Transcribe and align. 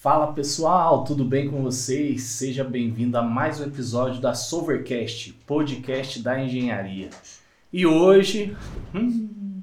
Fala 0.00 0.32
pessoal, 0.32 1.02
tudo 1.02 1.24
bem 1.24 1.50
com 1.50 1.60
vocês? 1.60 2.22
Seja 2.22 2.62
bem-vindo 2.62 3.18
a 3.18 3.22
mais 3.22 3.58
um 3.58 3.64
episódio 3.64 4.20
da 4.20 4.32
Solvercast, 4.32 5.32
podcast 5.44 6.22
da 6.22 6.40
engenharia. 6.40 7.10
E 7.72 7.84
hoje, 7.84 8.56
hum, 8.94 9.60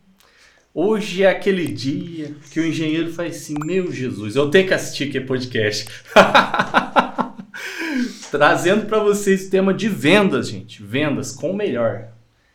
hoje 0.73 1.23
é 1.23 1.29
aquele 1.29 1.67
dia 1.67 2.35
que 2.51 2.59
o 2.59 2.67
engenheiro 2.67 3.13
faz 3.13 3.37
assim, 3.37 3.55
meu 3.63 3.89
Jesus, 3.89 4.35
eu 4.35 4.51
tenho 4.51 4.67
que 4.67 4.73
assistir 4.73 5.07
aquele 5.07 5.23
podcast. 5.23 5.87
Trazendo 8.29 8.87
para 8.87 8.99
vocês 8.99 9.47
o 9.47 9.49
tema 9.49 9.73
de 9.73 9.87
vendas, 9.87 10.49
gente, 10.49 10.83
vendas 10.83 11.31
com 11.31 11.51
o 11.51 11.55
melhor. 11.55 12.09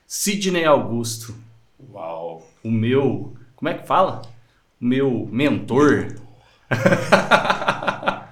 Sidney 0.07 0.66
Augusto. 0.66 1.35
Uau. 1.91 2.47
O 2.62 2.71
meu, 2.71 3.35
como 3.57 3.71
é 3.71 3.74
que 3.74 3.87
fala? 3.87 4.21
O 4.79 4.85
meu 4.85 5.27
mentor. 5.33 6.09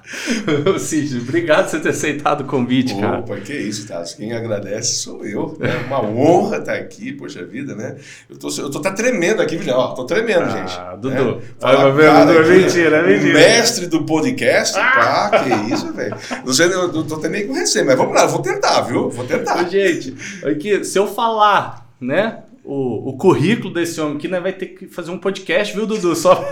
Cid, 0.78 1.18
obrigado 1.18 1.64
por 1.64 1.70
você 1.70 1.80
ter 1.80 1.88
aceitado 1.90 2.40
o 2.42 2.44
convite, 2.44 2.92
Opa, 2.94 3.00
cara. 3.02 3.18
Opa, 3.20 3.36
que 3.36 3.52
isso, 3.52 3.86
Thales. 3.86 4.14
Quem 4.14 4.32
agradece 4.32 4.96
sou 4.96 5.24
eu. 5.24 5.56
É 5.60 5.76
uma 5.86 6.02
honra 6.02 6.58
estar 6.58 6.74
aqui, 6.74 7.12
poxa 7.12 7.44
vida, 7.44 7.74
né? 7.74 7.96
Eu 8.28 8.38
tô, 8.38 8.48
eu 8.58 8.70
tô 8.70 8.78
até 8.78 8.90
tremendo 8.92 9.42
aqui, 9.42 9.58
já, 9.62 9.76
ó. 9.76 9.88
Tô 9.94 10.04
tremendo, 10.04 10.44
Ah, 10.44 10.48
gente. 10.48 11.00
Dudu. 11.00 11.36
Né? 11.36 11.42
Vai, 11.60 11.76
Fala, 11.76 11.92
vai, 11.92 12.04
cara, 12.06 12.24
Dudu, 12.32 12.48
mentira, 12.48 12.96
é 12.96 13.02
o 13.02 13.06
mentira. 13.06 13.34
mestre 13.34 13.86
do 13.86 14.04
podcast, 14.04 14.74
pá, 14.74 15.30
que 15.44 15.74
isso, 15.74 15.92
velho. 15.92 16.16
Não 16.44 16.52
sei, 16.54 16.66
eu, 16.66 16.70
eu 16.92 17.04
tô 17.04 17.14
até 17.16 17.28
meio 17.28 17.46
com 17.48 17.52
receio, 17.54 17.84
mas 17.86 17.96
vamos 17.96 18.14
lá, 18.14 18.22
eu 18.22 18.28
vou 18.28 18.40
tentar, 18.42 18.80
viu? 18.82 19.10
Vou 19.10 19.24
tentar. 19.26 19.68
gente, 19.68 20.14
aqui, 20.44 20.84
se 20.84 20.98
eu 20.98 21.06
falar, 21.06 21.86
né, 22.00 22.38
o, 22.68 23.08
o 23.08 23.16
currículo 23.16 23.72
desse 23.72 23.98
homem 23.98 24.18
aqui, 24.18 24.28
né, 24.28 24.38
vai 24.38 24.52
ter 24.52 24.66
que 24.66 24.86
fazer 24.88 25.10
um 25.10 25.16
podcast, 25.16 25.74
viu, 25.74 25.86
Dudu? 25.86 26.14
Só, 26.14 26.46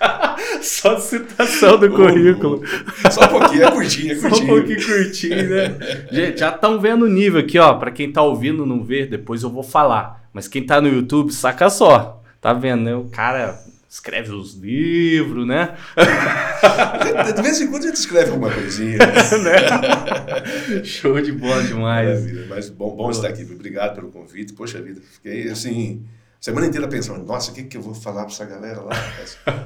só 0.62 0.98
citação 0.98 1.78
do 1.78 1.90
currículo. 1.90 2.62
Só 3.10 3.24
um 3.26 3.28
pouquinho, 3.28 3.64
é 3.64 3.70
curtinho, 3.70 4.12
é 4.12 4.14
Só 4.16 4.28
um 4.28 4.30
curtinho. 4.30 4.48
pouquinho 4.48 4.86
curtinho, 4.86 5.50
né? 5.50 6.06
Gente, 6.10 6.40
já 6.40 6.48
estão 6.48 6.80
vendo 6.80 7.04
o 7.04 7.08
nível 7.08 7.38
aqui, 7.38 7.58
ó. 7.58 7.74
Pra 7.74 7.90
quem 7.90 8.10
tá 8.10 8.22
ouvindo 8.22 8.64
não 8.64 8.82
ver, 8.82 9.10
depois 9.10 9.42
eu 9.42 9.50
vou 9.50 9.62
falar. 9.62 10.26
Mas 10.32 10.48
quem 10.48 10.64
tá 10.64 10.80
no 10.80 10.88
YouTube, 10.88 11.30
saca 11.30 11.68
só. 11.68 12.22
Tá 12.40 12.54
vendo, 12.54 12.84
né? 12.84 12.94
O 12.94 13.04
cara 13.10 13.60
escreve 13.92 14.32
os 14.32 14.54
livros, 14.54 15.46
né? 15.46 15.76
De 17.36 17.42
vez 17.42 17.60
em 17.60 17.70
quando 17.70 17.84
a 17.84 17.86
gente 17.88 17.96
escreve 17.96 18.30
alguma 18.30 18.50
coisinha. 18.50 18.96
Né? 19.42 20.82
Show 20.82 21.20
de 21.20 21.32
bola 21.32 21.62
demais. 21.62 22.08
Maravilha, 22.08 22.46
mas 22.48 22.70
bom, 22.70 22.96
bom 22.96 23.10
estar 23.10 23.28
aqui. 23.28 23.42
Obrigado 23.42 23.94
pelo 23.94 24.10
convite. 24.10 24.54
Poxa 24.54 24.80
vida, 24.80 25.00
fiquei 25.00 25.50
assim, 25.50 26.02
semana 26.40 26.66
inteira 26.66 26.88
pensando, 26.88 27.24
nossa, 27.24 27.50
o 27.50 27.54
que, 27.54 27.64
que 27.64 27.76
eu 27.76 27.82
vou 27.82 27.94
falar 27.94 28.24
para 28.24 28.32
essa 28.32 28.46
galera 28.46 28.80
lá? 28.80 28.94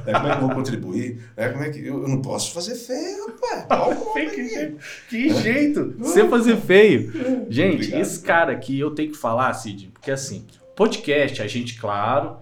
É, 0.06 0.12
como 0.12 0.26
é 0.26 0.30
que 0.30 0.36
eu 0.36 0.46
vou 0.46 0.56
contribuir? 0.56 1.20
É, 1.36 1.48
como 1.48 1.62
é 1.62 1.70
que 1.70 1.86
eu, 1.86 2.02
eu 2.02 2.08
não 2.08 2.20
posso 2.20 2.52
fazer 2.52 2.74
feio, 2.74 3.28
rapaz. 3.28 4.00
Homem 4.06 4.30
Que 4.30 4.48
jeito, 4.48 4.78
que 5.08 5.34
jeito, 5.34 5.94
você 5.98 6.28
fazer 6.28 6.56
feio. 6.56 7.12
Gente, 7.48 7.76
Obrigado. 7.76 8.00
esse 8.00 8.20
cara 8.20 8.52
aqui 8.52 8.78
eu 8.78 8.90
tenho 8.90 9.12
que 9.12 9.18
falar, 9.18 9.52
Cid, 9.54 9.90
porque 9.92 10.10
assim, 10.10 10.44
podcast, 10.74 11.42
a 11.42 11.46
gente, 11.46 11.78
claro, 11.78 12.38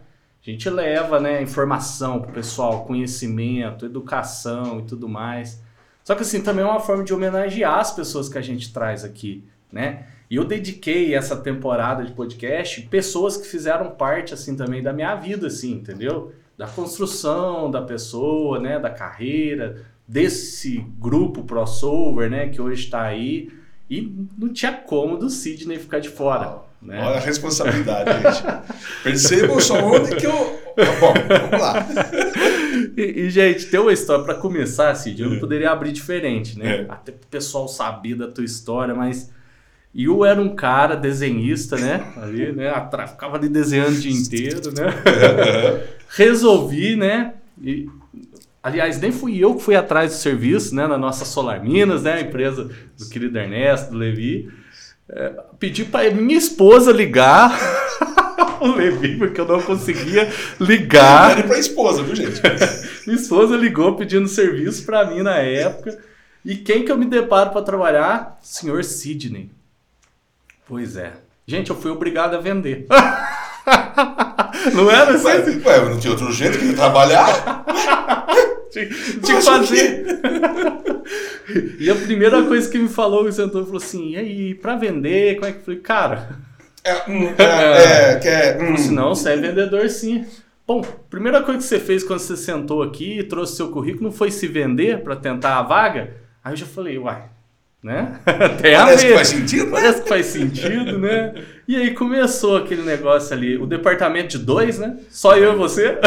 a 0.47 0.51
gente 0.51 0.69
leva, 0.69 1.19
né, 1.19 1.43
informação 1.43 2.21
pro 2.21 2.33
pessoal, 2.33 2.85
conhecimento, 2.85 3.87
educação 3.87 4.81
e 4.81 4.83
tudo 4.83 5.09
mais. 5.09 5.63
Só 6.03 6.15
que 6.15 6.21
assim, 6.21 6.43
também 6.43 6.63
é 6.63 6.69
uma 6.69 6.81
forma 6.81 7.03
de 7.03 7.15
homenagear 7.15 7.79
as 7.79 7.93
pessoas 7.93 8.29
que 8.29 8.37
a 8.37 8.43
gente 8.43 8.73
traz 8.73 9.05
aqui, 9.05 9.43
né? 9.73 10.07
E 10.31 10.37
eu 10.37 10.45
dediquei 10.45 11.15
essa 11.15 11.37
temporada 11.37 12.05
de 12.05 12.13
podcast 12.13 12.83
pessoas 12.83 13.37
que 13.37 13.47
fizeram 13.47 13.91
parte 13.93 14.35
assim 14.35 14.55
também 14.55 14.83
da 14.83 14.93
minha 14.93 15.15
vida, 15.15 15.47
assim, 15.47 15.73
entendeu? 15.73 16.33
Da 16.59 16.67
construção 16.67 17.71
da 17.71 17.81
pessoa, 17.81 18.59
né, 18.59 18.79
da 18.79 18.91
carreira, 18.91 19.83
desse 20.07 20.85
grupo 20.99 21.43
crossover, 21.45 22.29
né, 22.29 22.49
que 22.49 22.61
hoje 22.61 22.85
está 22.85 23.03
aí. 23.03 23.51
E 23.89 24.15
não 24.37 24.53
tinha 24.53 24.73
como 24.73 25.17
do 25.17 25.31
Sidney 25.31 25.79
ficar 25.79 26.01
de 26.01 26.09
fora, 26.09 26.63
né? 26.85 27.01
Olha 27.03 27.17
a 27.17 27.21
responsabilidade, 27.21 28.11
gente. 28.23 28.45
Percebam 29.03 29.61
só 29.61 29.75
onde 29.85 30.15
que 30.17 30.27
eu. 30.27 30.33
Bom, 31.01 31.15
vamos 31.29 31.61
lá. 31.61 31.87
E, 32.97 33.03
e, 33.27 33.31
gente, 33.31 33.67
tem 33.67 33.79
uma 33.81 33.93
história 33.93 34.25
para 34.25 34.35
começar, 34.35 34.95
Cid. 34.97 35.23
Eu 35.23 35.31
não 35.31 35.39
poderia 35.41 35.71
abrir 35.71 35.93
diferente, 35.93 36.59
né? 36.59 36.81
É. 36.83 36.87
Até 36.89 37.13
pro 37.13 37.27
pessoal 37.29 37.67
saber 37.69 38.15
da 38.17 38.27
tua 38.29 38.45
história, 38.45 38.95
mas 38.95 39.31
eu 39.95 40.25
era 40.25 40.41
um 40.41 40.55
cara 40.55 40.97
desenhista, 40.97 41.77
né? 41.77 42.05
Ali, 42.21 42.53
né? 42.53 42.69
Atra- 42.71 43.07
Ficava 43.07 43.37
ali 43.37 43.49
desenhando 43.49 43.97
o 43.97 44.01
dia 44.01 44.13
inteiro, 44.13 44.73
né? 44.75 44.87
Resolvi, 46.17 46.97
né? 46.97 47.35
E, 47.61 47.89
aliás, 48.63 49.01
nem 49.01 49.13
fui 49.13 49.39
eu 49.39 49.55
que 49.55 49.63
fui 49.63 49.77
atrás 49.77 50.11
do 50.13 50.17
serviço, 50.17 50.75
né? 50.75 50.87
Na 50.87 50.99
nossa 50.99 51.25
Solar 51.25 51.63
Minas, 51.63 52.03
né? 52.03 52.15
A 52.15 52.21
empresa 52.21 52.71
do 52.99 53.09
querido 53.09 53.39
Ernesto, 53.39 53.93
do 53.93 53.99
Levi. 53.99 54.49
É, 55.09 55.33
pedi 55.59 55.85
para 55.85 56.11
minha 56.11 56.39
esposa 56.39 56.91
ligar 56.91 57.59
o 58.61 58.69
Levi, 58.69 59.17
porque 59.19 59.41
eu 59.41 59.47
não 59.47 59.61
conseguia 59.61 60.33
ligar. 60.59 61.37
Pede 61.37 61.49
pra 61.49 61.59
esposa, 61.59 62.03
viu, 62.03 62.17
gente? 62.17 62.41
Minha 63.07 63.21
esposa 63.21 63.55
ligou 63.55 63.97
pedindo 63.97 64.27
serviço 64.27 64.87
pra 64.87 65.05
mim 65.05 65.21
na 65.21 65.37
época. 65.37 65.99
E 66.43 66.57
quem 66.57 66.85
que 66.85 66.91
eu 66.91 66.97
me 66.97 67.05
deparo 67.05 67.51
pra 67.51 67.61
trabalhar? 67.61 68.39
Senhor 68.41 68.83
Sidney. 68.83 69.51
Pois 70.67 70.97
é. 70.97 71.13
Gente, 71.47 71.69
eu 71.69 71.77
fui 71.77 71.91
obrigado 71.91 72.35
a 72.35 72.41
vender. 72.41 72.87
Não 74.73 74.91
era 74.91 75.15
assim? 75.15 75.27
Ué, 75.27 75.63
ué, 75.65 75.91
não 75.91 75.99
tinha 75.99 76.13
outro 76.13 76.33
jeito 76.33 76.59
que 76.59 76.73
trabalhar? 76.75 77.65
Tinha 78.75 79.21
tinha 79.21 79.39
que 79.39 79.45
fazer. 79.45 80.05
E 81.79 81.91
a 81.91 81.95
primeira 81.95 82.43
coisa 82.45 82.71
que 82.71 82.79
me 82.79 82.89
falou, 82.89 83.25
que 83.27 83.33
sentou 83.33 83.65
falou 83.65 83.77
assim: 83.77 84.13
e 84.13 84.17
aí, 84.17 84.55
pra 84.55 84.77
vender, 84.77 85.35
como 85.35 85.47
é 85.47 85.53
que 85.53 85.59
eu 85.59 85.63
falei? 85.63 85.81
Cara, 85.81 86.39
É, 86.83 86.95
hum, 87.11 87.29
é, 87.39 88.13
é, 88.13 88.19
quer. 88.19 88.63
Hum, 88.63 88.77
se 88.77 88.91
não, 88.91 89.15
você 89.15 89.31
é 89.31 89.37
vendedor 89.37 89.89
sim. 89.91 90.25
Bom, 90.67 90.81
primeira 91.11 91.43
coisa 91.43 91.59
que 91.59 91.65
você 91.65 91.79
fez 91.79 92.03
quando 92.03 92.21
você 92.21 92.37
sentou 92.37 92.83
aqui 92.83 93.19
e 93.19 93.23
trouxe 93.25 93.57
seu 93.57 93.71
currículo 93.71 94.05
não 94.05 94.13
foi 94.13 94.31
se 94.31 94.47
vender 94.47 95.03
pra 95.03 95.15
tentar 95.15 95.59
a 95.59 95.63
vaga? 95.63 96.15
Aí 96.43 96.53
eu 96.55 96.57
já 96.57 96.65
falei, 96.65 96.97
uai, 96.97 97.25
né? 97.85 98.19
Tem 98.63 98.75
a 98.75 98.87
Parece 98.87 99.03
ver. 99.05 99.11
que 99.11 99.15
faz 99.15 99.29
sentido, 99.29 99.65
né? 99.67 99.71
Parece 99.73 100.03
que 100.03 100.09
faz 100.09 100.27
sentido, 100.27 100.99
né? 100.99 101.35
E 101.69 101.77
aí 101.77 101.91
começou 101.93 102.57
aquele 102.57 102.81
negócio 102.83 103.37
ali, 103.37 103.59
o 103.59 103.67
departamento 103.67 104.39
de 104.39 104.39
dois, 104.39 104.79
né? 104.79 104.97
Só 105.11 105.37
eu 105.37 105.53
e 105.53 105.57
você. 105.57 105.99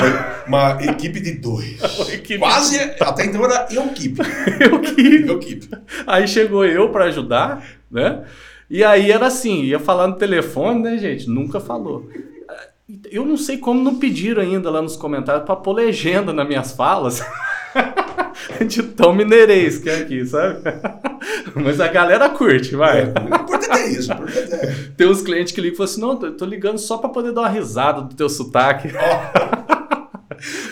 Uma 0.47 0.79
equipe 0.81 1.19
de 1.19 1.33
dois. 1.33 1.77
Equipe. 2.11 2.39
Quase, 2.39 2.79
até 2.99 3.25
então 3.25 3.45
era 3.45 3.67
eu 3.71 3.85
equipe. 3.93 4.19
Eu 4.59 4.81
que 4.81 5.25
Eu 5.27 5.37
equipe. 5.37 5.69
Aí 6.07 6.27
chegou 6.27 6.65
eu 6.65 6.89
pra 6.89 7.05
ajudar, 7.05 7.63
né? 7.91 8.23
E 8.69 8.83
aí 8.83 9.11
era 9.11 9.27
assim, 9.27 9.61
ia 9.61 9.79
falar 9.79 10.07
no 10.07 10.15
telefone, 10.15 10.81
né, 10.81 10.97
gente? 10.97 11.29
Nunca 11.29 11.59
falou. 11.59 12.09
Eu 13.11 13.23
não 13.23 13.37
sei 13.37 13.57
como 13.57 13.83
não 13.83 13.99
pediram 13.99 14.41
ainda 14.41 14.71
lá 14.71 14.81
nos 14.81 14.95
comentários 14.95 15.45
pra 15.45 15.55
pôr 15.55 15.73
legenda 15.73 16.33
nas 16.33 16.47
minhas 16.47 16.71
falas. 16.71 17.23
De 18.65 18.83
tão 18.83 19.13
mineirês 19.13 19.77
que 19.79 19.89
é 19.89 19.99
aqui, 19.99 20.25
sabe? 20.25 20.59
Mas 21.55 21.79
a 21.79 21.87
galera 21.87 22.29
curte, 22.29 22.75
vai. 22.75 23.05
O 23.05 23.09
importante 23.09 23.71
é 23.71 23.89
isso. 23.89 24.11
Importante 24.11 24.53
é. 24.53 24.75
Tem 24.95 25.07
uns 25.07 25.21
clientes 25.21 25.53
que 25.53 25.61
ligam 25.61 25.73
e 25.73 25.77
falam 25.77 25.91
assim: 25.91 26.01
não, 26.01 26.15
tô, 26.15 26.31
tô 26.31 26.45
ligando 26.45 26.77
só 26.77 26.97
pra 26.97 27.09
poder 27.09 27.31
dar 27.33 27.41
uma 27.41 27.49
risada 27.49 28.01
do 28.01 28.15
teu 28.15 28.29
sotaque. 28.29 28.89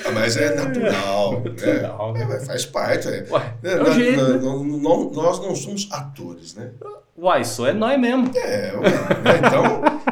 Ah, 0.06 0.12
Mas 0.12 0.38
é 0.38 0.56
natural. 0.56 1.42
Natural, 1.44 2.14
né? 2.14 2.26
né? 2.26 2.36
É, 2.38 2.40
faz 2.46 2.66
parte. 2.66 3.08
É. 3.08 3.26
Ué, 3.30 3.54
É, 3.64 3.72
é 3.72 3.76
nós, 3.78 3.94
jeito, 3.96 4.22
né? 4.24 4.40
nós- 4.42 4.82
nós- 4.82 5.12
nós 5.16 5.40
não 5.40 5.56
somos 5.56 5.88
atores, 5.92 6.56
né? 6.56 6.70
Uai, 7.18 7.42
isso 7.42 7.66
é 7.66 7.72
nós 7.74 8.00
mesmo. 8.00 8.30
É, 8.36 8.74
ué, 8.76 8.90
né? 8.90 9.38
então 9.48 9.64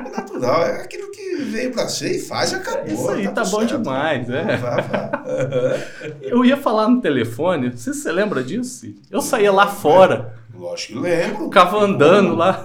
é 0.05 0.09
natural. 0.17 0.63
É 0.65 0.81
aquilo 0.81 1.11
que 1.11 1.35
veio 1.43 1.71
pra 1.71 1.87
ser 1.89 2.15
e 2.15 2.19
faz 2.19 2.51
e 2.51 2.55
acabou. 2.55 2.85
Isso 2.93 3.09
aí 3.09 3.27
tá 3.27 3.41
tudo 3.43 3.51
bom 3.51 3.59
certo. 3.59 3.77
demais, 3.77 4.29
é. 4.29 4.57
Vá, 4.57 4.77
vá. 4.81 5.11
Eu 6.21 6.45
ia 6.45 6.55
falar 6.57 6.87
no 6.87 7.01
telefone, 7.01 7.69
não 7.69 7.77
sei 7.77 7.93
se 7.93 8.01
você 8.01 8.11
lembra 8.11 8.43
disso. 8.43 8.87
Eu 9.11 9.21
saía 9.21 9.51
lá 9.51 9.67
fora, 9.67 10.33
Lógico 10.55 10.93
que 10.93 10.99
lembro. 10.99 11.43
ficava 11.45 11.77
andando 11.83 12.35
lá 12.35 12.63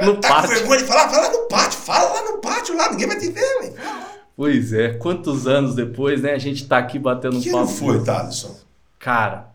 no 0.00 0.16
tá 0.16 0.28
com 0.28 0.34
pátio. 0.34 0.50
vergonha 0.50 0.78
de 0.80 0.84
falar? 0.84 1.08
Fala 1.08 1.28
no 1.30 1.48
pátio. 1.48 1.78
Fala 1.78 2.12
lá 2.12 2.22
no 2.32 2.38
pátio, 2.38 2.76
lá. 2.76 2.90
Ninguém 2.90 3.06
vai 3.06 3.18
te 3.18 3.30
ver, 3.30 3.56
ué. 3.62 3.72
Pois 4.36 4.72
é, 4.72 4.94
quantos 4.94 5.46
anos 5.46 5.74
depois, 5.74 6.22
né? 6.22 6.32
A 6.32 6.38
gente 6.38 6.66
tá 6.66 6.78
aqui 6.78 6.98
batendo 6.98 7.36
um 7.36 7.40
Que 7.40 7.50
papo. 7.50 7.62
ano 7.64 7.68
foi, 7.68 8.04
Thaleson? 8.04 8.56
Cara, 8.98 9.54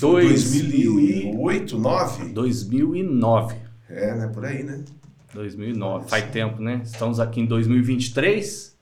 Dois 0.00 0.50
2008, 0.52 1.76
2009? 1.76 2.32
2009. 2.32 3.56
É, 3.88 4.14
né? 4.14 4.26
Por 4.34 4.44
aí, 4.44 4.64
né? 4.64 4.82
2009, 5.32 6.08
faz 6.08 6.24
tempo, 6.30 6.60
né? 6.60 6.80
Estamos 6.84 7.20
aqui 7.20 7.40
em 7.40 7.46
2023. 7.46 8.76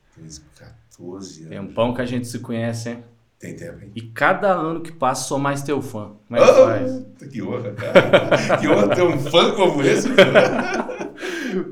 14 0.97 1.41
anos. 1.43 1.51
Tempão 1.51 1.93
que 1.93 2.01
a 2.01 2.07
gente 2.07 2.27
se 2.27 2.39
conhece, 2.39 2.91
hein? 2.91 3.05
Tem 3.39 3.55
tempo, 3.55 3.85
hein? 3.85 3.91
E 3.95 4.01
cada 4.01 4.53
ano 4.53 4.81
que 4.81 4.93
passa, 4.93 5.25
sou 5.29 5.39
mais 5.39 5.63
teu 5.63 5.83
fã. 5.83 6.13
Como 6.27 6.41
é 6.41 6.47
que 6.47 6.53
faz? 6.55 6.93
Ah, 7.23 7.27
que 7.27 7.43
honra, 7.43 7.73
cara. 7.73 8.57
que 8.59 8.69
honra 8.69 8.89
ter 8.95 9.03
um 9.03 9.19
fã 9.19 9.51
como 9.55 9.83
esse. 9.83 10.09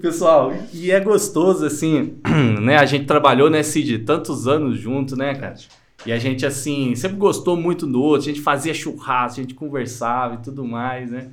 Pessoal, 0.00 0.52
e 0.72 0.90
é 0.90 1.00
gostoso, 1.00 1.64
assim, 1.64 2.18
né? 2.60 2.76
A 2.76 2.86
gente 2.86 3.06
trabalhou, 3.06 3.50
né, 3.50 3.62
Cid, 3.62 4.00
tantos 4.00 4.46
anos 4.46 4.78
junto, 4.78 5.16
né, 5.16 5.34
cara? 5.34 5.54
E 6.04 6.12
a 6.12 6.18
gente, 6.18 6.44
assim, 6.44 6.94
sempre 6.96 7.16
gostou 7.16 7.56
muito 7.56 7.86
do 7.86 8.02
outro, 8.02 8.28
a 8.28 8.32
gente 8.32 8.40
fazia 8.40 8.74
churrasco, 8.74 9.40
a 9.40 9.42
gente 9.42 9.54
conversava 9.54 10.34
e 10.34 10.38
tudo 10.38 10.64
mais, 10.64 11.10
né? 11.10 11.30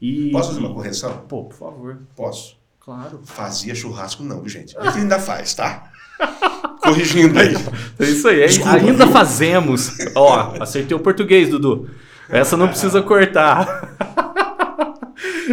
E... 0.00 0.30
Posso 0.30 0.48
fazer 0.48 0.60
uma 0.60 0.74
correção? 0.74 1.24
Pô, 1.28 1.44
por 1.44 1.56
favor. 1.56 1.98
Posso. 2.16 2.56
Claro. 2.80 3.20
Fazia 3.24 3.74
churrasco 3.74 4.22
não, 4.22 4.48
gente. 4.48 4.76
A 4.78 4.84
gente 4.86 4.98
ainda 5.00 5.18
faz, 5.18 5.54
tá? 5.54 5.90
Corrigindo 6.82 7.38
aí. 7.38 7.54
É 7.98 8.04
isso 8.04 8.26
aí. 8.28 8.46
Desculpa, 8.46 8.72
ainda 8.72 9.04
viu? 9.04 9.12
fazemos. 9.12 9.90
Ó, 10.14 10.54
acertei 10.60 10.96
o 10.96 11.00
português, 11.00 11.50
Dudu. 11.50 11.90
Essa 12.28 12.56
não 12.56 12.68
precisa 12.68 13.02
cortar. 13.02 13.94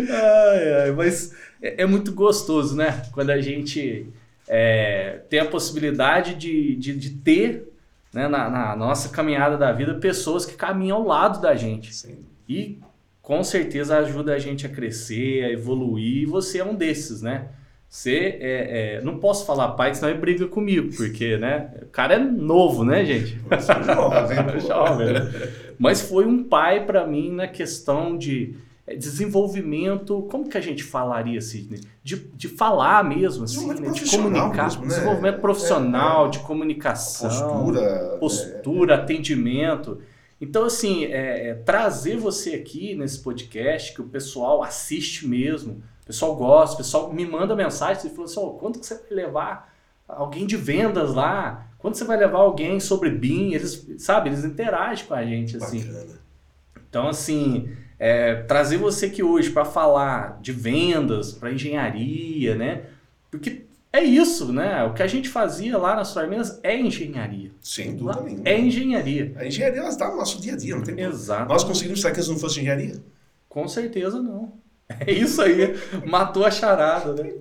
ai, 0.09 0.83
ai, 0.83 0.92
mas 0.92 1.33
é, 1.62 1.84
é, 1.84 1.86
muito 1.86 2.12
gostoso, 2.12 2.75
né? 2.75 3.04
Quando 3.12 3.30
a 3.30 3.42
gente 3.42 4.07
é, 4.48 5.22
tem 5.30 5.40
a 5.40 5.46
possibilidade 5.46 6.36
de, 6.36 6.75
de, 6.75 6.96
de 6.98 7.10
ter 7.12 7.72
né, 8.13 8.28
na, 8.28 8.50
na, 8.50 8.75
nossa 8.75 9.10
caminhada 9.10 9.57
da 9.57 9.72
vida 9.72 9.96
pessoas 9.96 10.46
que 10.46 10.56
caminham 10.56 10.98
ao 10.98 11.06
lado 11.06 11.42
da 11.42 11.56
gente. 11.56 11.94
Sim. 11.94 12.19
E 12.48 12.80
com 13.22 13.44
certeza 13.44 13.98
ajuda 13.98 14.34
a 14.34 14.40
gente 14.40 14.66
a 14.66 14.69
crescer, 14.69 15.44
a 15.44 15.52
evoluir. 15.52 16.24
E 16.24 16.25
você 16.25 16.60
é 16.60 16.63
um 16.63 16.75
desses, 16.75 17.22
né? 17.22 17.50
Você 17.90 18.38
é, 18.42 18.98
é, 18.98 19.02
não 19.02 19.19
posso 19.19 19.46
falar 19.46 19.69
pai, 19.69 19.94
senão 19.96 20.10
ele 20.10 20.19
briga 20.19 20.48
comigo, 20.48 20.96
porque, 20.96 21.38
né? 21.38 21.72
O 21.81 21.86
cara 21.88 22.16
é 22.16 22.19
novo, 22.19 22.84
né, 22.84 23.06
gente? 23.06 23.40
Jovem, 24.68 25.13
né? 25.13 25.31
Mas 25.80 26.02
foi 26.02 26.25
um 26.25 26.44
pai 26.44 26.86
para 26.86 27.07
mim 27.07 27.31
na 27.31 27.48
questão 27.48 28.18
de 28.18 28.56
desenvolvimento, 28.93 30.27
como 30.29 30.47
que 30.47 30.57
a 30.57 30.61
gente 30.61 30.83
falaria, 30.83 31.41
Sidney? 31.41 31.81
De, 32.03 32.17
de 32.17 32.47
falar 32.47 33.03
mesmo, 33.03 33.45
assim, 33.45 33.67
né? 33.67 33.89
de 33.89 34.09
comunicar, 34.11 34.65
mesmo, 34.65 34.81
né? 34.83 34.87
desenvolvimento 34.89 35.41
profissional, 35.41 36.25
é, 36.25 36.27
é, 36.27 36.31
de 36.31 36.39
comunicação, 36.39 37.29
postura, 37.29 38.17
postura 38.19 38.93
é. 38.93 38.97
atendimento. 38.97 39.99
Então, 40.39 40.65
assim, 40.65 41.05
é, 41.05 41.55
trazer 41.65 42.17
você 42.17 42.51
aqui 42.51 42.93
nesse 42.93 43.19
podcast, 43.19 43.93
que 43.93 44.01
o 44.01 44.05
pessoal 44.05 44.61
assiste 44.61 45.27
mesmo, 45.27 45.81
o 46.03 46.05
pessoal 46.05 46.35
gosta, 46.35 46.75
o 46.75 46.77
pessoal 46.77 47.11
me 47.11 47.25
manda 47.25 47.55
mensagem 47.55 48.05
e 48.05 48.13
fala 48.13 48.25
assim, 48.25 48.39
oh, 48.39 48.51
quando 48.51 48.79
que 48.79 48.85
você 48.85 48.93
vai 48.93 49.09
levar 49.09 49.73
alguém 50.07 50.45
de 50.45 50.55
vendas 50.55 51.15
lá? 51.15 51.67
Quando 51.79 51.95
você 51.95 52.03
vai 52.03 52.17
levar 52.17 52.39
alguém 52.39 52.79
sobre 52.79 53.09
BIM? 53.09 53.53
Eles, 53.53 53.87
sabe, 53.97 54.29
eles 54.29 54.45
interagem 54.45 55.07
com 55.07 55.15
a 55.15 55.25
gente, 55.25 55.57
assim. 55.57 55.79
Bacana. 55.79 56.19
Então, 56.87 57.07
assim, 57.07 57.75
é, 57.97 58.36
trazer 58.44 58.77
você 58.77 59.07
aqui 59.07 59.24
hoje 59.24 59.50
para 59.50 59.65
falar 59.65 60.39
de 60.42 60.51
vendas, 60.51 61.31
para 61.31 61.51
engenharia, 61.51 62.56
né? 62.56 62.83
Porque 63.31 63.65
é 63.92 64.03
isso, 64.03 64.51
né? 64.51 64.83
O 64.83 64.94
que 64.94 65.01
a 65.01 65.07
gente 65.07 65.30
fazia 65.30 65.77
lá 65.77 65.95
nas 65.95 66.13
Minas 66.27 66.59
é 66.62 66.77
engenharia. 66.77 67.51
Sem 67.62 67.95
dúvida 67.95 68.21
nenhuma. 68.21 68.44
É 68.47 68.59
engenharia. 68.59 69.33
A 69.38 69.45
engenharia 69.45 69.80
ela 69.80 69.89
está 69.89 70.09
no 70.09 70.18
nosso 70.18 70.42
dia 70.42 70.53
a 70.53 70.57
dia, 70.57 70.75
não 70.75 70.83
tem. 70.83 71.00
Exato. 71.00 71.47
Nós 71.47 71.63
conseguimos 71.63 72.00
estar 72.00 72.12
que 72.12 72.19
isso 72.19 72.31
não 72.31 72.38
fosse 72.38 72.59
engenharia? 72.59 73.01
Com 73.47 73.68
certeza 73.69 74.21
não. 74.21 74.53
É 74.87 75.11
isso 75.11 75.41
aí, 75.41 75.75
matou 76.05 76.45
a 76.45 76.51
charada, 76.51 77.11
né? 77.13 77.33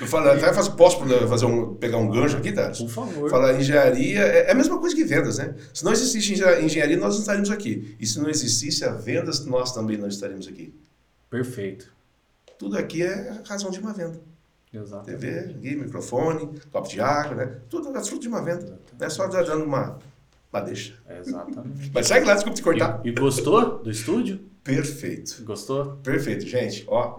Eu 0.00 0.06
falo, 0.06 0.28
até 0.28 0.52
faço, 0.52 0.76
posso 0.76 0.98
fazer 1.26 1.46
um, 1.46 1.74
pegar 1.74 1.96
um 1.96 2.10
gancho 2.10 2.36
aqui, 2.36 2.52
Darius? 2.52 2.78
Por 2.78 2.90
favor. 2.90 3.30
Falar 3.30 3.58
engenharia 3.58 4.20
é, 4.20 4.48
é 4.48 4.52
a 4.52 4.54
mesma 4.54 4.78
coisa 4.78 4.94
que 4.94 5.02
vendas, 5.02 5.38
né? 5.38 5.54
Se 5.72 5.82
não 5.82 5.92
existisse 5.92 6.32
engenharia, 6.62 6.96
nós 6.98 7.14
não 7.14 7.20
estaríamos 7.20 7.50
aqui. 7.50 7.96
E 7.98 8.06
se 8.06 8.20
não 8.20 8.28
existisse 8.28 8.84
a 8.84 8.92
vendas, 8.92 9.46
nós 9.46 9.72
também 9.72 9.96
não 9.96 10.08
estaríamos 10.08 10.46
aqui. 10.46 10.74
Perfeito. 11.30 11.90
Tudo 12.58 12.76
aqui 12.76 13.02
é 13.02 13.30
a 13.30 13.48
razão 13.48 13.70
de 13.70 13.80
uma 13.80 13.94
venda. 13.94 14.20
Exato. 14.72 15.06
TV, 15.06 15.54
microfone, 15.74 16.60
copo 16.70 16.88
de 16.88 17.00
água, 17.00 17.34
né? 17.34 17.56
Tudo 17.70 17.96
é 17.96 18.04
fruto 18.04 18.20
de 18.20 18.28
uma 18.28 18.42
venda. 18.42 18.78
Não 18.98 19.06
é 19.06 19.10
só 19.10 19.26
dando 19.26 19.64
uma, 19.64 19.98
uma 20.52 20.60
deixa. 20.60 20.94
Exatamente. 21.08 21.90
Mas 21.94 22.06
segue 22.06 22.26
lá, 22.26 22.34
desculpa 22.34 22.56
te 22.56 22.62
cortar. 22.62 23.00
E, 23.04 23.08
e 23.08 23.12
gostou 23.12 23.78
do 23.78 23.90
estúdio? 23.90 24.51
Perfeito. 24.64 25.42
Gostou? 25.44 25.96
Perfeito, 26.02 26.46
gente. 26.46 26.84
Ó, 26.86 27.18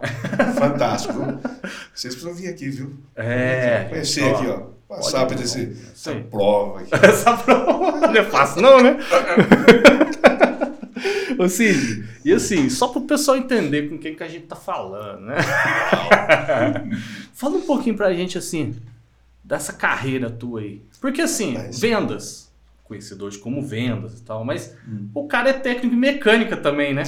fantástico. 0.57 1.13
Vocês 1.93 2.15
precisam 2.15 2.33
vir 2.33 2.47
aqui, 2.47 2.69
viu? 2.69 2.97
É. 3.15 3.87
Conhecer 3.89 4.23
ó, 4.23 4.35
aqui, 4.35 4.47
ó. 4.47 4.73
Passar 4.87 5.25
por 5.25 5.39
esse, 5.39 5.75
essa 5.91 6.13
prova 6.15 6.81
aqui. 6.81 6.89
Essa 7.05 7.35
prova 7.35 8.07
não 8.07 8.15
é 8.15 8.23
fácil, 8.23 8.61
não, 8.61 8.81
né? 8.81 8.97
Ô 11.37 11.49
Cid, 11.49 12.07
e 12.23 12.31
assim, 12.31 12.69
só 12.69 12.87
para 12.87 12.99
o 12.99 13.07
pessoal 13.07 13.35
entender 13.35 13.89
com 13.89 13.97
quem 13.97 14.15
que 14.15 14.23
a 14.23 14.27
gente 14.27 14.45
tá 14.45 14.55
falando, 14.55 15.25
né? 15.25 15.35
Fala 17.33 17.55
um 17.55 17.61
pouquinho 17.61 17.97
pra 17.97 18.13
gente, 18.13 18.37
assim, 18.37 18.75
dessa 19.43 19.73
carreira 19.73 20.29
tua 20.29 20.61
aí. 20.61 20.81
Porque 21.01 21.21
assim, 21.21 21.55
Mas... 21.55 21.79
vendas, 21.79 22.51
conhecido 22.83 23.25
hoje 23.25 23.39
como 23.39 23.61
vendas 23.61 24.19
e 24.19 24.23
tal, 24.23 24.45
mas 24.45 24.75
hum. 24.87 25.09
o 25.13 25.27
cara 25.27 25.49
é 25.49 25.53
técnico 25.53 25.95
em 25.95 25.99
mecânica 25.99 26.55
também, 26.55 26.93
né? 26.93 27.03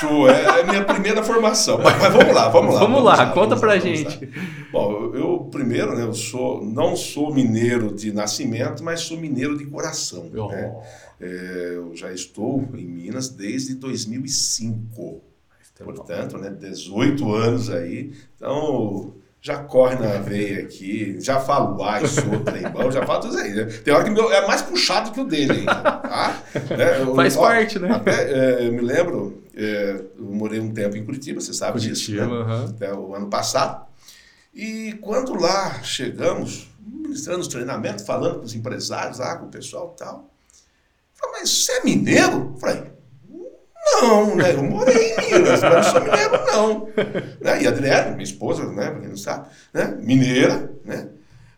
Sou, 0.00 0.28
é, 0.28 0.42
é 0.42 0.60
a 0.60 0.64
minha 0.64 0.84
primeira 0.84 1.22
formação. 1.22 1.78
Mas, 1.78 1.98
mas, 1.98 2.12
vamos 2.12 2.34
lá, 2.34 2.48
vamos 2.48 2.74
lá. 2.74 2.80
Vamos, 2.80 2.92
vamos 2.92 3.04
lá, 3.04 3.16
lá, 3.16 3.26
conta 3.26 3.56
vamos 3.56 3.60
pra 3.60 3.74
lá, 3.74 3.78
gente. 3.78 4.28
Bom, 4.70 5.12
eu 5.14 5.48
primeiro, 5.50 5.96
né, 5.96 6.04
eu 6.04 6.14
sou, 6.14 6.64
não 6.64 6.96
sou 6.96 7.34
mineiro 7.34 7.94
de 7.94 8.12
nascimento, 8.12 8.82
mas 8.82 9.00
sou 9.00 9.16
mineiro 9.16 9.56
de 9.56 9.66
coração. 9.66 10.30
Oh. 10.34 10.48
Né? 10.48 10.74
É, 11.20 11.72
eu 11.74 11.94
já 11.94 12.12
estou 12.12 12.68
em 12.74 12.86
Minas 12.86 13.28
desde 13.28 13.74
2005. 13.74 15.22
Portanto, 15.84 16.38
né, 16.38 16.50
18 16.50 17.34
anos 17.34 17.70
aí. 17.70 18.12
Então, 18.36 19.14
já 19.42 19.58
corre 19.58 19.96
na 19.96 20.18
veia 20.18 20.62
aqui, 20.62 21.16
já 21.20 21.40
falo 21.40 21.82
ai, 21.82 22.06
sou 22.06 22.38
trembão, 22.44 22.92
já 22.92 23.04
falo 23.04 23.22
tudo 23.22 23.34
isso 23.34 23.42
aí. 23.42 23.52
Né? 23.52 23.64
Tem 23.64 23.92
hora 23.92 24.04
que 24.04 24.10
meu 24.10 24.32
é 24.32 24.46
mais 24.46 24.62
puxado 24.62 25.10
que 25.10 25.20
o 25.20 25.24
dele 25.24 25.52
ainda. 25.52 25.74
Tá? 25.74 26.42
Né? 26.70 27.02
Eu, 27.02 27.14
Faz 27.16 27.36
ó, 27.36 27.40
parte, 27.40 27.78
né? 27.80 27.90
Até, 27.90 28.32
é, 28.32 28.68
eu 28.68 28.72
me 28.72 28.80
lembro, 28.80 29.42
é, 29.56 30.00
eu 30.16 30.24
morei 30.26 30.60
um 30.60 30.72
tempo 30.72 30.96
em 30.96 31.04
Curitiba, 31.04 31.40
você 31.40 31.52
sabe 31.52 31.72
Curitiba, 31.72 31.94
disso, 31.96 32.12
né? 32.14 32.24
Uhum. 32.24 32.64
Até 32.66 32.94
o 32.94 33.14
ano 33.16 33.26
passado. 33.26 33.84
E 34.54 34.96
quando 35.00 35.34
lá 35.34 35.82
chegamos, 35.82 36.68
ministrando 36.78 37.40
os 37.40 37.48
treinamentos, 37.48 38.06
falando 38.06 38.38
com 38.38 38.44
os 38.44 38.54
empresários 38.54 39.18
lá, 39.18 39.36
com 39.36 39.46
o 39.46 39.50
pessoal 39.50 39.92
e 39.96 39.98
tal. 39.98 40.30
Falei, 41.14 41.40
mas 41.40 41.50
você 41.50 41.72
é 41.72 41.84
mineiro? 41.84 42.54
Falei, 42.60 42.91
não, 43.84 44.36
né? 44.36 44.54
Eu 44.54 44.62
morei 44.62 45.12
em 45.12 45.32
Minas, 45.32 45.60
mas 45.60 45.74
não 45.74 45.82
sou 45.82 46.00
mineiro, 46.00 46.44
não. 46.46 46.88
Né? 47.40 47.62
E 47.62 47.66
a 47.66 47.70
Adriana, 47.70 48.10
minha 48.12 48.22
esposa, 48.22 48.64
né? 48.64 48.90
Pra 48.90 49.00
quem 49.00 49.08
não 49.08 49.16
sabe, 49.16 49.48
né? 49.72 49.96
Mineira, 50.00 50.70
né? 50.84 51.08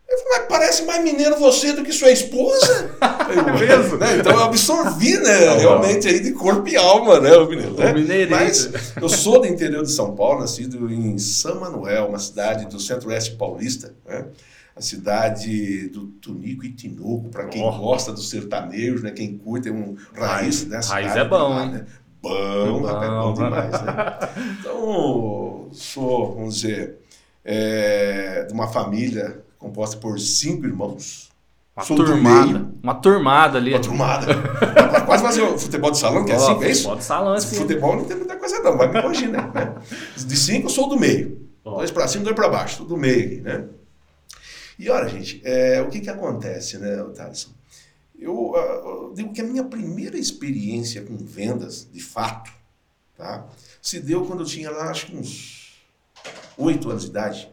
Eu 0.08 0.18
falei, 0.18 0.38
mas 0.38 0.48
parece 0.48 0.84
mais 0.84 1.02
mineiro 1.02 1.38
você 1.38 1.72
do 1.72 1.82
que 1.82 1.92
sua 1.92 2.10
esposa. 2.10 2.90
mesmo? 3.58 3.96
Né? 3.96 4.18
Então 4.18 4.32
eu 4.32 4.44
absorvi, 4.44 5.18
né? 5.18 5.46
Não, 5.46 5.58
realmente 5.58 6.06
aí 6.06 6.20
de 6.20 6.32
corpo 6.32 6.68
e 6.68 6.76
alma, 6.76 7.20
né? 7.20 7.34
O 7.36 7.48
mineiro. 7.48 7.74
Né? 7.74 8.26
Mas 8.30 8.70
eu 9.00 9.08
sou 9.08 9.40
do 9.40 9.46
interior 9.46 9.82
de 9.82 9.90
São 9.90 10.14
Paulo, 10.14 10.40
nascido 10.40 10.90
em 10.90 11.18
São 11.18 11.60
Manuel, 11.60 12.08
uma 12.08 12.18
cidade 12.18 12.66
do 12.66 12.78
centro-oeste 12.78 13.32
paulista, 13.32 13.94
né? 14.06 14.26
a 14.76 14.80
cidade 14.80 15.88
do 15.88 16.06
Tunico 16.06 16.64
e 16.64 16.72
Tinoco, 16.72 17.28
para 17.28 17.46
quem 17.46 17.62
oh. 17.62 17.70
gosta 17.70 18.12
do 18.12 18.20
sertanejo, 18.20 19.04
né? 19.04 19.12
quem 19.12 19.38
curte, 19.38 19.68
é 19.68 19.72
um 19.72 19.96
raiz, 20.12 20.66
né? 20.66 20.80
Raiz 20.84 21.14
é 21.14 21.24
bom, 21.24 21.48
lá, 21.48 21.66
né? 21.66 21.86
Bom, 22.28 22.80
bom. 22.80 22.86
rapaz, 22.86 23.10
bom 23.10 23.34
demais, 23.34 23.72
né? 23.82 24.18
Então, 24.60 25.68
sou, 25.72 26.34
vamos 26.34 26.60
dizer, 26.60 26.96
é, 27.44 28.44
de 28.44 28.52
uma 28.52 28.66
família 28.68 29.42
composta 29.58 29.96
por 29.96 30.18
cinco 30.18 30.66
irmãos. 30.66 31.30
Uma 31.76 31.84
sou 31.84 31.96
turmada. 31.96 32.68
Uma 32.82 32.94
turmada 32.94 33.58
ali. 33.58 33.72
Uma 33.72 33.80
turmada. 33.80 34.26
Quase 35.06 35.22
fazer 35.22 35.42
o 35.42 35.58
futebol 35.58 35.90
de 35.90 35.98
salão, 35.98 36.24
que 36.24 36.32
é 36.32 36.38
cinco, 36.38 36.64
é 36.64 36.70
isso? 36.70 36.82
Futebol 36.82 36.98
de 36.98 37.04
salão, 37.04 37.40
sim. 37.40 37.56
Futebol 37.56 37.96
não 37.96 38.04
tem 38.04 38.16
muita 38.16 38.36
coisa 38.36 38.60
não, 38.60 38.78
vai 38.78 38.88
me 38.88 39.02
corrigir, 39.02 39.28
né? 39.28 39.50
De 40.16 40.36
cinco, 40.36 40.66
eu 40.66 40.70
sou 40.70 40.88
do 40.88 40.98
meio. 40.98 41.48
Dois 41.64 41.90
pra 41.90 42.06
cima, 42.06 42.24
dois 42.24 42.36
pra 42.36 42.48
baixo, 42.48 42.78
tudo 42.78 42.90
do 42.90 42.96
meio 42.96 43.26
aqui, 43.26 43.40
né? 43.40 43.64
E 44.78 44.90
olha, 44.90 45.08
gente, 45.08 45.40
é, 45.44 45.80
o 45.80 45.88
que 45.88 46.00
que 46.00 46.10
acontece, 46.10 46.78
né, 46.78 47.02
Thaleson? 47.14 47.50
Eu, 48.24 48.52
uh, 48.52 48.56
eu, 48.56 49.12
digo 49.14 49.34
que 49.34 49.40
a 49.42 49.44
minha 49.44 49.64
primeira 49.64 50.16
experiência 50.16 51.02
com 51.02 51.14
vendas, 51.14 51.86
de 51.92 52.00
fato, 52.00 52.50
tá, 53.18 53.46
se 53.82 54.00
deu 54.00 54.24
quando 54.24 54.40
eu 54.40 54.46
tinha 54.46 54.70
lá, 54.70 54.90
acho 54.90 55.06
que 55.06 55.14
uns 55.14 55.84
oito 56.56 56.88
anos 56.88 57.02
de 57.02 57.10
idade. 57.10 57.52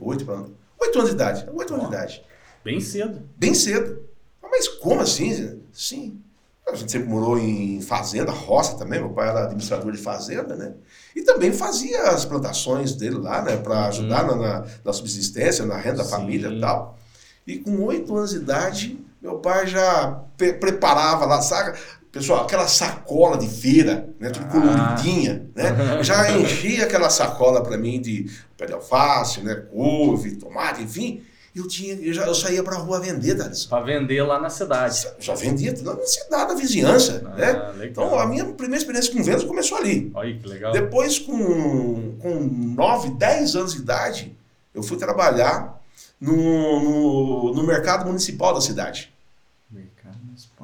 Oito 0.00 0.28
anos. 0.28 0.50
Oito 0.80 0.98
anos 0.98 1.10
de 1.10 1.14
idade. 1.14 1.48
Oito 1.52 1.72
anos 1.72 1.88
de 1.88 1.94
idade. 1.94 2.24
Bem 2.64 2.80
cedo. 2.80 3.22
Bem 3.36 3.54
cedo. 3.54 4.02
Ah, 4.42 4.48
mas 4.50 4.66
como 4.66 5.02
assim? 5.02 5.62
Sim. 5.72 6.20
A 6.68 6.74
gente 6.74 6.90
sempre 6.90 7.08
morou 7.08 7.38
em 7.38 7.80
fazenda, 7.80 8.32
roça 8.32 8.76
também. 8.76 8.98
Meu 8.98 9.10
pai 9.10 9.28
era 9.28 9.44
administrador 9.44 9.92
de 9.92 9.98
fazenda, 9.98 10.56
né? 10.56 10.74
E 11.14 11.22
também 11.22 11.52
fazia 11.52 12.08
as 12.08 12.24
plantações 12.24 12.92
dele 12.96 13.18
lá, 13.18 13.40
né? 13.40 13.56
Para 13.56 13.86
ajudar 13.86 14.26
na, 14.26 14.34
na, 14.34 14.66
na, 14.84 14.92
subsistência, 14.92 15.64
na 15.64 15.76
renda 15.76 15.98
da 15.98 16.04
família 16.04 16.48
e 16.48 16.60
tal. 16.60 16.98
E 17.46 17.58
com 17.60 17.84
oito 17.84 18.16
anos 18.16 18.30
de 18.30 18.38
idade, 18.38 19.05
meu 19.26 19.38
pai 19.38 19.66
já 19.66 20.22
preparava 20.36 21.26
lá, 21.26 21.42
sabe? 21.42 21.76
Pessoal, 22.12 22.44
aquela 22.44 22.68
sacola 22.68 23.36
de 23.36 23.48
feira, 23.48 24.08
né, 24.20 24.30
tudo 24.30 24.46
ah. 24.46 24.50
coloridinha, 24.50 25.50
né? 25.54 26.00
Já 26.02 26.30
enchia 26.32 26.84
aquela 26.84 27.10
sacola 27.10 27.62
para 27.62 27.76
mim 27.76 28.00
de 28.00 28.30
pé 28.56 28.64
de 28.64 28.72
alface, 28.72 29.42
né, 29.42 29.54
couve, 29.70 30.36
tomate, 30.36 30.82
enfim. 30.82 31.22
eu 31.54 31.68
tinha, 31.68 31.94
eu, 31.94 32.14
já, 32.14 32.24
eu 32.26 32.34
saía 32.34 32.62
para 32.62 32.76
rua 32.76 33.00
vender, 33.00 33.34
Thales. 33.34 33.66
Para 33.66 33.84
vender 33.84 34.22
lá 34.22 34.40
na 34.40 34.48
cidade. 34.48 35.06
Já 35.18 35.34
vendia 35.34 35.74
lá 35.84 35.94
na 35.94 36.06
cidade, 36.06 36.48
na 36.48 36.58
vizinhança. 36.58 37.22
Ah, 37.26 37.36
né? 37.36 37.52
legal. 37.76 37.84
Então 37.84 38.18
a 38.18 38.26
minha 38.26 38.46
primeira 38.46 38.78
experiência 38.78 39.12
com 39.12 39.22
vendas 39.22 39.44
começou 39.44 39.76
ali. 39.76 40.10
Olha 40.14 40.38
que 40.38 40.48
legal. 40.48 40.72
Depois, 40.72 41.18
com, 41.18 42.16
com 42.18 42.34
9, 42.40 43.10
10 43.10 43.56
anos 43.56 43.74
de 43.74 43.80
idade, 43.80 44.34
eu 44.74 44.82
fui 44.82 44.96
trabalhar 44.96 45.82
no, 46.18 46.32
no, 46.80 47.54
no 47.54 47.66
mercado 47.66 48.06
municipal 48.06 48.54
da 48.54 48.60
cidade. 48.62 49.14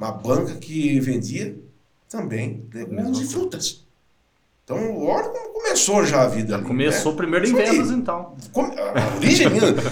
Uma 0.03 0.11
banca 0.11 0.55
que 0.55 0.99
vendia 0.99 1.57
também 2.09 2.67
legumes 2.73 3.05
Mesma 3.05 3.23
e 3.23 3.25
frutas. 3.25 3.85
Então, 4.65 4.97
olha 4.97 5.29
como 5.29 5.53
começou 5.53 6.05
já 6.05 6.23
a 6.23 6.27
vida 6.27 6.55
ali. 6.55 6.65
Começou 6.65 7.11
né? 7.13 7.17
primeiro 7.17 7.47
em 7.47 7.53
vendas, 7.53 7.89
então. 7.89 8.35
A 8.53 9.15
origem 9.15 9.47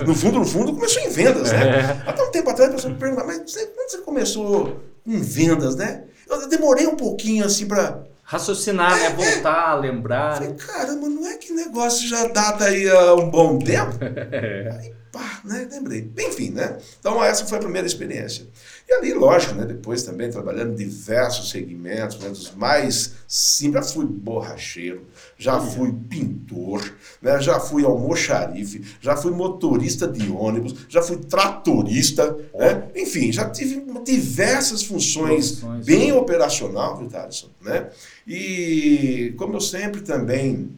no 0.05 0.13
fundo, 0.13 0.39
no 0.39 0.45
fundo, 0.45 0.73
começou 0.73 1.01
em 1.01 1.09
vendas, 1.09 1.51
né? 1.53 1.79
É. 2.05 2.09
Até 2.09 2.23
um 2.23 2.31
tempo 2.31 2.49
atrás, 2.49 2.71
a 2.71 2.73
pessoa 2.73 2.93
me 2.93 2.99
perguntava, 2.99 3.27
mas 3.27 3.49
você, 3.49 3.65
quando 3.67 3.89
você 3.89 3.97
começou 3.99 4.81
em 5.07 5.21
vendas, 5.21 5.77
né? 5.77 6.03
Eu 6.29 6.47
demorei 6.49 6.87
um 6.87 6.95
pouquinho 6.97 7.45
assim 7.45 7.65
para 7.65 8.03
Raciocinar, 8.31 8.97
né? 8.97 9.09
Voltar, 9.09 9.75
lembrar. 9.75 10.35
Falei, 10.35 10.49
né? 10.51 10.55
caramba, 10.57 11.09
não 11.09 11.27
é 11.27 11.35
que 11.35 11.51
negócio 11.51 12.07
já 12.07 12.27
data 12.27 12.63
aí 12.63 12.89
há 12.89 13.13
um 13.15 13.29
bom 13.29 13.59
tempo? 13.59 13.97
É. 14.31 14.69
Aí, 14.79 14.93
pá, 15.11 15.41
né? 15.43 15.67
Lembrei. 15.69 16.09
Enfim, 16.17 16.51
né? 16.51 16.77
Então, 16.97 17.21
essa 17.21 17.45
foi 17.45 17.57
a 17.57 17.61
primeira 17.61 17.85
experiência. 17.85 18.47
E 18.91 18.93
ali, 18.93 19.13
lógico, 19.13 19.55
né? 19.55 19.63
Depois 19.63 20.03
também 20.03 20.29
trabalhando 20.29 20.73
em 20.73 20.75
diversos 20.75 21.49
segmentos, 21.49 22.19
né? 22.19 22.27
Dos 22.27 22.53
mais 22.53 23.13
simples. 23.25 23.87
Já 23.87 23.93
fui 23.93 24.05
borracheiro, 24.05 25.07
já 25.37 25.61
fui 25.61 25.93
pintor, 26.09 26.93
né? 27.21 27.39
já 27.39 27.57
fui 27.57 27.85
almoxarife, 27.85 28.83
já 28.99 29.15
fui 29.15 29.31
motorista 29.31 30.05
de 30.05 30.29
ônibus, 30.29 30.75
já 30.89 31.01
fui 31.01 31.15
tratorista, 31.15 32.35
né? 32.53 32.89
Enfim, 32.93 33.31
já 33.31 33.49
tive 33.49 33.81
diversas 34.03 34.83
funções 34.83 35.61
Funções, 35.61 35.85
bem 35.85 36.11
operacional, 36.11 36.97
viu, 36.97 37.07
Thaleson? 37.07 37.47
Né? 37.61 37.89
E 38.27 39.33
como 39.37 39.55
eu 39.55 39.61
sempre 39.61 40.01
também 40.01 40.69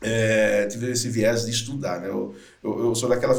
é, 0.00 0.66
tive 0.66 0.90
esse 0.90 1.08
viés 1.08 1.44
de 1.44 1.50
estudar, 1.50 2.00
né? 2.00 2.08
Eu, 2.08 2.34
eu, 2.64 2.86
eu 2.86 2.94
sou 2.94 3.08
daquela 3.08 3.34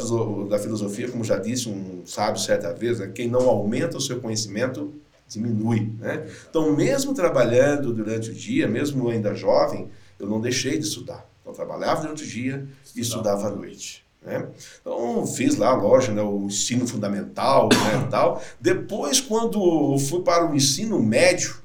da 0.46 0.60
filosofia, 0.60 1.10
como 1.10 1.24
já 1.24 1.38
disse 1.38 1.68
um 1.68 2.03
sábio 2.06 2.39
certa 2.39 2.74
vez, 2.74 3.00
né? 3.00 3.12
quem 3.13 3.27
não 3.27 3.50
aumenta 3.50 3.98
o 3.98 4.01
seu 4.01 4.20
conhecimento 4.20 4.94
diminui, 5.27 5.94
né? 5.98 6.27
Então, 6.50 6.75
mesmo 6.75 7.13
trabalhando 7.13 7.94
durante 7.94 8.30
o 8.30 8.34
dia, 8.34 8.68
mesmo 8.68 9.10
ainda 9.10 9.34
jovem, 9.34 9.89
eu 10.20 10.27
não 10.27 10.41
deixei 10.41 10.77
de 10.77 10.86
estudar. 10.86 11.27
Eu 11.46 11.53
trabalhava 11.53 12.01
durante 12.01 12.24
o 12.24 12.27
dia 12.27 12.68
e 12.96 13.00
estudava 13.00 13.48
à 13.48 13.50
noite. 13.50 14.06
Né? 14.22 14.48
Então, 14.82 15.25
fiz 15.25 15.56
lá, 15.56 15.74
lógico, 15.74 16.13
né, 16.13 16.22
o 16.22 16.46
ensino 16.46 16.86
fundamental 16.86 17.70
né, 17.70 18.08
tal. 18.12 18.41
Depois, 18.60 19.20
quando 19.20 19.98
fui 19.98 20.22
para 20.22 20.50
o 20.50 20.56
ensino 20.56 21.01
médio, 21.01 21.61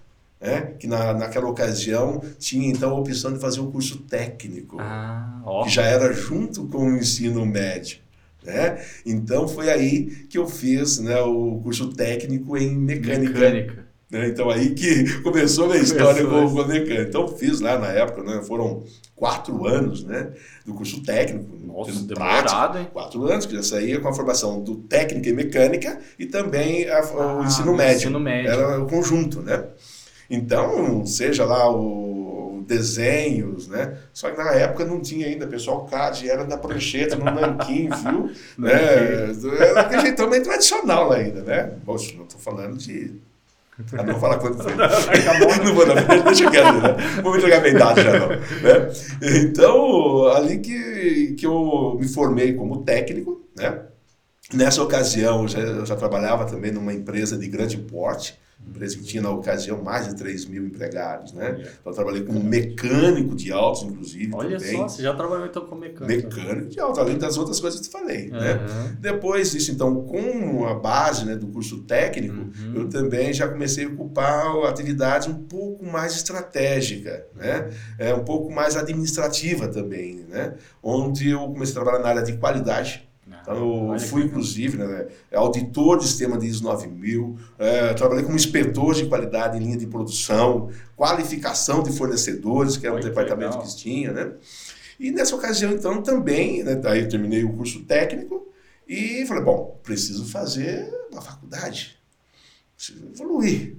né, 0.46 0.72
que 0.78 0.86
na, 0.86 1.12
naquela 1.12 1.48
ocasião 1.48 2.22
tinha 2.38 2.68
então 2.70 2.90
a 2.90 2.98
opção 3.00 3.32
de 3.32 3.40
fazer 3.40 3.60
o 3.60 3.66
curso 3.66 3.98
técnico, 3.98 4.76
Ah, 4.80 5.42
que 5.64 5.70
já 5.70 5.82
era 5.82 6.12
junto 6.12 6.66
com 6.68 6.86
o 6.86 6.96
ensino 6.96 7.44
médio. 7.44 7.98
Né? 8.44 8.80
Então, 9.04 9.48
foi 9.48 9.68
aí 9.70 10.04
que 10.30 10.38
eu 10.38 10.46
fiz 10.46 11.00
né, 11.00 11.20
o 11.20 11.60
curso 11.64 11.88
técnico 11.88 12.56
em 12.56 12.76
mecânica. 12.76 13.32
Mecânica. 13.40 13.86
né? 14.08 14.28
Então 14.28 14.48
aí 14.48 14.70
que 14.70 15.20
começou 15.22 15.64
a 15.64 15.68
minha 15.70 15.82
história 15.82 16.24
com, 16.24 16.48
com 16.54 16.60
a 16.60 16.68
mecânica. 16.68 17.02
Então 17.08 17.26
fiz 17.26 17.60
lá 17.60 17.76
na 17.76 17.88
época, 17.88 18.22
né? 18.22 18.40
foram 18.46 18.84
quatro 19.16 19.66
anos 19.66 20.04
né? 20.04 20.28
do 20.64 20.74
curso 20.74 21.02
técnico. 21.02 21.56
Nossa, 21.66 21.90
demorado, 22.02 22.78
hein? 22.78 22.86
Quatro 22.92 23.24
anos, 23.24 23.46
que 23.46 23.54
já 23.56 23.62
saía 23.64 23.98
com 23.98 24.06
a 24.08 24.12
formação 24.14 24.62
do 24.62 24.76
técnica 24.76 25.28
e 25.28 25.32
mecânica 25.32 25.98
e 26.16 26.26
também 26.26 26.88
a- 26.88 27.00
o 27.00 27.40
Ah, 27.40 27.44
ensino 27.44 27.72
o 27.72 27.76
médio. 27.76 27.96
ensino 27.96 28.20
médio. 28.20 28.48
Era 28.52 28.80
o 28.80 28.86
conjunto, 28.86 29.42
né? 29.42 29.64
Então, 30.28 31.06
seja 31.06 31.44
lá 31.44 31.70
o 31.70 32.16
desenhos, 32.66 33.68
né? 33.68 33.96
Só 34.12 34.30
que 34.30 34.36
na 34.36 34.50
época 34.52 34.84
não 34.84 35.00
tinha 35.00 35.26
ainda, 35.26 35.46
pessoal, 35.46 35.86
CAD 35.86 36.28
era 36.28 36.44
da 36.44 36.58
prancheta, 36.58 37.16
no 37.16 37.24
nanquim, 37.24 37.88
viu? 38.02 38.30
né? 38.58 39.30
Era 39.60 39.74
daquele 39.74 40.02
jeitão 40.02 40.28
meio 40.28 40.42
tradicional 40.42 41.08
lá 41.08 41.16
ainda, 41.16 41.42
né? 41.42 41.72
Poxa, 41.84 42.14
não 42.16 42.24
estou 42.24 42.40
falando 42.40 42.76
de... 42.76 43.14
Ah, 43.92 44.02
não 44.02 44.12
vou 44.12 44.20
falar 44.20 44.38
quanto 44.38 44.62
foi. 44.62 44.72
não 45.64 45.74
vou, 45.74 45.86
não, 45.86 46.24
deixa 46.24 46.50
quieto, 46.50 46.80
né? 46.80 46.96
Vou 47.22 47.32
me 47.32 47.38
entregar 47.38 47.60
minha 47.60 47.74
idade 47.74 48.02
já, 48.02 48.18
não. 48.18 48.28
Né? 48.28 48.40
Então, 49.22 50.28
ali 50.28 50.58
que, 50.58 51.34
que 51.38 51.46
eu 51.46 51.96
me 52.00 52.08
formei 52.08 52.54
como 52.54 52.82
técnico, 52.82 53.42
né? 53.54 53.80
Nessa 54.54 54.82
ocasião, 54.82 55.42
eu 55.42 55.48
já, 55.48 55.58
eu 55.58 55.84
já 55.84 55.96
trabalhava 55.96 56.46
também 56.46 56.70
numa 56.70 56.92
empresa 56.92 57.36
de 57.36 57.48
grande 57.48 57.76
porte, 57.76 58.38
empresa 58.68 58.96
que 58.96 59.04
tinha 59.04 59.22
na 59.22 59.30
ocasião 59.30 59.82
mais 59.82 60.08
de 60.08 60.16
3 60.16 60.44
mil 60.46 60.66
empregados, 60.66 61.32
né? 61.32 61.56
Então, 61.60 61.92
eu 61.92 61.92
trabalhei 61.92 62.22
como 62.24 62.42
mecânico 62.42 63.34
de 63.34 63.52
autos, 63.52 63.82
inclusive, 63.84 64.30
Olha 64.34 64.58
também. 64.58 64.76
só, 64.76 64.88
você 64.88 65.02
já 65.02 65.14
trabalhou 65.14 65.46
então 65.46 65.64
com 65.66 65.74
mecânica. 65.76 66.06
Mecânico 66.28 66.68
de 66.68 66.80
autos, 66.80 66.98
além 66.98 67.16
das 67.18 67.36
outras 67.38 67.60
coisas 67.60 67.80
que 67.80 67.86
eu 67.86 67.90
te 67.90 67.92
falei, 67.92 68.30
né? 68.30 68.52
Aham. 68.54 68.96
Depois 69.00 69.52
disso, 69.52 69.70
então, 69.70 70.02
com 70.02 70.66
a 70.66 70.74
base 70.74 71.24
né, 71.24 71.36
do 71.36 71.46
curso 71.48 71.82
técnico, 71.84 72.36
Uhum. 72.36 72.72
eu 72.74 72.88
também 72.88 73.32
já 73.32 73.48
comecei 73.48 73.84
a 73.84 73.88
ocupar 73.88 74.46
atividades 74.66 75.28
um 75.28 75.34
pouco 75.44 75.84
mais 75.86 76.14
estratégica, 76.16 77.26
né? 77.34 77.70
É, 77.98 78.14
um 78.14 78.24
pouco 78.24 78.52
mais 78.52 78.76
administrativa 78.76 79.68
também, 79.68 80.24
né? 80.28 80.54
Onde 80.82 81.30
eu 81.30 81.40
comecei 81.40 81.72
a 81.72 81.82
trabalhar 81.82 82.02
na 82.02 82.08
área 82.10 82.22
de 82.22 82.36
qualidade. 82.36 83.05
Então, 83.46 83.56
eu 83.56 83.88
Olha 83.90 84.00
fui, 84.00 84.24
inclusive, 84.24 84.76
né, 84.76 85.06
auditor 85.32 85.98
de 85.98 86.06
sistema 86.08 86.36
de 86.36 86.46
ISO 86.46 86.64
9000, 86.64 87.38
é, 87.56 87.94
trabalhei 87.94 88.24
como 88.24 88.34
inspetor 88.34 88.92
de 88.92 89.06
qualidade 89.06 89.56
em 89.56 89.60
linha 89.60 89.76
de 89.76 89.86
produção, 89.86 90.68
qualificação 90.96 91.80
de 91.80 91.92
fornecedores, 91.92 92.76
que 92.76 92.86
era 92.86 92.96
um 92.96 92.98
que 92.98 93.06
departamento 93.06 93.52
legal. 93.52 93.62
que 93.62 93.76
tinha, 93.76 94.12
né? 94.12 94.32
E 94.98 95.12
nessa 95.12 95.36
ocasião, 95.36 95.72
então, 95.72 96.02
também, 96.02 96.64
né, 96.64 96.74
daí 96.74 97.02
eu 97.02 97.08
terminei 97.08 97.44
o 97.44 97.52
curso 97.52 97.84
técnico 97.84 98.48
e 98.88 99.24
falei, 99.26 99.44
bom, 99.44 99.78
preciso 99.82 100.26
fazer 100.26 100.92
uma 101.12 101.22
faculdade, 101.22 101.96
preciso 102.74 103.06
evoluir. 103.06 103.76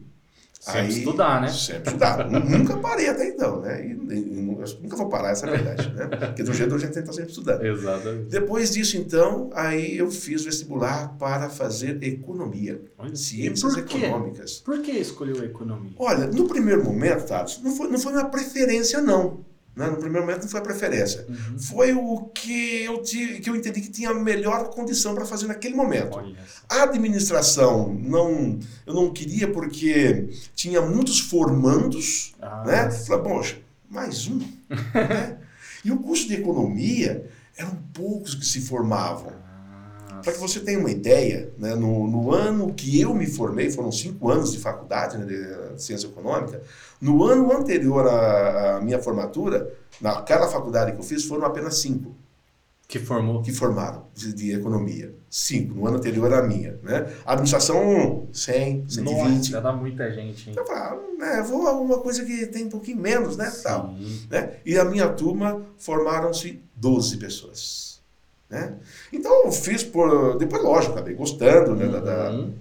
Sempre 0.71 0.87
estudar, 0.99 1.41
né? 1.41 1.47
Sempre 1.49 1.87
estudar. 1.87 2.29
Nu- 2.29 2.39
nunca 2.57 2.77
parei 2.77 3.07
até 3.09 3.27
então, 3.29 3.61
né? 3.61 3.85
E, 3.85 3.91
e- 4.13 4.19
e 4.39 4.41
nunca 4.81 4.95
vou 4.95 5.09
parar, 5.09 5.31
essa 5.31 5.45
é 5.45 5.49
a 5.49 5.51
verdade, 5.53 5.93
né? 5.93 6.07
Porque 6.07 6.43
do 6.43 6.53
jeito 6.53 6.75
a 6.75 6.77
gente 6.77 6.97
está 6.99 7.13
sempre 7.13 7.29
estudando. 7.31 7.65
Exatamente. 7.65 8.29
Depois 8.29 8.71
disso, 8.71 8.97
então, 8.97 9.49
aí 9.53 9.97
eu 9.97 10.09
fiz 10.11 10.43
vestibular 10.43 11.15
para 11.17 11.49
fazer 11.49 12.01
economia, 12.03 12.81
Olha, 12.97 13.15
ciências 13.15 13.73
por 13.75 13.79
econômicas. 13.79 14.59
Por 14.59 14.81
que 14.81 14.91
escolheu 14.91 15.41
a 15.41 15.45
economia? 15.45 15.91
Olha, 15.97 16.27
no 16.27 16.47
primeiro 16.47 16.83
momento, 16.83 17.25
Tatos, 17.27 17.61
não 17.63 17.75
foi, 17.75 17.87
não 17.89 17.99
foi 17.99 18.13
uma 18.13 18.25
preferência, 18.25 19.01
não. 19.01 19.45
Né? 19.77 19.87
No 19.89 19.97
primeiro 19.97 20.25
momento 20.25 20.41
não 20.43 20.49
foi 20.49 20.59
a 20.59 20.63
preferência. 20.63 21.25
Uhum. 21.29 21.59
Foi 21.59 21.93
o 21.93 22.25
que 22.33 22.83
eu, 22.83 23.01
ti- 23.03 23.39
que 23.39 23.49
eu 23.49 23.55
entendi 23.55 23.79
que 23.81 23.89
tinha 23.91 24.09
a 24.09 24.13
melhor 24.13 24.69
condição 24.71 25.13
para 25.15 25.25
fazer 25.25 25.47
naquele 25.47 25.75
momento. 25.75 26.17
A 26.67 26.83
administração, 26.83 27.93
não, 27.93 28.59
eu 28.85 28.93
não 28.93 29.13
queria 29.13 29.47
porque 29.51 30.29
tinha 30.55 30.81
muitos 30.81 31.19
formandos, 31.19 32.33
Ah, 32.41 32.63
né? 32.65 32.91
Falei, 32.91 33.23
poxa, 33.23 33.57
mais 33.89 34.27
um. 34.27 34.39
né? 34.69 35.37
E 35.85 35.91
o 35.91 35.99
curso 35.99 36.27
de 36.27 36.33
economia, 36.33 37.29
eram 37.55 37.77
poucos 37.93 38.35
que 38.35 38.45
se 38.45 38.59
formavam. 38.61 39.31
Para 40.23 40.33
que 40.33 40.39
você 40.39 40.59
tenha 40.59 40.79
uma 40.79 40.91
ideia, 40.91 41.51
né, 41.57 41.75
no, 41.75 42.07
no 42.07 42.33
ano 42.33 42.73
que 42.73 42.99
eu 42.99 43.13
me 43.13 43.27
formei, 43.27 43.69
foram 43.69 43.91
cinco 43.91 44.29
anos 44.29 44.51
de 44.51 44.59
faculdade 44.59 45.17
né, 45.17 45.25
de, 45.25 45.81
ciência 45.81 46.07
econômica, 46.07 46.61
no 46.99 47.23
ano 47.23 47.51
anterior 47.51 48.07
à, 48.07 48.77
à 48.77 48.81
minha 48.81 48.99
formatura, 48.99 49.73
naquela 50.01 50.47
faculdade 50.47 50.91
que 50.91 50.99
eu 50.99 51.03
fiz, 51.03 51.25
foram 51.25 51.45
apenas 51.45 51.77
cinco 51.79 52.15
que 52.87 52.99
formou. 52.99 53.41
que 53.41 53.51
formaram 53.51 54.05
de, 54.13 54.33
de 54.33 54.53
economia. 54.53 55.13
Cinco, 55.29 55.75
no 55.75 55.85
ano 55.85 55.97
anterior 55.97 56.33
à 56.33 56.41
minha. 56.41 56.79
Né? 56.81 57.11
A 57.25 57.33
administração, 57.33 58.27
100, 58.31 58.85
120. 58.87 59.03
Nossa, 59.03 59.43
já 59.43 59.59
dá 59.59 59.73
muita 59.73 60.09
gente, 60.11 60.49
hein? 60.49 60.55
Eu 60.57 60.65
falei, 60.65 61.17
né, 61.17 61.43
vou 61.45 61.67
a 61.67 61.73
uma 61.73 61.99
coisa 61.99 62.23
que 62.23 62.45
tem 62.47 62.65
um 62.65 62.69
pouquinho 62.69 62.97
menos, 62.97 63.35
né? 63.35 63.51
Tal, 63.61 63.93
Sim. 63.97 64.27
né? 64.29 64.53
E 64.65 64.77
a 64.79 64.85
minha 64.85 65.09
turma 65.09 65.61
formaram-se 65.77 66.61
12 66.75 67.17
pessoas. 67.17 67.86
Né? 68.49 68.75
Então 69.11 69.45
eu 69.45 69.51
fiz 69.51 69.83
por. 69.83 70.37
Depois, 70.37 70.63
lógico, 70.63 70.93
acabei 70.93 71.13
gostando 71.15 71.75
né, 71.75 71.87
da, 71.87 71.99
da, 71.99 72.31
Uhum. 72.31 72.53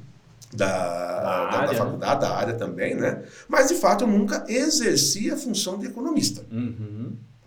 da, 0.54 0.66
da- 0.66 1.60
da 1.60 1.66
né? 1.72 1.74
faculdade, 1.78 2.20
da 2.20 2.30
área 2.36 2.54
também, 2.54 2.94
né? 2.94 3.22
Mas 3.48 3.68
de 3.68 3.74
fato 3.74 4.02
eu 4.04 4.08
nunca 4.08 4.44
exerci 4.48 5.30
a 5.30 5.36
função 5.36 5.78
de 5.78 5.86
economista. 5.86 6.42
Uhum. 6.50 6.95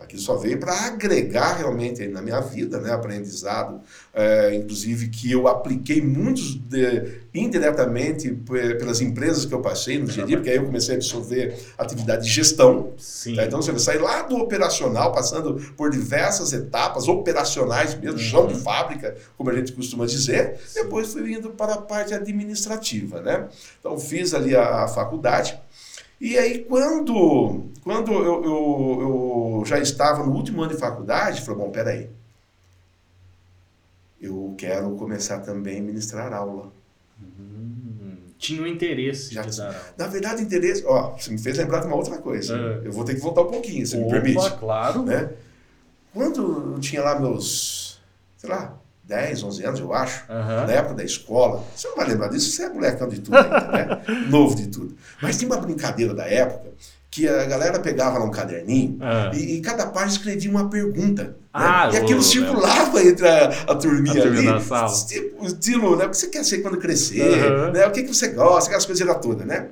Aquilo 0.09 0.23
só 0.23 0.35
veio 0.37 0.57
para 0.59 0.73
agregar 0.87 1.57
realmente 1.57 2.07
na 2.07 2.19
minha 2.19 2.39
vida, 2.39 2.79
né? 2.81 2.91
Aprendizado, 2.91 3.79
é, 4.11 4.55
inclusive 4.55 5.07
que 5.09 5.31
eu 5.31 5.47
apliquei 5.47 6.01
muitos 6.01 6.55
de, 6.55 7.19
indiretamente 7.31 8.31
pelas 8.31 9.01
empresas 9.01 9.45
que 9.45 9.53
eu 9.53 9.61
passei 9.61 9.99
no 9.99 10.07
dia 10.07 10.23
a 10.23 10.25
dia, 10.25 10.37
porque 10.37 10.49
aí 10.49 10.55
eu 10.55 10.65
comecei 10.65 10.95
a 10.95 10.97
absorver 10.97 11.55
atividade 11.77 12.23
de 12.23 12.29
gestão. 12.31 12.91
Tá? 13.35 13.45
Então 13.45 13.61
você 13.61 13.71
vai 13.71 13.79
sair 13.79 13.99
lá 13.99 14.23
do 14.23 14.37
operacional, 14.37 15.11
passando 15.11 15.61
por 15.77 15.91
diversas 15.91 16.53
etapas 16.53 17.07
operacionais 17.07 17.93
mesmo, 17.93 18.17
uhum. 18.17 18.17
chão 18.17 18.47
de 18.47 18.55
fábrica, 18.55 19.15
como 19.37 19.51
a 19.51 19.53
gente 19.53 19.73
costuma 19.73 20.07
dizer. 20.07 20.59
Sim. 20.65 20.81
Depois 20.81 21.13
fui 21.13 21.31
indo 21.31 21.51
para 21.51 21.75
a 21.75 21.81
parte 21.81 22.15
administrativa, 22.15 23.21
né? 23.21 23.47
Então 23.79 23.99
fiz 23.99 24.33
ali 24.33 24.55
a, 24.55 24.85
a 24.85 24.87
faculdade. 24.87 25.55
E 26.19 26.37
aí, 26.37 26.65
quando, 26.65 27.69
quando 27.83 28.11
eu, 28.11 28.43
eu, 28.43 28.97
eu, 29.01 29.63
já 29.65 29.79
estava 29.79 30.23
no 30.23 30.33
último 30.33 30.61
ano 30.61 30.73
de 30.73 30.79
faculdade, 30.79 31.41
falei, 31.41 31.63
bom, 31.63 31.71
peraí, 31.71 32.09
eu 34.19 34.53
quero 34.57 34.91
começar 34.95 35.39
também 35.39 35.79
a 35.79 35.83
ministrar 35.83 36.33
aula. 36.33 36.73
Hum, 37.21 38.17
tinha 38.37 38.61
um 38.61 38.67
interesse 38.67 39.33
já, 39.33 39.43
de 39.43 39.55
dar 39.55 39.67
aula. 39.67 39.93
Na 39.97 40.07
verdade, 40.07 40.43
interesse... 40.43 40.83
Ó, 40.85 41.11
você 41.17 41.31
me 41.31 41.37
fez 41.37 41.57
lembrar 41.57 41.79
de 41.79 41.87
uma 41.87 41.95
outra 41.95 42.17
coisa. 42.17 42.57
É. 42.57 42.87
Eu 42.87 42.91
vou 42.91 43.05
ter 43.05 43.15
que 43.15 43.21
voltar 43.21 43.43
um 43.43 43.51
pouquinho, 43.51 43.87
se 43.87 43.95
Opa, 43.95 44.05
me 44.05 44.11
permite. 44.11 44.57
claro. 44.57 45.03
Né? 45.03 45.31
Quando 46.13 46.73
eu 46.73 46.79
tinha 46.79 47.01
lá 47.01 47.17
meus, 47.17 48.01
sei 48.37 48.49
lá, 48.49 48.77
10, 49.09 49.43
11 49.43 49.65
anos, 49.65 49.79
eu 49.79 49.91
acho, 49.91 50.23
uhum. 50.29 50.67
na 50.67 50.71
época 50.71 50.93
da 50.93 51.03
escola. 51.03 51.65
Você 51.75 51.87
não 51.87 51.95
vai 51.95 52.07
lembrar 52.07 52.27
disso, 52.27 52.51
você 52.51 52.63
é 52.63 52.69
molecão 52.69 53.09
de 53.09 53.19
tudo 53.19 53.35
ainda, 53.35 53.67
né? 53.71 54.01
Novo 54.29 54.55
de 54.55 54.67
tudo. 54.67 54.95
Mas 55.19 55.35
tinha 55.35 55.49
uma 55.49 55.59
brincadeira 55.59 56.13
da 56.13 56.25
época 56.25 56.69
que 57.09 57.27
a 57.27 57.45
galera 57.45 57.79
pegava 57.79 58.19
lá 58.19 58.25
um 58.25 58.29
caderninho 58.29 58.99
uhum. 59.01 59.33
e, 59.33 59.55
e, 59.55 59.61
cada 59.61 59.87
página 59.87 60.11
escrevia 60.11 60.51
uma 60.51 60.69
pergunta. 60.69 61.23
Né? 61.23 61.33
Ah? 61.51 61.89
E 61.91 61.97
aquilo 61.97 62.21
circulava 62.21 63.03
entre 63.03 63.27
a, 63.27 63.47
a 63.67 63.75
turminha 63.75 64.23
a 64.23 64.27
ali. 64.27 64.45
Tipo, 65.07 65.43
estilo, 65.43 65.95
né? 65.95 66.05
O 66.05 66.11
que 66.11 66.17
você 66.17 66.27
quer 66.27 66.45
ser 66.45 66.59
quando 66.59 66.77
crescer? 66.77 67.51
Uhum. 67.51 67.71
Né? 67.71 67.87
O 67.87 67.91
que, 67.91 68.03
que 68.03 68.13
você 68.13 68.27
gosta? 68.27 68.69
Aquelas 68.69 68.85
coisas 68.85 69.17
todas, 69.19 69.45
né? 69.45 69.69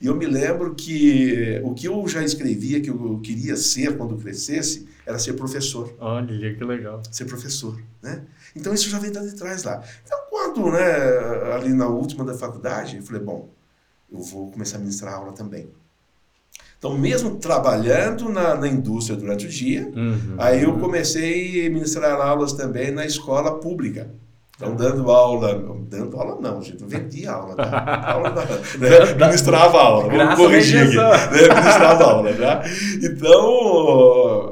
E 0.00 0.06
eu 0.06 0.16
me 0.16 0.26
lembro 0.26 0.74
que 0.74 1.60
o 1.62 1.74
que 1.74 1.86
eu 1.86 2.08
já 2.08 2.24
escrevia 2.24 2.80
que 2.80 2.90
eu 2.90 3.20
queria 3.22 3.54
ser 3.54 3.96
quando 3.96 4.16
crescesse 4.16 4.88
era 5.06 5.18
ser 5.18 5.34
professor. 5.34 5.94
Olha, 6.00 6.54
que 6.54 6.64
legal. 6.64 7.02
Ser 7.12 7.26
professor, 7.26 7.78
né? 8.02 8.22
Então 8.54 8.72
isso 8.74 8.88
já 8.88 8.98
vem 8.98 9.10
de 9.10 9.36
trás 9.36 9.64
lá. 9.64 9.82
Então 10.04 10.18
quando, 10.30 10.70
né, 10.72 11.54
ali 11.54 11.72
na 11.72 11.88
última 11.88 12.24
da 12.24 12.34
faculdade, 12.34 12.96
eu 12.96 13.02
falei, 13.02 13.22
bom, 13.22 13.48
eu 14.10 14.20
vou 14.20 14.50
começar 14.50 14.76
a 14.76 14.80
ministrar 14.80 15.14
aula 15.14 15.32
também. 15.32 15.68
Então, 16.78 16.96
mesmo 16.96 17.36
trabalhando 17.36 18.30
na, 18.30 18.54
na 18.54 18.66
indústria 18.66 19.14
durante 19.14 19.44
o 19.44 19.48
dia, 19.50 19.92
uhum, 19.94 20.36
aí 20.38 20.62
eu 20.62 20.78
comecei 20.78 21.66
a 21.66 21.70
ministrar 21.70 22.18
aulas 22.18 22.54
também 22.54 22.90
na 22.90 23.04
escola 23.04 23.60
pública. 23.60 24.10
Então, 24.60 24.76
dando 24.76 25.10
aula, 25.10 25.54
dando 25.88 26.14
aula 26.18 26.38
não, 26.38 26.60
gente, 26.60 26.82
eu 26.82 26.86
vendia 26.86 27.32
aula, 27.32 27.56
tá? 27.56 28.12
aula 28.12 28.30
né? 28.30 29.14
ministrava 29.26 29.78
aula, 29.78 30.10
vamos 30.10 30.34
corrigir 30.34 30.82
aqui, 30.82 30.96
né? 31.00 31.54
ministrava 31.54 32.04
aula, 32.04 32.30
né? 32.30 32.62
Então, 33.02 33.40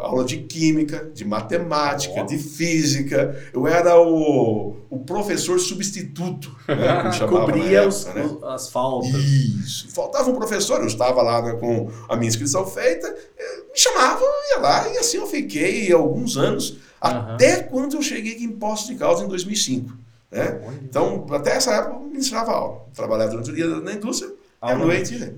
aula 0.01 0.25
de 0.25 0.39
química, 0.39 1.11
de 1.13 1.27
matemática, 1.27 2.23
oh. 2.23 2.25
de 2.25 2.39
física, 2.39 3.37
eu 3.53 3.67
era 3.67 4.01
o, 4.01 4.77
o 4.89 4.99
professor 5.01 5.61
substituto, 5.61 6.57
né? 6.67 7.11
Cobria 7.29 7.81
época, 7.81 7.89
os, 7.89 8.05
né? 8.07 8.37
as 8.45 8.71
faltas. 8.71 9.11
Isso, 9.13 9.91
faltava 9.91 10.31
um 10.31 10.35
professor, 10.35 10.81
eu 10.81 10.87
estava 10.87 11.21
lá 11.21 11.43
né, 11.43 11.53
com 11.61 11.91
a 12.09 12.17
minha 12.17 12.29
inscrição 12.29 12.67
feita, 12.67 13.09
me 13.09 13.79
chamavam, 13.79 14.23
eu 14.23 14.57
ia 14.57 14.63
lá, 14.63 14.89
e 14.89 14.97
assim 14.97 15.19
eu 15.19 15.27
fiquei 15.27 15.93
alguns 15.93 16.39
anos, 16.39 16.79
até 17.01 17.63
quando 17.63 17.97
eu 17.97 18.03
cheguei 18.03 18.35
aqui 18.35 18.45
em 18.45 18.53
Poços 18.53 18.89
de 18.89 18.97
Caldas 18.97 19.23
em 19.23 19.29
2005. 19.29 19.97
Né? 20.31 20.61
Então, 20.83 21.27
até 21.31 21.53
essa 21.53 21.73
época 21.73 21.95
eu 21.95 22.01
ministrava 22.03 22.53
aula. 22.53 22.87
Trabalhava 22.95 23.31
durante 23.31 23.51
o 23.51 23.55
dia 23.55 23.67
na 23.81 23.93
indústria 23.93 24.33
à 24.61 24.75
noite. 24.75 25.17
Né? 25.17 25.35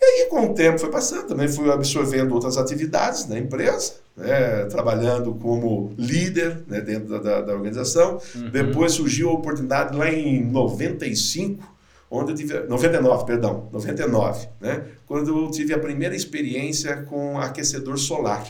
E 0.00 0.04
aí, 0.04 0.26
com 0.28 0.50
o 0.50 0.54
tempo 0.54 0.78
foi 0.78 0.90
passando, 0.90 1.28
também 1.28 1.48
fui 1.48 1.70
absorvendo 1.70 2.34
outras 2.34 2.56
atividades 2.56 3.28
na 3.28 3.38
empresa, 3.38 3.94
né? 4.16 4.64
trabalhando 4.66 5.34
como 5.34 5.92
líder 5.96 6.62
né? 6.66 6.80
dentro 6.80 7.08
da, 7.08 7.18
da, 7.18 7.40
da 7.42 7.52
organização. 7.52 8.20
Uhum. 8.34 8.50
Depois 8.50 8.92
surgiu 8.92 9.30
a 9.30 9.32
oportunidade 9.32 9.96
lá 9.96 10.10
em 10.10 10.44
95, 10.44 11.72
onde 12.10 12.32
eu 12.32 12.36
tive 12.36 12.60
99, 12.66 13.24
perdão, 13.24 13.68
99, 13.72 14.46
né? 14.60 14.84
Quando 15.06 15.44
eu 15.44 15.50
tive 15.50 15.72
a 15.72 15.78
primeira 15.78 16.14
experiência 16.14 17.04
com 17.04 17.38
aquecedor 17.38 17.96
solar. 17.96 18.44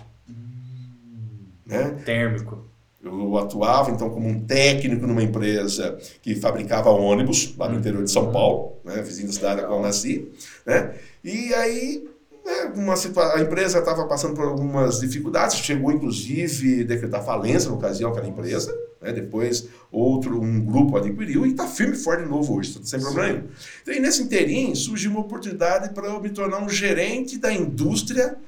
Né? 1.72 2.02
Térmico. 2.04 2.72
Eu 3.04 3.36
atuava 3.36 3.90
então 3.90 4.08
como 4.10 4.28
um 4.28 4.40
técnico 4.44 5.06
numa 5.08 5.22
empresa 5.22 5.98
que 6.22 6.36
fabricava 6.36 6.90
ônibus 6.90 7.52
lá 7.58 7.68
no 7.68 7.78
interior 7.78 8.04
de 8.04 8.10
São 8.12 8.30
Paulo, 8.30 8.76
né, 8.84 9.02
vizinho 9.02 9.26
da 9.26 9.32
cidade 9.32 9.60
da 9.60 9.66
qual 9.66 9.80
eu 9.80 9.82
nasci, 9.82 10.30
né? 10.64 10.94
E 11.24 11.52
aí 11.52 12.08
né, 12.44 12.72
uma 12.76 12.94
a 12.94 13.40
empresa 13.40 13.80
estava 13.80 14.06
passando 14.06 14.34
por 14.34 14.44
algumas 14.44 15.00
dificuldades, 15.00 15.56
chegou 15.56 15.90
inclusive 15.90 16.82
a 16.82 16.84
decretar 16.84 17.24
falência 17.24 17.70
na 17.70 17.76
ocasião 17.76 18.10
aquela 18.10 18.28
empresa, 18.28 18.72
né? 19.00 19.12
Depois 19.12 19.66
outro 19.90 20.40
um 20.40 20.64
grupo 20.64 20.96
adquiriu 20.96 21.44
e 21.44 21.50
está 21.50 21.66
firme 21.66 21.94
e 21.94 21.98
forte 21.98 22.22
de 22.22 22.28
novo 22.28 22.56
hoje, 22.56 22.78
sem 22.84 23.00
problema. 23.00 23.44
Então, 23.82 23.94
e 23.94 23.98
nesse 23.98 24.22
interim 24.22 24.76
surgiu 24.76 25.10
uma 25.10 25.20
oportunidade 25.20 25.92
para 25.92 26.06
eu 26.06 26.20
me 26.20 26.30
tornar 26.30 26.62
um 26.62 26.68
gerente 26.68 27.36
da 27.36 27.52
indústria 27.52 28.38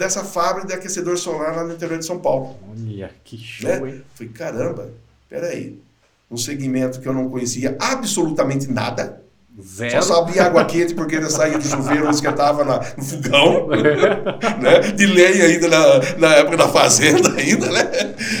dessa 0.00 0.24
fábrica 0.24 0.66
de 0.66 0.72
aquecedor 0.72 1.18
solar 1.18 1.54
lá 1.54 1.62
no 1.62 1.74
interior 1.74 1.98
de 1.98 2.06
São 2.06 2.18
Paulo. 2.18 2.56
Olha, 2.70 3.10
que 3.22 3.36
show, 3.36 3.68
né? 3.68 3.90
hein? 3.90 4.02
Falei, 4.14 4.32
caramba, 4.32 4.90
peraí. 5.28 5.78
Um 6.30 6.38
segmento 6.38 7.00
que 7.00 7.06
eu 7.06 7.12
não 7.12 7.28
conhecia 7.28 7.76
absolutamente 7.78 8.66
nada. 8.72 9.22
Zero. 9.60 10.02
Só 10.02 10.14
sabia 10.14 10.44
água 10.44 10.64
quente 10.64 10.94
porque 10.94 11.16
ele 11.16 11.28
saía 11.28 11.58
do 11.58 11.64
chuveiro 11.64 12.08
que 12.08 12.26
estava 12.26 12.64
no 12.64 13.04
fogão, 13.04 13.66
né? 14.62 14.92
De 14.92 15.06
lenha 15.06 15.44
ainda 15.44 15.68
na, 15.68 16.16
na 16.16 16.34
época 16.36 16.56
da 16.56 16.68
fazenda 16.68 17.34
ainda, 17.36 17.70
né? 17.70 17.82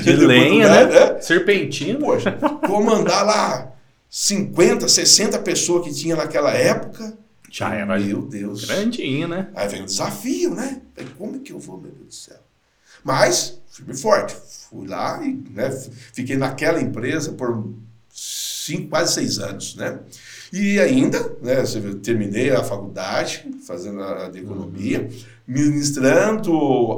De 0.02 0.12
lenha, 0.12 0.66
né? 0.66 0.84
né? 0.86 1.20
Serpentina. 1.20 1.98
Poxa, 1.98 2.38
comandar 2.66 3.26
lá 3.26 3.72
50, 4.08 4.88
60 4.88 5.38
pessoas 5.40 5.84
que 5.84 5.92
tinha 5.92 6.16
naquela 6.16 6.52
época 6.52 7.12
já 7.50 7.74
era 7.74 7.98
meu 7.98 8.22
Deus. 8.22 8.64
grandinho, 8.64 9.26
né? 9.26 9.50
Aí 9.54 9.68
vem 9.68 9.82
o 9.82 9.86
desafio, 9.86 10.54
né? 10.54 10.80
Como 11.18 11.40
que 11.40 11.52
eu 11.52 11.58
vou, 11.58 11.78
meu 11.78 11.90
Deus 11.90 12.06
do 12.06 12.14
céu? 12.14 12.38
Mas, 13.02 13.60
firme 13.70 13.96
forte. 13.96 14.36
Fui 14.70 14.86
lá 14.86 15.20
e 15.22 15.34
né, 15.50 15.70
fiquei 16.12 16.36
naquela 16.36 16.80
empresa 16.80 17.32
por 17.32 17.74
cinco, 18.08 18.88
quase 18.88 19.14
seis 19.14 19.38
anos, 19.38 19.74
né? 19.74 19.98
E 20.52 20.78
ainda, 20.78 21.18
né, 21.40 21.62
terminei 22.02 22.50
a 22.50 22.62
faculdade, 22.62 23.48
fazendo 23.66 24.02
a 24.02 24.28
de 24.28 24.40
economia, 24.40 25.00
uhum. 25.00 25.08
ministrando 25.46 26.52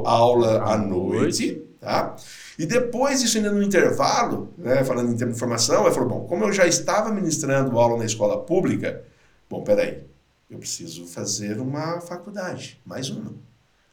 aula 0.05 0.63
à, 0.63 0.77
noite, 0.77 1.61
tá? 1.79 2.15
E 2.57 2.65
depois 2.65 3.21
disso, 3.21 3.37
ainda 3.37 3.51
no 3.51 3.61
intervalo, 3.61 4.53
né, 4.57 4.83
falando 4.83 5.11
em 5.11 5.17
termos 5.17 5.35
de 5.35 5.39
formação, 5.39 5.85
eu 5.85 5.91
falei, 5.91 6.09
bom, 6.09 6.25
como 6.25 6.45
eu 6.45 6.51
já 6.51 6.67
estava 6.67 7.11
ministrando 7.11 7.79
aula 7.79 7.97
na 7.97 8.05
escola 8.05 8.39
pública, 8.39 9.03
bom, 9.49 9.63
peraí, 9.63 10.03
eu 10.53 10.59
preciso 10.59 11.05
fazer 11.07 11.59
uma 11.59 11.99
faculdade, 11.99 12.79
mais 12.85 13.09
uma. 13.09 13.33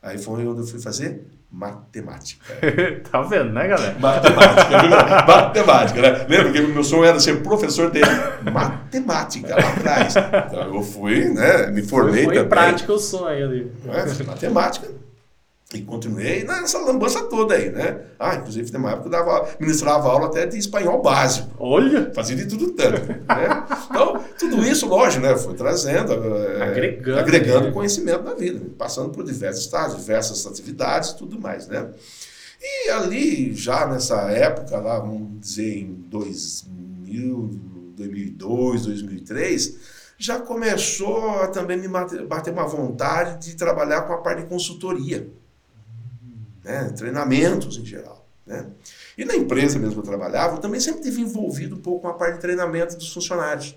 Aí 0.03 0.19
foi 0.19 0.47
onde 0.47 0.61
eu 0.61 0.67
fui 0.67 0.81
fazer 0.81 1.27
matemática. 1.51 2.45
tá 3.11 3.23
vendo, 3.23 3.53
né, 3.53 3.67
galera? 3.67 3.99
Matemática, 3.99 4.83
matemática, 5.27 6.01
né? 6.03 6.27
Lembra 6.29 6.53
que 6.53 6.61
meu 6.61 6.85
sonho 6.85 7.05
era 7.05 7.19
ser 7.19 7.43
professor 7.43 7.91
de 7.91 8.01
matemática 8.51 9.57
lá 9.57 9.73
atrás. 9.73 10.15
Então 10.17 10.75
eu 10.75 10.83
fui, 10.83 11.29
né, 11.31 11.71
me 11.71 11.83
formei 11.83 12.25
foi, 12.25 12.35
foi 12.35 12.35
também. 12.35 12.49
prática 12.49 12.93
o 12.93 12.99
sonho 12.99 13.45
ali. 13.45 13.73
É, 13.89 14.25
matemática. 14.25 15.00
E 15.73 15.83
continuei 15.83 16.43
nessa 16.43 16.81
lambança 16.81 17.23
toda 17.29 17.55
aí, 17.55 17.71
né? 17.71 18.01
Ah, 18.19 18.35
inclusive 18.35 18.73
tem 18.73 18.81
uma 18.81 18.91
época 18.91 19.09
que 19.09 19.15
eu 19.15 19.25
dava, 19.25 19.49
ministrava 19.61 20.09
aula 20.09 20.27
até 20.27 20.45
de 20.45 20.59
espanhol 20.59 21.01
básico. 21.01 21.49
Olha! 21.61 22.11
Fazia 22.13 22.35
de 22.35 22.47
tudo 22.47 22.73
tanto. 22.73 23.07
né? 23.07 23.65
Então, 23.89 24.25
tudo 24.37 24.65
isso, 24.65 24.89
lógico, 24.89 25.23
né? 25.23 25.37
Foi 25.37 25.55
trazendo, 25.55 26.13
é, 26.13 26.63
agregando, 26.63 27.19
agregando 27.21 27.67
né? 27.67 27.73
conhecimento 27.73 28.25
na 28.25 28.35
vida, 28.35 28.61
passando 28.77 29.11
por 29.11 29.23
diversos 29.23 29.65
estágios, 29.65 30.01
diversas 30.01 30.45
atividades 30.45 31.11
e 31.11 31.19
tudo 31.19 31.41
mais, 31.41 31.69
né? 31.69 31.89
E 32.61 32.91
ali, 32.91 33.55
já 33.55 33.87
nessa 33.87 34.23
época, 34.23 34.77
lá, 34.77 34.99
vamos 34.99 35.41
dizer, 35.41 35.83
em 35.83 35.95
2000, 36.09 37.61
2002, 37.95 38.87
2003, 38.87 39.77
já 40.19 40.41
começou 40.41 41.43
a 41.43 41.47
também 41.47 41.79
me 41.79 41.87
bater 41.87 42.53
uma 42.53 42.67
vontade 42.67 43.47
de 43.47 43.57
trabalhar 43.57 44.03
com 44.03 44.13
a 44.13 44.19
parte 44.19 44.43
de 44.43 44.49
consultoria 44.49 45.31
né? 46.65 46.91
treinamentos 46.97 47.77
em 47.79 47.85
geral. 47.85 48.27
Né? 48.47 48.67
E 49.17 49.25
na 49.25 49.37
empresa 49.37 49.79
mesmo 49.79 49.95
que 49.95 50.01
eu 50.01 50.11
trabalhava, 50.11 50.57
eu 50.57 50.61
também 50.61 50.81
sempre 50.81 51.03
tive 51.03 51.21
envolvido 51.21 51.77
um 51.77 51.81
pouco 51.81 52.03
com 52.03 52.09
a 52.09 52.15
parte 52.15 52.35
de 52.35 52.41
treinamento 52.41 52.97
dos 52.97 53.13
funcionários. 53.13 53.77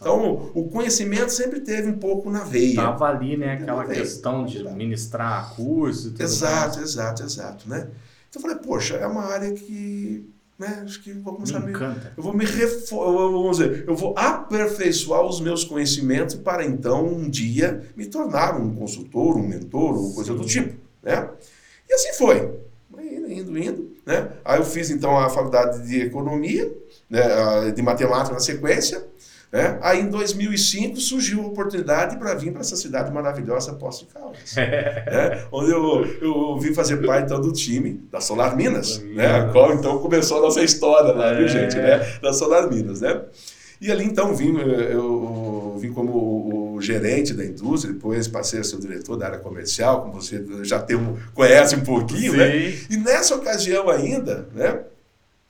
Então, 0.00 0.50
o 0.54 0.68
conhecimento 0.70 1.30
sempre 1.30 1.60
teve 1.60 1.90
um 1.90 1.98
pouco 1.98 2.30
na 2.30 2.42
veia. 2.42 2.70
Estava 2.70 3.04
ali, 3.06 3.36
né? 3.36 3.54
Aquela 3.54 3.84
questão 3.84 4.46
de 4.46 4.64
ministrar 4.70 5.54
curso 5.54 6.08
e 6.08 6.10
tudo 6.12 6.22
Exato, 6.22 6.78
mais. 6.78 6.90
exato, 6.90 7.22
exato, 7.22 7.68
né? 7.68 7.88
Então 8.30 8.40
eu 8.40 8.40
falei, 8.40 8.56
poxa, 8.56 8.94
é 8.94 9.06
uma 9.06 9.24
área 9.24 9.52
que 9.52 10.26
né? 10.60 10.82
Acho 10.84 11.02
que 11.02 11.14
vou 11.14 11.34
começar 11.34 11.58
me 11.60 11.68
a 11.68 11.70
encanta. 11.70 12.12
Eu 12.14 12.22
vou 12.22 12.34
me 12.34 12.44
refor... 12.44 13.30
vamos 13.32 13.56
dizer, 13.56 13.84
eu 13.88 13.96
vou 13.96 14.14
aperfeiçoar 14.16 15.22
os 15.22 15.40
meus 15.40 15.64
conhecimentos 15.64 16.34
para 16.34 16.62
então 16.66 17.06
um 17.06 17.30
dia 17.30 17.82
me 17.96 18.04
tornar 18.04 18.60
um 18.60 18.74
consultor, 18.74 19.38
um 19.38 19.48
mentor 19.48 19.96
ou 19.96 20.14
coisa 20.14 20.34
do 20.34 20.44
tipo, 20.44 20.76
né? 21.02 21.30
E 21.90 21.94
assim 21.94 22.12
foi. 22.12 22.60
Indo, 22.96 23.32
indo, 23.32 23.58
indo, 23.58 23.96
né? 24.06 24.28
Aí 24.44 24.60
eu 24.60 24.64
fiz 24.64 24.90
então 24.90 25.18
a 25.18 25.28
faculdade 25.28 25.86
de 25.88 26.02
economia, 26.02 26.72
né, 27.08 27.70
de 27.74 27.82
matemática 27.82 28.32
na 28.32 28.40
sequência, 28.40 29.04
né? 29.52 29.78
Aí 29.82 30.00
em 30.00 30.08
2005 30.08 30.96
surgiu 30.98 31.42
a 31.42 31.46
oportunidade 31.46 32.16
para 32.16 32.34
vir 32.34 32.52
para 32.52 32.60
essa 32.60 32.76
cidade 32.76 33.12
maravilhosa, 33.12 33.72
Poço 33.72 34.06
de 34.06 34.12
Caldas, 34.12 34.54
né? 34.54 35.44
onde 35.50 35.72
eu, 35.72 36.06
eu 36.22 36.58
vim 36.60 36.72
fazer 36.72 36.98
parte 36.98 37.24
então, 37.24 37.40
do 37.40 37.52
time 37.52 38.00
da 38.12 38.20
Solar 38.20 38.56
Minas, 38.56 39.02
né? 39.02 39.26
a 39.26 39.48
qual 39.48 39.74
então 39.74 39.98
começou 39.98 40.38
a 40.38 40.42
nossa 40.42 40.62
história 40.62 41.12
lá, 41.12 41.32
viu, 41.32 41.48
gente? 41.48 41.74
Né? 41.74 41.98
Da 42.22 42.32
Solar 42.32 42.70
Minas. 42.70 43.00
Né? 43.00 43.22
E 43.80 43.90
ali 43.90 44.04
então 44.04 44.36
vim, 44.36 44.56
eu 44.56 45.76
vim 45.80 45.92
como 45.92 46.59
gerente 46.80 47.34
da 47.34 47.44
indústria, 47.44 47.92
depois 47.92 48.28
passei 48.28 48.60
a 48.60 48.64
ser 48.64 48.76
o 48.76 48.80
diretor 48.80 49.16
da 49.16 49.26
área 49.26 49.38
comercial, 49.38 50.02
como 50.02 50.20
você 50.20 50.44
já 50.62 50.80
tem 50.80 50.96
um, 50.96 51.16
conhece 51.34 51.76
um 51.76 51.84
pouquinho, 51.84 52.36
né? 52.36 52.74
E 52.88 52.96
nessa 52.96 53.34
ocasião 53.34 53.88
ainda, 53.88 54.48
né? 54.54 54.80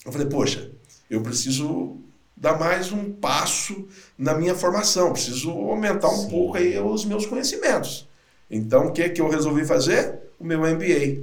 Eu 0.04 0.12
falei, 0.12 0.26
poxa, 0.26 0.70
eu 1.10 1.20
preciso 1.20 1.96
dar 2.36 2.58
mais 2.58 2.90
um 2.90 3.12
passo 3.12 3.86
na 4.16 4.34
minha 4.34 4.54
formação, 4.54 5.12
preciso 5.12 5.50
aumentar 5.50 6.08
um 6.08 6.22
Sim. 6.22 6.30
pouco 6.30 6.56
aí 6.56 6.78
os 6.78 7.04
meus 7.04 7.26
conhecimentos. 7.26 8.08
Então, 8.50 8.86
o 8.86 8.92
que, 8.92 9.08
que 9.10 9.20
eu 9.20 9.28
resolvi 9.28 9.64
fazer? 9.64 10.14
O 10.38 10.44
meu 10.44 10.60
MBA. 10.60 11.22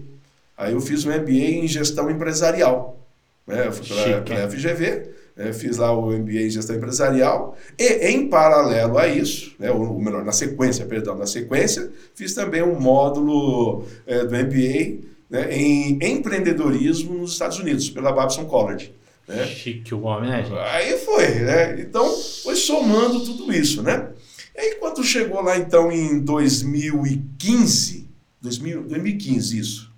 Aí 0.56 0.74
eu 0.74 0.80
fiz 0.82 1.06
um 1.06 1.12
MBA 1.12 1.64
em 1.64 1.68
gestão 1.68 2.10
empresarial. 2.10 3.00
Né? 3.46 3.68
Eu 3.68 3.72
fui 3.72 3.86
para 4.24 4.46
a 4.46 4.50
FGV, 4.50 5.10
né? 5.38 5.54
fiz 5.54 5.78
lá 5.78 5.96
o 5.96 6.12
MBA 6.12 6.42
em 6.42 6.50
gestão 6.50 6.76
empresarial 6.76 7.56
e, 7.78 8.10
em 8.10 8.28
paralelo 8.28 8.98
a 8.98 9.08
isso, 9.08 9.56
né? 9.60 9.72
ou 9.72 10.00
melhor, 10.00 10.26
na 10.26 10.32
sequência, 10.32 10.86
perdão, 10.86 11.16
na 11.16 11.28
sequência, 11.28 11.92
fiz 12.16 12.34
também 12.34 12.64
um 12.64 12.80
módulo 12.80 13.86
é, 14.06 14.26
do 14.26 14.36
MBA 14.36 15.08
né? 15.30 15.56
em 15.56 16.00
empreendedorismo 16.02 17.14
nos 17.14 17.34
Estados 17.34 17.60
Unidos, 17.60 17.90
pela 17.90 18.12
Babson 18.12 18.46
College. 18.46 18.94
Né? 19.28 19.46
Chique 19.46 19.94
o 19.94 20.02
homem, 20.04 20.30
né, 20.30 20.44
gente? 20.44 20.58
Aí 20.58 20.98
foi, 21.00 21.28
né? 21.28 21.82
Então, 21.82 22.10
foi 22.44 22.56
somando 22.56 23.26
tudo 23.26 23.54
isso, 23.54 23.84
né? 23.84 24.10
E 24.56 24.60
aí, 24.60 24.76
quando 24.76 25.04
chegou 25.04 25.42
lá, 25.42 25.58
então, 25.58 25.92
em 25.92 26.20
2015, 26.20 28.08
2000, 28.42 28.84
2015, 28.84 29.60
isso. 29.60 29.92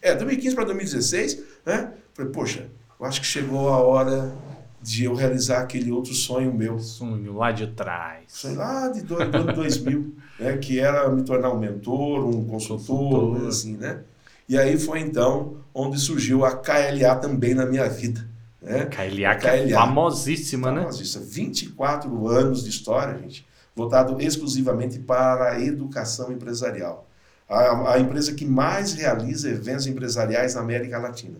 É, 0.00 0.14
2015 0.14 0.54
para 0.54 0.64
2016, 0.64 1.42
né? 1.66 1.92
Falei, 2.14 2.32
poxa, 2.32 2.66
eu 2.98 3.06
acho 3.06 3.20
que 3.20 3.26
chegou 3.26 3.68
a 3.68 3.78
hora 3.78 4.34
de 4.82 5.04
eu 5.04 5.14
realizar 5.14 5.60
aquele 5.60 5.92
outro 5.92 6.12
sonho 6.12 6.52
meu. 6.52 6.78
Sonho 6.78 7.36
lá 7.36 7.52
de 7.52 7.66
trás. 7.68 8.24
Sonho 8.28 8.56
lá 8.56 8.88
de 8.88 9.02
do, 9.02 9.16
do 9.30 9.52
2000, 9.52 10.16
né? 10.38 10.56
Que 10.58 10.80
era 10.80 11.08
me 11.08 11.22
tornar 11.22 11.50
um 11.50 11.58
mentor, 11.58 12.26
um 12.26 12.44
consultor, 12.44 13.30
consultor. 13.30 13.48
assim, 13.48 13.76
né? 13.76 14.00
E 14.48 14.58
aí 14.58 14.78
foi 14.78 15.00
então 15.00 15.56
onde 15.72 15.98
surgiu 15.98 16.44
a 16.44 16.56
KLA 16.56 17.14
também 17.16 17.54
na 17.54 17.64
minha 17.64 17.88
vida. 17.88 18.28
Né? 18.60 18.86
KLA, 18.86 19.34
que 19.36 19.46
é 19.46 19.68
famosíssima, 19.70 20.70
né? 20.70 20.80
Famosíssima. 20.82 21.24
24 21.24 22.28
anos 22.28 22.64
de 22.64 22.70
história, 22.70 23.18
gente, 23.18 23.46
voltado 23.74 24.20
exclusivamente 24.20 24.98
para 24.98 25.52
a 25.52 25.60
educação 25.60 26.32
empresarial. 26.32 27.08
A, 27.48 27.94
a 27.94 27.98
empresa 27.98 28.34
que 28.34 28.44
mais 28.44 28.92
realiza 28.94 29.48
eventos 29.48 29.86
empresariais 29.86 30.54
na 30.54 30.60
América 30.60 30.98
Latina. 30.98 31.38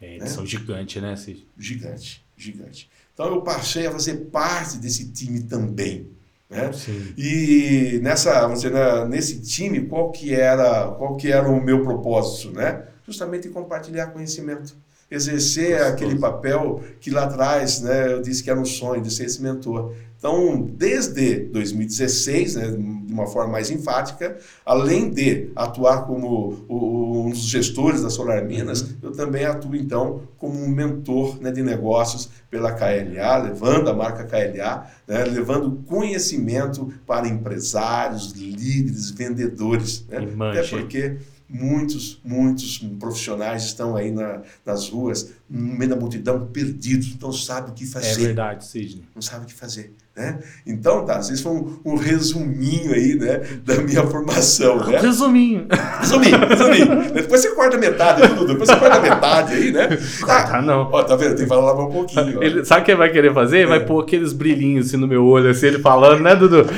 É, 0.00 0.14
eles 0.14 0.24
né? 0.24 0.28
são 0.28 0.46
gigantes, 0.46 1.02
né, 1.02 1.16
Cid? 1.16 1.46
Gigante, 1.56 2.24
gigante. 2.38 2.88
Então 3.12 3.26
eu 3.26 3.42
passei 3.42 3.86
a 3.86 3.92
fazer 3.92 4.14
parte 4.30 4.78
desse 4.78 5.10
time 5.10 5.42
também. 5.42 6.08
Né? 6.48 6.72
Sim. 6.72 7.12
E 7.16 8.00
nessa, 8.02 8.40
vamos 8.40 8.62
dizer, 8.62 8.72
nesse 9.08 9.42
time, 9.42 9.86
qual 9.86 10.10
que 10.10 10.32
era, 10.32 10.88
qual 10.92 11.16
que 11.16 11.30
era 11.30 11.48
o 11.48 11.62
meu 11.62 11.82
propósito, 11.82 12.52
né? 12.52 12.84
Justamente 13.06 13.48
compartilhar 13.48 14.08
conhecimento 14.08 14.74
exercer 15.10 15.70
Gostoso. 15.70 15.92
aquele 15.92 16.18
papel 16.18 16.82
que 17.00 17.10
lá 17.10 17.24
atrás 17.24 17.80
né, 17.80 18.12
eu 18.12 18.20
disse 18.20 18.42
que 18.42 18.50
era 18.50 18.60
um 18.60 18.64
sonho 18.64 19.02
de 19.02 19.10
ser 19.10 19.24
esse 19.24 19.42
mentor. 19.42 19.94
Então, 20.18 20.60
desde 20.60 21.44
2016, 21.44 22.56
né, 22.56 22.70
de 22.70 23.12
uma 23.12 23.28
forma 23.28 23.52
mais 23.52 23.70
enfática, 23.70 24.36
além 24.66 25.10
de 25.10 25.50
atuar 25.54 26.06
como 26.06 26.66
um 26.68 27.30
dos 27.30 27.38
gestores 27.38 28.02
da 28.02 28.10
Solar 28.10 28.44
Minas, 28.44 28.82
uhum. 28.82 28.96
eu 29.04 29.12
também 29.12 29.44
atuo, 29.44 29.76
então, 29.76 30.22
como 30.36 30.60
um 30.60 30.68
mentor 30.68 31.40
né, 31.40 31.52
de 31.52 31.62
negócios 31.62 32.28
pela 32.50 32.72
KLA, 32.72 33.36
levando 33.44 33.90
a 33.90 33.94
marca 33.94 34.24
KLA, 34.24 34.90
né, 35.06 35.24
levando 35.24 35.84
conhecimento 35.86 36.92
para 37.06 37.28
empresários, 37.28 38.32
líderes, 38.32 39.10
vendedores. 39.12 40.04
Né? 40.08 40.18
Até 40.50 40.64
porque 40.64 41.16
muitos, 41.48 42.20
muitos 42.24 42.78
profissionais 42.98 43.64
estão 43.64 43.96
aí 43.96 44.10
na, 44.10 44.42
nas 44.66 44.88
ruas, 44.90 45.30
no 45.48 45.78
meio 45.78 45.90
da 45.90 45.96
multidão, 45.96 46.46
perdidos, 46.48 47.16
não 47.18 47.32
sabem 47.32 47.70
o 47.70 47.74
que 47.74 47.86
fazer. 47.86 48.08
É 48.22 48.26
verdade, 48.26 48.66
Sidney. 48.66 49.04
Não 49.14 49.22
sabem 49.22 49.44
o 49.44 49.46
que 49.46 49.54
fazer. 49.54 49.94
Né? 50.18 50.36
Então, 50.66 51.04
tá, 51.04 51.20
isso 51.20 51.44
foi 51.44 51.52
um, 51.52 51.78
um, 51.84 51.94
resuminho 51.94 52.92
aí, 52.92 53.14
né, 53.14 53.40
da 53.64 53.76
minha 53.76 54.04
formação, 54.04 54.84
né? 54.84 54.98
Resuminho. 54.98 55.68
Resuminho, 56.00 56.38
resuminho. 56.40 57.12
Depois 57.12 57.40
você 57.40 57.54
corta 57.54 57.78
metade, 57.78 58.28
tudo. 58.30 58.48
Depois 58.48 58.68
você 58.68 58.74
corta 58.74 58.98
metade 58.98 59.54
aí, 59.54 59.70
né? 59.70 59.86
Cortar 60.18 60.56
ah, 60.56 60.62
não. 60.62 60.88
Ó, 60.90 61.04
tá 61.04 61.14
vendo? 61.14 61.36
Tem 61.36 61.44
que 61.44 61.46
falar 61.46 61.72
um 61.72 61.88
pouquinho. 61.88 62.42
Ele, 62.42 62.64
sabe 62.64 62.80
o 62.80 62.84
que 62.84 62.90
ele 62.90 62.98
vai 62.98 63.10
querer 63.10 63.32
fazer? 63.32 63.60
É. 63.60 63.66
Vai 63.66 63.78
pôr 63.78 64.02
aqueles 64.02 64.32
brilhinhos 64.32 64.88
assim 64.88 64.96
no 64.96 65.06
meu 65.06 65.24
olho, 65.24 65.50
assim, 65.50 65.68
ele 65.68 65.78
falando, 65.78 66.20
né, 66.20 66.34
Dudu? 66.34 66.66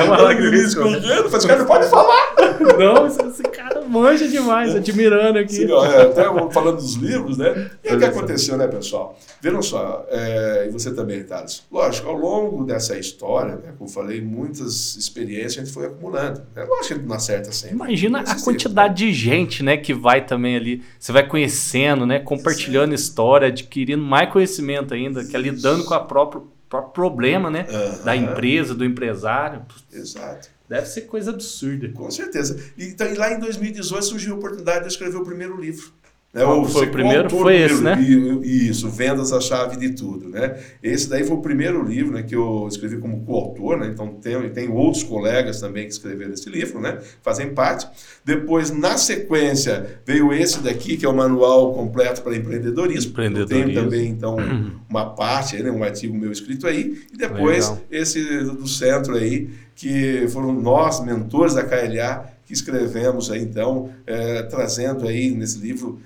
É 0.00 0.04
uma 0.04 0.18
lágrima 0.18 0.56
escorrendo, 0.56 1.30
faz 1.30 1.44
cara 1.44 1.60
não 1.60 1.66
pode 1.66 1.88
falar. 1.88 2.34
Não, 2.78 3.06
esse 3.06 3.42
cara 3.42 3.80
manja 3.82 4.28
demais, 4.28 4.74
admirando 4.74 5.38
aqui. 5.38 5.54
Sim, 5.54 5.70
ó, 5.70 5.84
é, 5.84 6.02
até 6.02 6.24
falando 6.50 6.76
dos 6.76 6.94
livros, 6.94 7.38
né? 7.38 7.70
E 7.84 7.94
o 7.94 7.98
que 7.98 8.04
aconteceu, 8.04 8.56
né, 8.56 8.66
pessoal? 8.68 9.18
Vejam 9.40 9.62
só, 9.62 10.06
é, 10.10 10.66
e 10.68 10.70
você 10.70 10.92
também, 10.92 11.22
Thales. 11.24 11.62
Lógico, 11.70 12.08
ao 12.08 12.16
longo 12.16 12.64
dessa 12.64 12.98
história, 12.98 13.56
né, 13.56 13.72
como 13.76 13.88
eu 13.88 13.92
falei, 13.92 14.20
muitas 14.20 14.96
experiências 14.96 15.58
a 15.58 15.64
gente 15.64 15.72
foi 15.72 15.86
acumulando. 15.86 16.42
É 16.54 16.64
lógico 16.64 16.86
que 16.86 16.92
a 16.92 16.96
gente 16.96 17.06
não 17.06 17.16
acerta 17.16 17.52
sempre. 17.52 17.76
Imagina 17.76 18.20
a 18.20 18.40
quantidade 18.42 18.94
de 18.94 19.12
gente, 19.12 19.62
né, 19.62 19.76
que 19.76 19.94
vai 19.94 20.24
também 20.24 20.56
ali, 20.56 20.82
você 20.98 21.12
vai 21.12 21.26
conhecendo, 21.26 22.06
né, 22.06 22.18
compartilhando 22.18 22.90
Sim. 22.90 22.94
história, 22.94 23.48
adquirindo 23.48 24.02
mais 24.02 24.30
conhecimento 24.30 24.94
ainda, 24.94 25.24
que 25.24 25.34
é 25.34 25.40
lidando 25.40 25.84
com 25.84 25.94
a 25.94 26.00
própria 26.00 26.42
próprio 26.70 26.92
problema, 26.92 27.50
né, 27.50 27.66
uhum. 27.68 28.04
da 28.04 28.14
empresa, 28.14 28.74
do 28.74 28.84
empresário. 28.84 29.62
Exato. 29.92 30.48
Deve 30.70 30.86
ser 30.86 31.00
coisa 31.00 31.32
absurda. 31.32 31.88
Com 31.88 32.08
certeza. 32.12 32.56
Então, 32.78 33.04
e 33.12 33.16
lá 33.16 33.32
em 33.32 33.40
2018 33.40 34.04
surgiu 34.04 34.34
a 34.34 34.38
oportunidade 34.38 34.78
de 34.78 34.84
eu 34.84 34.88
escrever 34.88 35.16
o 35.16 35.24
primeiro 35.24 35.60
livro. 35.60 35.92
Né? 36.32 36.44
O, 36.44 36.64
foi 36.64 36.86
o 36.86 36.90
primeiro? 36.92 37.28
Foi 37.28 37.56
esse, 37.56 37.82
né? 37.82 38.00
Isso, 38.00 38.88
Vendas 38.88 39.32
a 39.32 39.40
Chave 39.40 39.76
de 39.76 39.90
Tudo. 39.90 40.28
Né? 40.28 40.60
Esse 40.80 41.08
daí 41.08 41.24
foi 41.24 41.36
o 41.36 41.40
primeiro 41.40 41.82
livro 41.82 42.12
né, 42.12 42.22
que 42.22 42.36
eu 42.36 42.68
escrevi 42.68 42.98
como 42.98 43.24
coautor, 43.24 43.76
né? 43.76 43.90
então 43.92 44.14
tem, 44.14 44.48
tem 44.50 44.68
outros 44.68 45.02
colegas 45.02 45.58
também 45.58 45.86
que 45.86 45.92
escreveram 45.92 46.32
esse 46.32 46.48
livro, 46.48 46.80
né? 46.80 46.98
fazem 47.20 47.52
parte. 47.52 47.88
Depois, 48.24 48.70
na 48.70 48.96
sequência, 48.96 50.00
veio 50.06 50.32
esse 50.32 50.60
daqui, 50.60 50.96
que 50.96 51.04
é 51.04 51.08
o 51.08 51.14
Manual 51.14 51.74
Completo 51.74 52.22
para 52.22 52.36
Empreendedorismo. 52.36 53.10
Empreendedorismo. 53.10 53.64
Tem 53.64 53.74
também, 53.74 54.08
então, 54.08 54.36
uma 54.88 55.06
parte, 55.06 55.60
né? 55.60 55.70
um 55.70 55.82
artigo 55.82 56.16
meu 56.16 56.30
escrito 56.30 56.68
aí. 56.68 56.96
E 57.12 57.16
depois, 57.16 57.68
Legal. 57.68 57.82
esse 57.90 58.44
do 58.44 58.68
centro 58.68 59.16
aí, 59.16 59.50
que 59.74 60.28
foram 60.28 60.52
nós, 60.52 61.04
mentores 61.04 61.54
da 61.54 61.64
KLA, 61.64 62.38
que 62.44 62.52
escrevemos 62.52 63.30
aí, 63.30 63.42
então, 63.42 63.90
é, 64.06 64.42
trazendo 64.42 65.08
aí 65.08 65.30
nesse 65.30 65.58
livro 65.58 66.00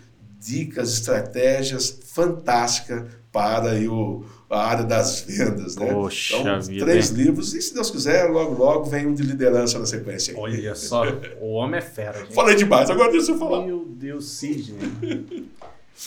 dicas, 0.45 0.93
estratégias 0.93 2.01
fantásticas 2.05 3.05
para 3.33 3.73
aí 3.73 3.89
o, 3.89 4.25
a 4.51 4.67
área 4.69 4.85
das 4.85 5.23
vendas. 5.23 5.77
Né? 5.77 5.93
Poxa 5.93 6.37
então, 6.37 6.61
vida, 6.61 6.85
três 6.85 7.11
hein? 7.11 7.17
livros, 7.17 7.55
e 7.55 7.63
se 7.63 7.75
Deus 7.75 7.91
quiser, 7.91 8.31
logo, 8.31 8.55
logo 8.55 8.85
vem 8.85 9.07
um 9.07 9.15
de 9.15 9.23
liderança 9.23 9.79
na 9.79 9.87
sequência. 9.87 10.35
Olha 10.37 10.75
só, 10.75 11.05
o 11.41 11.53
homem 11.55 11.79
é 11.79 11.83
fera. 11.83 12.19
Gente. 12.21 12.35
Falei 12.35 12.55
demais, 12.55 12.91
agora 12.91 13.11
deixa 13.11 13.33
eu 13.33 13.39
falar. 13.39 13.67
Meu 13.67 13.85
Deus, 13.89 14.31
Sidney. 14.31 15.49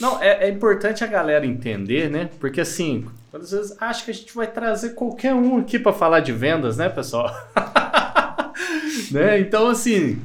Não, 0.02 0.22
é, 0.22 0.46
é, 0.46 0.50
importante 0.50 1.04
a 1.04 1.08
galera 1.08 1.46
entender, 1.46 2.12
né? 2.12 2.30
Porque 2.40 2.60
assim, 2.60 3.06
às 3.34 3.52
vezes 3.52 3.76
acha 3.80 4.04
que 4.04 4.12
a 4.12 4.14
gente 4.14 4.36
vai 4.36 4.46
trazer 4.46 4.90
qualquer 4.90 5.34
um 5.34 5.58
aqui 5.58 5.80
para 5.80 5.94
falar 5.94 6.20
de 6.20 6.34
vendas, 6.34 6.76
né, 6.76 6.90
pessoal? 6.90 7.34
né? 9.10 9.40
Então, 9.40 9.70
assim, 9.70 10.22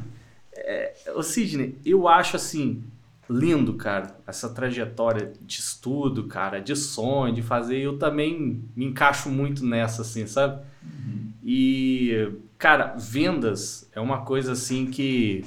é, 0.52 0.92
o 1.14 1.22
Sidney, 1.22 1.76
eu 1.86 2.08
acho 2.08 2.34
assim, 2.34 2.82
lindo, 3.32 3.74
cara, 3.74 4.16
essa 4.26 4.48
trajetória 4.48 5.32
de 5.40 5.58
estudo, 5.58 6.24
cara, 6.24 6.60
de 6.60 6.76
sonho, 6.76 7.34
de 7.34 7.42
fazer. 7.42 7.78
Eu 7.78 7.98
também 7.98 8.62
me 8.76 8.84
encaixo 8.86 9.28
muito 9.28 9.64
nessa, 9.64 10.02
assim, 10.02 10.26
sabe? 10.26 10.62
Uhum. 10.82 11.32
E, 11.42 12.30
cara, 12.58 12.94
vendas 12.96 13.88
é 13.92 14.00
uma 14.00 14.24
coisa 14.24 14.52
assim 14.52 14.86
que. 14.86 15.44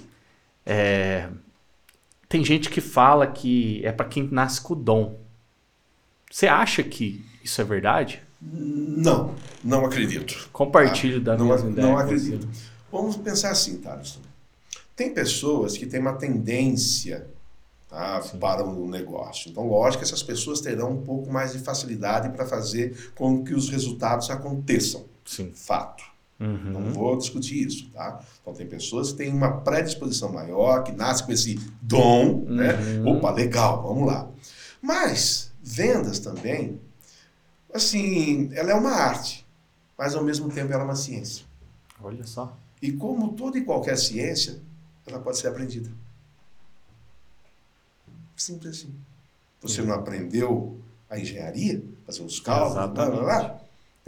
É, 0.66 1.30
tem 2.28 2.44
gente 2.44 2.70
que 2.70 2.82
fala 2.82 3.28
que 3.28 3.86
é 3.86 3.92
para 3.92 4.08
quem 4.08 4.28
nasce 4.32 4.60
com 4.60 4.74
o 4.74 4.76
dom. 4.76 5.20
Você 6.30 6.48
acha 6.48 6.84
que 6.84 7.24
isso 7.44 7.62
é 7.62 7.64
verdade? 7.64 8.22
Não, 8.42 9.36
não 9.64 9.86
acredito. 9.86 10.50
Compartilho 10.52 11.24
tá? 11.24 11.32
da 11.32 11.38
não, 11.38 11.48
mesma 11.48 11.70
ideia. 11.70 11.88
Não 11.88 11.98
acredito. 11.98 12.48
Vamos 12.92 13.16
pensar 13.18 13.52
assim, 13.52 13.78
Thaleson. 13.78 14.20
Tem 14.96 15.14
pessoas 15.14 15.78
que 15.78 15.86
têm 15.86 16.00
uma 16.00 16.14
tendência 16.14 17.28
tá, 17.96 18.22
para 18.40 18.64
o 18.64 18.86
um 18.86 18.90
negócio. 18.90 19.50
Então, 19.50 19.66
lógico 19.68 20.04
que 20.04 20.06
essas 20.08 20.22
pessoas 20.22 20.60
terão 20.60 20.92
um 20.92 21.02
pouco 21.02 21.32
mais 21.32 21.54
de 21.54 21.60
facilidade 21.60 22.30
para 22.30 22.46
fazer 22.46 23.12
com 23.16 23.42
que 23.44 23.54
os 23.54 23.70
resultados 23.70 24.30
aconteçam. 24.30 25.06
Sim. 25.24 25.52
Fato. 25.54 26.04
Uhum. 26.38 26.72
Não 26.72 26.92
vou 26.92 27.18
discutir 27.18 27.66
isso, 27.66 27.90
tá? 27.92 28.20
Então 28.42 28.54
tem 28.54 28.68
pessoas 28.68 29.12
que 29.12 29.20
têm 29.20 29.34
uma 29.34 29.62
predisposição 29.62 30.34
maior, 30.34 30.84
que 30.84 30.92
nascem 30.92 31.26
com 31.26 31.32
esse 31.32 31.56
dom, 31.82 32.44
né? 32.50 32.74
uhum. 32.74 33.04
né? 33.04 33.12
Opa, 33.12 33.32
legal, 33.32 33.82
vamos 33.82 34.06
lá. 34.06 34.28
Mas 34.82 35.54
vendas 35.64 36.20
também, 36.20 36.78
assim, 37.74 38.50
ela 38.54 38.72
é 38.72 38.76
uma 38.76 38.92
arte, 38.92 39.48
mas 39.98 40.14
ao 40.14 40.24
mesmo 40.26 40.50
tempo 40.50 40.74
ela 40.74 40.84
é 40.84 40.86
uma 40.86 40.96
ciência. 40.98 41.46
Olha 42.04 42.26
só. 42.26 42.56
E 42.82 42.92
como 42.92 43.30
toda 43.30 43.58
e 43.58 43.64
qualquer 43.64 43.98
ciência, 43.98 44.60
ela 45.08 45.20
pode 45.20 45.38
ser 45.38 45.48
aprendida. 45.48 45.90
Simples 48.36 48.80
assim. 48.80 48.94
Você 49.62 49.82
não 49.82 49.94
aprendeu 49.94 50.80
a 51.10 51.20
engenharia, 51.20 51.84
fazer 52.06 52.24
os 52.24 52.40
cálculos, 52.40 52.74
blá, 52.74 53.10
blá, 53.10 53.20
blá? 53.24 53.62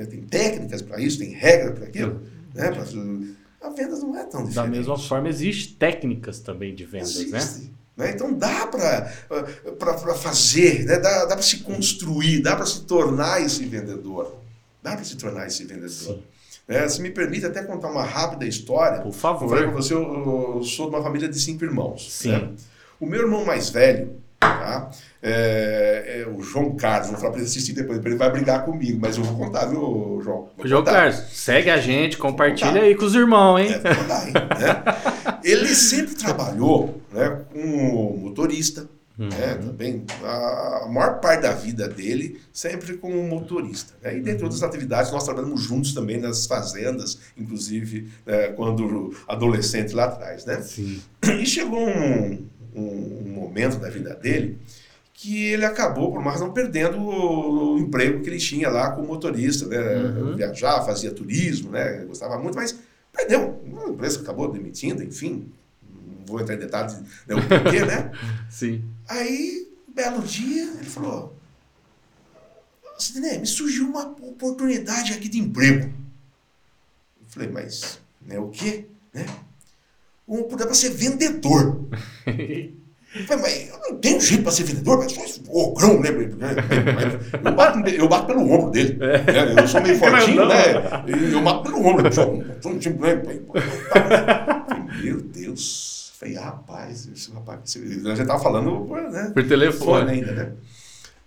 Tem 0.06 0.22
técnicas 0.22 0.82
para 0.82 1.00
isso, 1.02 1.18
tem 1.18 1.32
regra 1.32 1.72
para 1.72 1.86
aquilo. 1.86 2.22
Né? 2.54 2.72
Pra, 2.72 2.84
a 3.68 3.70
venda 3.72 3.98
não 3.98 4.16
é 4.16 4.24
tão 4.24 4.46
diferente. 4.46 4.54
Da 4.54 4.68
mesma 4.68 4.98
forma, 4.98 5.30
existem 5.30 5.76
técnicas 5.76 6.40
também 6.40 6.76
de 6.76 6.86
vendas, 6.86 7.16
né? 7.16 7.38
Existe, 7.38 7.60
né? 7.98 8.06
né? 8.06 8.12
Então 8.12 8.32
dá 8.34 8.68
para 8.68 10.14
fazer, 10.16 10.86
né? 10.86 11.00
dá, 11.00 11.26
dá 11.26 11.36
para 11.36 11.42
se 11.42 11.60
construir, 11.60 12.42
dá 12.42 12.56
para 12.56 12.66
se 12.66 12.82
tornar 12.82 13.42
esse 13.42 13.66
vendedor. 13.66 14.38
Dá 14.84 14.96
para 14.96 15.04
se 15.04 15.18
tornar 15.18 15.48
esse 15.48 15.66
vendedor. 15.66 16.20
É, 16.68 16.88
se 16.88 17.02
me 17.02 17.10
permite 17.10 17.46
até 17.46 17.64
contar 17.64 17.90
uma 17.90 18.04
rápida 18.04 18.46
história. 18.46 19.02
Por 19.02 19.14
favor. 19.14 19.46
Eu 19.46 19.50
falei 19.50 19.74
você, 19.74 19.94
eu, 19.94 20.58
eu, 20.58 20.64
sou 20.64 20.90
de 20.90 20.96
uma 20.96 21.04
família 21.04 21.28
de 21.28 21.40
cinco 21.40 21.64
irmãos. 21.64 22.14
Sim. 22.14 22.32
Né? 22.32 22.54
O 23.00 23.06
meu 23.06 23.22
irmão 23.22 23.46
mais 23.46 23.70
velho, 23.70 24.18
Tá? 24.40 24.92
É, 25.22 26.22
é, 26.22 26.30
o 26.30 26.42
João 26.42 26.76
Carlos, 26.76 27.10
vou 27.10 27.18
falar 27.18 27.32
para 27.32 27.40
ele 27.40 27.50
assistir 27.50 27.74
depois, 27.74 28.04
ele 28.06 28.16
vai 28.16 28.32
brigar 28.32 28.64
comigo, 28.64 29.00
mas 29.02 29.18
eu 29.18 29.24
vou 29.24 29.36
contar, 29.36 29.66
viu, 29.66 30.22
João? 30.24 30.50
Vou 30.56 30.68
João 30.68 30.84
Carlos, 30.84 31.16
segue 31.32 31.70
a 31.70 31.78
gente, 31.78 32.18
compartilha 32.18 32.82
aí 32.82 32.96
com 32.96 33.06
os 33.06 33.16
irmãos, 33.16 33.60
hein? 33.60 33.74
É, 33.74 33.96
contar, 33.96 34.28
hein? 34.28 34.34
né? 34.34 35.40
Ele 35.44 35.74
sempre 35.74 36.14
trabalhou 36.14 37.02
né, 37.12 37.42
como 37.52 38.18
motorista, 38.18 38.88
uhum. 39.18 39.28
né, 39.28 39.56
também, 39.56 40.06
a 40.24 40.88
maior 40.88 41.20
parte 41.20 41.42
da 41.42 41.54
vida 41.54 41.88
dele 41.88 42.40
sempre 42.54 42.96
como 42.98 43.22
motorista. 43.24 43.94
Né? 44.04 44.18
E 44.18 44.22
dentre 44.22 44.44
outras 44.44 44.62
atividades, 44.62 45.12
nós 45.12 45.24
trabalhamos 45.24 45.62
juntos 45.62 45.94
também 45.94 46.20
nas 46.20 46.46
fazendas, 46.46 47.20
inclusive 47.36 48.10
né, 48.26 48.50
quando 48.50 49.16
adolescente 49.28 49.94
lá 49.94 50.06
atrás. 50.06 50.46
Né? 50.46 50.62
Sim. 50.62 51.02
E 51.24 51.46
chegou 51.46 51.88
um 51.88 52.46
um, 52.78 53.28
um 53.28 53.34
momento 53.34 53.78
da 53.78 53.90
vida 53.90 54.14
dele 54.16 54.60
que 55.14 55.46
ele 55.46 55.66
acabou, 55.66 56.12
por 56.12 56.22
mais 56.22 56.40
não 56.40 56.54
perdendo 56.54 57.00
o, 57.00 57.74
o, 57.74 57.80
emprego 57.80 58.22
que 58.22 58.30
ele 58.30 58.38
tinha 58.38 58.70
lá 58.70 58.92
como 58.92 59.08
motorista, 59.08 59.66
né? 59.66 59.80
Uhum. 59.80 60.36
Viajar, 60.36 60.86
fazia 60.86 61.12
turismo, 61.12 61.72
né? 61.72 62.06
Gostava 62.06 62.38
muito, 62.38 62.56
mas 62.56 62.78
perdeu. 63.12 63.60
A 63.84 63.90
empresa 63.90 64.22
acabou 64.22 64.52
demitindo, 64.52 65.04
enfim. 65.04 65.52
Não 65.82 66.26
vou 66.28 66.40
entrar 66.40 66.54
em 66.54 66.60
detalhes 66.60 67.00
né, 67.26 67.34
o 67.34 67.48
porquê, 67.48 67.84
né? 67.84 68.12
Sim. 68.48 68.86
Aí, 69.10 69.68
belo 69.88 70.22
dia, 70.22 70.66
ele 70.76 70.86
falou: 70.86 71.36
Sidney, 73.00 73.40
me 73.40 73.48
surgiu 73.48 73.88
uma 73.90 74.08
oportunidade 74.08 75.14
aqui 75.14 75.28
de 75.28 75.40
emprego. 75.40 75.92
Eu 77.20 77.28
falei, 77.28 77.50
mas 77.50 78.00
né, 78.22 78.38
o 78.38 78.50
quê? 78.50 78.86
Né? 79.12 79.26
um 80.28 80.44
poder 80.44 80.66
para 80.66 80.76
ser 80.76 80.90
vendedor. 80.90 81.88
Falei, 83.26 83.42
mas 83.42 83.70
eu 83.70 83.80
não 83.92 84.00
tenho 84.00 84.20
jeito 84.20 84.44
para 84.44 84.52
ser 84.52 84.64
vendedor, 84.64 84.98
mas 84.98 85.12
sou 85.14 85.26
ogrão, 85.50 86.00
né? 86.02 86.10
Eu 87.44 87.56
bato, 87.56 87.90
eu 87.90 88.08
bato 88.08 88.28
pelo 88.28 88.42
ombro 88.42 88.70
dele. 88.70 88.98
É. 89.02 89.54
Né? 89.54 89.64
Eu 89.64 89.68
sou 89.68 89.82
meio 89.82 89.98
fortinho, 90.00 90.46
né? 90.46 91.04
Eu 91.34 91.42
bato 91.42 91.64
pelo 91.64 91.86
ombro. 91.86 92.14
Sou, 92.14 92.44
sou 92.62 92.74
um 92.74 92.78
time. 92.78 92.98
Né? 93.00 93.22
Meu 95.02 95.22
Deus. 95.22 96.12
Falei, 96.20 96.36
rapaz, 96.36 97.08
esse 97.14 97.32
rapaz. 97.32 97.78
A 97.78 98.16
gente 98.16 98.28
tava 98.28 98.44
falando 98.44 98.86
né? 99.12 99.32
por 99.34 99.48
telefone 99.48 100.12
ainda, 100.12 100.32
né? 100.32 100.52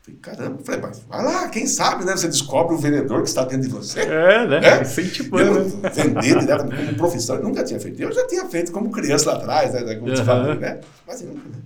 Falei, 0.02 0.20
caramba, 0.20 0.58
falei, 0.64 0.80
mas 0.80 1.00
vai 1.00 1.24
lá, 1.24 1.48
quem 1.48 1.66
sabe, 1.66 2.04
né? 2.04 2.16
Você 2.16 2.26
descobre 2.26 2.74
o 2.74 2.78
vendedor 2.78 3.22
que 3.22 3.28
está 3.28 3.44
dentro 3.44 3.68
de 3.68 3.74
você. 3.74 4.00
É, 4.00 4.46
né? 4.46 4.60
É? 4.62 4.82
Incentivando. 4.82 5.82
Vender 5.92 6.38
direto 6.38 6.64
como 6.64 6.94
profissão, 6.94 7.36
eu 7.36 7.42
nunca 7.42 7.62
tinha 7.62 7.78
feito. 7.78 8.00
Eu 8.00 8.12
já 8.12 8.26
tinha 8.26 8.46
feito 8.46 8.72
como 8.72 8.90
criança 8.90 9.30
lá 9.30 9.36
atrás, 9.36 9.74
né? 9.74 9.94
Como 9.96 10.10
uhum. 10.10 10.24
falou, 10.24 10.54
né? 10.54 10.80
Mas 11.06 11.20
eu 11.20 11.28
nunca, 11.28 11.48
né? 11.48 11.58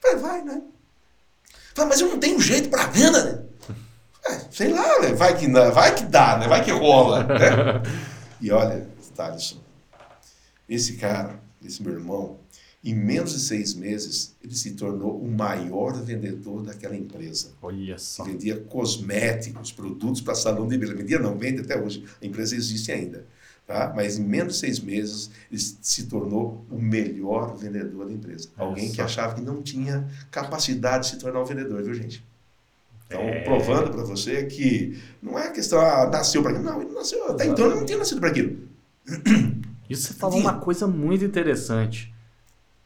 Falei, 0.00 0.16
vai, 0.18 0.42
né? 0.42 0.62
Falei, 1.74 1.90
mas 1.90 2.00
eu 2.00 2.08
não 2.08 2.18
tenho 2.18 2.40
jeito 2.40 2.68
para 2.68 2.86
venda, 2.88 3.24
né? 3.24 3.42
É, 4.26 4.40
sei 4.50 4.72
lá, 4.72 5.00
né? 5.00 5.14
Vai 5.14 5.34
que, 5.36 5.48
vai 5.48 5.94
que 5.94 6.04
dá, 6.04 6.36
né? 6.36 6.46
Vai 6.46 6.62
que 6.62 6.70
rola, 6.70 7.24
né? 7.24 7.82
E 8.40 8.52
olha, 8.52 8.86
Thaleson, 9.16 9.56
esse 10.68 10.94
cara, 10.94 11.40
esse 11.64 11.82
meu 11.82 11.94
irmão, 11.94 12.37
em 12.82 12.94
menos 12.94 13.32
de 13.32 13.40
seis 13.40 13.74
meses, 13.74 14.36
ele 14.42 14.54
se 14.54 14.72
tornou 14.72 15.20
o 15.20 15.28
maior 15.28 16.00
vendedor 16.00 16.62
daquela 16.62 16.96
empresa. 16.96 17.50
Olha 17.60 17.98
só. 17.98 18.22
vendia 18.22 18.56
cosméticos, 18.56 19.72
produtos 19.72 20.20
para 20.20 20.34
salão 20.34 20.68
de 20.68 20.78
beleza. 20.78 20.98
Vendia 20.98 21.18
não, 21.18 21.36
vende 21.36 21.60
até 21.60 21.80
hoje. 21.80 22.04
A 22.22 22.24
empresa 22.24 22.54
existe 22.54 22.92
ainda. 22.92 23.26
Tá? 23.66 23.92
Mas 23.94 24.16
em 24.16 24.24
menos 24.24 24.54
de 24.54 24.60
seis 24.60 24.78
meses, 24.80 25.30
ele 25.50 25.60
se 25.60 26.04
tornou 26.06 26.64
o 26.70 26.80
melhor 26.80 27.56
vendedor 27.56 28.06
da 28.06 28.12
empresa. 28.12 28.48
Olha 28.56 28.68
Alguém 28.68 28.88
só. 28.88 28.94
que 28.94 29.00
achava 29.02 29.34
que 29.34 29.40
não 29.40 29.60
tinha 29.60 30.08
capacidade 30.30 31.04
de 31.04 31.10
se 31.10 31.18
tornar 31.18 31.42
um 31.42 31.44
vendedor, 31.44 31.82
viu, 31.82 31.92
gente? 31.92 32.24
Então, 33.06 33.20
é... 33.20 33.42
provando 33.42 33.90
para 33.90 34.04
você 34.04 34.46
que 34.46 34.98
não 35.20 35.38
é 35.38 35.50
questão, 35.50 35.80
ah, 35.80 36.08
nasceu 36.08 36.42
para 36.42 36.52
aquilo. 36.52 36.64
Não, 36.64 36.80
ele 36.80 36.92
nasceu, 36.92 37.28
até 37.28 37.44
então 37.44 37.66
ele 37.66 37.74
não 37.74 37.84
tinha 37.84 37.98
nascido 37.98 38.20
para 38.20 38.30
aquilo. 38.30 38.56
Isso 39.90 40.08
você 40.08 40.14
falou 40.14 40.38
uma 40.38 40.58
coisa 40.60 40.86
muito 40.86 41.24
interessante 41.24 42.16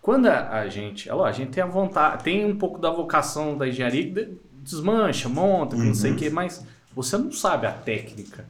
quando 0.03 0.27
a, 0.27 0.67
gente, 0.67 1.09
é 1.09 1.13
a 1.13 1.31
gente 1.31 1.53
tem 1.53 1.63
a 1.63 1.67
vontade, 1.67 2.25
tem 2.25 2.45
um 2.45 2.57
pouco 2.57 2.81
da 2.81 2.91
vocação 2.91 3.57
da 3.57 3.69
engenharia, 3.69 4.37
desmancha, 4.53 5.29
monta, 5.29 5.77
uhum. 5.77 5.85
não 5.85 5.95
sei 5.95 6.11
o 6.11 6.15
uhum. 6.15 6.19
que, 6.19 6.29
mas 6.29 6.67
você 6.93 7.17
não 7.17 7.31
sabe 7.31 7.69
a 7.69 7.73
técnica. 7.73 8.45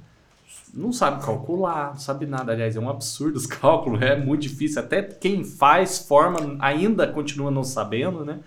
Não 0.73 0.91
sabe 0.91 1.23
calcular, 1.23 1.91
não 1.91 2.01
sabe 2.01 2.25
nada. 2.25 2.53
Aliás, 2.53 2.75
é 2.75 2.81
um 2.81 2.89
absurdo 2.89 3.37
os 3.37 3.45
cálculos, 3.47 4.01
é 4.01 4.17
muito 4.17 4.41
difícil. 4.41 4.81
Até 4.81 5.03
quem 5.03 5.45
faz, 5.45 5.99
forma, 5.99 6.57
ainda 6.59 7.07
continua 7.07 7.51
não 7.51 7.63
sabendo, 7.63 8.25
né? 8.25 8.41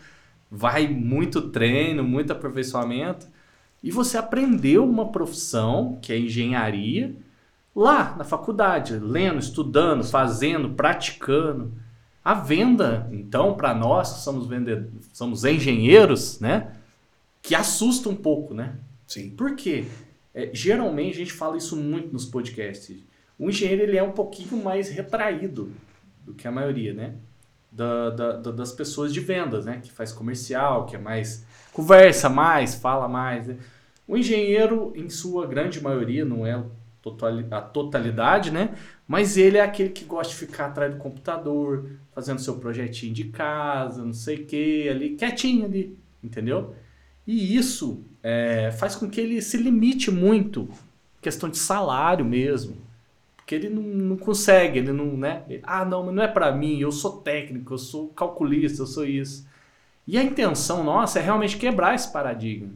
Vai 0.50 0.88
muito 0.88 1.44
treino, 1.50 2.04
muito 2.04 2.34
aperfeiçoamento. 2.34 3.28
E 3.84 3.92
você 3.92 4.18
aprendeu 4.18 4.84
uma 4.84 5.12
profissão, 5.12 6.00
que 6.02 6.12
é 6.12 6.18
engenharia, 6.18 7.16
lá 7.76 8.16
na 8.18 8.24
faculdade, 8.24 8.98
lendo, 8.98 9.38
estudando, 9.38 10.04
fazendo, 10.04 10.72
praticando. 10.72 11.72
A 12.26 12.34
venda, 12.34 13.08
então, 13.12 13.54
para 13.54 13.72
nós 13.76 14.14
que 14.14 14.20
somos 14.22 14.48
vendedores, 14.48 15.12
somos 15.14 15.46
engenheiros, 15.46 16.40
né? 16.40 16.72
Que 17.40 17.54
assusta 17.54 18.10
um 18.10 18.16
pouco, 18.16 18.52
né? 18.52 18.78
Sim. 19.06 19.30
Por 19.30 19.56
quê? 19.56 19.86
É, 20.34 20.50
geralmente 20.52 21.14
a 21.14 21.20
gente 21.20 21.34
fala 21.34 21.56
isso 21.56 21.78
muito 21.78 22.12
nos 22.12 22.26
podcasts. 22.26 22.98
O 23.38 23.48
engenheiro 23.48 23.84
ele 23.84 23.96
é 23.96 24.02
um 24.02 24.12
pouquinho 24.12 24.64
mais 24.64 24.90
retraído 24.90 25.72
do 26.26 26.34
que 26.34 26.48
a 26.48 26.52
maioria, 26.52 26.96
né? 26.96 27.14
Da, 27.72 28.10
da, 28.10 28.32
da, 28.38 28.52
das 28.52 28.72
pessoas 28.72 29.14
de 29.14 29.20
vendas, 29.20 29.66
né? 29.66 29.80
Que 29.84 29.92
faz 29.92 30.12
comercial, 30.12 30.88
que 30.88 30.96
é 30.96 31.00
mais. 31.00 31.46
conversa 31.72 32.28
mais, 32.28 32.74
fala 32.74 33.08
mais. 33.08 33.46
Né? 33.46 33.58
O 34.08 34.18
engenheiro, 34.18 34.92
em 34.96 35.10
sua 35.10 35.46
grande 35.46 35.80
maioria, 35.80 36.26
não 36.26 36.44
é 36.44 36.60
a 37.52 37.62
totalidade, 37.62 38.52
né? 38.52 38.76
Mas 39.08 39.38
ele 39.38 39.58
é 39.58 39.62
aquele 39.62 39.90
que 39.90 40.06
gosta 40.06 40.34
de 40.34 40.40
ficar 40.40 40.68
atrás 40.68 40.94
do 40.94 41.00
computador, 41.00 41.90
fazendo 42.14 42.40
seu 42.40 42.58
projetinho 42.58 43.14
de 43.14 43.26
casa, 43.26 44.04
não 44.04 44.14
sei 44.14 44.38
o 44.38 44.46
que, 44.46 44.90
ali, 44.90 45.16
quietinho 45.16 45.66
ali, 45.66 45.98
entendeu? 46.24 46.74
E 47.28 47.56
isso 47.56 48.04
é, 48.24 48.72
faz 48.72 48.96
com 48.96 49.10
que 49.10 49.20
ele 49.22 49.42
se 49.42 49.58
limite 49.58 50.12
muito, 50.12 50.68
questão 51.22 51.50
de 51.50 51.58
salário 51.58 52.26
mesmo. 52.26 52.78
Porque 53.36 53.54
ele 53.54 53.70
não, 53.70 53.84
não 53.84 54.18
consegue, 54.18 54.80
ele 54.80 54.92
não, 54.92 55.16
né? 55.16 55.44
Ah, 55.62 55.86
não, 55.86 56.04
mas 56.04 56.16
não 56.16 56.24
é 56.24 56.28
para 56.28 56.52
mim, 56.52 56.80
eu 56.80 56.92
sou 56.92 57.22
técnico, 57.22 57.74
eu 57.76 57.78
sou 57.78 58.08
calculista, 58.10 58.82
eu 58.82 58.88
sou 58.88 59.06
isso. 59.06 59.48
E 60.08 60.18
a 60.18 60.24
intenção 60.24 60.84
nossa 60.84 61.20
é 61.20 61.22
realmente 61.22 61.58
quebrar 61.58 61.94
esse 61.94 62.12
paradigma, 62.12 62.70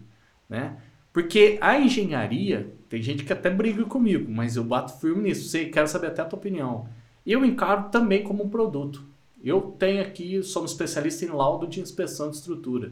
né? 0.48 0.78
Porque 1.12 1.58
a 1.62 1.80
engenharia, 1.80 2.72
tem 2.90 3.02
gente 3.04 3.24
que 3.24 3.32
até 3.32 3.52
briga 3.52 3.86
comigo, 3.86 4.30
mas 4.32 4.56
eu 4.56 4.64
bato 4.64 5.00
firme 5.00 5.30
nisso. 5.30 5.48
Sei, 5.48 5.70
quero 5.70 5.88
saber 5.88 6.08
até 6.08 6.24
a 6.24 6.26
tua 6.26 6.40
opinião. 6.40 6.90
Eu 7.26 7.46
encaro 7.46 7.90
também 7.90 8.24
como 8.24 8.44
um 8.44 8.50
produto. 8.50 9.08
eu 9.42 9.62
tenho 9.62 10.02
aqui, 10.02 10.42
sou 10.44 10.64
um 10.64 10.66
especialista 10.66 11.24
em 11.24 11.30
laudo 11.30 11.68
de 11.68 11.80
inspeção 11.80 12.30
de 12.30 12.38
estrutura. 12.38 12.92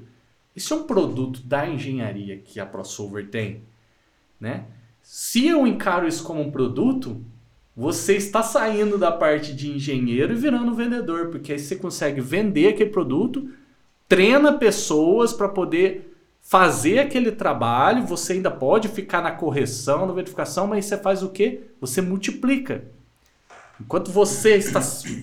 Isso 0.56 0.74
é 0.74 0.78
um 0.78 0.84
produto 0.84 1.42
da 1.42 1.68
engenharia 1.68 2.38
que 2.38 2.60
a 2.60 2.66
ProSolver 2.66 3.30
tem, 3.30 3.64
né? 4.40 4.66
Se 5.02 5.46
eu 5.48 5.68
encaro 5.68 6.08
isso 6.08 6.24
como 6.24 6.42
um 6.42 6.52
produto, 6.52 7.22
você 7.76 8.16
está 8.16 8.42
saindo 8.42 8.98
da 8.98 9.12
parte 9.12 9.54
de 9.54 9.70
engenheiro 9.70 10.34
e 10.34 10.36
virando 10.36 10.74
vendedor, 10.74 11.28
porque 11.30 11.54
aí 11.54 11.60
você 11.60 11.76
consegue 11.76 12.22
vender 12.22 12.70
aquele 12.70 12.90
produto, 12.90 13.50
treina 14.08 14.54
pessoas 14.54 15.34
para 15.34 15.50
poder 15.50 16.07
fazer 16.48 17.00
aquele 17.00 17.30
trabalho, 17.34 18.06
você 18.06 18.34
ainda 18.34 18.50
pode 18.50 18.88
ficar 18.88 19.22
na 19.22 19.32
correção, 19.32 20.06
na 20.06 20.14
verificação, 20.14 20.66
mas 20.66 20.86
você 20.86 20.98
faz 20.98 21.22
o 21.22 21.30
quê? 21.30 21.64
Você 21.82 22.02
multiplica. 22.02 22.86
Enquanto 23.80 24.10
você 24.12 24.56
está 24.56 24.80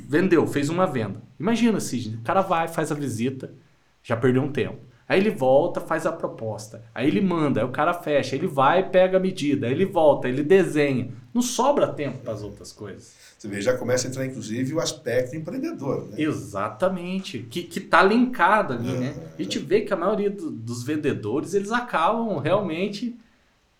vendeu, 0.06 0.46
fez 0.46 0.68
uma 0.68 0.86
venda. 0.86 1.22
Imagina, 1.40 1.80
Sidney, 1.80 2.18
o 2.18 2.22
cara 2.22 2.42
vai, 2.42 2.68
faz 2.68 2.92
a 2.92 2.94
visita, 2.94 3.54
já 4.02 4.14
perdeu 4.14 4.42
um 4.42 4.52
tempo. 4.52 4.76
Aí 5.08 5.18
ele 5.18 5.30
volta, 5.30 5.80
faz 5.80 6.04
a 6.04 6.12
proposta. 6.12 6.84
Aí 6.94 7.08
ele 7.08 7.22
manda, 7.22 7.60
aí 7.60 7.66
o 7.66 7.72
cara 7.72 7.94
fecha, 7.94 8.36
ele 8.36 8.46
vai, 8.46 8.90
pega 8.90 9.16
a 9.16 9.20
medida, 9.20 9.66
aí 9.66 9.72
ele 9.72 9.86
volta, 9.86 10.28
ele 10.28 10.42
desenha. 10.42 11.08
Não 11.34 11.42
sobra 11.42 11.88
tempo 11.88 12.18
para 12.18 12.32
as 12.32 12.42
outras 12.42 12.70
coisas. 12.70 13.12
Você 13.36 13.48
vê, 13.48 13.60
já 13.60 13.76
começa 13.76 14.06
a 14.06 14.10
entrar, 14.10 14.24
inclusive, 14.24 14.72
o 14.72 14.80
aspecto 14.80 15.34
empreendedor. 15.34 16.08
Né? 16.08 16.22
Exatamente. 16.22 17.40
Que, 17.50 17.64
que 17.64 17.80
tá 17.80 18.04
linkado 18.04 18.74
ali, 18.74 18.88
uhum. 18.88 19.00
né? 19.00 19.14
A 19.36 19.42
gente 19.42 19.58
vê 19.58 19.80
que 19.80 19.92
a 19.92 19.96
maioria 19.96 20.30
do, 20.30 20.48
dos 20.48 20.84
vendedores, 20.84 21.52
eles 21.52 21.72
acabam 21.72 22.38
realmente 22.38 23.18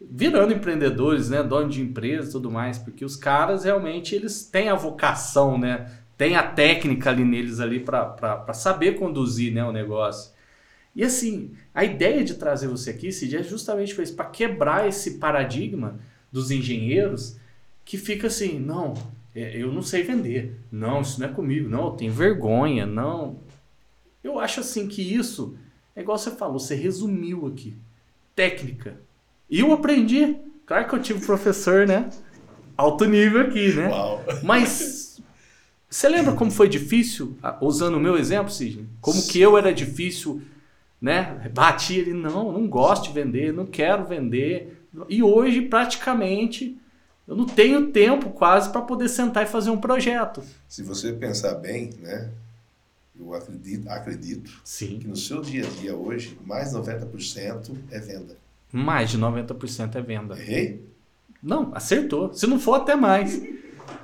virando 0.00 0.52
empreendedores, 0.52 1.30
né? 1.30 1.44
Dono 1.44 1.68
de 1.68 1.80
empresas 1.80 2.30
e 2.30 2.32
tudo 2.32 2.50
mais. 2.50 2.76
Porque 2.76 3.04
os 3.04 3.14
caras, 3.14 3.62
realmente, 3.62 4.16
eles 4.16 4.44
têm 4.44 4.68
a 4.68 4.74
vocação, 4.74 5.56
né? 5.56 5.90
Tem 6.18 6.34
a 6.34 6.42
técnica 6.42 7.10
ali 7.10 7.24
neles 7.24 7.60
ali 7.60 7.78
para 7.78 8.52
saber 8.52 8.96
conduzir 8.98 9.52
né, 9.52 9.64
o 9.64 9.72
negócio. 9.72 10.32
E 10.94 11.02
assim, 11.02 11.52
a 11.74 11.84
ideia 11.84 12.22
de 12.22 12.34
trazer 12.34 12.68
você 12.68 12.90
aqui, 12.90 13.10
Cid, 13.10 13.36
é 13.36 13.42
justamente 13.42 13.94
para 14.12 14.26
quebrar 14.26 14.86
esse 14.86 15.18
paradigma 15.18 15.98
dos 16.30 16.50
engenheiros 16.50 17.36
que 17.84 17.98
fica 17.98 18.28
assim, 18.28 18.58
não, 18.58 18.94
é, 19.34 19.56
eu 19.56 19.72
não 19.72 19.82
sei 19.82 20.02
vender, 20.02 20.58
não, 20.70 21.02
isso 21.02 21.20
não 21.20 21.28
é 21.28 21.32
comigo, 21.32 21.68
não, 21.68 21.86
eu 21.86 21.90
tenho 21.92 22.12
vergonha, 22.12 22.86
não. 22.86 23.38
Eu 24.22 24.38
acho 24.38 24.60
assim 24.60 24.88
que 24.88 25.02
isso, 25.02 25.56
é 25.94 26.00
igual 26.00 26.16
você 26.16 26.30
falou, 26.30 26.58
você 26.58 26.74
resumiu 26.74 27.46
aqui, 27.46 27.74
técnica. 28.34 28.98
E 29.50 29.60
eu 29.60 29.72
aprendi, 29.72 30.36
claro 30.64 30.88
que 30.88 30.94
eu 30.94 31.02
tive 31.02 31.24
professor, 31.26 31.86
né, 31.86 32.08
alto 32.76 33.04
nível 33.04 33.42
aqui, 33.42 33.74
né, 33.74 33.88
Uau. 33.88 34.24
mas 34.42 35.20
você 35.88 36.08
lembra 36.08 36.32
como 36.32 36.50
foi 36.50 36.68
difícil, 36.68 37.36
usando 37.60 37.96
o 37.96 38.00
meu 38.00 38.16
exemplo, 38.16 38.52
Sidney? 38.52 38.86
Como 39.00 39.22
que 39.26 39.40
eu 39.40 39.56
era 39.56 39.72
difícil 39.72 40.42
né? 41.04 41.50
Bati 41.52 41.98
ele, 41.98 42.14
não, 42.14 42.50
não 42.50 42.66
gosto 42.66 43.08
de 43.08 43.12
vender, 43.12 43.52
não 43.52 43.66
quero 43.66 44.06
vender. 44.06 44.86
E 45.06 45.22
hoje, 45.22 45.60
praticamente, 45.60 46.78
eu 47.26 47.34
não 47.34 47.46
tenho 47.46 47.90
tempo 47.90 48.30
quase 48.30 48.70
para 48.70 48.82
poder 48.82 49.08
sentar 49.08 49.44
e 49.44 49.46
fazer 49.46 49.70
um 49.70 49.80
projeto. 49.80 50.42
Se 50.68 50.82
você 50.82 51.12
pensar 51.12 51.54
bem, 51.54 51.90
né? 52.00 52.30
Eu 53.18 53.32
acredito, 53.32 53.88
acredito 53.88 54.60
Sim. 54.64 54.98
que 54.98 55.06
no 55.06 55.16
seu 55.16 55.40
dia 55.40 55.64
a 55.66 55.70
dia 55.70 55.94
hoje, 55.94 56.36
mais 56.44 56.70
de 56.70 56.76
90% 56.76 57.76
é 57.90 58.00
venda. 58.00 58.36
Mais 58.72 59.10
de 59.10 59.18
90% 59.18 59.94
é 59.94 60.02
venda. 60.02 60.38
Errei? 60.38 60.84
Não, 61.40 61.70
acertou. 61.74 62.34
Se 62.34 62.46
não 62.46 62.58
for, 62.58 62.74
até 62.74 62.96
mais. 62.96 63.40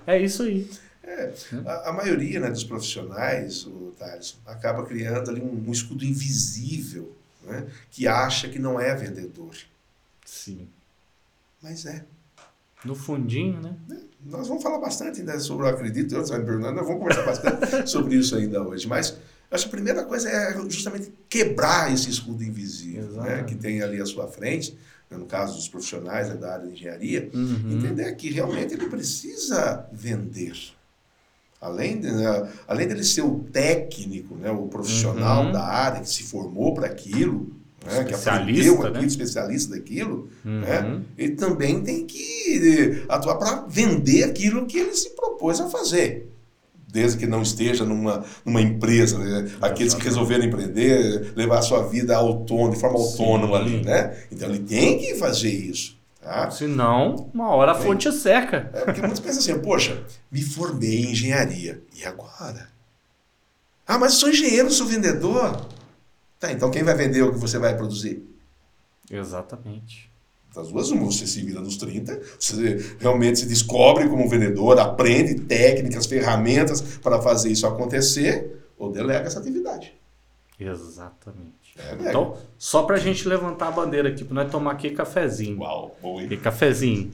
É 0.06 0.20
isso 0.20 0.44
aí. 0.44 0.70
É, 1.02 1.32
a, 1.66 1.88
a, 1.88 1.92
maioria 1.92 2.38
né, 2.38 2.50
dos 2.50 2.62
profissionais, 2.62 3.66
o 3.66 3.92
Thales, 3.98 4.38
acaba 4.46 4.84
criando 4.84 5.30
ali 5.30 5.40
um, 5.40 5.64
um 5.66 5.72
escudo 5.72 6.04
invisível 6.04 7.16
né, 7.42 7.66
que 7.90 8.06
acha 8.06 8.48
que 8.48 8.58
não 8.58 8.78
é 8.78 8.94
vendedor. 8.94 9.56
Sim. 10.24 10.68
Mas 11.60 11.84
é. 11.84 12.04
No 12.84 12.94
fundinho, 12.94 13.60
né? 13.60 13.76
É, 13.90 13.96
nós 14.24 14.48
vamos 14.48 14.62
falar 14.62 14.78
bastante 14.78 15.20
ainda 15.20 15.38
sobre 15.40 15.66
o 15.66 15.68
acredito, 15.68 16.14
eu, 16.14 16.22
me 16.22 16.44
perguntando, 16.44 16.76
nós 16.76 16.86
vamos 16.86 17.00
conversar 17.02 17.24
bastante 17.24 17.88
sobre 17.90 18.16
isso 18.16 18.36
ainda 18.36 18.62
hoje. 18.62 18.86
Mas 18.86 19.16
acho 19.50 19.64
que 19.64 19.68
a 19.68 19.72
primeira 19.76 20.04
coisa 20.04 20.28
é 20.28 20.52
justamente 20.68 21.12
quebrar 21.28 21.92
esse 21.92 22.08
escudo 22.08 22.42
invisível 22.42 23.12
né, 23.22 23.42
que 23.44 23.54
tem 23.54 23.82
ali 23.82 24.00
à 24.00 24.06
sua 24.06 24.28
frente 24.28 24.76
né, 25.10 25.18
no 25.18 25.26
caso 25.26 25.56
dos 25.56 25.68
profissionais 25.68 26.28
né, 26.28 26.36
da 26.36 26.54
área 26.54 26.66
de 26.66 26.72
engenharia, 26.72 27.28
uhum. 27.34 27.72
entender 27.72 28.14
que 28.14 28.30
realmente 28.30 28.74
ele 28.74 28.86
precisa 28.88 29.86
vender. 29.92 30.54
Além, 31.60 32.00
de, 32.00 32.10
né, 32.10 32.50
além 32.66 32.86
dele 32.86 33.04
ser 33.04 33.22
o 33.22 33.40
técnico, 33.52 34.34
né, 34.36 34.50
o 34.50 34.68
profissional 34.68 35.46
uhum. 35.46 35.52
da 35.52 35.62
área 35.62 36.00
que 36.00 36.08
se 36.08 36.22
formou 36.22 36.72
para 36.72 36.86
aquilo, 36.86 37.54
né, 37.84 38.04
que 38.04 38.14
aprendeu 38.14 38.74
aquilo, 38.74 38.90
né? 38.90 39.04
especialista 39.04 39.74
daquilo, 39.74 40.28
uhum. 40.44 40.60
né, 40.60 41.00
ele 41.16 41.34
também 41.34 41.82
tem 41.82 42.06
que 42.06 43.04
atuar 43.08 43.36
para 43.36 43.64
vender 43.68 44.24
aquilo 44.24 44.66
que 44.66 44.78
ele 44.78 44.94
se 44.94 45.10
propôs 45.10 45.60
a 45.60 45.68
fazer. 45.68 46.28
Desde 46.92 47.18
que 47.18 47.26
não 47.26 47.42
esteja 47.42 47.84
numa, 47.84 48.24
numa 48.44 48.60
empresa, 48.60 49.16
né? 49.16 49.48
aqueles 49.62 49.94
que 49.94 50.02
resolveram 50.02 50.44
empreender, 50.44 51.32
levar 51.36 51.60
a 51.60 51.62
sua 51.62 51.86
vida 51.86 52.16
autônoma, 52.16 52.72
de 52.72 52.80
forma 52.80 52.98
autônoma 52.98 53.58
Sim. 53.58 53.64
ali, 53.64 53.84
né? 53.84 54.24
Então 54.32 54.48
ele 54.48 54.58
tem 54.58 54.98
que 54.98 55.14
fazer 55.14 55.50
isso. 55.50 55.96
Tá? 56.20 56.50
Senão, 56.50 57.30
uma 57.32 57.48
hora 57.54 57.72
a 57.72 57.74
fonte 57.76 58.08
é 58.08 58.12
seca. 58.12 58.70
É, 58.72 58.84
porque 58.84 59.00
muitos 59.00 59.20
pensam 59.20 59.38
assim, 59.38 59.62
poxa, 59.62 60.02
me 60.30 60.42
formei 60.42 61.04
em 61.04 61.12
engenharia. 61.12 61.80
E 61.96 62.04
agora? 62.04 62.68
Ah, 63.86 63.96
mas 63.96 64.14
sou 64.14 64.28
engenheiro, 64.28 64.70
sou 64.70 64.86
vendedor. 64.86 65.66
Tá, 66.40 66.50
então 66.50 66.70
quem 66.70 66.82
vai 66.82 66.94
vender 66.94 67.22
o 67.22 67.32
que 67.32 67.38
você 67.38 67.58
vai 67.58 67.76
produzir? 67.76 68.26
Exatamente. 69.10 70.10
Das 70.54 70.68
duas, 70.68 70.90
uma, 70.90 71.04
você 71.04 71.26
se 71.26 71.42
vira 71.42 71.60
nos 71.60 71.76
30, 71.76 72.20
você 72.38 72.96
realmente 72.98 73.40
se 73.40 73.46
descobre 73.46 74.08
como 74.08 74.28
vendedor, 74.28 74.80
aprende 74.80 75.34
técnicas, 75.42 76.06
ferramentas 76.06 76.80
para 76.80 77.20
fazer 77.22 77.50
isso 77.52 77.66
acontecer, 77.66 78.64
ou 78.76 78.90
delega 78.90 79.26
essa 79.26 79.38
atividade. 79.38 79.94
Exatamente. 80.58 81.52
É, 81.78 82.08
então, 82.08 82.36
só 82.58 82.82
pra 82.82 82.96
gente 82.96 83.28
levantar 83.28 83.68
a 83.68 83.70
bandeira 83.70 84.08
aqui, 84.08 84.24
pra 84.24 84.34
nós 84.34 84.50
tomar 84.50 84.72
aqui 84.72 84.90
cafezinho. 84.90 85.60
Uau, 85.60 85.96
bom, 86.02 86.20
hein? 86.20 86.28
cafezinho. 86.36 87.12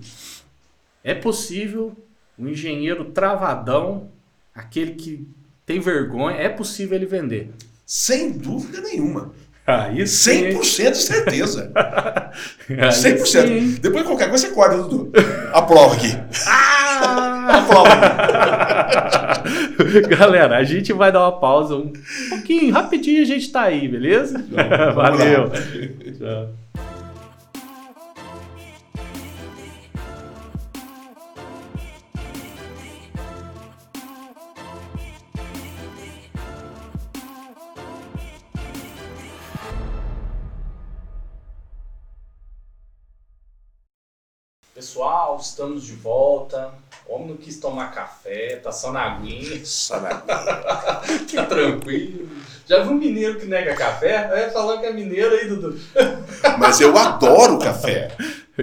É 1.05 1.15
possível 1.15 1.95
um 2.39 2.49
engenheiro 2.49 3.07
travadão, 3.07 4.09
aquele 4.55 4.95
que 4.95 5.29
tem 5.67 5.79
vergonha, 5.79 6.37
é 6.37 6.49
possível 6.49 6.97
ele 6.97 7.07
vender. 7.07 7.53
Sem 7.87 8.33
dúvida 8.33 8.81
nenhuma. 8.81 9.33
Ah, 9.65 9.91
isso 9.93 10.29
100% 10.29 10.91
de 10.91 10.97
certeza. 10.99 11.71
ah, 11.75 12.31
100%. 12.69 13.25
Sim. 13.27 13.79
Depois 13.81 14.03
de 14.03 14.09
qualquer 14.11 14.29
coisa 14.29 14.47
você 14.47 14.53
acorda, 14.53 14.83
Dudu. 14.83 15.13
Aprova 15.53 15.95
aqui. 15.95 16.17
Ah! 16.47 17.59
Aprova. 17.59 17.89
Galera, 20.09 20.57
a 20.57 20.65
gente 20.65 20.93
vai 20.93 21.13
dar 21.13 21.21
uma 21.21 21.39
pausa 21.39 21.77
um 21.77 21.93
pouquinho, 22.29 22.75
rapidinho 22.75 23.23
a 23.23 23.25
gente 23.25 23.51
tá 23.51 23.63
aí, 23.63 23.87
beleza? 23.87 24.45
Valeu. 24.95 25.51
Tchau. 25.51 26.55
Pessoal, 44.77 45.39
estamos 45.41 45.85
de 45.85 45.95
volta. 45.95 46.69
O 47.09 47.15
homem 47.15 47.29
não 47.29 47.37
quis 47.39 47.57
tomar 47.57 47.93
café, 47.93 48.57
tá 48.57 48.71
só 48.71 48.93
na 48.93 49.05
aguinha. 49.05 49.65
Só 49.65 49.99
na 49.99 50.11
aguinha. 50.11 51.25
que 51.27 51.43
tranquilo. 51.47 52.29
Já 52.67 52.83
viu 52.83 52.93
um 52.93 52.99
mineiro 52.99 53.41
que 53.41 53.47
nega 53.47 53.75
café? 53.75 54.29
É 54.35 54.51
falando 54.51 54.81
que 54.81 54.87
é 54.87 54.93
mineiro 54.93 55.35
aí, 55.35 55.49
Dudu. 55.49 55.81
Mas 56.59 56.79
eu 56.79 56.95
adoro 56.95 57.59
café. 57.59 58.15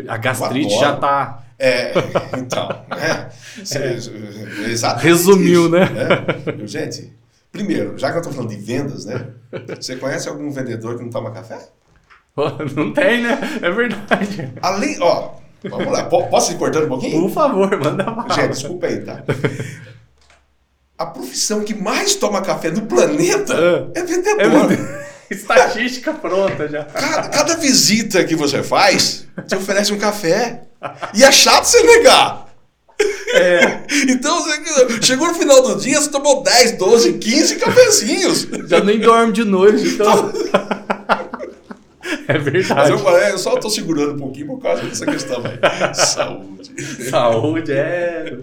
A 0.08 0.16
gastrite 0.18 0.78
já 0.78 0.96
tá. 0.98 1.46
É, 1.58 1.94
então. 2.38 2.70
É, 2.92 3.32
é. 3.76 4.98
Resumiu, 5.00 5.62
isso, 5.62 5.70
né? 5.70 5.90
né? 5.90 6.68
Gente, 6.68 7.12
primeiro, 7.52 7.98
já 7.98 8.12
que 8.12 8.20
eu 8.20 8.22
tô 8.22 8.30
falando 8.30 8.52
de 8.52 8.58
vendas, 8.58 9.06
né? 9.06 9.30
Você 9.82 9.96
conhece 9.96 10.30
algum 10.30 10.52
vendedor 10.52 10.96
que 10.96 11.04
não 11.04 11.10
toma 11.10 11.32
café? 11.32 11.70
Não 12.76 12.92
tem, 12.92 13.22
né? 13.22 13.40
É 13.62 13.70
verdade. 13.70 14.54
Além, 14.60 14.98
ó, 15.00 15.43
Vamos 15.70 15.92
lá. 15.92 16.04
Posso 16.04 16.52
ir 16.52 16.58
cortando 16.58 16.86
um 16.86 16.90
pouquinho? 16.90 17.22
Por 17.22 17.32
favor, 17.32 17.80
manda 17.80 18.04
mais. 18.12 18.34
Gente, 18.36 18.50
desculpa 18.50 18.88
aí, 18.88 19.02
tá? 19.02 19.24
A 20.98 21.06
profissão 21.08 21.64
que 21.64 21.74
mais 21.74 22.16
toma 22.16 22.42
café 22.42 22.70
no 22.70 22.84
planeta 22.84 23.54
é, 23.96 24.00
é 24.00 24.04
vendedor. 24.04 24.72
É 24.72 25.14
Estatística 25.34 26.14
pronta 26.14 26.68
já. 26.68 26.84
Cada, 26.86 27.30
cada, 27.30 27.58
visita 27.58 28.24
que 28.24 28.36
você 28.36 28.62
faz, 28.62 29.26
te 29.48 29.56
oferece 29.56 29.92
um 29.92 29.98
café. 29.98 30.62
E 31.14 31.24
é 31.24 31.32
chato 31.32 31.66
você 31.66 31.82
negar. 31.82 32.48
É. 33.34 33.84
Então, 34.10 34.44
chegou 35.02 35.28
no 35.28 35.34
final 35.34 35.62
do 35.62 35.80
dia, 35.80 36.00
você 36.00 36.10
tomou 36.10 36.44
10, 36.44 36.74
12, 36.74 37.14
15 37.14 37.56
cafezinhos. 37.56 38.48
Já 38.68 38.84
nem 38.84 39.00
dorme 39.00 39.32
de 39.32 39.44
noite, 39.44 39.88
então. 39.88 40.32
É 42.28 42.38
verdade. 42.38 42.74
Mas 42.74 42.90
eu, 42.90 43.10
eu 43.10 43.38
só 43.38 43.56
estou 43.56 43.70
segurando 43.70 44.14
um 44.14 44.18
pouquinho 44.18 44.48
por 44.48 44.60
causa 44.60 44.84
dessa 44.84 45.06
questão 45.06 45.42
aí. 45.46 45.60
Saúde. 45.94 46.82
Saúde, 47.10 47.72
é. 47.72 48.38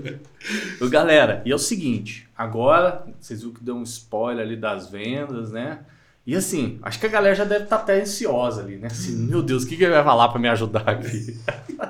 Galera, 0.90 1.42
e 1.44 1.52
é 1.52 1.54
o 1.54 1.58
seguinte, 1.58 2.28
agora, 2.36 3.04
vocês 3.20 3.40
viram 3.40 3.54
que 3.54 3.62
deu 3.62 3.74
um 3.74 3.82
spoiler 3.82 4.44
ali 4.44 4.56
das 4.56 4.90
vendas, 4.90 5.50
né? 5.52 5.80
E 6.26 6.36
assim, 6.36 6.78
acho 6.82 7.00
que 7.00 7.06
a 7.06 7.10
galera 7.10 7.34
já 7.34 7.44
deve 7.44 7.64
estar 7.64 7.78
tá 7.78 7.82
até 7.82 8.00
ansiosa 8.00 8.62
ali, 8.62 8.76
né? 8.76 8.88
Assim, 8.88 9.16
meu 9.16 9.42
Deus, 9.42 9.64
o 9.64 9.66
que, 9.66 9.76
que 9.76 9.84
ele 9.84 9.94
vai 9.94 10.04
falar 10.04 10.28
para 10.28 10.38
me 10.38 10.48
ajudar 10.48 10.88
aqui? 10.88 11.38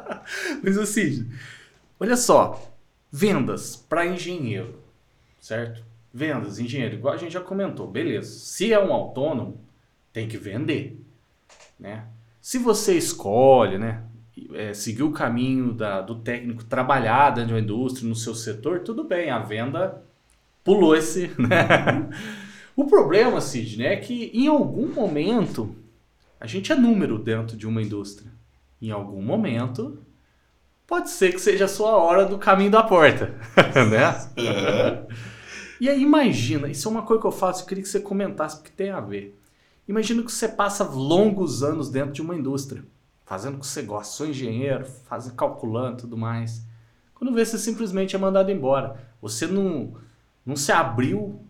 Mas 0.63 0.79
assim, 0.79 1.29
olha 1.99 2.17
só, 2.17 2.73
vendas 3.11 3.77
para 3.77 4.07
engenheiro, 4.07 4.81
certo? 5.41 5.83
Vendas, 6.13 6.59
engenheiro, 6.59 6.95
igual 6.95 7.15
a 7.15 7.17
gente 7.17 7.33
já 7.33 7.41
comentou, 7.41 7.87
beleza. 7.87 8.31
Se 8.31 8.73
é 8.73 8.81
um 8.81 8.93
autônomo, 8.93 9.61
tem 10.13 10.27
que 10.27 10.37
vender, 10.37 11.01
né? 11.81 12.05
Se 12.41 12.59
você 12.59 12.97
escolhe, 12.97 13.79
né, 13.79 14.05
é, 14.55 14.73
seguir 14.73 15.03
o 15.03 15.13
caminho 15.13 15.73
da, 15.73 16.01
do 16.01 16.17
técnico 16.17 16.65
trabalhar 16.65 17.31
dentro 17.31 17.49
de 17.49 17.55
uma 17.55 17.61
indústria, 17.61 18.09
no 18.09 18.15
seu 18.15 18.35
setor, 18.35 18.81
tudo 18.81 19.05
bem, 19.05 19.31
a 19.31 19.39
venda 19.39 20.03
pulou 20.63 20.95
esse, 20.95 21.31
né? 21.39 22.09
O 22.77 22.87
problema, 22.87 23.41
Sidney, 23.41 23.87
é 23.87 23.97
que 23.97 24.31
em 24.33 24.47
algum 24.47 24.89
momento 24.89 25.75
a 26.39 26.47
gente 26.47 26.73
é 26.73 26.75
número 26.75 27.19
dentro 27.19 27.57
de 27.57 27.67
uma 27.67 27.83
indústria. 27.83 28.31
Em 28.81 28.91
algum 28.91 29.21
momento 29.21 29.99
pode 30.87 31.11
ser 31.11 31.33
que 31.33 31.41
seja 31.41 31.67
a 31.67 31.69
sua 31.69 31.97
hora 31.97 32.25
do 32.25 32.39
caminho 32.39 32.71
da 32.71 32.83
porta, 32.83 33.35
né? 33.91 35.07
E 35.81 35.89
aí 35.89 36.03
imagina, 36.03 36.69
isso 36.69 36.89
é 36.89 36.91
uma 36.91 37.03
coisa 37.03 37.21
que 37.21 37.27
eu 37.27 37.33
faço, 37.33 37.63
eu 37.63 37.67
queria 37.67 37.83
que 37.83 37.89
você 37.89 38.01
comentasse 38.01 38.57
porque 38.57 38.73
tem 38.75 38.91
a 38.91 39.01
ver. 39.01 39.40
Imagina 39.91 40.23
que 40.23 40.31
você 40.31 40.47
passa 40.47 40.85
longos 40.85 41.65
anos 41.65 41.91
dentro 41.91 42.13
de 42.13 42.23
uma 42.23 42.37
indústria, 42.37 42.85
fazendo 43.27 43.57
o 43.57 43.59
que 43.59 43.67
você 43.67 43.83
gosta, 43.83 44.15
sou 44.15 44.29
engenheiro, 44.29 44.85
fazendo, 44.85 45.35
calculando 45.35 45.97
tudo 45.97 46.17
mais. 46.17 46.65
Quando 47.13 47.35
vê, 47.35 47.45
você 47.45 47.59
simplesmente 47.59 48.15
é 48.15 48.19
mandado 48.19 48.53
embora. 48.53 49.05
Você 49.21 49.49
não, 49.49 49.95
não 50.47 50.55
se 50.55 50.71
abriu 50.71 51.41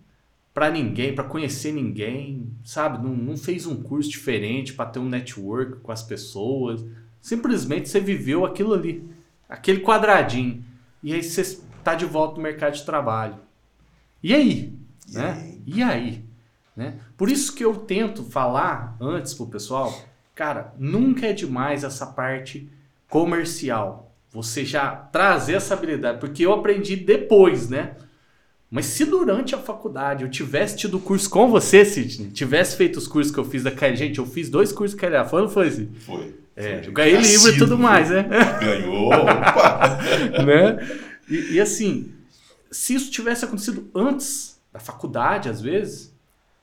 para 0.54 0.70
ninguém, 0.70 1.14
para 1.14 1.24
conhecer 1.24 1.70
ninguém, 1.70 2.50
sabe? 2.64 3.04
Não, 3.04 3.14
não 3.14 3.36
fez 3.36 3.66
um 3.66 3.82
curso 3.82 4.08
diferente 4.08 4.72
para 4.72 4.88
ter 4.88 5.00
um 5.00 5.08
network 5.10 5.80
com 5.80 5.92
as 5.92 6.02
pessoas. 6.02 6.82
Simplesmente 7.20 7.90
você 7.90 8.00
viveu 8.00 8.46
aquilo 8.46 8.72
ali, 8.72 9.06
aquele 9.50 9.80
quadradinho. 9.80 10.64
E 11.02 11.12
aí 11.12 11.22
você 11.22 11.42
está 11.42 11.94
de 11.94 12.06
volta 12.06 12.36
no 12.36 12.42
mercado 12.42 12.72
de 12.72 12.86
trabalho. 12.86 13.36
E 14.22 14.34
aí? 14.34 14.72
E 15.06 15.14
né? 15.14 15.30
aí? 15.30 15.62
E 15.66 15.82
aí? 15.82 16.29
Né? 16.76 16.94
Por 17.16 17.30
isso 17.30 17.54
que 17.54 17.64
eu 17.64 17.74
tento 17.74 18.24
falar 18.24 18.96
antes 19.00 19.34
pro 19.34 19.46
pessoal, 19.46 20.02
cara, 20.34 20.72
nunca 20.78 21.26
é 21.26 21.32
demais 21.32 21.84
essa 21.84 22.06
parte 22.06 22.68
comercial. 23.08 24.14
Você 24.30 24.64
já 24.64 24.90
trazer 24.94 25.54
essa 25.54 25.74
habilidade, 25.74 26.20
porque 26.20 26.46
eu 26.46 26.52
aprendi 26.52 26.96
depois, 26.96 27.68
né? 27.68 27.96
Mas 28.70 28.86
se 28.86 29.04
durante 29.04 29.52
a 29.52 29.58
faculdade 29.58 30.22
eu 30.22 30.30
tivesse 30.30 30.76
tido 30.76 31.00
curso 31.00 31.28
com 31.28 31.48
você, 31.48 31.84
Sidney, 31.84 32.30
tivesse 32.30 32.76
feito 32.76 32.98
os 32.98 33.08
cursos 33.08 33.34
que 33.34 33.40
eu 33.40 33.44
fiz 33.44 33.64
da 33.64 33.70
gente, 33.94 34.20
eu 34.20 34.26
fiz 34.26 34.48
dois 34.48 34.70
cursos 34.70 34.96
da 34.96 35.08
KLA, 35.08 35.24
foi 35.24 35.40
ou 35.40 35.46
não 35.46 35.52
foi, 35.52 35.70
Sidney? 35.70 36.00
Foi. 36.00 36.40
É, 36.54 36.86
eu 36.86 36.92
ganhei 36.92 37.16
livro 37.16 37.50
e 37.50 37.58
tudo 37.58 37.76
mais, 37.78 38.10
né? 38.10 38.28
Ganhou, 38.60 39.08
opa! 39.10 39.98
né? 40.44 41.00
E, 41.28 41.54
e, 41.54 41.60
assim, 41.60 42.12
se 42.70 42.94
isso 42.94 43.10
tivesse 43.10 43.44
acontecido 43.44 43.88
antes 43.94 44.60
da 44.72 44.78
faculdade, 44.78 45.48
às 45.48 45.60
vezes, 45.60 46.14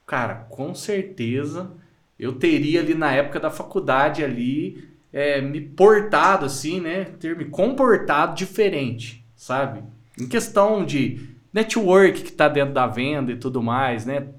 cara, 0.07 0.47
com 0.49 0.73
certeza 0.73 1.69
eu 2.17 2.33
teria 2.33 2.79
ali 2.79 2.95
na 2.95 3.11
época 3.11 3.39
da 3.39 3.51
faculdade 3.51 4.23
ali 4.23 4.89
é, 5.13 5.39
me 5.41 5.61
portado 5.61 6.45
assim, 6.45 6.79
né? 6.79 7.05
Ter 7.19 7.37
me 7.37 7.45
comportado 7.45 8.33
diferente, 8.33 9.23
sabe? 9.35 9.83
Em 10.19 10.27
questão 10.27 10.83
de 10.83 11.29
network 11.53 12.23
que 12.23 12.29
está 12.29 12.47
dentro 12.47 12.73
da 12.73 12.87
venda 12.87 13.31
e 13.31 13.35
tudo 13.35 13.61
mais, 13.61 14.05
né? 14.05 14.29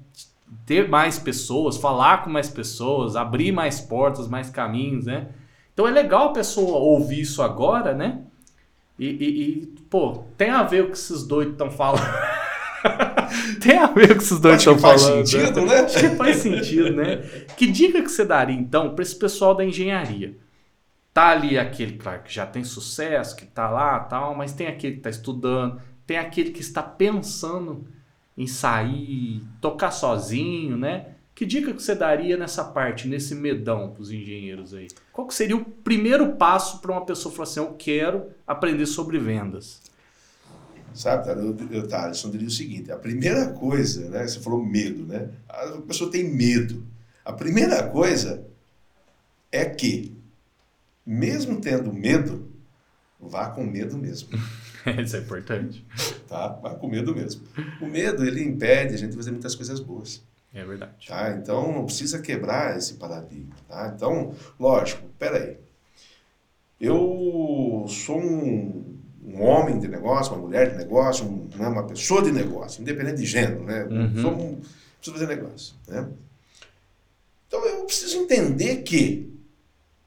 Ter 0.65 0.89
mais 0.89 1.17
pessoas, 1.17 1.77
falar 1.77 2.23
com 2.23 2.29
mais 2.29 2.49
pessoas, 2.49 3.15
abrir 3.15 3.51
mais 3.51 3.79
portas, 3.79 4.27
mais 4.27 4.49
caminhos, 4.49 5.05
né? 5.05 5.29
Então 5.73 5.87
é 5.87 5.91
legal 5.91 6.29
a 6.29 6.33
pessoa 6.33 6.77
ouvir 6.77 7.21
isso 7.21 7.41
agora, 7.41 7.93
né? 7.93 8.21
E, 8.97 9.07
e, 9.07 9.49
e 9.49 9.65
pô, 9.89 10.25
tem 10.37 10.49
a 10.49 10.63
ver 10.63 10.83
o 10.83 10.87
que 10.87 10.97
esses 10.97 11.23
doidos 11.23 11.53
estão 11.53 11.71
falando. 11.71 12.03
tem 13.61 13.77
a 13.77 13.87
ver 13.87 14.09
com 14.09 14.13
o 14.13 14.17
que 14.17 14.23
esses 14.23 14.39
doidos 14.39 14.61
estão 14.61 14.77
falando. 14.77 14.99
Faz 14.99 15.29
sentido, 15.29 15.65
né? 15.65 15.79
Acho 15.79 15.99
que 15.99 16.15
faz 16.15 16.37
sentido, 16.37 16.95
né? 16.95 17.17
Que 17.57 17.67
dica 17.67 18.01
que 18.01 18.09
você 18.09 18.25
daria, 18.25 18.55
então, 18.55 18.93
para 18.95 19.03
esse 19.03 19.15
pessoal 19.15 19.55
da 19.55 19.65
engenharia? 19.65 20.37
Tá 21.13 21.29
ali 21.29 21.57
aquele, 21.57 21.97
claro, 21.97 22.23
que 22.23 22.33
já 22.33 22.45
tem 22.45 22.63
sucesso, 22.63 23.35
que 23.35 23.45
tá 23.45 23.69
lá 23.69 23.99
tal, 23.99 24.35
mas 24.35 24.53
tem 24.53 24.67
aquele 24.67 24.95
que 24.95 25.01
tá 25.01 25.09
estudando, 25.09 25.81
tem 26.05 26.17
aquele 26.17 26.51
que 26.51 26.61
está 26.61 26.81
pensando 26.81 27.87
em 28.37 28.47
sair, 28.47 29.43
tocar 29.59 29.91
sozinho, 29.91 30.77
né? 30.77 31.07
Que 31.35 31.45
dica 31.45 31.73
que 31.73 31.81
você 31.81 31.95
daria 31.95 32.35
nessa 32.35 32.65
parte, 32.65 33.07
nesse 33.07 33.33
medão 33.33 33.91
para 33.91 34.01
os 34.01 34.11
engenheiros 34.11 34.73
aí? 34.73 34.87
Qual 35.11 35.25
que 35.25 35.33
seria 35.33 35.55
o 35.55 35.63
primeiro 35.63 36.33
passo 36.33 36.79
para 36.79 36.91
uma 36.91 37.05
pessoa 37.05 37.33
falar 37.33 37.43
assim, 37.43 37.59
eu 37.59 37.73
quero 37.73 38.27
aprender 38.45 38.85
sobre 38.85 39.17
vendas? 39.17 39.81
Sabe, 40.93 41.29
eu, 41.29 41.55
eu, 41.71 41.87
Thales, 41.87 42.23
eu 42.23 42.31
diria 42.31 42.47
o 42.47 42.51
seguinte, 42.51 42.91
a 42.91 42.97
primeira 42.97 43.49
coisa, 43.49 44.09
né, 44.09 44.27
você 44.27 44.39
falou 44.39 44.63
medo, 44.63 45.05
né? 45.05 45.29
A 45.47 45.81
pessoa 45.87 46.11
tem 46.11 46.23
medo. 46.23 46.85
A 47.23 47.33
primeira 47.33 47.87
coisa 47.87 48.45
é 49.51 49.65
que, 49.65 50.15
mesmo 51.05 51.61
tendo 51.61 51.93
medo, 51.93 52.49
vá 53.19 53.49
com 53.49 53.63
medo 53.63 53.97
mesmo. 53.97 54.29
Isso 55.03 55.15
é 55.15 55.19
importante. 55.19 55.85
Tá? 56.27 56.47
Vá 56.47 56.75
com 56.75 56.87
medo 56.87 57.13
mesmo. 57.13 57.41
O 57.81 57.85
medo, 57.85 58.25
ele 58.25 58.43
impede 58.43 58.95
a 58.95 58.97
gente 58.97 59.11
de 59.11 59.17
fazer 59.17 59.31
muitas 59.31 59.55
coisas 59.55 59.79
boas. 59.79 60.21
É 60.53 60.63
verdade. 60.63 61.07
Tá? 61.07 61.31
Então, 61.31 61.71
não 61.71 61.85
precisa 61.85 62.19
quebrar 62.21 62.77
esse 62.77 62.95
paradigma. 62.95 63.55
Tá? 63.67 63.91
Então, 63.95 64.33
lógico, 64.59 65.07
peraí. 65.19 65.57
Eu 66.79 67.85
sou 67.89 68.19
um, 68.19 68.98
um 69.33 69.43
homem 69.43 69.79
de 69.79 69.87
negócio, 69.87 70.33
uma 70.33 70.41
mulher 70.41 70.71
de 70.71 70.77
negócio, 70.77 71.25
um, 71.25 71.47
né, 71.55 71.67
uma 71.67 71.83
pessoa 71.83 72.21
de 72.21 72.31
negócio, 72.31 72.81
independente 72.81 73.17
de 73.17 73.25
gênero, 73.25 73.63
né? 73.63 73.83
Uhum. 73.85 74.21
Sou 74.21 74.31
um, 74.31 74.55
preciso 74.97 75.13
fazer 75.13 75.27
negócio, 75.27 75.75
né? 75.87 76.07
Então, 77.47 77.65
eu 77.65 77.85
preciso 77.85 78.17
entender 78.17 78.77
que 78.77 79.29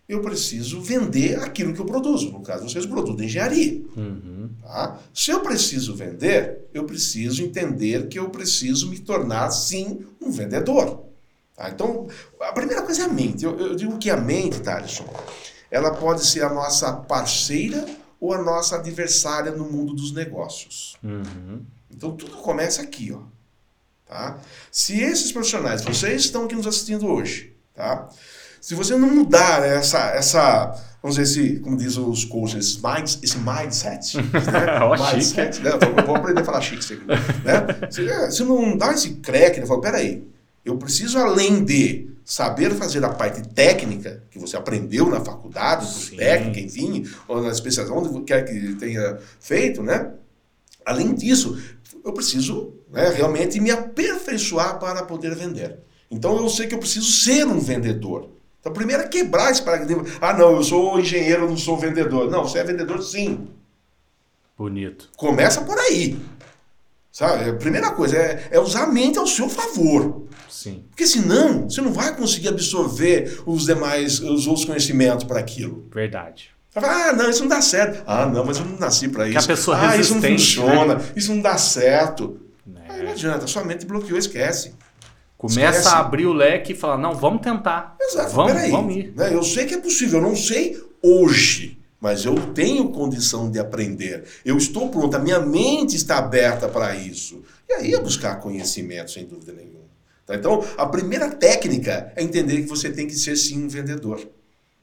eu 0.08 0.20
preciso 0.20 0.80
vender 0.80 1.38
aquilo 1.38 1.72
que 1.72 1.80
eu 1.80 1.86
produzo. 1.86 2.30
No 2.30 2.40
caso, 2.40 2.68
vocês 2.68 2.84
produzem 2.84 3.26
engenharia. 3.26 3.82
Uhum. 3.96 4.50
Tá? 4.62 4.98
Se 5.14 5.30
eu 5.30 5.40
preciso 5.40 5.94
vender, 5.94 6.68
eu 6.74 6.84
preciso 6.84 7.42
entender 7.42 8.08
que 8.08 8.18
eu 8.18 8.28
preciso 8.28 8.90
me 8.90 8.98
tornar, 8.98 9.50
sim, 9.50 10.04
um 10.20 10.30
vendedor. 10.30 11.04
Tá? 11.56 11.70
Então, 11.70 12.06
a 12.40 12.52
primeira 12.52 12.82
coisa 12.82 13.02
é 13.02 13.04
a 13.06 13.08
mente. 13.08 13.44
Eu, 13.44 13.58
eu 13.58 13.74
digo 13.74 13.98
que 13.98 14.10
a 14.10 14.16
mente, 14.16 14.60
Thaleson, 14.60 15.06
ela 15.70 15.92
pode 15.92 16.26
ser 16.26 16.44
a 16.44 16.52
nossa 16.52 16.92
parceira 16.92 17.84
ou 18.22 18.32
a 18.32 18.40
nossa 18.40 18.76
adversária 18.76 19.50
no 19.50 19.64
mundo 19.64 19.92
dos 19.92 20.12
negócios. 20.12 20.94
Uhum. 21.02 21.60
Então, 21.90 22.12
tudo 22.12 22.36
começa 22.36 22.80
aqui. 22.80 23.10
Ó, 23.12 23.18
tá? 24.06 24.38
Se 24.70 25.00
esses 25.00 25.32
profissionais, 25.32 25.82
vocês 25.82 26.26
estão 26.26 26.44
aqui 26.44 26.54
nos 26.54 26.68
assistindo 26.68 27.04
hoje, 27.04 27.52
tá? 27.74 28.08
Se 28.60 28.76
você 28.76 28.94
não 28.94 29.12
mudar 29.12 29.64
essa, 29.64 29.98
essa 30.10 30.66
vamos 31.02 31.16
dizer, 31.16 31.22
esse, 31.22 31.58
como 31.58 31.76
diz 31.76 31.96
os 31.96 32.24
coaches, 32.24 32.64
esse, 32.64 32.76
mind, 32.76 33.10
esse 33.24 33.38
mindset, 33.38 34.16
né? 34.22 35.12
mindset, 35.12 35.60
né? 35.60 35.72
Eu 35.72 36.06
vou 36.06 36.14
aprender 36.14 36.42
a 36.42 36.44
falar 36.44 36.60
chique 36.60 36.80
isso 36.80 36.92
aqui, 36.92 37.04
né? 37.04 37.90
Se, 37.90 38.36
se 38.36 38.44
não 38.44 38.76
dá 38.76 38.92
esse 38.92 39.14
crack, 39.14 39.58
né? 39.58 39.66
Fala, 39.66 39.80
peraí, 39.80 40.24
eu 40.64 40.78
preciso 40.78 41.18
além 41.18 41.64
de 41.64 42.08
saber 42.24 42.70
fazer 42.72 43.04
a 43.04 43.08
parte 43.08 43.42
técnica 43.48 44.22
que 44.30 44.38
você 44.38 44.56
aprendeu 44.56 45.08
na 45.08 45.20
faculdade, 45.20 45.86
Sim. 45.86 46.16
técnica, 46.16 46.60
enfim, 46.60 47.08
ou 47.28 47.42
na 47.42 47.50
especialização, 47.50 48.02
onde 48.02 48.24
quer 48.24 48.44
que 48.44 48.74
tenha 48.76 49.18
feito, 49.40 49.82
né? 49.82 50.12
Além 50.84 51.14
disso, 51.14 51.60
eu 52.04 52.12
preciso 52.12 52.74
né, 52.90 53.08
realmente 53.10 53.60
me 53.60 53.70
aperfeiçoar 53.70 54.78
para 54.78 55.04
poder 55.04 55.34
vender. 55.34 55.78
Então 56.10 56.36
eu 56.36 56.48
sei 56.48 56.66
que 56.66 56.74
eu 56.74 56.78
preciso 56.78 57.10
ser 57.10 57.46
um 57.46 57.58
vendedor. 57.58 58.28
Então, 58.60 58.72
primeiro 58.72 59.02
é 59.02 59.08
quebrar 59.08 59.50
esse 59.50 59.62
paradigma. 59.62 60.04
Ah, 60.20 60.32
não, 60.32 60.52
eu 60.52 60.62
sou 60.62 61.00
engenheiro, 61.00 61.48
não 61.48 61.56
sou 61.56 61.76
vendedor. 61.76 62.30
Não, 62.30 62.44
você 62.44 62.58
é 62.58 62.64
vendedor 62.64 63.02
sim. 63.02 63.48
Bonito. 64.56 65.10
Começa 65.16 65.62
por 65.62 65.76
aí. 65.76 66.16
Sabe? 67.12 67.50
A 67.50 67.52
primeira 67.54 67.90
coisa 67.90 68.16
é, 68.16 68.48
é 68.52 68.58
usar 68.58 68.84
a 68.84 68.86
mente 68.86 69.18
ao 69.18 69.26
seu 69.26 69.48
favor. 69.48 70.26
Sim. 70.48 70.84
Porque 70.88 71.06
senão, 71.06 71.68
você 71.68 71.82
não 71.82 71.92
vai 71.92 72.16
conseguir 72.16 72.48
absorver 72.48 73.42
os 73.44 73.66
demais, 73.66 74.18
os 74.18 74.46
outros 74.46 74.64
conhecimentos 74.64 75.24
para 75.24 75.38
aquilo. 75.38 75.86
Verdade. 75.92 76.50
Ah, 76.74 77.12
não, 77.12 77.28
isso 77.28 77.40
não 77.42 77.48
dá 77.48 77.60
certo. 77.60 78.02
Ah, 78.06 78.24
não, 78.24 78.46
mas 78.46 78.58
eu 78.58 78.64
não 78.64 78.78
nasci 78.78 79.08
para 79.08 79.28
isso. 79.28 79.38
Que 79.38 79.44
a 79.44 79.46
pessoa 79.46 79.76
ah, 79.76 79.96
isso 79.98 80.14
não 80.14 80.22
resistente, 80.22 80.56
funciona, 80.56 80.94
né? 80.94 81.04
isso 81.14 81.34
não 81.34 81.42
dá 81.42 81.58
certo. 81.58 82.40
É. 82.88 82.92
Aí 82.94 83.02
não 83.02 83.12
adianta, 83.12 83.46
sua 83.46 83.62
mente 83.62 83.84
bloqueou, 83.84 84.18
esquece. 84.18 84.74
Começa 85.36 85.60
Esquece. 85.60 85.88
a 85.88 85.98
abrir 85.98 86.24
o 86.24 86.32
leque 86.32 86.72
e 86.72 86.76
fala, 86.76 86.96
não, 86.96 87.14
vamos 87.14 87.42
tentar. 87.42 87.96
Exato, 88.00 88.30
vamos, 88.30 88.52
peraí. 88.52 88.70
vamos 88.70 88.96
ir. 88.96 89.12
né, 89.14 89.34
Eu 89.34 89.42
sei 89.42 89.66
que 89.66 89.74
é 89.74 89.78
possível, 89.78 90.20
eu 90.20 90.22
não 90.28 90.36
sei 90.36 90.80
hoje, 91.02 91.76
mas 92.02 92.24
eu 92.24 92.34
tenho 92.52 92.88
condição 92.88 93.48
de 93.48 93.60
aprender. 93.60 94.24
Eu 94.44 94.58
estou 94.58 94.88
pronto, 94.88 95.16
a 95.16 95.20
minha 95.20 95.38
mente 95.38 95.94
está 95.94 96.18
aberta 96.18 96.66
para 96.66 96.96
isso. 96.96 97.44
E 97.68 97.74
aí 97.74 97.94
é 97.94 98.00
buscar 98.00 98.40
conhecimento, 98.40 99.12
sem 99.12 99.24
dúvida 99.24 99.52
nenhuma. 99.52 99.84
Tá? 100.26 100.34
Então, 100.34 100.64
a 100.76 100.84
primeira 100.84 101.30
técnica 101.30 102.12
é 102.16 102.24
entender 102.24 102.62
que 102.62 102.68
você 102.68 102.90
tem 102.90 103.06
que 103.06 103.14
ser 103.14 103.36
sim 103.36 103.64
um 103.64 103.68
vendedor. 103.68 104.20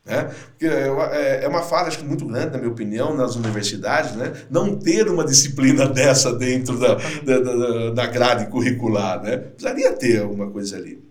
Né? 0.06 0.34
Porque 0.52 0.66
é 0.66 1.44
é 1.44 1.48
uma 1.50 1.62
falha, 1.62 1.90
acho 1.90 2.00
que 2.00 2.06
muito 2.06 2.26
grande, 2.26 2.54
na 2.54 2.58
minha 2.58 2.72
opinião, 2.72 3.14
nas 3.14 3.36
universidades, 3.36 4.16
né? 4.16 4.32
não 4.50 4.78
ter 4.80 5.10
uma 5.10 5.26
disciplina 5.26 5.86
dessa 5.92 6.32
dentro 6.32 6.80
da, 6.80 6.96
da, 6.96 7.40
da, 7.40 7.90
da 7.92 8.08
grade 8.08 8.50
curricular. 8.50 9.22
Né? 9.22 9.36
Precisaria 9.36 9.92
ter 9.92 10.22
alguma 10.22 10.50
coisa 10.50 10.78
ali. 10.78 11.09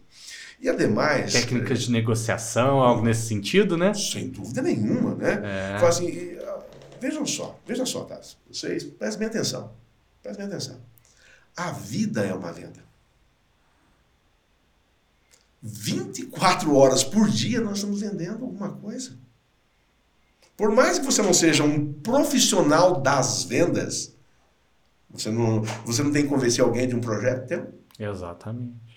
E 0.61 0.69
ademais. 0.69 1.33
Técnicas 1.33 1.83
de 1.83 1.91
negociação, 1.93 2.81
algo 2.81 3.05
nesse 3.05 3.29
sentido, 3.29 3.77
né? 3.77 3.95
Sem 3.95 4.29
dúvida 4.29 4.61
nenhuma, 4.61 5.15
né? 5.15 5.41
É. 5.81 5.87
Assim, 5.87 6.09
e, 6.09 6.39
ah, 6.39 6.61
vejam 7.01 7.25
só, 7.25 7.59
vejam 7.67 7.87
só, 7.87 8.05
Tassi. 8.05 8.37
Vocês, 8.51 8.85
prestem 8.85 9.21
bem 9.21 9.29
atenção. 9.29 9.73
Prestem 10.23 10.47
bem 10.47 10.57
atenção. 10.57 10.81
A 11.57 11.71
vida 11.71 12.25
é 12.25 12.35
uma 12.35 12.53
venda. 12.53 12.89
24 15.63 16.75
horas 16.75 17.03
por 17.03 17.29
dia 17.29 17.61
nós 17.61 17.79
estamos 17.79 18.01
vendendo 18.01 18.45
alguma 18.45 18.71
coisa. 18.71 19.13
Por 20.57 20.73
mais 20.73 20.99
que 20.99 21.05
você 21.05 21.23
não 21.23 21.33
seja 21.33 21.63
um 21.63 21.93
profissional 21.93 23.01
das 23.01 23.45
vendas, 23.45 24.15
você 25.09 25.31
não, 25.31 25.63
você 25.85 26.03
não 26.03 26.13
tem 26.13 26.25
que 26.25 26.29
convencer 26.29 26.65
alguém 26.65 26.89
de 26.89 26.97
um 26.97 27.01
projeto 27.01 27.47
teu. 27.47 27.75
Exatamente. 27.99 28.88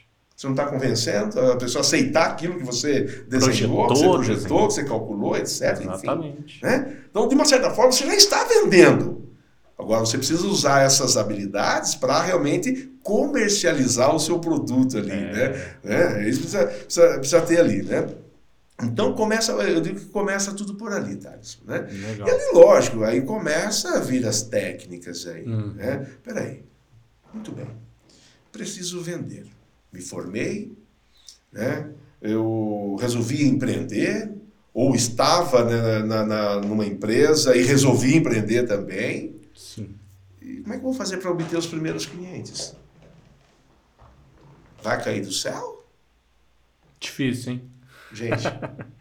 Você 0.42 0.48
não 0.48 0.56
está 0.56 0.66
convencendo 0.66 1.40
a 1.40 1.56
pessoa 1.56 1.82
aceitar 1.82 2.32
aquilo 2.32 2.58
que 2.58 2.64
você 2.64 3.02
desenhou, 3.30 3.86
que 3.88 3.94
você 3.94 4.04
Projetou, 4.04 4.14
projetou, 4.16 4.68
que 4.68 4.74
você 4.74 4.84
calculou, 4.84 5.38
etc. 5.38 5.74
Enfim, 5.74 5.84
Exatamente. 5.84 6.64
né? 6.64 6.98
Então, 7.12 7.28
de 7.28 7.36
uma 7.36 7.46
certa 7.46 7.70
forma, 7.70 7.92
você 7.92 8.08
já 8.08 8.16
está 8.16 8.44
vendendo. 8.46 9.30
Agora, 9.78 10.00
você 10.00 10.18
precisa 10.18 10.44
usar 10.48 10.82
essas 10.82 11.16
habilidades 11.16 11.94
para 11.94 12.20
realmente 12.24 12.92
comercializar 13.04 14.16
o 14.16 14.20
seu 14.20 14.40
produto 14.40 14.98
ali, 14.98 15.12
É. 15.12 15.32
né? 15.32 15.74
né? 15.84 16.28
Isso 16.28 16.40
precisa, 16.40 16.66
precisa, 16.66 17.20
precisa 17.20 17.42
ter 17.42 17.60
ali, 17.60 17.84
né? 17.84 18.08
Então, 18.82 19.14
começa, 19.14 19.52
eu 19.52 19.80
digo 19.80 20.00
que 20.00 20.06
começa 20.08 20.52
tudo 20.54 20.74
por 20.74 20.92
ali, 20.92 21.18
Thales, 21.18 21.60
né? 21.68 21.88
Legal. 21.92 22.28
E 22.28 22.32
ali, 22.32 22.44
lógico, 22.52 23.04
aí 23.04 23.22
começa 23.22 23.96
a 23.96 24.00
vir 24.00 24.26
as 24.26 24.42
técnicas 24.42 25.28
aí, 25.28 25.48
Hum. 25.48 25.74
né? 25.76 26.08
Peraí, 26.24 26.64
muito 27.32 27.52
bem, 27.52 27.68
preciso 28.52 29.00
vender. 29.02 29.46
Me 29.92 30.02
formei, 30.02 30.72
né? 31.52 31.90
Eu 32.22 32.96
resolvi 33.00 33.44
empreender, 33.48 34.32
ou 34.74 34.96
estava 34.96 35.66
né, 35.66 36.00
na, 36.04 36.26
na- 36.26 36.62
numa 36.62 36.86
empresa 36.86 37.56
e 37.58 37.64
resolvi 37.64 38.16
empreender 38.16 38.64
também. 38.68 39.36
Sim. 39.56 39.96
E 40.42 40.58
como 40.62 40.74
é 40.74 40.78
que 40.78 40.84
eu 40.86 40.90
vou 40.90 40.94
fazer 40.94 41.18
para 41.18 41.32
obter 41.32 41.58
os 41.58 41.68
primeiros 41.68 42.06
clientes? 42.06 42.76
Vai 44.84 45.04
cair 45.04 45.22
do 45.26 45.32
céu? 45.32 45.86
Difícil, 47.00 47.54
hein? 47.54 47.64
Gente, 48.14 48.44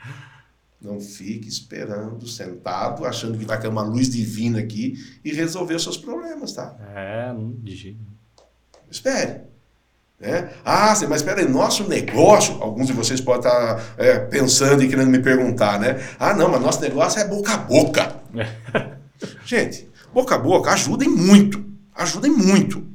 não 0.80 1.01
fique 1.01 1.49
esperando, 1.49 2.26
sentado, 2.26 3.05
achando 3.05 3.36
que 3.38 3.45
vai 3.45 3.61
cair 3.61 3.70
uma 3.70 3.82
luz 3.82 4.09
divina 4.11 4.59
aqui 4.61 4.95
e 5.24 5.32
resolver 5.32 5.74
os 5.74 5.82
seus 5.82 5.99
problemas, 5.99 6.53
tá? 6.53 6.76
É, 6.95 7.32
não 7.32 7.53
de 7.53 7.76
jeito. 7.76 8.01
Espere. 8.91 9.49
Né? 10.20 10.50
Ah, 10.64 10.94
mas 11.08 11.22
espera 11.22 11.40
aí, 11.40 11.48
nosso 11.48 11.88
negócio, 11.88 12.62
alguns 12.62 12.86
de 12.88 12.92
vocês 12.92 13.20
podem 13.22 13.48
estar 13.50 13.94
é, 13.96 14.18
pensando 14.18 14.82
e 14.82 14.88
querendo 14.88 15.08
me 15.08 15.18
perguntar, 15.20 15.80
né? 15.80 15.98
Ah, 16.18 16.34
não, 16.34 16.50
mas 16.50 16.60
nosso 16.60 16.80
negócio 16.82 17.18
é 17.20 17.26
boca 17.26 17.54
a 17.54 17.56
boca. 17.56 18.16
Gente, 19.46 19.88
boca 20.12 20.34
a 20.34 20.38
boca 20.38 20.70
ajudem 20.72 21.08
muito, 21.08 21.64
ajudem 21.94 22.30
muito. 22.30 22.86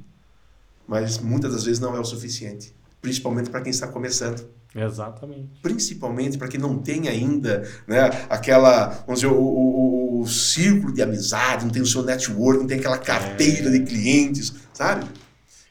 Mas 0.87 1.17
muitas 1.17 1.51
das 1.53 1.63
vezes 1.63 1.79
não 1.79 1.95
é 1.95 1.99
o 1.99 2.05
suficiente, 2.05 2.75
principalmente 3.01 3.49
para 3.49 3.61
quem 3.61 3.71
está 3.71 3.87
começando. 3.87 4.47
Exatamente. 4.75 5.49
Principalmente 5.63 6.37
para 6.37 6.47
quem 6.47 6.59
não 6.59 6.77
tem 6.77 7.07
ainda 7.07 7.67
né, 7.87 8.09
aquela, 8.29 8.89
vamos 9.07 9.21
dizer, 9.21 9.33
o, 9.33 9.39
o- 9.39 10.19
o- 10.19 10.21
o 10.21 10.27
círculo 10.27 10.93
de 10.93 11.01
amizade, 11.01 11.63
não 11.65 11.71
tem 11.71 11.81
o 11.81 11.85
seu 11.87 12.03
network, 12.03 12.59
não 12.59 12.67
tem 12.67 12.77
aquela 12.79 12.97
carteira 12.97 13.71
de 13.71 13.79
clientes, 13.81 14.53
sabe? 14.73 15.05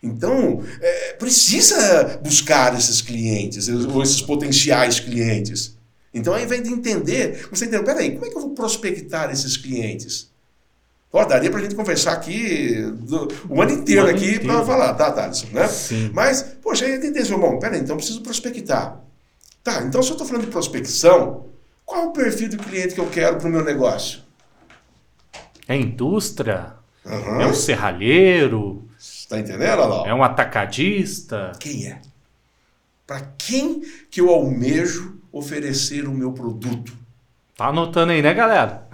Então, 0.04 0.62
é, 0.80 1.12
precisa 1.14 2.20
buscar 2.22 2.76
esses 2.78 3.00
clientes, 3.00 3.68
ou 3.68 4.02
esses 4.02 4.20
potenciais 4.20 5.00
clientes. 5.00 5.74
Então, 6.12 6.34
aí 6.34 6.46
vem 6.46 6.62
de 6.62 6.70
entender, 6.70 7.48
você 7.50 7.64
entendeu, 7.64 7.82
peraí, 7.84 8.12
como 8.12 8.26
é 8.26 8.30
que 8.30 8.36
eu 8.36 8.40
vou 8.42 8.50
prospectar 8.50 9.30
esses 9.32 9.56
clientes? 9.56 10.30
Ó, 11.12 11.24
daria 11.24 11.50
pra 11.50 11.60
gente 11.60 11.74
conversar 11.74 12.12
aqui 12.12 12.74
do- 13.00 13.28
o 13.48 13.62
ano 13.62 13.70
inteiro 13.72 14.02
O 14.02 14.08
ano 14.08 14.16
aqui 14.16 14.38
para 14.40 14.64
falar, 14.64 14.94
tá, 14.94 15.10
Thales? 15.12 15.44
Né? 15.52 15.66
Sim. 15.68 16.10
Mas, 16.12 16.42
poxa, 16.62 16.84
aí 16.84 16.92
entender, 16.94 17.24
seu 17.24 17.36
irmão, 17.36 17.58
peraí, 17.58 17.80
então 17.80 17.94
eu 17.94 17.98
preciso 17.98 18.20
prospectar. 18.20 19.00
Tá, 19.62 19.82
então 19.82 20.02
se 20.02 20.10
eu 20.10 20.14
estou 20.14 20.26
falando 20.26 20.44
de 20.44 20.50
prospecção, 20.50 21.46
qual 21.86 22.02
é 22.02 22.06
o 22.06 22.10
perfil 22.10 22.48
do 22.50 22.56
cliente 22.58 22.94
que 22.94 23.00
eu 23.00 23.08
quero 23.08 23.36
para 23.38 23.48
o 23.48 23.50
meu 23.50 23.64
negócio? 23.64 24.20
É 25.66 25.76
indústria? 25.76 26.74
Aham. 27.06 27.42
É 27.42 27.46
um 27.46 27.54
serralheiro? 27.54 28.82
Tá 29.28 29.38
entendendo? 29.38 30.04
É 30.06 30.14
um 30.14 30.22
atacadista? 30.22 31.52
Quem 31.58 31.86
é? 31.86 32.00
Para 33.06 33.20
quem 33.38 33.82
que 34.10 34.20
eu 34.20 34.30
almejo 34.30 35.18
oferecer 35.32 36.06
o 36.06 36.12
meu 36.12 36.32
produto? 36.32 36.92
Tá 37.56 37.66
anotando 37.66 38.12
aí, 38.12 38.20
né, 38.20 38.34
galera? 38.34 38.88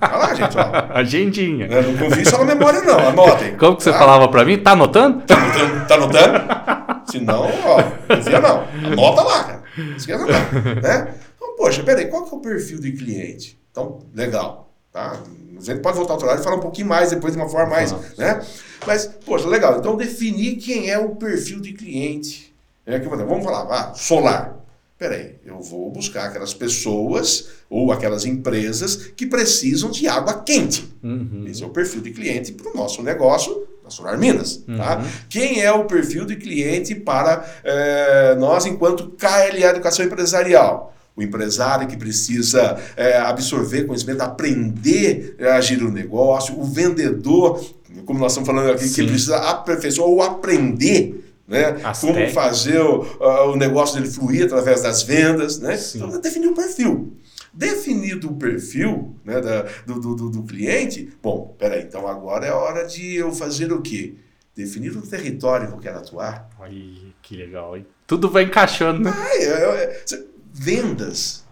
Olha 0.00 0.16
lá, 0.16 0.34
gente, 0.34 0.56
ó. 0.56 0.92
Agendinha. 0.96 1.66
Eu 1.66 1.92
não 1.92 1.98
confio 1.98 2.28
só 2.28 2.38
na 2.38 2.54
memória, 2.54 2.80
não. 2.82 2.98
Anotem. 3.08 3.56
Como 3.56 3.76
que 3.76 3.82
você 3.82 3.92
tá? 3.92 3.98
falava 3.98 4.28
pra 4.28 4.44
mim? 4.44 4.58
Tá 4.58 4.72
anotando? 4.72 5.22
Tá 5.22 5.34
anotando? 5.34 5.86
Tá 5.86 5.94
anotando? 5.94 7.10
Se 7.10 7.20
não, 7.20 7.42
ó, 7.42 7.82
confia 8.14 8.40
não. 8.40 8.64
Anota 8.92 9.22
lá, 9.22 9.44
cara. 9.44 9.62
Não 9.76 9.96
Esqueça 9.96 10.24
não. 10.24 10.74
Né? 10.82 11.14
Então, 11.36 11.56
poxa, 11.56 11.82
peraí, 11.82 12.06
qual 12.06 12.24
que 12.24 12.34
é 12.34 12.38
o 12.38 12.40
perfil 12.40 12.80
de 12.80 12.92
cliente? 12.92 13.58
Então, 13.70 14.00
legal. 14.14 14.70
Tá? 14.92 15.12
A 15.58 15.62
gente 15.62 15.80
pode 15.80 15.96
voltar 15.96 16.12
ao 16.12 16.16
outro 16.16 16.28
lado 16.28 16.40
e 16.40 16.44
falar 16.44 16.56
um 16.56 16.60
pouquinho 16.60 16.86
mais 16.86 17.10
depois 17.10 17.34
de 17.34 17.38
uma 17.38 17.48
forma 17.48 17.70
mais. 17.70 17.92
Né? 18.16 18.40
Mas, 18.86 19.06
poxa, 19.06 19.48
legal. 19.48 19.78
Então, 19.78 19.96
definir 19.96 20.56
quem 20.56 20.90
é 20.90 20.98
o 20.98 21.16
perfil 21.16 21.60
de 21.60 21.72
cliente. 21.72 22.54
É, 22.86 22.98
que 22.98 23.06
vamos 23.06 23.44
falar, 23.44 23.66
ah, 23.70 23.94
solar. 23.94 24.58
Peraí, 24.98 25.36
eu 25.44 25.60
vou 25.60 25.92
buscar 25.92 26.24
aquelas 26.24 26.52
pessoas 26.52 27.50
ou 27.70 27.92
aquelas 27.92 28.24
empresas 28.24 28.96
que 28.96 29.26
precisam 29.26 29.92
de 29.92 30.08
água 30.08 30.42
quente. 30.42 30.92
Uhum. 31.04 31.44
Esse 31.46 31.62
é 31.62 31.66
o 31.66 31.70
perfil 31.70 32.00
de 32.00 32.10
cliente 32.10 32.50
para 32.50 32.72
o 32.72 32.74
nosso 32.74 33.00
negócio 33.00 33.68
da 33.84 33.90
Solar 33.90 34.18
Minas. 34.18 34.56
Tá? 34.76 34.98
Uhum. 34.98 35.04
Quem 35.28 35.62
é 35.62 35.70
o 35.70 35.84
perfil 35.84 36.24
de 36.24 36.34
cliente 36.34 36.96
para 36.96 37.48
eh, 37.62 38.34
nós, 38.40 38.66
enquanto 38.66 39.10
KLA 39.10 39.70
Educação 39.70 40.04
Empresarial? 40.04 40.92
O 41.14 41.22
empresário 41.22 41.86
que 41.86 41.96
precisa 41.96 42.76
eh, 42.96 43.18
absorver 43.18 43.84
conhecimento, 43.84 44.22
aprender 44.22 45.36
a 45.40 45.56
agir 45.56 45.82
o 45.82 45.92
negócio, 45.92 46.58
o 46.58 46.64
vendedor, 46.64 47.64
como 48.04 48.18
nós 48.20 48.32
estamos 48.32 48.46
falando 48.48 48.70
aqui, 48.72 48.84
Sim. 48.86 49.02
que 49.02 49.08
precisa 49.08 49.36
aperfeiçoar 49.36 50.08
ou 50.08 50.22
aprender. 50.22 51.24
Né? 51.46 51.80
As 51.82 52.00
Como 52.00 52.12
técnicas. 52.12 52.34
fazer 52.44 52.78
o, 52.78 53.06
o 53.52 53.56
negócio 53.56 53.98
dele 53.98 54.12
fluir 54.12 54.44
através 54.44 54.82
das 54.82 55.02
vendas. 55.02 55.58
Né? 55.58 55.76
Sim. 55.78 56.04
Então, 56.04 56.20
definir 56.20 56.48
o 56.48 56.54
perfil. 56.54 57.16
Definido 57.54 58.28
o 58.28 58.36
perfil 58.36 59.16
né, 59.24 59.40
da- 59.40 59.62
do, 59.86 59.98
do, 59.98 60.28
do- 60.30 60.42
cliente, 60.42 61.08
bom, 61.22 61.54
peraí, 61.58 61.82
então 61.82 62.06
agora 62.06 62.46
é 62.46 62.52
hora 62.52 62.86
de 62.86 63.16
eu 63.16 63.32
fazer 63.32 63.72
o 63.72 63.80
quê? 63.80 64.14
Definir 64.54 64.94
o 64.96 65.00
território 65.02 65.68
que 65.68 65.72
eu 65.72 65.78
quero 65.78 65.98
atuar. 65.98 66.48
Ai, 66.60 66.98
que 67.22 67.34
legal, 67.36 67.76
hein? 67.76 67.86
Tudo 68.06 68.30
vai 68.30 68.44
encaixando, 68.44 69.00
né? 69.00 69.12
Ai, 69.16 69.38
é- 69.38 69.84
é- 69.84 70.02
cê- 70.04 70.26
vendas, 70.52 71.44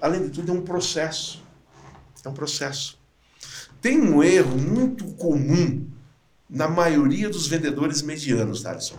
além 0.00 0.22
de 0.22 0.30
tudo, 0.30 0.52
é 0.52 0.54
um 0.54 0.62
processo. 0.62 1.42
É 2.24 2.28
um 2.28 2.32
processo. 2.34 2.98
Tem 3.82 4.00
um 4.00 4.22
erro 4.22 4.56
muito 4.56 5.04
comum 5.14 5.84
na 6.50 6.66
maioria 6.68 7.28
dos 7.28 7.46
vendedores 7.46 8.02
medianos, 8.02 8.62
Thaleson. 8.62 8.96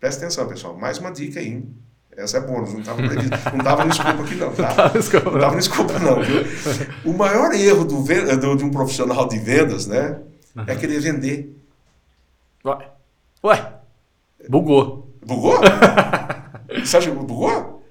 Presta 0.00 0.24
atenção, 0.24 0.46
pessoal. 0.48 0.76
Mais 0.76 0.98
uma 0.98 1.10
dica 1.10 1.38
aí. 1.40 1.48
hein? 1.48 1.74
Essa 2.16 2.38
é 2.38 2.40
bônus, 2.40 2.72
não 2.72 2.80
estava 2.80 3.00
não 3.02 3.64
tava 3.64 3.84
no 3.84 3.90
escopo 3.92 4.22
aqui 4.22 4.34
não, 4.34 4.52
tá? 4.52 4.90
Não 4.92 5.00
estava 5.00 5.52
no 5.52 5.58
escopo 5.58 5.92
não, 6.00 6.22
viu? 6.22 6.42
O 7.04 7.12
maior 7.16 7.52
erro 7.54 7.84
do, 7.84 8.02
do- 8.02 8.56
de 8.56 8.64
um 8.64 8.70
profissional 8.70 9.26
de 9.28 9.38
vendas, 9.38 9.86
né? 9.86 10.18
É 10.66 10.74
querer 10.74 11.00
vender. 11.00 11.56
Ué, 12.64 12.88
ué, 13.44 13.72
bugou. 14.48 15.08
Bugou? 15.24 15.58
Você 16.84 16.96
acha 16.96 17.10
que 17.10 17.16
bugou? 17.16 17.82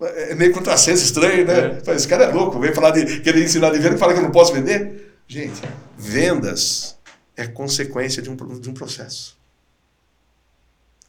é 0.00 0.34
meio 0.34 0.52
contrassenso 0.52 1.04
estranho, 1.04 1.44
né? 1.46 1.80
É. 1.86 1.90
Esse 1.94 2.06
cara 2.08 2.24
é 2.24 2.32
louco, 2.32 2.58
vem 2.60 2.72
falar 2.72 2.90
de 2.90 3.20
querer 3.20 3.42
ensinar 3.42 3.70
de 3.70 3.78
venda 3.78 3.96
e 3.96 3.98
fala 3.98 4.12
que 4.12 4.18
eu 4.20 4.22
não 4.24 4.30
posso 4.30 4.52
vender. 4.52 5.14
Gente, 5.26 5.60
vendas 5.98 6.93
é 7.36 7.46
consequência 7.46 8.22
de 8.22 8.30
um, 8.30 8.36
de 8.36 8.70
um 8.70 8.74
processo. 8.74 9.36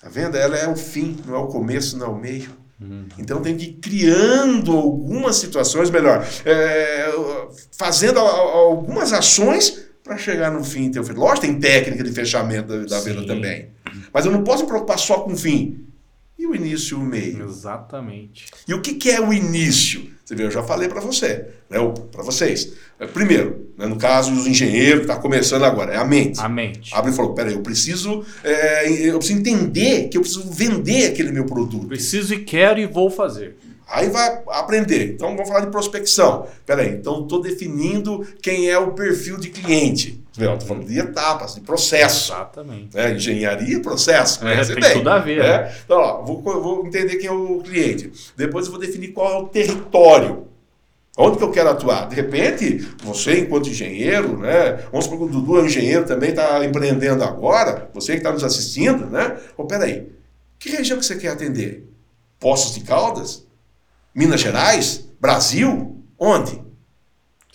A 0.01 0.09
venda 0.09 0.37
ela 0.37 0.55
é 0.55 0.67
o 0.67 0.75
fim, 0.75 1.17
não 1.25 1.35
é 1.35 1.37
o 1.39 1.47
começo, 1.47 1.97
não 1.97 2.05
é 2.05 2.09
o 2.09 2.15
meio. 2.15 2.49
Uhum. 2.79 3.07
Então 3.17 3.41
tem 3.41 3.55
que 3.55 3.65
ir 3.65 3.73
criando 3.73 4.71
algumas 4.71 5.37
situações, 5.37 5.89
melhor, 5.89 6.27
é, 6.45 7.09
fazendo 7.71 8.19
algumas 8.19 9.13
ações 9.13 9.85
para 10.03 10.17
chegar 10.17 10.51
no 10.51 10.63
fim 10.63 10.91
ter 10.91 10.99
o 10.99 11.03
fim. 11.03 11.13
Lógico, 11.13 11.41
tem 11.41 11.59
técnica 11.59 12.03
de 12.03 12.11
fechamento 12.11 12.67
da, 12.67 12.85
da 12.85 12.99
venda 12.99 13.25
também. 13.25 13.69
Mas 14.13 14.25
eu 14.25 14.31
não 14.31 14.43
posso 14.43 14.63
me 14.63 14.67
preocupar 14.67 14.99
só 14.99 15.21
com 15.21 15.33
o 15.33 15.37
fim. 15.37 15.84
E 16.45 16.47
o 16.47 16.53
início 16.53 16.95
e 16.95 17.01
o 17.01 17.03
meio? 17.03 17.43
Exatamente. 17.43 18.45
E 18.67 18.73
o 18.75 18.79
que, 18.79 18.93
que 18.93 19.09
é 19.09 19.19
o 19.19 19.33
início? 19.33 20.11
Você 20.23 20.35
vê, 20.35 20.43
eu 20.43 20.51
já 20.51 20.61
falei 20.61 20.87
para 20.87 21.01
você, 21.01 21.47
né, 21.67 21.79
para 22.11 22.21
vocês. 22.21 22.73
É, 22.99 23.07
primeiro, 23.07 23.71
né, 23.75 23.87
no 23.87 23.95
caso 23.95 24.31
dos 24.31 24.45
engenheiros 24.45 25.05
que 25.05 25.11
está 25.11 25.15
começando 25.15 25.63
agora, 25.63 25.93
é 25.93 25.97
a 25.97 26.05
mente. 26.05 26.39
A 26.39 26.47
mente. 26.47 26.93
Abre 26.93 27.11
e 27.11 27.15
falou: 27.15 27.33
peraí, 27.33 27.53
eu 27.53 27.61
preciso, 27.61 28.23
é, 28.43 29.07
eu 29.09 29.17
preciso 29.17 29.39
entender 29.39 30.07
que 30.07 30.17
eu 30.17 30.21
preciso 30.21 30.47
vender 30.51 31.07
aquele 31.07 31.31
meu 31.31 31.47
produto. 31.47 31.87
Preciso 31.87 32.35
e 32.35 32.43
quero 32.43 32.79
e 32.79 32.85
vou 32.85 33.09
fazer. 33.09 33.57
Aí 33.87 34.09
vai 34.09 34.41
aprender. 34.49 35.13
Então 35.13 35.35
vamos 35.35 35.47
falar 35.47 35.61
de 35.61 35.71
prospecção. 35.71 36.47
Peraí, 36.65 36.89
então 36.89 37.23
estou 37.23 37.41
definindo 37.41 38.25
quem 38.41 38.69
é 38.69 38.77
o 38.77 38.91
perfil 38.91 39.37
de 39.37 39.49
cliente. 39.49 40.23
Estou 40.31 40.59
falando 40.61 40.85
de 40.85 40.99
etapas, 40.99 41.55
de 41.55 41.61
processo. 41.61 42.33
Exatamente. 42.33 42.97
É, 42.97 43.11
engenharia, 43.13 43.79
processo. 43.81 44.45
É, 44.45 44.65
tem 44.65 44.75
bem, 44.75 44.93
tudo 44.93 45.09
a 45.09 45.19
ver. 45.19 45.39
É? 45.39 45.61
Né? 45.61 45.75
Então, 45.85 45.97
ó, 45.97 46.21
vou, 46.23 46.41
vou 46.41 46.85
entender 46.85 47.15
quem 47.15 47.27
é 47.27 47.31
o 47.31 47.59
cliente. 47.59 48.11
Depois 48.35 48.65
eu 48.65 48.71
vou 48.71 48.81
definir 48.81 49.09
qual 49.09 49.31
é 49.31 49.37
o 49.37 49.47
território. 49.47 50.47
Onde 51.17 51.37
que 51.37 51.43
eu 51.43 51.51
quero 51.51 51.69
atuar? 51.69 52.09
De 52.09 52.15
repente, 52.15 52.79
você, 53.01 53.39
enquanto 53.39 53.69
engenheiro, 53.69 54.37
né? 54.37 54.73
Vamos 54.91 55.05
supor 55.05 55.19
que 55.19 55.23
o 55.25 55.39
Dudu 55.39 55.59
é 55.59 55.61
um 55.61 55.65
engenheiro 55.65 56.05
também, 56.05 56.31
está 56.31 56.63
empreendendo 56.65 57.23
agora, 57.23 57.89
você 57.93 58.13
que 58.13 58.17
está 58.17 58.33
nos 58.33 58.43
assistindo, 58.43 59.05
né? 59.05 59.37
Oh, 59.55 59.63
peraí, 59.63 60.09
que 60.59 60.69
região 60.69 60.99
que 60.99 61.05
você 61.05 61.15
quer 61.15 61.29
atender? 61.29 61.87
Poços 62.37 62.75
de 62.75 62.81
Caldas? 62.81 63.45
Minas 64.15 64.39
Gerais? 64.39 65.09
Brasil? 65.19 66.01
Onde? 66.17 66.63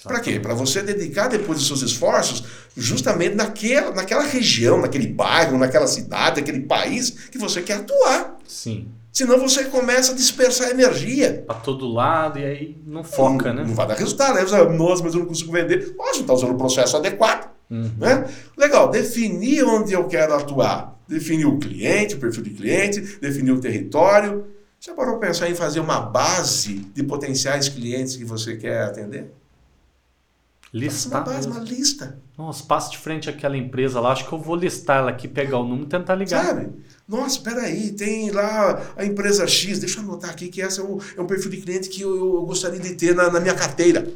Para 0.05 0.21
quê? 0.21 0.39
Para 0.39 0.53
você 0.53 0.83
dedicar 0.83 1.29
depois 1.29 1.59
dos 1.59 1.67
seus 1.67 1.81
esforços 1.81 2.45
justamente 2.77 3.35
naquela, 3.35 3.93
naquela 3.93 4.25
região, 4.25 4.79
naquele 4.79 5.07
bairro, 5.07 5.57
naquela 5.57 5.87
cidade, 5.87 6.41
naquele 6.41 6.61
país 6.61 7.11
que 7.31 7.39
você 7.39 7.63
quer 7.63 7.79
atuar. 7.79 8.37
Sim. 8.47 8.89
Senão 9.11 9.39
você 9.39 9.65
começa 9.65 10.13
a 10.13 10.15
dispersar 10.15 10.71
energia. 10.71 11.45
Para 11.47 11.57
todo 11.57 11.89
lado 11.89 12.39
e 12.39 12.45
aí 12.45 12.77
não 12.87 13.03
foca, 13.03 13.49
não, 13.49 13.63
né? 13.63 13.69
Não 13.69 13.75
vai 13.75 13.87
dar 13.87 13.95
resultado. 13.95 14.39
Aí 14.39 14.45
você, 14.45 14.63
nossa, 14.65 15.03
mas 15.03 15.15
eu 15.15 15.21
não 15.21 15.27
consigo 15.27 15.53
vender. 15.53 15.95
Nossa, 15.97 16.15
não 16.15 16.21
está 16.21 16.35
usando 16.35 16.53
o 16.53 16.59
processo 16.59 16.97
adequado. 16.97 17.51
Uhum. 17.71 17.91
Né? 17.99 18.29
Legal, 18.57 18.91
definir 18.91 19.65
onde 19.65 19.95
eu 19.95 20.05
quero 20.05 20.35
atuar. 20.35 20.99
Definir 21.09 21.47
o 21.47 21.59
cliente, 21.59 22.15
o 22.15 22.19
perfil 22.19 22.43
de 22.43 22.51
cliente, 22.51 23.01
definir 23.21 23.51
o 23.51 23.61
território. 23.61 24.47
Já 24.81 24.95
parou 24.95 25.19
para 25.19 25.29
pensar 25.29 25.51
em 25.51 25.55
fazer 25.55 25.79
uma 25.79 26.01
base 26.01 26.77
de 26.95 27.03
potenciais 27.03 27.69
clientes 27.69 28.17
que 28.17 28.25
você 28.25 28.57
quer 28.57 28.85
atender? 28.85 29.31
Listar. 30.73 31.21
Uma 31.23 31.35
base, 31.35 31.49
uma 31.49 31.61
lista. 31.61 32.19
Nossa, 32.39 32.65
passo 32.65 32.93
de 32.93 32.97
frente 32.97 33.29
àquela 33.29 33.59
empresa 33.59 34.01
lá, 34.01 34.13
acho 34.13 34.27
que 34.27 34.33
eu 34.33 34.39
vou 34.39 34.57
listar 34.57 35.01
ela 35.01 35.11
aqui, 35.11 35.29
pegar 35.29 35.59
o 35.59 35.65
número 35.65 35.85
e 35.85 35.91
tentar 35.91 36.15
ligar. 36.15 36.47
Sabe? 36.47 36.71
Nossa, 37.07 37.37
espera 37.37 37.63
aí, 37.63 37.93
tem 37.93 38.31
lá 38.31 38.95
a 38.97 39.05
empresa 39.05 39.47
X, 39.47 39.81
deixa 39.81 39.99
eu 39.99 40.05
anotar 40.05 40.31
aqui 40.31 40.49
que 40.49 40.63
essa 40.63 40.81
é 40.81 40.85
um, 40.85 40.99
é 41.15 41.21
um 41.21 41.27
perfil 41.27 41.51
de 41.51 41.59
cliente 41.59 41.91
que 41.91 42.01
eu, 42.01 42.17
eu 42.17 42.47
gostaria 42.47 42.81
de 42.81 42.95
ter 42.95 43.15
na, 43.15 43.31
na, 43.31 43.39
minha 43.39 43.55
carteira. 43.55 44.11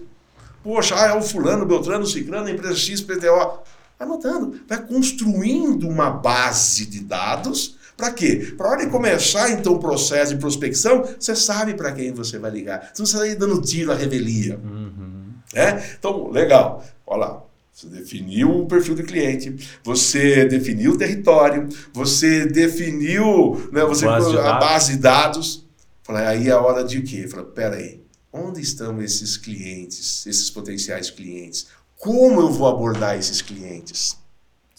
Poxa, 0.63 0.95
ah, 0.97 1.09
é 1.09 1.13
o 1.13 1.21
fulano, 1.21 1.67
Beltrano, 1.67 2.07
Ciclano, 2.07 2.47
a 2.47 2.51
empresa 2.51 2.75
X, 2.75 3.03
PTO. 3.03 3.59
Anotando, 4.01 4.61
vai 4.67 4.81
construindo 4.83 5.87
uma 5.87 6.09
base 6.09 6.87
de 6.87 7.01
dados 7.01 7.77
para 7.97 8.11
quê? 8.13 8.55
Para 8.57 8.71
hora 8.71 8.85
de 8.85 8.91
começar 8.91 9.51
então 9.51 9.75
o 9.75 9.79
processo 9.79 10.35
de 10.35 10.41
prospecção, 10.41 11.05
você 11.19 11.35
sabe 11.37 11.75
para 11.75 11.93
quem 11.93 12.13
você 12.13 12.39
vai 12.39 12.51
ligar. 12.51 12.91
Você 12.93 13.03
não 13.03 13.07
sai 13.07 13.37
dando 13.37 13.61
tiro 13.61 13.93
à 13.93 13.95
revelia. 13.95 14.59
Uhum. 14.63 15.33
É? 15.55 15.83
Então, 15.99 16.31
legal. 16.31 16.85
Olha 17.07 17.19
lá. 17.19 17.45
Você 17.73 17.89
definiu 17.89 18.61
o 18.61 18.67
perfil 18.67 18.95
do 18.95 19.03
cliente, 19.03 19.57
você 19.83 20.45
definiu 20.45 20.93
o 20.93 20.97
território, 20.97 21.69
você 21.93 22.47
definiu 22.47 23.69
né, 23.73 23.85
você, 23.85 24.07
base 24.07 24.39
a 24.39 24.53
base 24.53 24.93
de 24.93 24.99
dados. 24.99 25.67
Falei, 26.05 26.25
aí 26.25 26.49
é 26.49 26.53
a 26.53 26.61
hora 26.61 26.85
de 26.85 27.03
quê? 27.03 27.27
Falei, 27.27 27.47
peraí, 27.47 28.01
onde 28.33 28.61
estão 28.61 29.03
esses 29.03 29.37
clientes, 29.37 30.25
esses 30.25 30.49
potenciais 30.51 31.11
clientes? 31.11 31.67
Como 31.97 32.41
eu 32.41 32.53
vou 32.53 32.69
abordar 32.69 33.19
esses 33.19 33.43
clientes? 33.43 34.17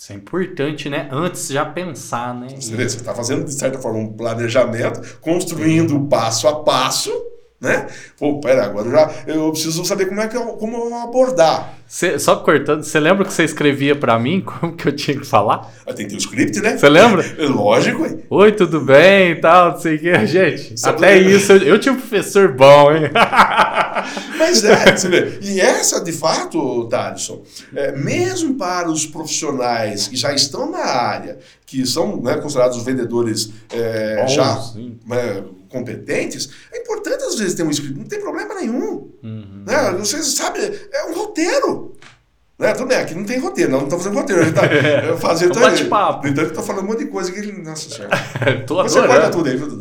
Isso 0.05 0.13
é 0.13 0.17
importante, 0.17 0.87
né? 0.87 1.09
Antes 1.11 1.47
já 1.47 1.65
pensar, 1.65 2.31
né? 2.35 2.49
Você 2.59 2.83
está 2.83 3.15
fazendo, 3.15 3.43
de 3.43 3.51
certa 3.51 3.79
forma, 3.79 3.97
um 3.97 4.13
planejamento, 4.13 5.01
construindo 5.19 5.99
passo 6.05 6.47
a 6.47 6.63
passo 6.63 7.11
né? 7.59 7.87
Pô, 8.17 8.39
pera, 8.39 8.65
agora 8.65 8.87
eu 8.87 8.91
já 8.91 9.11
eu 9.27 9.51
preciso 9.51 9.85
saber 9.85 10.07
como 10.07 10.19
é 10.21 10.27
que 10.27 10.35
eu, 10.35 10.45
como 10.53 10.75
eu 10.77 10.95
abordar. 10.95 11.73
Cê, 11.87 12.17
só 12.19 12.35
cortando, 12.37 12.83
você 12.83 12.99
lembra 12.99 13.23
que 13.23 13.31
você 13.31 13.43
escrevia 13.43 13.95
para 13.95 14.17
mim 14.19 14.41
como 14.45 14.75
que 14.75 14.87
eu 14.87 14.95
tinha 14.95 15.17
que 15.17 15.25
falar? 15.25 15.71
Ah, 15.85 15.93
tem 15.93 16.05
que 16.05 16.11
ter 16.11 16.17
o 16.17 16.19
script, 16.19 16.59
né? 16.59 16.77
Você 16.77 16.89
lembra? 16.89 17.23
É 17.37 17.45
lógico, 17.47 18.05
hein? 18.05 18.23
Oi, 18.29 18.51
tudo 18.51 18.81
bem 18.81 19.31
e 19.31 19.35
tal, 19.35 19.71
não 19.71 19.79
sei 19.79 19.95
o 19.95 19.99
que. 19.99 20.25
Gente, 20.27 20.75
até 20.83 21.17
isso, 21.17 21.53
eu, 21.53 21.57
eu, 21.59 21.79
tinha 21.79 21.93
um 21.93 21.99
professor 21.99 22.51
bom, 22.53 22.91
hein? 22.91 23.09
Mas 24.37 24.63
é, 24.63 24.95
você 24.95 25.07
vê. 25.07 25.39
E 25.41 25.61
essa, 25.61 26.03
de 26.03 26.11
fato, 26.11 26.87
Thaleson, 26.89 27.43
é, 27.73 27.93
mesmo 27.93 28.55
para 28.55 28.89
os 28.89 29.05
profissionais 29.05 30.07
que 30.07 30.15
já 30.15 30.33
estão 30.33 30.69
na 30.69 30.83
área, 30.83 31.39
que 31.65 31.85
são 31.85 32.21
né, 32.21 32.35
considerados 32.37 32.83
vendedores 32.83 33.51
é, 33.71 34.21
Bom, 34.21 34.27
já 34.27 34.63
né, 35.07 35.43
competentes, 35.76 36.49
é 36.71 36.80
importante 36.80 37.23
às 37.23 37.36
vezes 37.36 37.53
ter 37.53 37.63
um 37.63 37.69
script, 37.69 37.99
não 37.99 38.07
tem 38.07 38.21
problema 38.21 38.55
nenhum. 38.55 39.11
Uhum. 39.21 39.63
Né? 39.67 39.91
Vocês 39.99 40.26
sabem, 40.28 40.63
é 40.91 41.05
um 41.05 41.13
roteiro. 41.13 41.95
Né? 42.57 42.71
Tudo 42.73 42.88
bem, 42.88 42.97
aqui 42.97 43.13
não 43.13 43.26
tem 43.26 43.38
roteiro, 43.38 43.69
não 43.69 43.84
estamos 43.84 44.05
fazendo 44.05 44.17
roteiro. 44.17 44.41
A 44.41 44.45
gente 44.45 44.55
tá 44.55 45.17
fazendo. 45.19 45.59
bate-papo. 45.59 46.28
Então, 46.28 46.45
está 46.45 46.61
falando 46.61 46.86
um 46.86 46.88
monte 46.88 46.99
de 46.99 47.07
coisa 47.07 47.30
que 47.30 47.39
ele. 47.39 47.51
Nossa 47.51 47.89
senhora. 47.89 48.15
Tô 48.65 48.82
você 48.82 49.01
guarda 49.01 49.30
tudo 49.30 49.49
aí, 49.49 49.57
Dudu. 49.59 49.78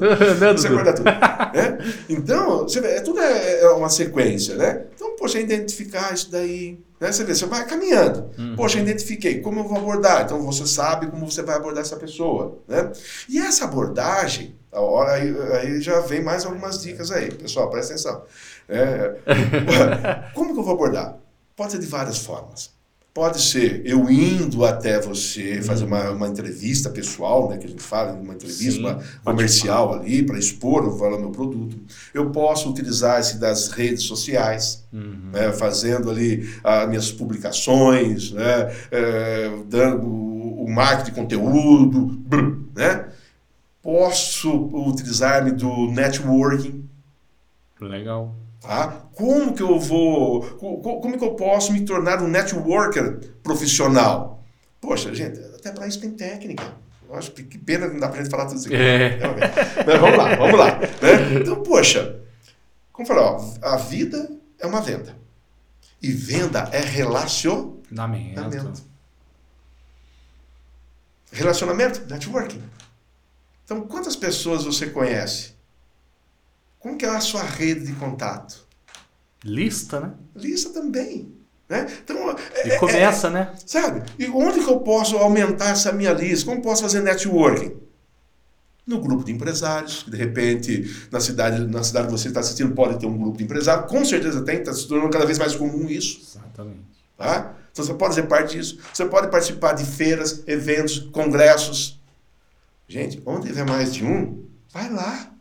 Você 0.56 0.68
guarda 0.68 0.92
tudo. 0.92 1.04
Né? 1.04 1.78
Então, 2.08 2.62
você 2.62 2.80
vê, 2.80 2.88
é, 2.88 3.00
tudo 3.00 3.20
é, 3.20 3.60
é, 3.60 3.68
uma 3.68 3.88
sequência, 3.88 4.56
né? 4.56 4.86
Então, 4.92 5.14
poxa, 5.14 5.38
identificar 5.38 6.12
isso 6.12 6.32
daí. 6.32 6.80
Né? 7.00 7.12
Você 7.12 7.22
vê, 7.22 7.32
você 7.32 7.46
vai 7.46 7.64
caminhando. 7.64 8.30
Uhum. 8.36 8.56
Poxa, 8.56 8.80
identifiquei, 8.80 9.40
como 9.40 9.60
eu 9.60 9.64
vou 9.68 9.78
abordar? 9.78 10.24
Então, 10.24 10.42
você 10.42 10.66
sabe 10.66 11.06
como 11.06 11.30
você 11.30 11.42
vai 11.42 11.54
abordar 11.54 11.82
essa 11.82 11.96
pessoa. 11.96 12.58
Né? 12.66 12.90
E 13.28 13.38
essa 13.38 13.66
abordagem, 13.66 14.56
a 14.74 14.80
hora 14.80 15.12
aí, 15.12 15.34
aí 15.52 15.80
já 15.80 16.00
vem 16.00 16.22
mais 16.22 16.44
algumas 16.44 16.82
dicas 16.82 17.10
aí. 17.10 17.32
Pessoal, 17.32 17.70
presta 17.70 17.94
atenção. 17.94 18.22
É, 18.68 19.16
como 20.34 20.52
que 20.52 20.58
eu 20.58 20.64
vou 20.64 20.74
abordar? 20.74 21.16
Pode 21.56 21.72
ser 21.72 21.78
de 21.78 21.86
várias 21.86 22.18
formas. 22.18 22.74
Pode 23.14 23.40
ser 23.40 23.82
eu 23.84 24.10
indo 24.10 24.64
até 24.64 25.00
você 25.00 25.62
fazer 25.62 25.84
uma, 25.84 26.10
uma 26.10 26.26
entrevista 26.26 26.90
pessoal, 26.90 27.48
né, 27.48 27.58
que 27.58 27.66
a 27.66 27.68
gente 27.68 27.82
fala, 27.82 28.12
uma 28.12 28.34
entrevista 28.34 28.98
Sim, 29.00 29.18
comercial 29.24 29.94
ali 29.94 30.20
para 30.24 30.36
expor 30.36 30.84
o 30.84 30.96
valor 30.96 31.18
do 31.18 31.22
meu 31.22 31.30
produto. 31.30 31.78
Eu 32.12 32.30
posso 32.30 32.68
utilizar 32.68 33.20
esse 33.20 33.38
das 33.38 33.68
redes 33.68 34.02
sociais, 34.02 34.84
uhum. 34.92 35.30
né, 35.32 35.52
fazendo 35.52 36.10
ali 36.10 36.52
as 36.64 36.88
minhas 36.88 37.12
publicações, 37.12 38.32
né, 38.32 38.74
é, 38.90 39.48
dando 39.68 40.08
o, 40.08 40.64
o 40.64 40.68
marketing 40.68 41.10
de 41.10 41.16
conteúdo, 41.16 42.20
né? 42.74 43.04
Posso 43.84 44.50
utilizar-me 44.50 45.52
do 45.52 45.90
networking. 45.90 46.88
Legal. 47.78 48.34
Tá? 48.58 49.02
Como 49.12 49.52
que 49.52 49.62
eu 49.62 49.78
vou, 49.78 50.40
como 50.56 51.18
que 51.18 51.24
eu 51.24 51.34
posso 51.34 51.70
me 51.70 51.84
tornar 51.84 52.22
um 52.22 52.28
networker 52.28 53.18
profissional? 53.42 54.42
Poxa, 54.80 55.14
gente, 55.14 55.38
até 55.54 55.70
para 55.70 55.86
isso 55.86 56.00
tem 56.00 56.12
técnica. 56.12 56.64
Eu 57.06 57.14
acho 57.14 57.32
que, 57.32 57.42
que 57.42 57.58
pena 57.58 57.86
não 57.86 58.00
dá 58.00 58.08
para 58.08 58.22
gente 58.22 58.30
falar 58.30 58.46
tudo 58.46 58.56
isso 58.56 58.68
aqui. 58.68 58.76
É. 58.76 59.18
Mas 59.86 60.00
vamos 60.00 60.16
lá, 60.16 60.34
vamos 60.34 60.58
lá. 60.58 60.78
Né? 60.78 61.40
Então, 61.42 61.62
poxa, 61.62 62.22
como 62.90 63.06
falar, 63.06 63.32
ó, 63.32 63.54
a 63.60 63.76
vida 63.76 64.30
é 64.58 64.66
uma 64.66 64.80
venda. 64.80 65.14
E 66.02 66.10
venda 66.10 66.70
é 66.72 66.80
relacionamento. 66.80 68.82
Relacionamento, 71.30 72.00
networking. 72.08 72.62
Então, 73.64 73.82
quantas 73.82 74.14
pessoas 74.14 74.64
você 74.64 74.86
conhece? 74.86 75.54
Como 76.78 76.96
que 76.98 77.04
é 77.04 77.08
a 77.08 77.20
sua 77.20 77.42
rede 77.42 77.86
de 77.86 77.92
contato? 77.94 78.66
Lista, 79.42 80.00
né? 80.00 80.12
Lista 80.36 80.70
também. 80.70 81.32
Né? 81.68 81.86
Então, 82.02 82.30
é, 82.30 82.76
e 82.76 82.78
começa, 82.78 83.28
é, 83.28 83.30
né? 83.30 83.54
Sabe? 83.64 84.02
E 84.18 84.26
onde 84.26 84.60
que 84.62 84.70
eu 84.70 84.80
posso 84.80 85.16
aumentar 85.16 85.70
essa 85.70 85.92
minha 85.92 86.12
lista? 86.12 86.44
Como 86.46 86.60
posso 86.60 86.82
fazer 86.82 87.00
networking? 87.00 87.84
no 88.86 89.00
grupo 89.00 89.24
de 89.24 89.32
empresários, 89.32 90.04
de 90.06 90.16
repente 90.16 91.06
na 91.10 91.20
cidade, 91.20 91.64
na 91.66 91.82
cidade 91.82 92.06
que 92.06 92.12
você 92.12 92.28
está 92.28 92.40
assistindo 92.40 92.74
pode 92.74 92.98
ter 92.98 93.06
um 93.06 93.16
grupo 93.16 93.38
de 93.38 93.44
empresários, 93.44 93.90
com 93.90 94.04
certeza 94.04 94.42
tem, 94.42 94.58
está 94.58 94.72
se 94.72 94.86
tornando 94.86 95.10
cada 95.10 95.24
vez 95.24 95.38
mais 95.38 95.54
comum 95.54 95.88
isso. 95.88 96.20
Exatamente. 96.20 96.84
Tá? 97.16 97.54
Então 97.72 97.84
você 97.84 97.94
pode 97.94 98.14
fazer 98.14 98.26
parte 98.28 98.56
disso, 98.56 98.78
você 98.92 99.06
pode 99.06 99.28
participar 99.28 99.72
de 99.72 99.84
feiras, 99.84 100.42
eventos, 100.46 100.98
congressos. 101.12 102.00
Gente, 102.88 103.22
onde 103.24 103.46
tiver 103.46 103.64
mais 103.64 103.94
de 103.94 104.04
um, 104.04 104.44
vai 104.72 104.90
lá. 104.90 105.32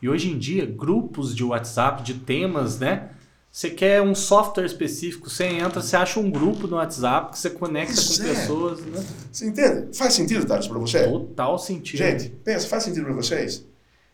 E 0.00 0.08
hoje 0.08 0.30
em 0.30 0.38
dia, 0.38 0.66
grupos 0.66 1.34
de 1.34 1.44
WhatsApp 1.44 2.02
de 2.02 2.14
temas, 2.14 2.78
né? 2.78 3.10
Você 3.50 3.70
quer 3.70 4.02
um 4.02 4.14
software 4.14 4.66
específico, 4.66 5.30
você 5.30 5.44
entra, 5.44 5.80
você 5.80 5.96
acha 5.96 6.20
um 6.20 6.30
grupo 6.30 6.66
no 6.66 6.76
WhatsApp 6.76 7.32
que 7.32 7.38
você 7.38 7.48
conecta 7.48 7.94
Isso 7.94 8.22
com 8.22 8.28
é. 8.28 8.34
pessoas, 8.34 8.80
né? 8.84 9.04
Você 9.32 9.46
entende? 9.46 9.96
Faz 9.96 10.12
sentido, 10.12 10.44
Tati, 10.44 10.68
para 10.68 10.78
você? 10.78 11.04
Total 11.04 11.58
sentido. 11.58 11.98
Gente, 11.98 12.28
pensa, 12.44 12.68
faz 12.68 12.82
sentido 12.82 13.04
para 13.04 13.14
vocês? 13.14 13.64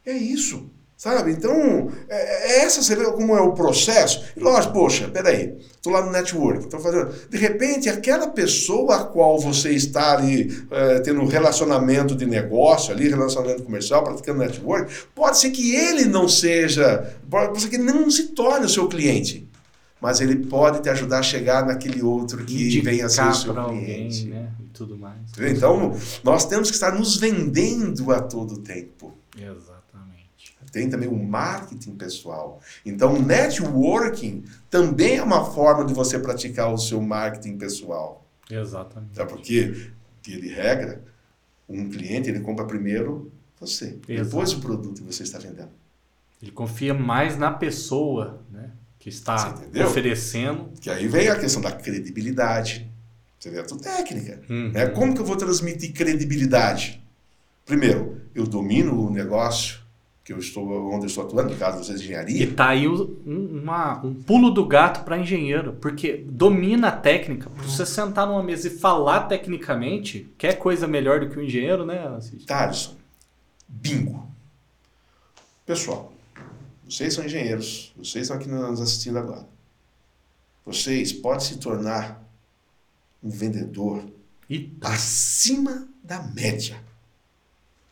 É 0.07 0.13
isso, 0.13 0.71
sabe? 1.03 1.33
Então, 1.33 1.91
é, 2.09 2.61
é 2.61 2.65
essa, 2.65 2.81
você 2.81 2.95
vê 2.95 3.05
como 3.07 3.37
é 3.37 3.41
o 3.41 3.55
processo. 3.55 4.23
E 4.37 4.41
lógico, 4.41 4.73
poxa, 4.73 5.09
peraí, 5.09 5.59
estou 5.59 5.93
lá 5.93 6.07
no 6.07 6.13
network, 6.13 6.63
estou 6.63 6.79
fazendo... 6.79 7.13
De 7.29 7.37
repente, 7.37 7.89
aquela 7.89 8.29
pessoa 8.29 8.95
a 8.95 9.05
qual 9.07 9.37
você 9.37 9.71
está 9.71 10.17
ali 10.17 10.65
é, 10.71 11.01
tendo 11.01 11.21
um 11.21 11.27
relacionamento 11.27 12.15
de 12.15 12.25
negócio 12.25 12.95
ali, 12.95 13.09
relacionamento 13.09 13.65
comercial, 13.65 14.05
praticando 14.05 14.39
network, 14.39 14.95
pode 15.13 15.41
ser 15.41 15.51
que 15.51 15.75
ele 15.75 16.05
não 16.05 16.29
seja, 16.29 17.17
pode 17.29 17.61
ser 17.61 17.69
que 17.69 17.75
ele 17.75 17.83
não 17.83 18.09
se 18.09 18.29
torne 18.29 18.67
o 18.67 18.69
seu 18.69 18.87
cliente. 18.87 19.49
Mas 20.01 20.21
ele 20.21 20.37
pode 20.47 20.83
te 20.83 20.89
ajudar 20.89 21.19
a 21.19 21.23
chegar 21.23 21.67
naquele 21.67 22.01
outro 22.01 22.45
que 22.45 22.67
Indicar 22.67 22.93
venha 22.93 23.07
a 23.07 23.09
ser 23.09 23.27
o 23.27 23.35
seu 23.35 23.53
cliente. 23.53 24.21
alguém, 24.21 24.27
né? 24.27 24.51
E 24.61 24.69
tudo 24.69 24.97
mais. 24.97 25.19
Então, 25.37 25.97
nós 26.23 26.45
temos 26.45 26.69
que 26.71 26.77
estar 26.77 26.93
nos 26.95 27.17
vendendo 27.17 28.13
a 28.13 28.21
todo 28.21 28.59
tempo. 28.59 29.13
Exatamente. 29.37 29.72
Tem 30.73 30.89
também 30.89 31.07
o 31.07 31.15
marketing 31.15 31.97
pessoal. 31.97 32.61
Então, 32.85 33.15
o 33.15 33.23
networking 33.23 34.43
também 34.71 35.19
é 35.19 35.23
uma 35.23 35.45
forma 35.45 35.85
de 35.85 35.93
você 35.93 36.19
praticar 36.19 36.73
o 36.73 36.79
seu 36.79 37.01
marketing 37.01 37.59
pessoal. 37.59 38.27
Exatamente. 38.51 39.13
Tá? 39.13 39.27
Porque, 39.27 39.91
via 40.25 40.41
de 40.41 40.49
regra, 40.49 41.05
um 41.69 41.91
cliente 41.91 42.31
ele 42.31 42.41
compra 42.41 42.65
primeiro 42.65 43.31
você, 43.61 43.99
Exato. 44.09 44.25
depois 44.25 44.53
o 44.55 44.61
produto 44.61 45.03
que 45.03 45.07
você 45.07 45.23
está 45.23 45.39
vendendo. 45.39 45.71
Ele 46.41 46.51
confia 46.51 46.95
mais 46.95 47.37
na 47.37 47.53
pessoa, 47.53 48.43
né? 48.51 48.71
Que 48.99 49.11
está 49.11 49.55
oferecendo. 49.87 50.71
Que 50.81 50.91
aí 50.91 51.07
vem 51.07 51.29
a 51.29 51.39
questão 51.39 51.61
da 51.61 51.71
credibilidade. 51.71 52.91
Você 53.39 53.51
vê 53.51 53.61
a 53.61 53.65
tua 53.65 53.79
técnica. 53.79 54.41
Uhum. 54.49 54.71
Né? 54.73 54.87
Como 54.87 55.15
que 55.15 55.21
eu 55.21 55.25
vou 55.25 55.37
transmitir 55.37 55.93
credibilidade? 55.93 57.03
Primeiro, 57.65 58.21
eu 58.35 58.47
domino 58.47 59.07
o 59.07 59.11
negócio 59.11 59.82
que 60.25 60.33
eu 60.33 60.39
estou, 60.39 60.65
onde 60.93 61.05
eu 61.05 61.09
estou 61.09 61.25
atuando, 61.25 61.51
no 61.53 61.59
caso 61.59 61.83
você 61.83 61.95
de 61.95 62.01
E 62.01 62.05
engenharia. 62.05 62.55
tá 62.55 62.69
aí 62.69 62.87
um, 62.87 63.17
uma- 63.27 64.05
um 64.07 64.15
pulo 64.15 64.51
do 64.51 64.65
gato 64.65 65.05
para 65.05 65.19
engenheiro, 65.19 65.73
porque 65.81 66.25
domina 66.29 66.89
a 66.89 66.93
técnica. 66.97 67.51
Pra 67.51 67.63
você 67.65 67.85
sentar 67.85 68.27
numa 68.27 68.43
mesa 68.43 68.69
e 68.69 68.71
falar 68.71 69.23
tecnicamente, 69.27 70.33
quer 70.39 70.55
coisa 70.59 70.87
melhor 70.87 71.19
do 71.21 71.29
que 71.29 71.39
o 71.39 71.43
engenheiro, 71.43 71.85
né, 71.85 72.21
Cid? 72.21 72.47
Thaleson, 72.47 72.95
bingo. 73.69 74.31
Pessoal, 75.67 76.13
vocês 76.89 77.15
são 77.15 77.25
engenheiros, 77.25 77.93
vocês 77.97 78.23
estão 78.25 78.37
aqui 78.37 78.49
nos 78.49 78.81
assistindo 78.81 79.19
agora. 79.19 79.47
Vocês 80.65 81.13
podem 81.13 81.41
se 81.41 81.59
tornar 81.59 82.23
um 83.23 83.29
vendedor 83.31 84.05
E 84.49 84.73
acima 84.81 85.89
da 86.05 86.23
média. 86.23 86.77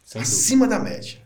sem 0.05 0.21
dúvida. 0.21 0.37
acima 0.37 0.69
da 0.69 0.79
média. 0.79 1.21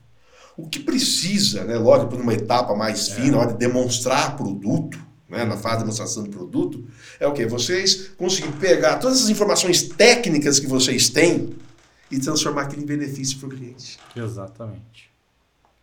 O 0.56 0.68
que 0.68 0.78
precisa, 0.78 1.64
né, 1.64 1.76
lógico, 1.76 2.10
por 2.12 2.20
uma 2.20 2.32
etapa 2.34 2.74
mais 2.74 3.08
É. 3.08 3.14
fina, 3.14 3.32
na 3.32 3.38
hora 3.38 3.52
de 3.52 3.58
demonstrar 3.58 4.36
produto, 4.36 4.98
né, 5.28 5.44
na 5.44 5.56
fase 5.56 5.76
de 5.78 5.82
demonstração 5.82 6.22
de 6.22 6.30
produto, 6.30 6.84
é 7.18 7.26
o 7.26 7.32
quê? 7.32 7.44
Vocês 7.46 8.08
conseguirem 8.16 8.52
pegar 8.58 8.98
todas 8.98 9.22
as 9.22 9.28
informações 9.28 9.82
técnicas 9.82 10.60
que 10.60 10.66
vocês 10.66 11.08
têm 11.08 11.54
e 12.10 12.18
transformar 12.20 12.62
aquilo 12.62 12.82
em 12.82 12.86
benefício 12.86 13.38
para 13.38 13.48
o 13.48 13.50
cliente. 13.50 13.98
Exatamente. 14.14 15.10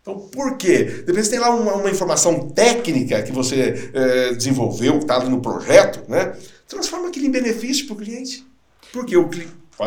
Então, 0.01 0.17
por 0.17 0.57
quê? 0.57 1.03
Depois 1.05 1.28
tem 1.28 1.38
lá 1.38 1.49
uma, 1.53 1.76
uma 1.76 1.89
informação 1.89 2.49
técnica 2.49 3.22
que 3.22 3.32
você 3.32 3.91
eh, 3.93 4.34
desenvolveu, 4.34 4.93
que 4.97 5.03
está 5.03 5.17
ali 5.17 5.30
no 5.30 5.41
projeto, 5.41 6.09
né? 6.09 6.36
Transforma 6.67 7.09
aquilo 7.09 7.28
em 7.28 7.32
benefício 7.32 7.86
para 7.86 7.93
o 7.93 7.97
cliente. 7.97 8.43
Porque 8.91 9.15
o 9.15 9.30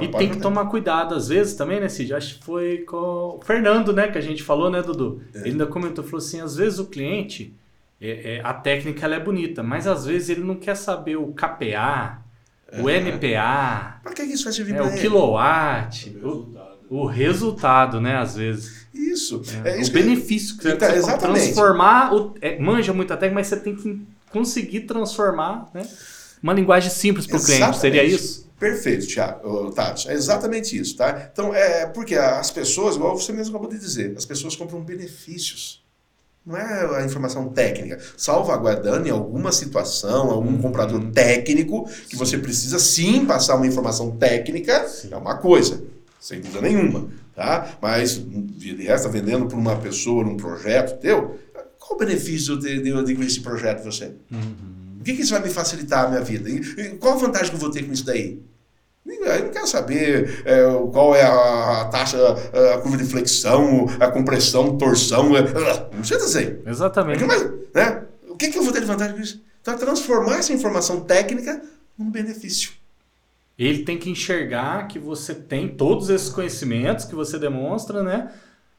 E 0.03 0.09
tem 0.09 0.29
que 0.31 0.39
tomar 0.39 0.67
cuidado 0.67 1.15
às 1.15 1.29
vezes 1.29 1.55
também, 1.55 1.81
né, 1.81 1.89
Cid? 1.89 2.13
Acho 2.15 2.39
que 2.39 2.45
foi 2.45 2.79
com 2.79 2.97
o 2.97 3.41
Fernando, 3.45 3.93
né, 3.93 4.09
que 4.09 4.19
a 4.19 4.21
gente 4.21 4.43
falou, 4.43 4.71
né, 4.71 4.83
Dudu? 4.83 5.23
É. 5.35 5.39
Ele 5.41 5.51
ainda 5.51 5.67
comentou, 5.67 6.03
falou 6.05 6.19
assim, 6.19 6.41
às 6.41 6.57
vezes 6.57 6.79
o 6.79 6.87
cliente, 6.87 7.55
é, 8.01 8.37
é, 8.37 8.41
a 8.43 8.53
técnica 8.55 9.05
ela 9.07 9.15
é 9.17 9.21
bonita, 9.21 9.63
mas 9.63 9.87
às 9.87 10.05
vezes 10.07 10.29
ele 10.31 10.43
não 10.43 10.57
quer 10.57 10.75
saber 10.77 11.17
o 11.17 11.29
KPA, 11.29 12.19
o 12.79 12.89
MPA, 12.91 14.01
Para 14.03 14.13
que 14.15 14.27
que 14.27 14.33
isso 14.33 14.45
vai 14.45 14.53
servir 14.53 14.75
é, 14.75 14.83
o 14.83 14.95
kilowatt, 14.97 16.11
o, 16.11 16.13
Resultado. 16.21 16.79
o 16.91 17.07
resultado, 17.07 18.01
né, 18.01 18.17
às 18.17 18.37
vezes. 18.37 18.87
Isso. 18.93 19.43
É, 19.65 19.71
É, 19.71 19.81
isso 19.81 19.91
o 19.91 19.95
que- 19.95 20.03
benefício 20.03 20.57
que 20.57 20.63
você 20.65 20.73
Então, 20.73 21.19
transformar, 21.19 22.13
o, 22.15 22.35
é, 22.41 22.59
manja 22.59 22.93
muita 22.93 23.17
técnica, 23.17 23.35
mas 23.41 23.47
você 23.47 23.57
tem 23.61 23.77
que 23.77 24.03
conseguir 24.31 24.81
transformar, 24.81 25.69
né, 25.73 25.83
uma 26.43 26.53
linguagem 26.53 26.91
simples 26.91 27.27
para 27.27 27.39
o 27.39 27.45
cliente, 27.45 27.79
seria 27.79 28.03
isso? 28.05 28.44
Perfeito, 28.59 29.07
Thiago, 29.07 29.71
Tati. 29.73 30.09
É 30.09 30.15
exatamente 30.15 30.79
isso, 30.79 30.97
tá? 30.97 31.29
Então, 31.33 31.53
é 31.55 31.87
porque 31.87 32.15
as 32.15 32.51
pessoas, 32.51 32.97
igual 32.97 33.19
você 33.19 33.33
mesmo 33.33 33.57
acabou 33.57 33.71
de 33.73 33.79
dizer, 33.79 34.15
as 34.17 34.25
pessoas 34.25 34.55
compram 34.57 34.81
benefícios. 34.81 35.83
Não 36.47 36.57
é 36.57 36.99
a 36.99 37.05
informação 37.05 37.49
técnica. 37.49 37.99
Salvaguardando 38.19 39.09
em 39.09 39.11
alguma 39.11 39.51
situação, 39.51 40.31
algum 40.31 40.51
Uhum. 40.51 40.61
comprador 40.63 41.03
técnico, 41.11 41.89
que 42.09 42.17
você 42.17 42.37
precisa 42.39 42.79
sim 42.79 43.25
passar 43.25 43.57
uma 43.57 43.67
informação 43.67 44.11
técnica, 44.13 44.87
Sim. 44.87 45.09
é 45.11 45.17
uma 45.17 45.39
coisa, 45.39 45.83
sem 46.21 46.41
dúvida 46.41 46.61
nenhuma, 46.61 47.09
tá? 47.35 47.77
Mas, 47.81 48.21
de 48.23 48.77
resto, 48.77 49.05
tá 49.05 49.11
vendendo 49.11 49.47
para 49.47 49.57
uma 49.57 49.77
pessoa, 49.77 50.23
num 50.23 50.37
projeto 50.37 51.01
teu, 51.01 51.39
qual 51.79 51.97
o 51.97 51.99
benefício 51.99 52.59
de, 52.59 52.81
de 52.83 52.93
adquirir 52.93 53.27
esse 53.27 53.41
projeto 53.41 53.79
de 53.79 53.85
você? 53.87 54.13
Uhum. 54.31 54.74
O 55.05 55.07
que, 55.07 55.17
que 55.17 55.21
isso 55.21 55.33
vai 55.33 55.43
me 55.43 55.51
facilitar 55.51 56.07
a 56.07 56.09
minha 56.09 56.23
vida? 56.23 56.49
E- 56.49 56.97
qual 56.99 57.13
a 57.13 57.19
vantagem 57.19 57.51
que 57.51 57.57
eu 57.57 57.61
vou 57.61 57.71
ter 57.71 57.83
com 57.83 57.93
isso 57.93 58.07
daí? 58.07 58.41
Eu 59.07 59.45
não 59.45 59.51
quero 59.51 59.67
saber 59.67 60.43
é, 60.47 60.63
qual 60.91 61.15
é 61.15 61.21
a, 61.21 61.83
a 61.83 61.85
taxa, 61.91 62.17
a 62.75 62.79
curva 62.79 62.97
de 62.97 63.05
flexão, 63.05 63.87
a 64.01 64.11
compressão, 64.11 64.79
torção. 64.79 65.37
é, 65.37 65.41
ah, 65.41 65.89
não 65.93 65.99
precisa 65.99 66.21
dizer. 66.21 66.63
Exatamente. 66.67 67.23
Mas, 67.23 67.43
né? 67.75 68.03
O 68.31 68.35
que, 68.35 68.49
que 68.49 68.57
eu 68.57 68.63
vou 68.63 68.73
ter 68.73 68.81
de 68.81 68.87
vantagem 68.87 69.15
com 69.15 69.21
isso? 69.21 69.43
Então, 69.61 69.75
é 69.75 69.77
transformar 69.77 70.39
essa 70.39 70.55
informação 70.55 71.01
técnica 71.01 71.61
num 71.99 72.11
benefício. 72.11 72.71
Ele 73.59 73.85
tem 73.85 73.99
que 73.99 74.09
enxergar 74.09 74.89
que 74.89 74.99
você 74.99 75.35
tem 75.35 75.69
todos 75.69 76.09
esses 76.09 76.31
conhecimentos 76.31 77.05
que 77.05 77.15
você 77.15 77.39
demonstra, 77.39 78.03
né? 78.03 78.31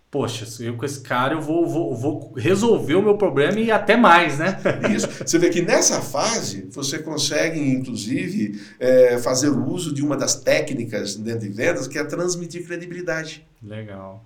Poxa, 0.09 0.45
se 0.45 0.65
eu 0.65 0.77
com 0.77 0.85
esse 0.85 1.01
cara 1.01 1.33
eu 1.33 1.41
vou, 1.41 1.67
vou, 1.67 1.95
vou 1.95 2.33
resolver 2.35 2.95
o 2.95 3.01
meu 3.01 3.17
problema 3.17 3.59
e 3.59 3.69
até 3.69 3.97
mais, 3.97 4.37
né? 4.37 4.57
Isso. 4.95 5.07
Você 5.25 5.37
vê 5.37 5.49
que 5.49 5.61
nessa 5.61 6.01
fase 6.01 6.67
você 6.71 6.99
consegue, 6.99 7.59
inclusive, 7.59 8.61
é, 8.79 9.17
fazer 9.17 9.49
uso 9.49 9.93
de 9.93 10.01
uma 10.01 10.15
das 10.15 10.35
técnicas 10.35 11.15
dentro 11.15 11.41
de 11.41 11.49
vendas, 11.49 11.87
que 11.87 11.97
é 11.97 12.03
transmitir 12.03 12.65
credibilidade. 12.65 13.45
Legal. 13.61 14.23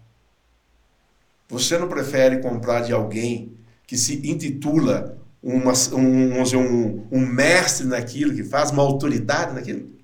Você 1.48 1.78
não 1.80 1.88
prefere 1.88 2.38
comprar 2.38 2.82
de 2.82 2.94
alguém 2.94 3.54
que 3.88 3.98
se 3.98 4.30
intitula 4.30 5.18
uma, 5.42 5.74
um, 5.94 6.44
um, 6.44 7.08
um 7.12 7.26
mestre 7.26 7.88
naquilo 7.88 8.36
que 8.36 8.44
faz, 8.44 8.70
uma 8.70 8.84
autoridade 8.84 9.56
naquilo? 9.56 9.99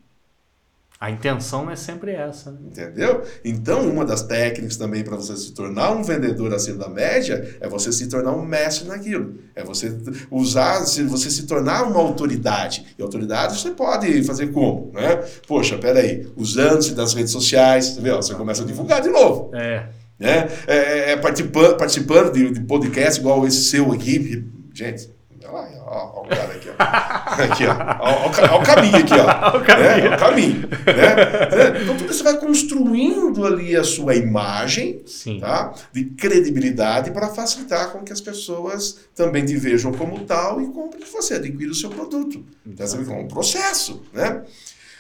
A 1.05 1.11
intenção 1.11 1.69
é 1.69 1.75
sempre 1.75 2.13
essa, 2.13 2.49
né? 2.49 2.57
Entendeu? 2.65 3.21
Então, 3.43 3.87
uma 3.87 4.03
das 4.03 4.23
técnicas 4.23 4.75
também 4.75 5.03
para 5.03 5.15
você 5.15 5.37
se 5.37 5.53
tornar 5.53 5.91
um 5.91 6.01
vendedor 6.01 6.51
acima 6.51 6.79
da 6.79 6.89
média 6.89 7.55
é 7.61 7.69
você 7.69 7.91
se 7.91 8.09
tornar 8.09 8.31
um 8.31 8.43
mestre 8.43 8.87
naquilo. 8.87 9.35
É 9.53 9.63
você 9.63 9.95
usar, 10.31 10.83
se 10.87 11.03
você 11.03 11.29
se 11.29 11.45
tornar 11.45 11.83
uma 11.83 11.99
autoridade. 11.99 12.87
E 12.97 13.03
autoridade 13.03 13.55
você 13.55 13.69
pode 13.69 14.23
fazer 14.23 14.47
como? 14.47 14.91
Né? 14.95 15.23
Poxa, 15.47 15.77
peraí, 15.77 16.27
usando-se 16.35 16.95
das 16.95 17.13
redes 17.13 17.31
sociais, 17.31 17.99
ó, 18.11 18.15
você 18.15 18.33
começa 18.33 18.63
a 18.63 18.65
divulgar 18.65 18.99
de 18.99 19.09
novo. 19.09 19.51
É. 19.55 19.87
né? 20.19 20.49
É, 20.65 21.11
é, 21.11 21.17
participando, 21.17 21.77
participando 21.77 22.33
de, 22.33 22.49
de 22.49 22.61
podcast 22.61 23.19
igual 23.19 23.45
esse 23.45 23.65
seu 23.65 23.91
aqui. 23.91 24.43
Gente, 24.73 25.07
olha 25.43 25.51
lá, 25.51 25.74
ó, 25.95 26.19
ó 26.19 26.23
o 26.23 26.27
cara 26.27 26.53
aqui, 26.53 26.69
ó. 26.69 27.43
Aqui, 27.43 27.63
ó. 27.65 27.73
Ó, 27.99 28.55
ó, 28.55 28.61
o 28.61 28.63
caminho 28.65 28.95
aqui, 28.97 29.13
ó. 29.13 29.25
O 29.57 29.61
caminho. 29.63 30.11
Ó 30.11 30.15
o 30.15 30.19
caminho. 30.19 30.61
Né? 30.61 31.81
Então, 31.83 31.97
tudo 31.97 32.11
isso 32.11 32.23
vai 32.23 32.37
construindo 32.37 33.45
ali 33.45 33.75
a 33.75 33.83
sua 33.83 34.15
imagem 34.15 35.01
Sim. 35.05 35.39
tá? 35.39 35.73
de 35.91 36.05
credibilidade 36.05 37.11
para 37.11 37.27
facilitar 37.29 37.91
com 37.91 37.99
que 38.03 38.11
as 38.13 38.21
pessoas 38.21 38.99
também 39.15 39.45
te 39.45 39.55
vejam 39.55 39.91
como 39.93 40.19
tal 40.25 40.61
e 40.61 40.67
comprem 40.67 41.03
de 41.03 41.09
você, 41.09 41.35
adquira 41.35 41.71
o 41.71 41.75
seu 41.75 41.89
produto. 41.89 42.43
Então, 42.65 42.85
é 42.85 43.11
um 43.13 43.27
processo, 43.27 44.01
né? 44.13 44.43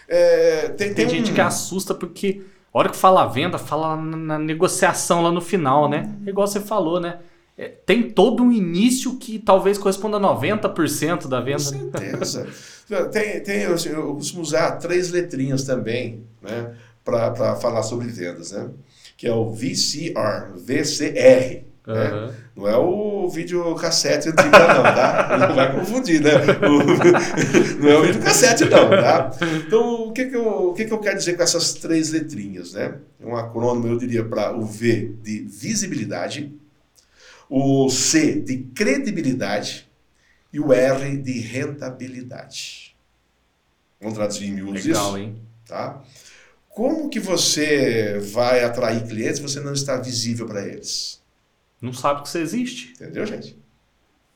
É, 0.07 0.69
tem, 0.69 0.93
Tem 0.93 1.07
tem 1.07 1.09
gente 1.09 1.31
um- 1.31 1.33
que 1.33 1.41
assusta 1.41 1.93
porque 1.93 2.41
A 2.73 2.77
hora 2.79 2.89
que 2.89 2.97
fala 2.97 3.25
venda, 3.25 3.57
fala 3.57 3.95
na, 3.95 4.17
na 4.17 4.37
negociação 4.39 5.21
lá 5.23 5.31
no 5.31 5.39
final, 5.41 5.87
né? 5.89 6.09
É 6.25 6.29
igual 6.29 6.45
você 6.45 6.59
falou, 6.59 6.99
né? 6.99 7.19
É, 7.57 7.69
tem 7.69 8.09
todo 8.09 8.43
um 8.43 8.51
início 8.51 9.15
que 9.17 9.39
talvez 9.39 9.77
corresponda 9.77 10.17
a 10.17 10.19
90% 10.19 11.27
da 11.27 11.39
venda. 11.39 11.57
Com 11.57 11.97
certeza. 11.97 12.47
tem, 13.13 13.39
tem, 13.41 13.61
eu, 13.61 13.75
eu 13.85 14.15
costumo 14.15 14.41
usar 14.41 14.71
três 14.73 15.09
letrinhas 15.09 15.63
também, 15.63 16.23
né? 16.41 16.73
Para 17.03 17.55
falar 17.55 17.83
sobre 17.83 18.07
vendas, 18.07 18.51
né? 18.51 18.69
Que 19.15 19.27
é 19.27 19.33
o 19.33 19.51
VCR, 19.51 20.53
VCR. 20.57 21.63
Uhum. 21.87 21.93
Né? 21.93 22.33
Não 22.57 22.67
é 22.67 22.77
o 22.77 23.29
vídeo 23.29 23.75
cassete 23.75 24.29
antigo, 24.29 24.49
não, 24.49 24.83
tá? 24.83 25.47
Não 25.47 25.55
vai 25.55 25.75
confundir, 25.75 26.19
né? 26.19 26.31
O, 26.67 27.79
não 27.81 27.89
é 27.89 27.97
o 27.97 28.03
vídeo 28.03 28.21
cassete, 28.21 28.65
não, 28.65 28.89
tá? 28.89 29.31
Então, 29.65 30.07
o 30.07 30.11
que, 30.11 30.25
que, 30.25 30.35
eu, 30.35 30.69
o 30.69 30.73
que, 30.73 30.85
que 30.85 30.91
eu 30.91 30.99
quero 30.99 31.17
dizer 31.17 31.37
com 31.37 31.43
essas 31.43 31.73
três 31.73 32.11
letrinhas, 32.11 32.73
né? 32.73 32.95
Um 33.23 33.35
acrônimo, 33.35 33.87
eu 33.87 33.97
diria, 33.97 34.25
para 34.25 34.53
o 34.57 34.65
V 34.65 35.15
de 35.21 35.41
visibilidade, 35.43 36.51
o 37.49 37.89
C 37.89 38.39
de 38.41 38.57
credibilidade 38.75 39.89
e 40.51 40.59
o 40.59 40.73
R 40.73 41.17
de 41.17 41.39
rentabilidade. 41.39 42.95
Vamos 43.99 44.15
traduzir 44.15 44.45
em 44.45 44.53
miúdos 44.53 44.85
Legal, 44.85 45.09
isso? 45.09 45.17
hein? 45.17 45.41
Tá? 45.65 46.03
Como 46.69 47.09
que 47.09 47.19
você 47.19 48.19
vai 48.19 48.63
atrair 48.63 49.07
clientes 49.07 49.37
se 49.37 49.41
você 49.41 49.59
não 49.61 49.73
está 49.73 49.97
visível 49.97 50.45
para 50.45 50.67
eles? 50.67 51.21
Não 51.81 51.93
sabe 51.93 52.23
que 52.23 52.29
você 52.29 52.39
existe. 52.39 52.91
Entendeu, 52.93 53.25
gente? 53.25 53.57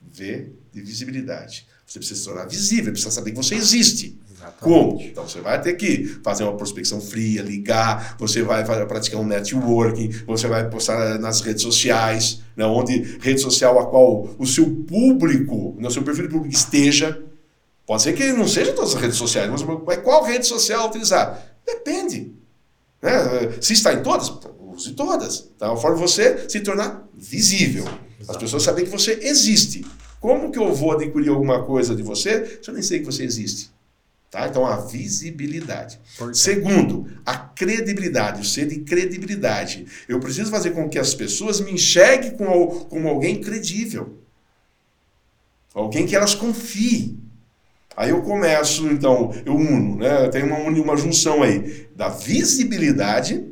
V 0.02 0.54
de 0.72 0.82
visibilidade. 0.82 1.68
Você 1.86 2.00
precisa 2.00 2.20
se 2.20 2.26
tornar 2.26 2.46
visível, 2.46 2.92
precisa 2.92 3.12
saber 3.12 3.32
que 3.32 3.38
você 3.38 3.56
existe. 3.56 4.18
Exatamente. 4.40 4.62
Como? 4.62 5.02
Então 5.02 5.28
você 5.28 5.42
vai 5.42 5.62
ter 5.62 5.74
que 5.74 6.06
fazer 6.24 6.44
uma 6.44 6.56
prospecção 6.56 7.02
fria, 7.02 7.42
ligar, 7.42 8.16
você 8.18 8.42
vai 8.42 8.64
praticar 8.64 9.20
um 9.20 9.26
networking, 9.26 10.10
você 10.26 10.48
vai 10.48 10.70
postar 10.70 11.20
nas 11.20 11.42
redes 11.42 11.62
sociais, 11.62 12.40
né, 12.56 12.66
onde 12.66 13.18
rede 13.20 13.42
social 13.42 13.78
a 13.78 13.88
qual 13.88 14.30
o 14.38 14.46
seu 14.46 14.66
público, 14.88 15.76
né, 15.78 15.88
o 15.90 15.92
seu 15.92 16.04
perfil 16.04 16.28
de 16.28 16.34
público 16.34 16.56
esteja. 16.56 17.22
Pode 17.86 18.04
ser 18.04 18.14
que 18.14 18.32
não 18.32 18.48
seja 18.48 18.72
todas 18.72 18.96
as 18.96 19.02
redes 19.02 19.18
sociais, 19.18 19.52
mas 19.86 19.98
qual 19.98 20.24
rede 20.24 20.48
social 20.48 20.88
utilizar? 20.88 21.44
Depende. 21.66 22.34
Né? 23.02 23.12
Se 23.60 23.74
está 23.74 23.94
em 23.94 24.02
todas, 24.04 24.32
use 24.60 24.94
todas. 24.94 25.50
Tá? 25.58 25.76
Forma 25.76 25.98
você 25.98 26.48
se 26.48 26.62
tornar 26.62 27.08
visível. 27.14 27.86
As 28.28 28.38
pessoas 28.38 28.64
sabem 28.64 28.86
que 28.86 28.92
você 28.92 29.20
existe. 29.24 29.86
Como 30.22 30.52
que 30.52 30.60
eu 30.60 30.74
vou 30.74 30.92
adquirir 30.92 31.30
alguma 31.30 31.64
coisa 31.64 31.96
de 31.96 32.04
você 32.04 32.60
se 32.62 32.70
eu 32.70 32.74
nem 32.74 32.84
sei 32.84 33.00
que 33.00 33.06
você 33.06 33.24
existe? 33.24 33.72
Tá? 34.32 34.48
Então, 34.48 34.66
a 34.66 34.78
visibilidade. 34.78 36.00
Segundo, 36.34 37.08
a 37.26 37.36
credibilidade, 37.36 38.42
o 38.42 38.46
ser 38.46 38.68
de 38.68 38.82
credibilidade. 38.82 39.88
Eu 40.08 40.20
preciso 40.20 40.52
fazer 40.52 40.72
com 40.72 40.88
que 40.88 41.00
as 41.00 41.16
pessoas 41.16 41.60
me 41.60 41.72
enxerguem 41.72 42.32
como, 42.32 42.86
como 42.86 43.08
alguém 43.08 43.42
credível. 43.42 44.20
Alguém 45.74 46.06
que 46.06 46.16
elas 46.16 46.36
confiem. 46.36 47.20
Aí 47.98 48.12
eu 48.12 48.22
começo, 48.22 48.88
então, 48.88 49.34
eu 49.46 49.56
uno, 49.56 49.98
né? 49.98 50.26
Eu 50.26 50.30
tenho 50.30 50.46
uma, 50.46 50.58
uma 50.58 50.96
junção 50.96 51.42
aí 51.42 51.88
da 51.96 52.08
visibilidade, 52.08 53.46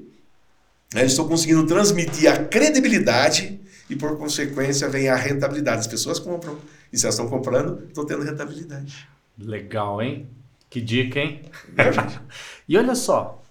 né? 0.94 1.06
estou 1.06 1.28
conseguindo 1.28 1.66
transmitir 1.66 2.32
a 2.32 2.46
credibilidade 2.46 3.60
e, 3.90 3.96
por 3.96 4.18
consequência, 4.18 4.88
vem 4.88 5.10
a 5.10 5.16
rentabilidade. 5.16 5.80
As 5.80 5.88
pessoas 5.88 6.20
compram, 6.20 6.58
e 6.94 6.98
se 6.98 7.06
elas 7.06 7.16
estão 7.16 7.28
comprando, 7.28 7.84
estão 7.88 8.06
tendo 8.06 8.24
rentabilidade. 8.24 9.08
Legal, 9.38 10.02
hein? 10.02 10.30
Que 10.70 10.82
dica, 10.82 11.20
hein? 11.20 11.42
É, 11.78 12.20
e 12.68 12.78
olha 12.78 12.96
só. 12.96 13.42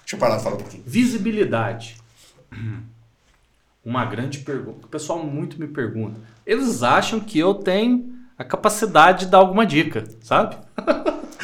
Deixa 0.00 0.16
eu 0.16 0.20
parar 0.20 0.36
de 0.36 0.42
falar 0.42 0.56
um 0.56 0.60
pouquinho. 0.60 0.82
Visibilidade. 0.86 1.96
Uma 3.84 4.04
grande 4.04 4.40
pergunta. 4.40 4.86
O 4.86 4.88
pessoal 4.88 5.24
muito 5.24 5.58
me 5.58 5.66
pergunta. 5.66 6.20
Eles 6.46 6.82
acham 6.82 7.20
que 7.20 7.38
eu 7.38 7.54
tenho 7.54 8.14
a 8.36 8.44
capacidade 8.44 9.26
de 9.26 9.30
dar 9.30 9.38
alguma 9.38 9.66
dica, 9.66 10.04
sabe? 10.22 10.56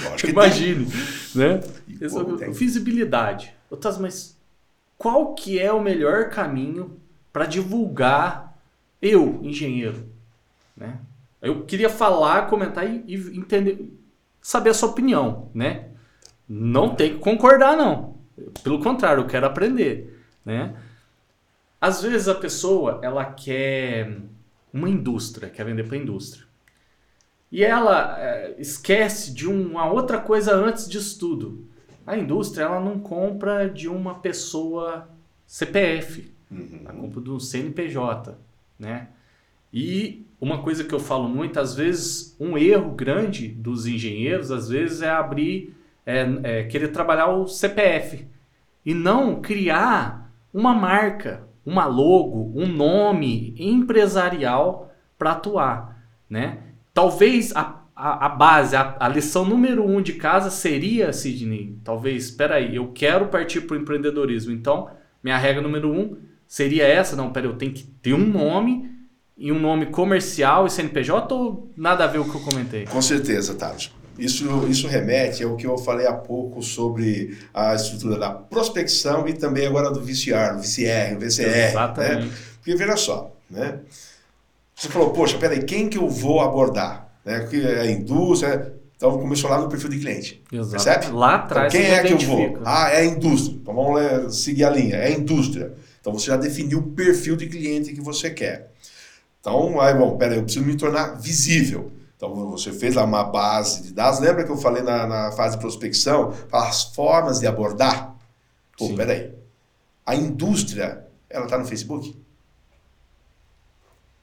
Lógico 0.02 0.30
Imagine, 0.30 0.86
né? 1.34 1.60
Pô, 2.10 2.52
visibilidade. 2.52 3.54
Otávio, 3.70 4.02
mas 4.02 4.36
qual 4.96 5.34
que 5.34 5.58
é 5.58 5.72
o 5.72 5.82
melhor 5.82 6.30
caminho 6.30 6.98
para 7.32 7.46
divulgar 7.46 8.56
eu, 9.02 9.40
engenheiro, 9.42 10.08
né? 10.76 10.98
Eu 11.42 11.64
queria 11.66 11.90
falar, 11.90 12.46
comentar 12.46 12.88
e, 12.88 13.04
e 13.06 13.36
entender 13.36 13.92
saber 14.44 14.70
a 14.70 14.74
sua 14.74 14.90
opinião, 14.90 15.50
né? 15.54 15.88
Não 16.46 16.94
tem 16.94 17.14
que 17.14 17.18
concordar, 17.18 17.74
não. 17.74 18.18
Pelo 18.62 18.78
contrário, 18.78 19.22
eu 19.22 19.26
quero 19.26 19.46
aprender, 19.46 20.22
né? 20.44 20.76
Às 21.80 22.02
vezes 22.02 22.28
a 22.28 22.34
pessoa, 22.34 23.00
ela 23.02 23.24
quer 23.24 24.20
uma 24.70 24.90
indústria, 24.90 25.48
quer 25.48 25.64
vender 25.64 25.84
para 25.84 25.96
a 25.96 26.00
indústria. 26.00 26.44
E 27.50 27.64
ela 27.64 28.20
é, 28.20 28.54
esquece 28.58 29.32
de 29.32 29.48
uma 29.48 29.90
outra 29.90 30.20
coisa 30.20 30.54
antes 30.54 30.86
disso 30.86 31.18
tudo. 31.18 31.66
A 32.06 32.14
indústria, 32.14 32.64
ela 32.64 32.80
não 32.80 32.98
compra 32.98 33.66
de 33.66 33.88
uma 33.88 34.16
pessoa 34.16 35.08
CPF. 35.46 36.30
Uhum. 36.50 36.80
Ela 36.84 36.92
compra 36.92 37.20
do 37.22 37.40
CNPJ, 37.40 38.36
né? 38.78 39.08
E 39.72 40.26
uma 40.44 40.58
coisa 40.58 40.84
que 40.84 40.94
eu 40.94 41.00
falo 41.00 41.26
muitas 41.26 41.74
vezes, 41.74 42.36
um 42.38 42.58
erro 42.58 42.90
grande 42.90 43.48
dos 43.48 43.86
engenheiros, 43.86 44.50
às 44.50 44.68
vezes, 44.68 45.00
é 45.00 45.08
abrir, 45.08 45.74
é, 46.04 46.26
é 46.42 46.64
querer 46.64 46.88
trabalhar 46.88 47.28
o 47.28 47.48
CPF 47.48 48.26
e 48.84 48.92
não 48.92 49.40
criar 49.40 50.30
uma 50.52 50.74
marca, 50.74 51.48
uma 51.64 51.86
logo, 51.86 52.52
um 52.54 52.66
nome 52.66 53.54
empresarial 53.58 54.92
para 55.18 55.32
atuar, 55.32 56.06
né? 56.28 56.58
Talvez 56.92 57.56
a, 57.56 57.82
a, 57.96 58.26
a 58.26 58.28
base, 58.28 58.76
a, 58.76 58.96
a, 59.00 59.08
lição 59.08 59.46
número 59.46 59.82
um 59.82 60.02
de 60.02 60.12
casa 60.12 60.50
seria, 60.50 61.10
Sidney, 61.14 61.78
talvez, 61.82 62.26
espera 62.26 62.56
aí, 62.56 62.76
eu 62.76 62.92
quero 62.92 63.28
partir 63.28 63.62
para 63.62 63.78
o 63.78 63.80
empreendedorismo, 63.80 64.52
então 64.52 64.90
minha 65.22 65.38
regra 65.38 65.62
número 65.62 65.90
um 65.90 66.18
seria 66.46 66.86
essa, 66.86 67.16
não, 67.16 67.32
pera, 67.32 67.46
eu 67.46 67.56
tenho 67.56 67.72
que 67.72 67.84
ter 67.84 68.12
um 68.12 68.26
nome 68.26 68.93
e 69.36 69.50
um 69.50 69.58
nome 69.58 69.86
comercial 69.86 70.66
e 70.66 70.70
CNPJ 70.70 71.34
ou 71.34 71.70
nada 71.76 72.04
a 72.04 72.06
ver 72.06 72.18
o 72.18 72.24
que 72.24 72.34
eu 72.34 72.40
comentei? 72.40 72.86
Com 72.86 73.02
certeza, 73.02 73.54
Tati. 73.54 73.92
Isso, 74.18 74.66
isso 74.68 74.86
remete 74.86 75.42
ao 75.42 75.56
que 75.56 75.66
eu 75.66 75.76
falei 75.76 76.06
há 76.06 76.12
pouco 76.12 76.62
sobre 76.62 77.36
a 77.52 77.74
estrutura 77.74 78.16
da 78.16 78.30
prospecção 78.30 79.26
e 79.26 79.32
também 79.32 79.66
agora 79.66 79.90
do 79.90 80.00
VCR, 80.00 80.56
VCR, 80.56 81.18
VCR. 81.18 81.46
Né? 81.46 81.68
Exatamente. 81.70 82.26
Né? 82.26 82.32
Porque 82.56 82.76
veja 82.76 82.96
só, 82.96 83.32
né? 83.50 83.80
Você 84.74 84.88
falou, 84.88 85.10
poxa, 85.10 85.36
peraí, 85.36 85.64
quem 85.64 85.88
que 85.88 85.98
eu 85.98 86.08
vou 86.08 86.40
abordar? 86.40 87.08
Né? 87.24 87.40
Que 87.50 87.60
é 87.60 87.80
a 87.80 87.90
indústria, 87.90 88.72
então 88.96 89.18
começou 89.18 89.50
lá 89.50 89.60
no 89.60 89.68
perfil 89.68 89.90
de 89.90 89.98
cliente. 89.98 90.42
Exato. 90.52 90.70
Percebe? 90.70 91.12
Lá 91.12 91.34
atrás. 91.34 91.74
Então, 91.74 91.84
quem 91.84 91.94
é 91.94 92.02
que 92.04 92.12
eu 92.12 92.18
vou? 92.18 92.58
Ah, 92.64 92.90
é 92.90 93.00
a 93.00 93.04
indústria. 93.04 93.58
Então 93.60 93.74
vamos 93.74 94.42
seguir 94.42 94.64
a 94.64 94.70
linha. 94.70 94.96
É 94.96 95.06
a 95.08 95.10
indústria. 95.10 95.74
Então 96.00 96.12
você 96.12 96.26
já 96.26 96.36
definiu 96.36 96.78
o 96.78 96.82
perfil 96.82 97.34
de 97.34 97.48
cliente 97.48 97.92
que 97.92 98.00
você 98.00 98.30
quer. 98.30 98.73
Então, 99.44 99.78
aí, 99.78 99.92
bom, 99.92 100.16
peraí, 100.16 100.38
eu 100.38 100.42
preciso 100.42 100.64
me 100.64 100.74
tornar 100.74 101.20
visível. 101.20 101.92
Então, 102.16 102.34
você 102.50 102.72
fez 102.72 102.94
lá 102.94 103.04
uma 103.04 103.24
base 103.24 103.82
de 103.82 103.92
dados. 103.92 104.18
Lembra 104.18 104.42
que 104.42 104.50
eu 104.50 104.56
falei 104.56 104.82
na, 104.82 105.06
na 105.06 105.32
fase 105.32 105.56
de 105.56 105.60
prospecção? 105.60 106.32
As 106.50 106.84
formas 106.84 107.40
de 107.40 107.46
abordar. 107.46 108.16
Pô, 108.78 108.86
Sim. 108.86 108.96
peraí. 108.96 109.34
A 110.06 110.14
indústria, 110.16 111.06
ela 111.28 111.44
está 111.44 111.58
no 111.58 111.66
Facebook? 111.66 112.18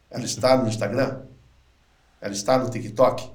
Ela 0.10 0.26
está 0.26 0.58
no 0.58 0.68
Instagram? 0.68 1.22
Ela 2.20 2.34
está 2.34 2.58
no 2.58 2.72
TikTok? 2.72 3.32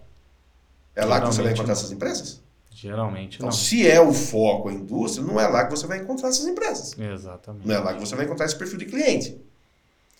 É 0.97 1.05
lá 1.05 1.21
que 1.21 1.27
você 1.29 1.41
vai 1.41 1.53
encontrar 1.53 1.73
não. 1.73 1.81
essas 1.81 1.93
empresas? 1.93 2.43
Geralmente 2.73 3.37
então, 3.37 3.47
não. 3.47 3.53
se 3.53 3.89
é 3.89 4.01
o 4.01 4.13
foco 4.13 4.71
a 4.71 4.73
indústria, 4.73 5.25
não 5.25 5.41
é 5.41 5.47
lá 5.47 5.65
que 5.65 5.71
você 5.71 5.87
vai 5.87 5.99
encontrar 5.99 6.31
essas 6.31 6.47
empresas. 6.47 6.99
Exatamente. 6.99 7.65
Não 7.65 7.75
é 7.77 7.79
lá 7.79 7.95
que 7.95 8.01
você 8.01 8.17
vai 8.17 8.25
encontrar 8.25 8.45
esse 8.45 8.59
perfil 8.59 8.79
de 8.79 8.87
cliente. 8.87 9.41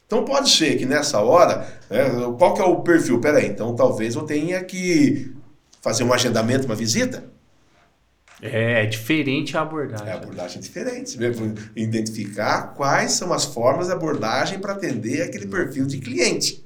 Então 0.07 0.25
pode 0.25 0.49
ser 0.51 0.77
que 0.77 0.87
nessa 0.87 1.21
hora, 1.21 1.67
né, 1.91 2.05
qual 2.39 2.55
que 2.55 2.63
é 2.63 2.65
o 2.65 2.81
perfil? 2.81 3.21
Peraí, 3.21 3.47
então 3.47 3.75
talvez 3.75 4.15
eu 4.15 4.23
tenha 4.23 4.63
que 4.63 5.35
fazer 5.83 6.05
um 6.05 6.13
agendamento, 6.13 6.67
uma 6.67 6.77
visita. 6.77 7.25
É, 8.41 8.83
é 8.83 8.87
diferente 8.87 9.57
a 9.57 9.63
abordagem. 9.63 10.07
É 10.07 10.13
abordagem 10.13 10.61
diferente. 10.61 11.19
Identificar 11.75 12.75
quais 12.75 13.13
são 13.13 13.33
as 13.33 13.45
formas 13.45 13.87
de 13.87 13.93
abordagem 13.93 14.59
para 14.59 14.75
atender 14.75 15.23
aquele 15.23 15.47
perfil 15.47 15.87
de 15.87 15.99
cliente. 15.99 16.65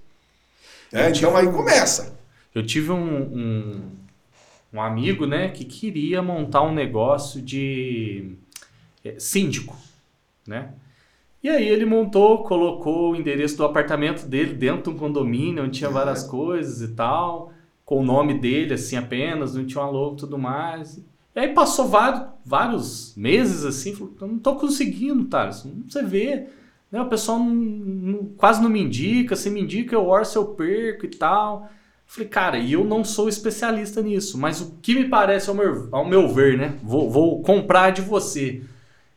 É, 0.92 1.08
então 1.10 1.36
aí 1.36 1.46
começa. 1.46 2.18
Eu 2.54 2.66
tive 2.66 2.90
um, 2.90 3.22
um, 3.22 3.90
um, 4.72 4.80
amigo 4.80 5.24
né, 5.26 5.50
que 5.50 5.64
queria 5.64 6.20
montar 6.20 6.62
um 6.62 6.74
negócio 6.74 7.40
de 7.40 8.34
é, 9.04 9.14
síndico. 9.18 9.78
Né? 10.46 10.70
E 11.42 11.48
aí 11.48 11.66
ele 11.66 11.86
montou, 11.86 12.44
colocou 12.44 13.12
o 13.12 13.16
endereço 13.16 13.56
do 13.56 13.64
apartamento 13.64 14.26
dele 14.26 14.52
dentro 14.52 14.82
de 14.84 14.90
um 14.90 14.98
condomínio, 14.98 15.64
onde 15.64 15.78
tinha 15.78 15.88
várias 15.88 16.22
coisas 16.22 16.82
e 16.82 16.94
tal, 16.94 17.52
com 17.84 18.00
o 18.00 18.04
nome 18.04 18.34
dele 18.38 18.74
assim 18.74 18.96
apenas, 18.96 19.54
não 19.54 19.64
tinha 19.64 19.82
uma 19.82 19.90
logo 19.90 20.14
e 20.14 20.18
tudo 20.18 20.38
mais. 20.38 20.98
E 21.34 21.40
aí 21.40 21.54
passou 21.54 21.88
vários, 21.88 22.22
vários 22.44 23.14
meses 23.16 23.64
assim, 23.64 23.94
falou, 23.94 24.14
eu 24.20 24.28
não 24.28 24.38
tô 24.38 24.56
conseguindo, 24.56 25.24
Thales, 25.24 25.66
você 25.88 26.02
vê. 26.02 26.46
Né? 26.90 27.00
O 27.00 27.08
pessoal 27.08 27.38
não, 27.38 27.54
não, 27.54 28.24
quase 28.36 28.60
não 28.60 28.68
me 28.68 28.80
indica, 28.80 29.34
se 29.36 29.48
me 29.48 29.60
indica 29.62 29.94
eu 29.94 30.06
orço, 30.06 30.38
eu 30.38 30.44
perco 30.44 31.06
e 31.06 31.08
tal. 31.08 31.70
Falei, 32.06 32.28
cara, 32.28 32.58
e 32.58 32.72
eu 32.72 32.84
não 32.84 33.04
sou 33.04 33.28
especialista 33.28 34.02
nisso, 34.02 34.36
mas 34.36 34.60
o 34.60 34.74
que 34.82 34.94
me 34.94 35.08
parece 35.08 35.48
ao 35.48 35.54
meu, 35.54 35.88
ao 35.92 36.04
meu 36.04 36.28
ver, 36.28 36.58
né? 36.58 36.74
Vou, 36.82 37.08
vou 37.08 37.40
comprar 37.40 37.90
de 37.90 38.02
você. 38.02 38.62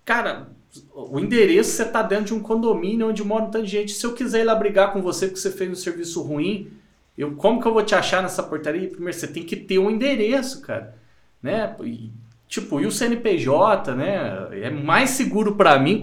Cara, 0.06 0.53
o 0.94 1.20
endereço 1.20 1.72
você 1.72 1.86
tá 1.86 2.02
dentro 2.02 2.26
de 2.26 2.34
um 2.34 2.42
condomínio 2.42 3.10
onde 3.10 3.24
mora 3.24 3.46
tanta 3.46 3.66
gente. 3.66 3.92
Se 3.92 4.06
eu 4.06 4.14
quiser 4.14 4.42
ir 4.42 4.46
lá 4.46 4.56
brigar 4.56 4.94
com 4.94 5.02
você 5.02 5.28
porque 5.28 5.40
você 5.40 5.52
fez 5.52 5.70
um 5.70 5.76
serviço 5.76 6.22
ruim, 6.22 6.72
eu, 7.18 7.36
como 7.36 7.62
que 7.62 7.68
eu 7.68 7.74
vou 7.74 7.84
te 7.84 7.96
achar 7.96 8.24
nessa 8.24 8.42
portaria? 8.42 8.90
Primeiro, 8.90 9.18
você 9.18 9.28
tem 9.28 9.44
que 9.44 9.56
ter 9.56 9.78
um 9.78 9.92
endereço, 9.92 10.62
cara. 10.62 10.96
Né? 11.42 11.76
E, 11.84 12.12
Tipo, 12.54 12.80
e 12.80 12.86
o 12.86 12.92
CNPJ, 12.92 13.96
né? 13.96 14.48
É 14.52 14.70
mais 14.70 15.10
seguro 15.10 15.56
para 15.56 15.80
mim 15.80 16.00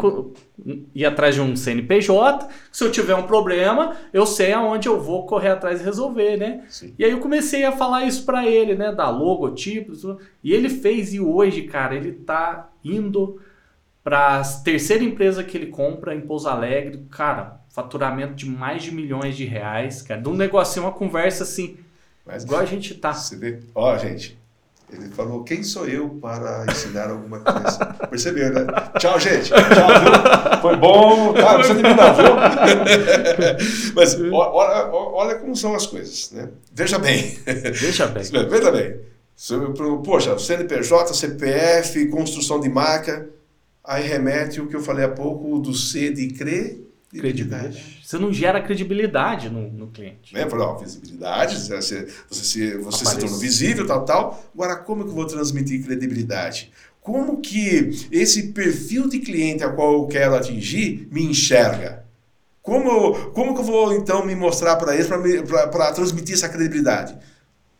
ir 0.92 1.04
atrás 1.04 1.36
de 1.36 1.40
um 1.40 1.54
CNPJ. 1.54 2.48
Se 2.72 2.82
eu 2.82 2.90
tiver 2.90 3.14
um 3.14 3.22
problema, 3.22 3.94
eu 4.12 4.26
sei 4.26 4.52
aonde 4.52 4.88
eu 4.88 5.00
vou 5.00 5.26
correr 5.26 5.50
atrás 5.50 5.80
e 5.80 5.84
resolver, 5.84 6.36
né? 6.36 6.64
Sim. 6.68 6.92
E 6.98 7.04
aí 7.04 7.12
eu 7.12 7.20
comecei 7.20 7.64
a 7.64 7.70
falar 7.70 8.04
isso 8.04 8.24
para 8.24 8.48
ele, 8.48 8.74
né? 8.74 8.90
Da 8.90 9.08
logotipo. 9.10 9.92
E 10.42 10.52
ele 10.52 10.68
fez, 10.68 11.14
e 11.14 11.20
hoje, 11.20 11.62
cara, 11.62 11.94
ele 11.94 12.10
tá 12.10 12.68
indo 12.84 13.40
para 14.02 14.40
a 14.40 14.44
terceira 14.44 15.04
empresa 15.04 15.44
que 15.44 15.56
ele 15.56 15.66
compra 15.66 16.14
em 16.14 16.20
Pouso 16.20 16.48
Alegre. 16.48 17.06
Cara, 17.10 17.60
faturamento 17.70 18.34
de 18.34 18.46
mais 18.46 18.82
de 18.82 18.92
milhões 18.92 19.36
de 19.36 19.44
reais, 19.44 20.02
cara. 20.02 20.20
De 20.20 20.28
um 20.28 20.34
negocinho, 20.34 20.86
uma 20.86 20.92
conversa 20.92 21.44
assim. 21.44 21.78
Mas, 22.24 22.44
igual 22.44 22.60
a 22.60 22.64
gente 22.64 22.94
tá. 22.94 23.12
Você 23.12 23.36
vê? 23.36 23.60
Ó, 23.74 23.96
gente, 23.98 24.38
ele 24.92 25.08
falou, 25.10 25.44
quem 25.44 25.62
sou 25.62 25.86
eu 25.86 26.08
para 26.20 26.66
ensinar 26.68 27.10
alguma 27.10 27.40
coisa? 27.40 27.78
Percebeu, 28.10 28.52
né? 28.52 28.66
Tchau, 28.98 29.20
gente. 29.20 29.48
Tchau, 29.48 29.58
viu? 29.58 30.60
Foi 30.60 30.76
bom. 30.76 31.32
Tá, 31.32 31.52
não 31.52 31.58
precisa 31.58 31.82
não, 31.82 32.14
viu? 32.14 32.34
Mas 33.94 34.20
olha, 34.20 34.90
olha 34.92 35.34
como 35.36 35.54
são 35.54 35.74
as 35.74 35.86
coisas, 35.86 36.32
né? 36.32 36.48
Veja 36.72 36.98
bem. 36.98 37.38
Veja 37.72 38.06
bem. 38.06 38.22
Veja 38.48 38.72
bem. 38.72 39.00
Poxa, 40.04 40.38
CNPJ, 40.38 41.14
CPF, 41.14 42.08
construção 42.08 42.60
de 42.60 42.68
marca, 42.68 43.28
aí 43.84 44.06
remete 44.06 44.60
o 44.60 44.66
que 44.66 44.76
eu 44.76 44.82
falei 44.82 45.04
há 45.04 45.08
pouco 45.08 45.58
do 45.58 45.74
C 45.74 46.10
de 46.10 46.28
crer 46.28 46.90
credibilidade. 47.18 48.00
Você 48.04 48.18
não 48.18 48.32
gera 48.32 48.62
credibilidade 48.62 49.50
no, 49.50 49.68
no 49.70 49.88
cliente. 49.88 50.36
É, 50.36 50.46
ó, 50.46 50.76
visibilidade, 50.76 51.58
você, 51.58 52.06
você, 52.28 52.44
se, 52.44 52.76
você 52.76 53.04
se 53.04 53.18
tornou 53.18 53.38
visível, 53.38 53.86
tal, 53.86 54.04
tal. 54.04 54.44
Agora, 54.54 54.76
como 54.76 55.04
que 55.04 55.10
eu 55.10 55.14
vou 55.14 55.26
transmitir 55.26 55.84
credibilidade? 55.84 56.70
Como 57.00 57.40
que 57.40 58.08
esse 58.12 58.52
perfil 58.52 59.08
de 59.08 59.18
cliente 59.18 59.64
a 59.64 59.70
qual 59.70 59.94
eu 59.94 60.06
quero 60.06 60.34
atingir 60.34 61.08
me 61.10 61.24
enxerga? 61.24 62.04
Como, 62.62 63.32
como 63.32 63.54
que 63.54 63.60
eu 63.60 63.64
vou, 63.64 63.92
então, 63.94 64.24
me 64.24 64.34
mostrar 64.34 64.76
para 64.76 64.94
eles 64.94 65.08
para 65.08 65.92
transmitir 65.92 66.34
essa 66.34 66.48
credibilidade? 66.48 67.16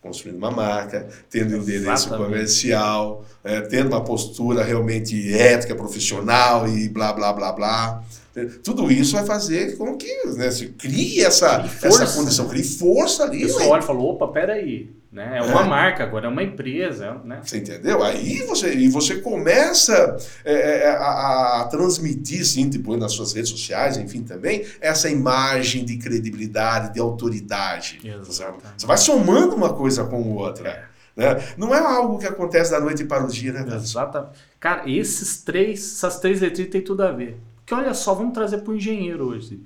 Construindo 0.03 0.39
uma 0.39 0.51
marca, 0.51 1.07
tendo 1.29 1.55
um 1.55 1.63
endereço 1.63 2.09
comercial, 2.17 3.25
é, 3.45 3.61
tendo 3.61 3.89
uma 3.89 4.03
postura 4.03 4.65
realmente 4.65 5.33
ética, 5.33 5.75
profissional 5.75 6.67
e 6.67 6.89
blá, 6.89 7.13
blá, 7.13 7.33
blá, 7.33 7.53
blá. 7.53 8.03
Tudo 8.47 8.91
isso 8.91 9.15
vai 9.15 9.25
fazer 9.25 9.77
com 9.77 9.97
que 9.97 10.27
né, 10.37 10.51
se 10.51 10.69
crie 10.69 11.23
essa, 11.23 11.65
essa 11.83 12.07
condição, 12.07 12.49
crie 12.49 12.65
força 12.65 13.25
ali. 13.25 13.45
O 13.45 13.47
pessoal 13.47 13.71
olha 13.71 13.83
e 13.83 13.87
falou, 13.87 14.11
opa, 14.13 14.29
peraí, 14.29 14.91
né? 15.13 15.39
é 15.39 15.43
uma 15.43 15.63
é. 15.63 15.69
marca, 15.69 16.05
agora 16.05 16.27
é 16.27 16.29
uma 16.29 16.43
empresa. 16.43 17.21
Né? 17.25 17.41
Você 17.43 17.59
entendeu? 17.59 18.03
Aí 18.03 18.43
você, 18.47 18.73
e 18.75 18.89
você 18.89 19.17
começa 19.17 20.17
é, 20.45 20.55
é, 20.55 20.83
é 20.85 20.91
a, 20.91 21.61
a, 21.61 21.69
transmitir, 21.71 22.45
sim, 22.47 22.69
depois 22.69 22.99
nas 22.99 23.13
suas 23.13 23.33
redes 23.33 23.51
sociais, 23.51 23.97
enfim, 23.97 24.23
também, 24.23 24.65
essa 24.81 25.11
imagem 25.11 25.85
de 25.85 25.99
credibilidade, 25.99 26.95
de 26.95 27.01
autoridade. 27.01 28.01
Exatamente. 28.05 28.63
Você 28.79 28.87
vai 28.87 28.99
somando 28.99 29.57
uma 29.57 29.73
coisa 29.73 30.05
com 30.05 30.37
outra. 30.37 30.89
Né? 31.17 31.43
Não 31.57 31.75
é 31.75 31.79
algo 31.79 32.19
que 32.19 32.27
acontece 32.27 32.71
da 32.71 32.81
noite 32.81 33.05
para 33.05 33.25
o 33.25 33.29
dia, 33.29 33.53
né? 33.53 33.77
Exatamente. 33.77 34.39
Cara, 34.59 34.89
esses 34.89 35.43
três, 35.43 35.81
essas 35.81 36.19
três 36.21 36.41
letrinhas 36.41 36.71
têm 36.71 36.83
tudo 36.83 37.03
a 37.03 37.11
ver. 37.11 37.37
Porque 37.71 37.85
olha 37.85 37.95
só, 37.95 38.15
vamos 38.15 38.35
trazer 38.35 38.59
para 38.59 38.73
o 38.73 38.77
engenheiro 38.77 39.29
hoje. 39.29 39.63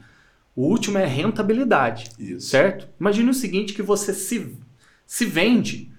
O 0.55 0.67
último 0.67 0.99
é 0.99 1.07
rentabilidade, 1.07 2.11
Isso. 2.19 2.49
certo? 2.49 2.87
Imagine 3.01 3.31
o 3.31 3.35
seguinte, 3.35 3.73
que 3.73 3.81
você 3.81 4.13
se, 4.13 4.59
se 5.07 5.25
vende 5.25 5.91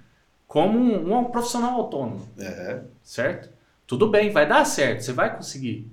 como 0.46 0.78
um, 0.78 1.18
um 1.18 1.24
profissional 1.26 1.72
autônomo, 1.72 2.30
uhum. 2.38 2.84
certo? 3.02 3.50
Tudo 3.88 4.08
bem, 4.08 4.30
vai 4.30 4.48
dar 4.48 4.64
certo, 4.66 5.02
você 5.02 5.14
vai 5.14 5.36
conseguir 5.36 5.92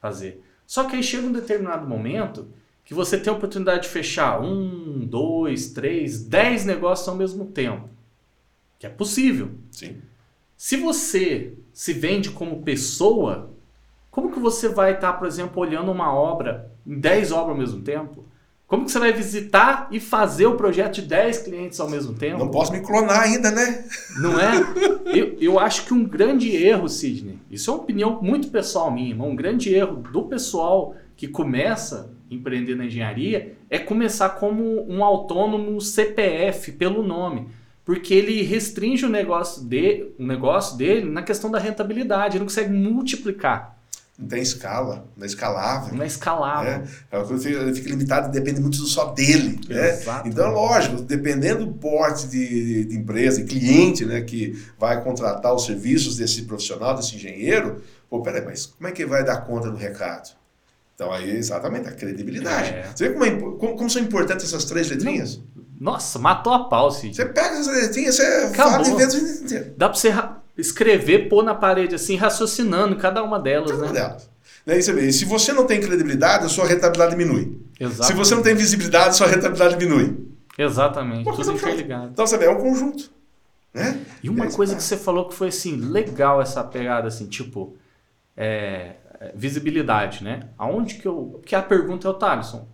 fazer. 0.00 0.42
Só 0.66 0.84
que 0.84 0.96
aí 0.96 1.02
chega 1.02 1.26
um 1.26 1.32
determinado 1.32 1.86
momento 1.86 2.48
que 2.82 2.94
você 2.94 3.18
tem 3.18 3.30
a 3.30 3.36
oportunidade 3.36 3.82
de 3.82 3.88
fechar 3.88 4.40
um, 4.40 5.06
dois, 5.06 5.72
três, 5.72 6.24
dez 6.24 6.64
negócios 6.64 7.06
ao 7.06 7.16
mesmo 7.16 7.44
tempo. 7.46 7.90
Que 8.78 8.86
é 8.86 8.90
possível. 8.90 9.50
Sim. 9.70 10.00
Se 10.56 10.78
você 10.78 11.52
se 11.70 11.92
vende 11.92 12.30
como 12.30 12.62
pessoa, 12.62 13.53
como 14.14 14.30
que 14.30 14.38
você 14.38 14.68
vai 14.68 14.94
estar, 14.94 15.12
tá, 15.12 15.18
por 15.18 15.26
exemplo, 15.26 15.60
olhando 15.60 15.90
uma 15.90 16.14
obra, 16.14 16.70
10 16.86 17.32
obras 17.32 17.48
ao 17.50 17.56
mesmo 17.56 17.82
tempo? 17.82 18.24
Como 18.64 18.84
que 18.84 18.92
você 18.92 19.00
vai 19.00 19.12
visitar 19.12 19.88
e 19.90 19.98
fazer 19.98 20.46
o 20.46 20.54
projeto 20.54 20.94
de 20.94 21.02
10 21.02 21.38
clientes 21.38 21.80
ao 21.80 21.90
mesmo 21.90 22.14
tempo? 22.14 22.38
Não 22.38 22.48
posso 22.48 22.70
me 22.70 22.80
clonar 22.80 23.22
ainda, 23.22 23.50
né? 23.50 23.84
Não 24.20 24.38
é? 24.38 24.52
Eu, 25.12 25.36
eu 25.40 25.58
acho 25.60 25.84
que 25.84 25.92
um 25.92 26.04
grande 26.04 26.54
erro, 26.56 26.88
Sidney, 26.88 27.38
isso 27.50 27.70
é 27.70 27.74
uma 27.74 27.82
opinião 27.82 28.20
muito 28.22 28.48
pessoal 28.48 28.90
minha, 28.90 29.20
um 29.20 29.36
grande 29.36 29.72
erro 29.72 29.96
do 29.96 30.22
pessoal 30.22 30.94
que 31.16 31.28
começa 31.28 32.12
a 32.30 32.34
empreender 32.34 32.74
na 32.74 32.86
engenharia 32.86 33.56
é 33.68 33.78
começar 33.78 34.30
como 34.30 34.88
um 34.88 35.04
autônomo 35.04 35.80
CPF 35.80 36.72
pelo 36.72 37.02
nome. 37.02 37.48
Porque 37.84 38.14
ele 38.14 38.42
restringe 38.42 39.04
o 39.04 39.08
negócio, 39.08 39.62
de, 39.64 40.06
o 40.18 40.24
negócio 40.24 40.76
dele 40.76 41.08
na 41.08 41.22
questão 41.22 41.50
da 41.50 41.58
rentabilidade, 41.58 42.36
ele 42.36 42.40
não 42.40 42.46
consegue 42.46 42.72
multiplicar 42.72 43.74
não 44.16 44.28
tem 44.28 44.40
escala, 44.40 45.08
não 45.16 45.24
é 45.24 45.26
escalável. 45.26 45.94
Não 45.94 46.04
é 46.04 46.06
escalável. 46.06 46.78
Né? 46.78 46.88
Ele 47.44 47.74
fica 47.74 47.90
limitado, 47.90 48.30
depende 48.30 48.60
muito 48.60 48.76
só 48.76 49.06
dele. 49.06 49.58
Né? 49.68 50.00
Então, 50.24 50.52
lógico, 50.52 51.02
dependendo 51.02 51.66
do 51.66 51.72
porte 51.72 52.28
de, 52.28 52.84
de 52.84 52.96
empresa 52.96 53.40
e 53.40 53.44
cliente 53.44 54.04
né, 54.04 54.20
que 54.20 54.56
vai 54.78 55.02
contratar 55.02 55.52
os 55.52 55.64
serviços 55.64 56.16
desse 56.16 56.42
profissional, 56.42 56.94
desse 56.94 57.16
engenheiro, 57.16 57.82
pô, 58.08 58.22
peraí, 58.22 58.44
mas 58.44 58.66
como 58.66 58.88
é 58.88 58.92
que 58.92 59.04
vai 59.04 59.24
dar 59.24 59.38
conta 59.38 59.68
do 59.68 59.76
recado? 59.76 60.30
Então, 60.94 61.10
aí, 61.12 61.30
exatamente, 61.30 61.88
a 61.88 61.92
credibilidade. 61.92 62.68
É. 62.70 62.92
Você 62.94 63.08
vê 63.08 63.14
como, 63.14 63.24
é, 63.24 63.30
como, 63.32 63.76
como, 63.76 63.90
são 63.90 64.00
importantes 64.00 64.46
essas 64.46 64.64
três 64.64 64.88
letrinhas? 64.88 65.40
Nossa, 65.80 66.20
matou 66.20 66.52
a 66.52 66.68
pau, 66.68 66.88
Cid. 66.92 67.16
Você 67.16 67.26
pega 67.26 67.48
essas 67.48 67.66
letrinhas, 67.66 68.14
você 68.14 68.22
Acabou. 68.22 68.84
fala 68.84 69.06
de 69.08 69.60
Dá 69.76 69.88
pra 69.88 69.98
você 69.98 70.08
escrever, 70.56 71.28
pôr 71.28 71.42
na 71.42 71.54
parede 71.54 71.94
assim, 71.94 72.16
raciocinando 72.16 72.96
cada 72.96 73.22
uma 73.22 73.38
delas. 73.38 73.70
Cada 73.70 73.82
né? 73.82 73.88
uma 73.88 73.94
delas. 73.94 74.30
Né? 74.66 74.78
E 74.78 75.12
se 75.12 75.24
você 75.24 75.52
não 75.52 75.66
tem 75.66 75.80
credibilidade, 75.80 76.46
a 76.46 76.48
sua 76.48 76.66
rentabilidade 76.66 77.16
diminui. 77.16 77.60
Exatamente. 77.78 78.06
Se 78.06 78.12
você 78.14 78.34
não 78.34 78.42
tem 78.42 78.54
visibilidade, 78.54 79.08
a 79.10 79.12
sua 79.12 79.26
rentabilidade 79.26 79.76
diminui. 79.76 80.24
Exatamente, 80.56 81.24
tudo 81.24 81.52
interligado. 81.52 82.10
Então, 82.12 82.26
sabe, 82.26 82.44
é 82.44 82.50
um 82.50 82.60
conjunto. 82.60 83.10
Né? 83.72 84.00
E 84.22 84.30
uma 84.30 84.46
é 84.46 84.50
coisa 84.50 84.76
que 84.76 84.82
você 84.82 84.96
falou 84.96 85.28
que 85.28 85.34
foi 85.34 85.48
assim, 85.48 85.76
legal 85.76 86.40
essa 86.40 86.62
pegada, 86.62 87.08
assim, 87.08 87.26
tipo, 87.26 87.76
é, 88.36 88.92
é 89.18 89.32
visibilidade, 89.34 90.22
né? 90.22 90.48
Aonde 90.56 90.94
que 90.94 91.06
eu. 91.06 91.42
Que 91.44 91.56
a 91.56 91.62
pergunta 91.62 92.06
é 92.06 92.10
o 92.10 92.14
Thaleson. 92.14 92.68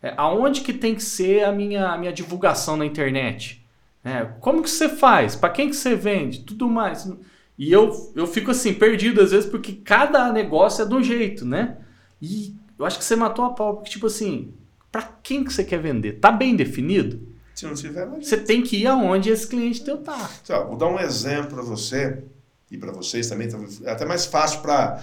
É, 0.00 0.14
aonde 0.16 0.60
que 0.60 0.72
tem 0.72 0.94
que 0.94 1.02
ser 1.02 1.42
a 1.42 1.50
minha, 1.50 1.88
a 1.88 1.98
minha 1.98 2.12
divulgação 2.12 2.76
na 2.76 2.86
internet? 2.86 3.65
É, 4.06 4.24
como 4.38 4.62
que 4.62 4.70
você 4.70 4.88
faz? 4.88 5.34
Para 5.34 5.50
quem 5.50 5.68
que 5.68 5.74
você 5.74 5.96
vende? 5.96 6.44
Tudo 6.44 6.68
mais. 6.68 7.10
E 7.58 7.72
eu, 7.72 8.12
eu 8.14 8.24
fico 8.24 8.52
assim, 8.52 8.72
perdido 8.72 9.20
às 9.20 9.32
vezes, 9.32 9.50
porque 9.50 9.72
cada 9.72 10.32
negócio 10.32 10.84
é 10.84 10.86
de 10.86 10.94
um 10.94 11.02
jeito, 11.02 11.44
né? 11.44 11.78
E 12.22 12.54
eu 12.78 12.86
acho 12.86 12.98
que 12.98 13.04
você 13.04 13.16
matou 13.16 13.44
a 13.44 13.50
pau, 13.50 13.74
porque 13.74 13.90
tipo 13.90 14.06
assim, 14.06 14.54
para 14.92 15.02
quem 15.02 15.42
que 15.42 15.52
você 15.52 15.64
quer 15.64 15.80
vender? 15.80 16.20
Tá 16.20 16.30
bem 16.30 16.54
definido? 16.54 17.20
Se 17.52 17.66
não 17.66 17.74
tiver, 17.74 18.06
não 18.06 18.22
Você 18.22 18.36
tem 18.36 18.62
que 18.62 18.76
ir 18.76 18.86
aonde 18.86 19.28
esse 19.28 19.48
cliente 19.48 19.82
teu 19.82 19.98
tá. 19.98 20.30
Então, 20.40 20.68
vou 20.68 20.76
dar 20.76 20.86
um 20.86 21.00
exemplo 21.00 21.56
para 21.56 21.62
você 21.62 22.22
e 22.70 22.78
para 22.78 22.92
vocês 22.92 23.28
também, 23.28 23.48
é 23.82 23.90
até 23.90 24.04
mais 24.04 24.24
fácil 24.24 24.60
para 24.60 25.02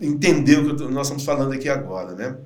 entender 0.00 0.58
o 0.58 0.76
que 0.76 0.84
nós 0.84 1.08
estamos 1.08 1.24
falando 1.24 1.52
aqui 1.52 1.68
agora, 1.68 2.14
né? 2.14 2.36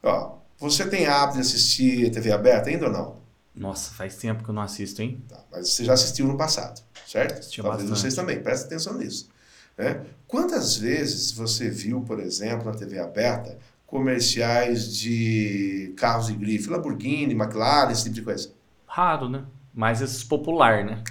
Ó, 0.00 0.36
você 0.60 0.86
tem 0.86 1.06
hábito 1.06 1.34
de 1.34 1.40
assistir 1.40 2.08
TV 2.12 2.30
aberta 2.30 2.70
ainda 2.70 2.86
ou 2.86 2.92
não? 2.92 3.17
Nossa, 3.58 3.92
faz 3.92 4.16
tempo 4.16 4.44
que 4.44 4.50
eu 4.50 4.54
não 4.54 4.62
assisto, 4.62 5.02
hein? 5.02 5.22
Tá, 5.28 5.44
mas 5.50 5.70
você 5.70 5.84
já 5.84 5.92
assistiu 5.92 6.26
no 6.26 6.36
passado, 6.36 6.80
certo? 7.06 7.38
Assistiu 7.38 7.64
Talvez 7.64 7.82
bastante. 7.82 8.00
vocês 8.00 8.14
também, 8.14 8.42
prestem 8.42 8.66
atenção 8.66 8.96
nisso. 8.96 9.28
Né? 9.76 10.04
Quantas 10.26 10.76
vezes 10.76 11.32
você 11.32 11.68
viu, 11.68 12.00
por 12.02 12.20
exemplo, 12.20 12.64
na 12.64 12.76
TV 12.76 12.98
aberta, 12.98 13.58
comerciais 13.86 14.96
de 14.96 15.92
carros 15.96 16.26
de 16.28 16.34
grife, 16.34 16.68
Lamborghini, 16.68 17.34
McLaren, 17.34 17.90
esse 17.90 18.04
tipo 18.04 18.14
de 18.14 18.22
coisa? 18.22 18.50
Raro, 18.86 19.28
né? 19.28 19.44
Mais 19.74 20.00
esses 20.00 20.24
popular, 20.24 20.84
né? 20.84 21.02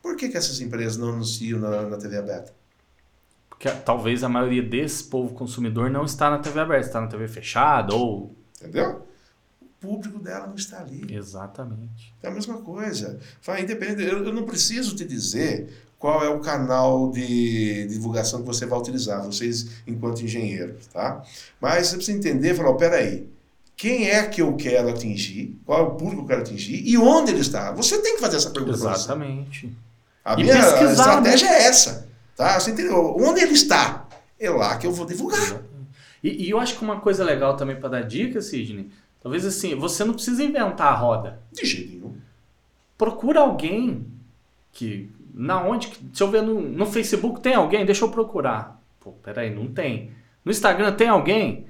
Por 0.00 0.16
que, 0.16 0.28
que 0.28 0.36
essas 0.36 0.60
empresas 0.60 0.96
não 0.96 1.10
anunciam 1.10 1.58
na, 1.58 1.82
na 1.82 1.96
TV 1.96 2.16
aberta? 2.16 2.52
que 3.62 3.70
talvez 3.70 4.24
a 4.24 4.28
maioria 4.28 4.60
desse 4.60 5.04
povo 5.04 5.32
consumidor 5.34 5.88
não 5.88 6.04
está 6.04 6.28
na 6.28 6.38
TV 6.38 6.58
aberta, 6.58 6.86
está 6.88 7.00
na 7.00 7.06
TV 7.06 7.28
fechada 7.28 7.94
ou. 7.94 8.34
Entendeu? 8.60 9.06
Público 9.82 10.20
dela 10.20 10.46
não 10.46 10.54
está 10.54 10.80
ali. 10.80 11.04
Exatamente. 11.12 12.14
É 12.22 12.28
a 12.28 12.30
mesma 12.30 12.58
coisa. 12.58 13.18
Fala, 13.40 13.60
independente, 13.60 14.04
eu, 14.04 14.24
eu 14.24 14.32
não 14.32 14.44
preciso 14.44 14.94
te 14.94 15.04
dizer 15.04 15.76
qual 15.98 16.24
é 16.24 16.28
o 16.28 16.38
canal 16.38 17.10
de 17.10 17.86
divulgação 17.88 18.40
que 18.40 18.46
você 18.46 18.64
vai 18.64 18.78
utilizar, 18.78 19.24
vocês 19.24 19.82
enquanto 19.86 20.22
engenheiros, 20.22 20.86
tá? 20.86 21.22
Mas 21.60 21.88
você 21.88 21.96
precisa 21.96 22.16
entender, 22.16 22.54
falar, 22.54 22.70
oh, 22.70 22.76
peraí, 22.76 23.28
quem 23.76 24.08
é 24.08 24.24
que 24.26 24.40
eu 24.40 24.54
quero 24.54 24.88
atingir, 24.88 25.58
qual 25.66 25.80
é 25.80 25.82
o 25.82 25.90
público 25.96 26.18
que 26.18 26.22
eu 26.22 26.26
quero 26.28 26.42
atingir 26.42 26.80
e 26.86 26.96
onde 26.96 27.32
ele 27.32 27.40
está. 27.40 27.72
Você 27.72 27.98
tem 27.98 28.14
que 28.14 28.20
fazer 28.20 28.36
essa 28.36 28.50
pergunta. 28.50 28.76
Exatamente. 28.76 29.76
A 30.24 30.34
e 30.34 30.44
minha 30.44 30.58
estratégia 30.92 31.50
né? 31.50 31.56
é 31.56 31.62
essa. 31.64 32.08
Tá? 32.36 32.58
Você 32.60 32.70
entendeu? 32.70 33.16
Onde 33.18 33.40
ele 33.40 33.54
está? 33.54 34.06
É 34.38 34.48
lá 34.48 34.76
que 34.78 34.86
eu 34.86 34.92
vou 34.92 35.04
divulgar. 35.04 35.60
E, 36.22 36.46
e 36.46 36.50
eu 36.50 36.60
acho 36.60 36.78
que 36.78 36.84
uma 36.84 37.00
coisa 37.00 37.24
legal 37.24 37.56
também 37.56 37.76
para 37.76 37.88
dar 37.88 38.02
dica, 38.02 38.40
Sidney, 38.40 38.90
talvez 39.22 39.46
assim, 39.46 39.74
você 39.74 40.04
não 40.04 40.14
precisa 40.14 40.42
inventar 40.42 40.88
a 40.88 40.96
roda. 40.96 41.40
De 41.52 41.64
jeito 41.64 41.90
nenhum. 41.92 42.16
Procura 42.98 43.40
alguém 43.40 44.06
que. 44.72 45.10
Na 45.34 45.62
onde. 45.64 45.90
Se 46.12 46.22
eu 46.22 46.30
ver 46.30 46.42
no, 46.42 46.60
no 46.60 46.86
Facebook, 46.86 47.40
tem 47.40 47.54
alguém? 47.54 47.86
Deixa 47.86 48.04
eu 48.04 48.10
procurar. 48.10 48.80
Pô, 49.00 49.12
peraí, 49.12 49.54
não 49.54 49.66
tem. 49.66 50.10
No 50.44 50.50
Instagram 50.50 50.92
tem 50.92 51.08
alguém? 51.08 51.66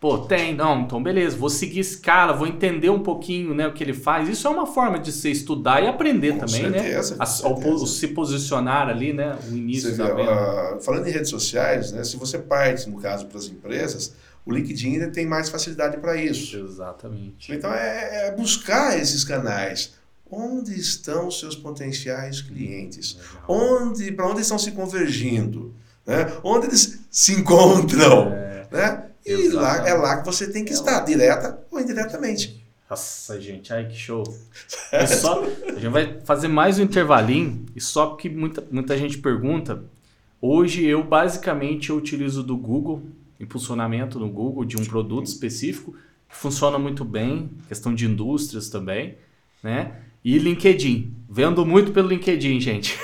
Pô, 0.00 0.16
tem, 0.18 0.54
não, 0.54 0.82
então 0.82 1.02
beleza, 1.02 1.36
vou 1.36 1.50
seguir 1.50 1.80
esse 1.80 1.98
cara, 1.98 2.32
vou 2.32 2.46
entender 2.46 2.88
um 2.88 3.00
pouquinho 3.00 3.52
né, 3.52 3.66
o 3.66 3.72
que 3.72 3.82
ele 3.82 3.92
faz. 3.92 4.28
Isso 4.28 4.46
é 4.46 4.50
uma 4.50 4.64
forma 4.64 4.96
de 4.96 5.10
você 5.10 5.28
estudar 5.28 5.82
e 5.82 5.88
aprender 5.88 6.34
com 6.34 6.46
também, 6.46 6.70
né? 6.70 6.78
certeza, 6.78 7.16
né? 7.16 7.24
A, 7.24 7.48
o, 7.48 7.84
se 7.84 8.06
posicionar 8.08 8.88
ali, 8.88 9.12
né? 9.12 9.36
O 9.50 9.56
início 9.56 9.90
você 9.90 9.96
da 9.96 10.14
vê, 10.14 10.22
uh, 10.22 10.80
Falando 10.80 11.08
em 11.08 11.10
redes 11.10 11.30
sociais, 11.30 11.90
né? 11.90 12.04
Se 12.04 12.16
você 12.16 12.38
parte, 12.38 12.88
no 12.88 13.00
caso, 13.00 13.26
para 13.26 13.38
as 13.38 13.46
empresas, 13.46 14.14
o 14.48 14.52
LinkedIn 14.52 14.94
ainda 14.94 15.10
tem 15.10 15.26
mais 15.26 15.50
facilidade 15.50 15.98
para 15.98 16.16
isso. 16.16 16.56
Exatamente. 16.56 17.52
Então 17.52 17.72
é, 17.72 18.28
é, 18.28 18.34
buscar 18.34 18.98
esses 18.98 19.22
canais. 19.22 19.96
Onde 20.30 20.78
estão 20.78 21.28
os 21.28 21.38
seus 21.38 21.56
potenciais 21.56 22.42
clientes? 22.42 23.18
Onde, 23.46 24.12
para 24.12 24.26
onde 24.26 24.42
estão 24.42 24.58
se 24.58 24.72
convergindo? 24.72 25.74
Né? 26.06 26.32
Onde 26.42 26.66
eles 26.66 26.98
se 27.10 27.32
encontram? 27.32 28.32
É. 28.32 28.66
Né? 28.70 29.04
E 29.24 29.48
lá, 29.48 29.88
é 29.88 29.94
lá 29.94 30.18
que 30.18 30.26
você 30.26 30.50
tem 30.50 30.64
que 30.64 30.70
é 30.70 30.74
estar, 30.74 30.98
lá. 30.98 31.00
direta 31.00 31.58
ou 31.70 31.80
indiretamente. 31.80 32.62
Nossa, 32.88 33.38
gente, 33.40 33.72
ai 33.72 33.86
que 33.86 33.96
show. 33.96 34.24
Só, 35.20 35.44
a 35.44 35.72
gente 35.72 35.88
vai 35.88 36.20
fazer 36.24 36.48
mais 36.48 36.78
um 36.78 36.82
intervalinho, 36.82 37.66
e 37.76 37.80
só 37.80 38.06
porque 38.06 38.30
muita, 38.30 38.66
muita 38.70 38.96
gente 38.96 39.18
pergunta. 39.18 39.82
Hoje 40.40 40.86
eu 40.86 41.02
basicamente 41.04 41.90
eu 41.90 41.96
utilizo 41.96 42.42
do 42.42 42.56
Google, 42.56 43.02
impulsionamento 43.40 44.18
no 44.18 44.28
Google 44.28 44.64
de 44.64 44.76
um 44.76 44.84
produto 44.84 45.26
específico, 45.26 45.94
que 46.28 46.36
funciona 46.36 46.78
muito 46.78 47.04
bem, 47.04 47.50
questão 47.68 47.94
de 47.94 48.06
indústrias 48.06 48.68
também, 48.68 49.16
né? 49.62 49.96
E 50.24 50.38
LinkedIn. 50.38 51.14
Vendo 51.30 51.64
muito 51.64 51.92
pelo 51.92 52.08
LinkedIn, 52.08 52.60
gente. 52.60 52.98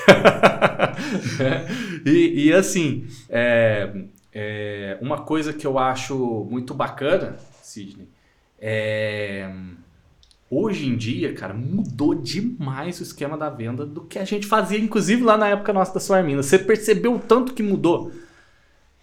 e, 2.05 2.47
e, 2.47 2.53
assim, 2.53 3.07
é, 3.29 4.05
é, 4.33 4.97
uma 5.01 5.21
coisa 5.21 5.53
que 5.53 5.65
eu 5.65 5.79
acho 5.79 6.47
muito 6.49 6.73
bacana, 6.73 7.37
Sidney, 7.61 8.07
é. 8.59 9.49
Hoje 10.49 10.87
em 10.87 10.95
dia, 10.95 11.33
cara, 11.33 11.53
mudou 11.55 12.13
demais 12.13 12.99
o 12.99 13.03
esquema 13.03 13.35
da 13.35 13.49
venda 13.49 13.83
do 13.83 14.01
que 14.01 14.19
a 14.19 14.23
gente 14.23 14.45
fazia, 14.45 14.77
inclusive 14.77 15.23
lá 15.23 15.35
na 15.35 15.47
época 15.47 15.73
nossa 15.73 15.95
da 15.95 15.99
Suarmina. 15.99 16.43
Você 16.43 16.59
percebeu 16.59 17.15
o 17.15 17.19
tanto 17.19 17.53
que 17.53 17.63
mudou? 17.63 18.11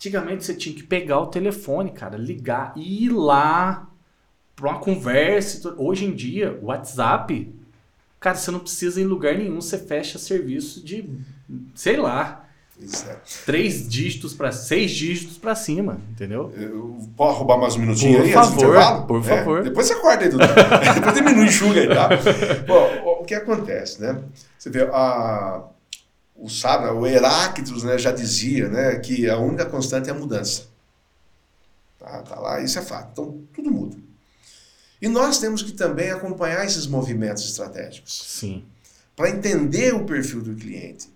Antigamente 0.03 0.44
você 0.44 0.53
tinha 0.53 0.74
que 0.74 0.82
pegar 0.82 1.20
o 1.20 1.28
telefone, 1.28 1.92
cara, 1.92 2.16
ligar 2.16 2.72
e 2.74 3.05
ir 3.05 3.11
lá 3.11 3.88
para 4.57 4.70
uma 4.70 4.80
conversa. 4.80 5.76
Hoje 5.78 6.05
em 6.07 6.12
dia, 6.12 6.59
WhatsApp, 6.61 7.55
cara, 8.18 8.34
você 8.34 8.50
não 8.50 8.59
precisa 8.59 9.00
ir 9.00 9.05
em 9.05 9.07
lugar 9.07 9.38
nenhum, 9.38 9.61
você 9.61 9.78
fecha 9.78 10.18
serviço 10.18 10.84
de, 10.84 11.09
sei 11.72 11.98
lá, 11.98 12.42
Três 13.46 13.88
dígitos 13.88 14.34
para 14.34 14.50
seis 14.50 14.90
dígitos 14.90 15.38
para 15.38 15.55
cima, 15.55 16.00
entendeu? 16.11 16.53
Eu, 16.57 16.98
pode 17.16 17.38
roubar 17.38 17.57
mais 17.57 17.76
um 17.76 17.78
minutinho 17.78 18.16
por 18.16 18.24
aí? 18.24 18.32
Favor, 18.32 19.07
por 19.07 19.20
é, 19.20 19.22
favor. 19.22 19.62
Depois 19.62 19.86
você 19.86 19.92
acorda 19.92 20.24
aí, 20.24 20.28
Dudu. 20.28 20.42
depois 20.94 21.14
diminui, 21.14 21.46
enxuga 21.46 21.80
aí, 21.80 21.86
tá? 21.86 22.09
Bom, 22.66 23.20
o 23.20 23.24
que 23.24 23.34
acontece, 23.36 24.03
né? 24.03 24.20
Você 24.59 24.68
vê, 24.68 24.82
a, 24.82 25.62
o 26.35 26.49
sábio, 26.49 26.93
o 26.99 27.07
Heráclitos 27.07 27.83
né, 27.83 27.99
já 27.99 28.11
dizia 28.11 28.68
né, 28.68 28.97
que 28.97 29.28
a 29.28 29.39
única 29.39 29.66
constante 29.66 30.09
é 30.09 30.12
a 30.12 30.14
mudança. 30.14 30.64
Tá, 31.99 32.22
tá 32.22 32.41
lá, 32.41 32.61
isso 32.61 32.78
é 32.78 32.83
fato. 32.83 33.11
Então, 33.12 33.43
tudo 33.55 33.70
muda. 33.70 33.97
E 35.01 35.09
nós 35.09 35.39
temos 35.39 35.62
que 35.62 35.72
também 35.72 36.11
acompanhar 36.11 36.64
esses 36.64 36.87
movimentos 36.87 37.45
estratégicos. 37.45 38.24
Sim. 38.26 38.64
Para 39.14 39.30
entender 39.30 39.95
o 39.95 40.05
perfil 40.05 40.43
do 40.43 40.55
cliente. 40.55 41.09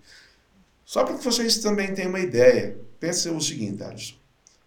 Só 0.85 1.03
para 1.03 1.17
que 1.17 1.23
vocês 1.23 1.57
também 1.57 1.93
tenham 1.93 2.09
uma 2.09 2.19
ideia, 2.19 2.77
pense 2.99 3.27
o 3.29 3.41
seguinte, 3.41 3.83
Alisson. 3.83 4.15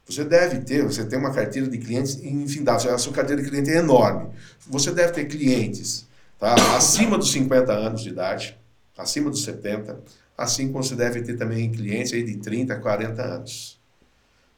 Você 0.07 0.24
deve 0.24 0.61
ter, 0.61 0.84
você 0.84 1.05
tem 1.05 1.18
uma 1.18 1.32
carteira 1.32 1.68
de 1.68 1.78
clientes 1.78 2.16
infindável, 2.16 2.92
a 2.92 2.98
sua 2.98 3.12
carteira 3.12 3.40
de 3.42 3.48
cliente 3.48 3.70
é 3.70 3.76
enorme. 3.76 4.30
Você 4.68 4.90
deve 4.90 5.12
ter 5.12 5.26
clientes 5.26 6.07
tá? 6.38 6.55
acima 6.76 7.16
dos 7.16 7.30
50 7.30 7.72
anos 7.72 8.03
de 8.03 8.09
idade, 8.09 8.59
acima 8.98 9.30
dos 9.30 9.44
70, 9.44 10.01
assim 10.41 10.72
como 10.72 10.82
você 10.82 10.95
deve 10.95 11.20
ter 11.20 11.36
também 11.36 11.70
clientes 11.70 12.14
aí 12.14 12.22
de 12.22 12.38
30, 12.38 12.74
40 12.76 13.22
anos. 13.22 13.78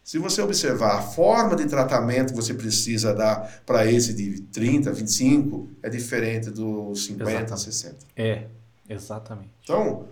Se 0.05 0.17
você 0.17 0.41
observar 0.41 0.99
a 0.99 1.03
forma 1.03 1.57
de 1.57 1.67
tratamento 1.67 2.31
que 2.31 2.37
você 2.37 2.55
precisa 2.55 3.13
dar 3.13 3.63
para 3.67 3.85
esse 3.91 4.15
de 4.15 4.43
30, 4.43 4.93
25, 4.93 5.69
é 5.83 5.89
diferente 5.89 6.51
dos 6.51 7.05
50, 7.07 7.31
exatamente. 7.31 7.65
60. 7.65 7.97
É, 8.17 8.47
exatamente. 8.89 9.51
Então, 9.65 10.07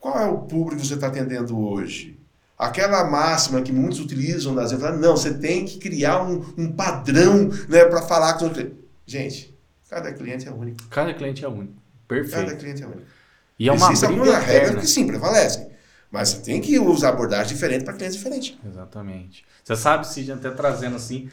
qual 0.00 0.18
é 0.18 0.26
o 0.26 0.38
público 0.38 0.80
que 0.80 0.86
você 0.86 0.94
está 0.94 1.08
atendendo 1.08 1.58
hoje? 1.58 2.16
Aquela 2.56 3.04
máxima 3.04 3.62
que 3.62 3.72
muitos 3.72 3.98
utilizam 3.98 4.54
nas 4.54 4.70
vezes, 4.70 5.00
não, 5.00 5.16
você 5.16 5.34
tem 5.34 5.64
que 5.64 5.78
criar 5.78 6.22
um, 6.22 6.54
um 6.56 6.72
padrão 6.72 7.48
né, 7.68 7.84
para 7.84 8.02
falar 8.02 8.34
com 8.34 8.46
o 8.46 8.50
cliente. 8.50 8.76
Gente, 9.04 9.54
cada 9.90 10.12
cliente 10.12 10.48
é 10.48 10.52
único. 10.52 10.84
Cada 10.88 11.12
cliente 11.12 11.44
é 11.44 11.48
único. 11.48 11.74
Perfeito. 12.06 12.46
Cada 12.46 12.56
cliente 12.56 12.82
é 12.82 12.86
único. 12.86 13.15
E 13.58 13.68
é 13.68 13.72
uma 13.72 13.86
Existem 13.86 14.08
algumas 14.10 14.44
regras 14.44 14.80
que 14.80 14.86
sim, 14.86 15.06
prevalecem. 15.06 15.68
Mas 16.10 16.28
você 16.28 16.42
tem 16.42 16.60
que 16.60 16.78
usar 16.78 17.10
abordagem 17.10 17.54
diferente 17.54 17.84
para 17.84 17.94
clientes 17.94 18.16
diferentes. 18.16 18.56
Exatamente. 18.66 19.44
Você 19.64 19.76
sabe, 19.76 20.06
Cid, 20.06 20.32
até 20.32 20.50
trazendo 20.50 20.96
assim, 20.96 21.28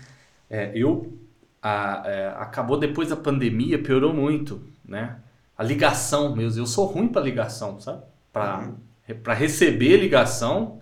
é, 0.50 0.72
eu 0.74 1.14
a, 1.62 2.04
é, 2.06 2.28
acabou 2.38 2.78
depois 2.78 3.10
da 3.10 3.16
pandemia, 3.16 3.82
piorou 3.82 4.14
muito, 4.14 4.62
né? 4.84 5.18
A 5.58 5.64
ligação 5.64 6.36
mesmo. 6.36 6.62
Eu 6.62 6.66
sou 6.66 6.86
ruim 6.86 7.08
para 7.08 7.22
ligação, 7.22 7.80
sabe? 7.80 8.02
para 8.34 8.60
uhum. 8.60 9.34
receber 9.36 9.98
ligação 9.98 10.80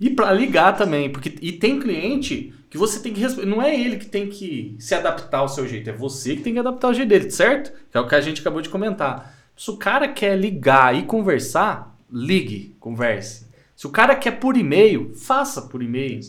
e 0.00 0.08
para 0.08 0.32
ligar 0.32 0.76
também. 0.76 1.12
Porque, 1.12 1.36
e 1.42 1.52
tem 1.52 1.78
cliente 1.78 2.52
que 2.70 2.78
você 2.78 2.98
tem 2.98 3.12
que 3.12 3.20
responder. 3.20 3.46
Não 3.46 3.62
é 3.62 3.78
ele 3.78 3.98
que 3.98 4.06
tem 4.06 4.28
que 4.28 4.74
se 4.80 4.94
adaptar 4.94 5.38
ao 5.38 5.48
seu 5.48 5.68
jeito, 5.68 5.90
é 5.90 5.92
você 5.92 6.34
que 6.34 6.42
tem 6.42 6.54
que 6.54 6.58
adaptar 6.58 6.88
ao 6.88 6.94
jeito 6.94 7.10
dele, 7.10 7.30
certo? 7.30 7.72
Que 7.90 7.98
é 7.98 8.00
o 8.00 8.08
que 8.08 8.14
a 8.14 8.20
gente 8.20 8.40
acabou 8.40 8.62
de 8.62 8.70
comentar. 8.70 9.33
Se 9.56 9.70
o 9.70 9.76
cara 9.76 10.08
quer 10.08 10.38
ligar 10.38 10.94
e 10.94 11.04
conversar, 11.04 11.96
ligue, 12.10 12.76
converse. 12.80 13.46
Se 13.76 13.86
o 13.86 13.90
cara 13.90 14.14
quer 14.16 14.32
por 14.32 14.56
e-mail, 14.56 15.14
faça 15.14 15.62
por 15.62 15.82
e-mail. 15.82 16.20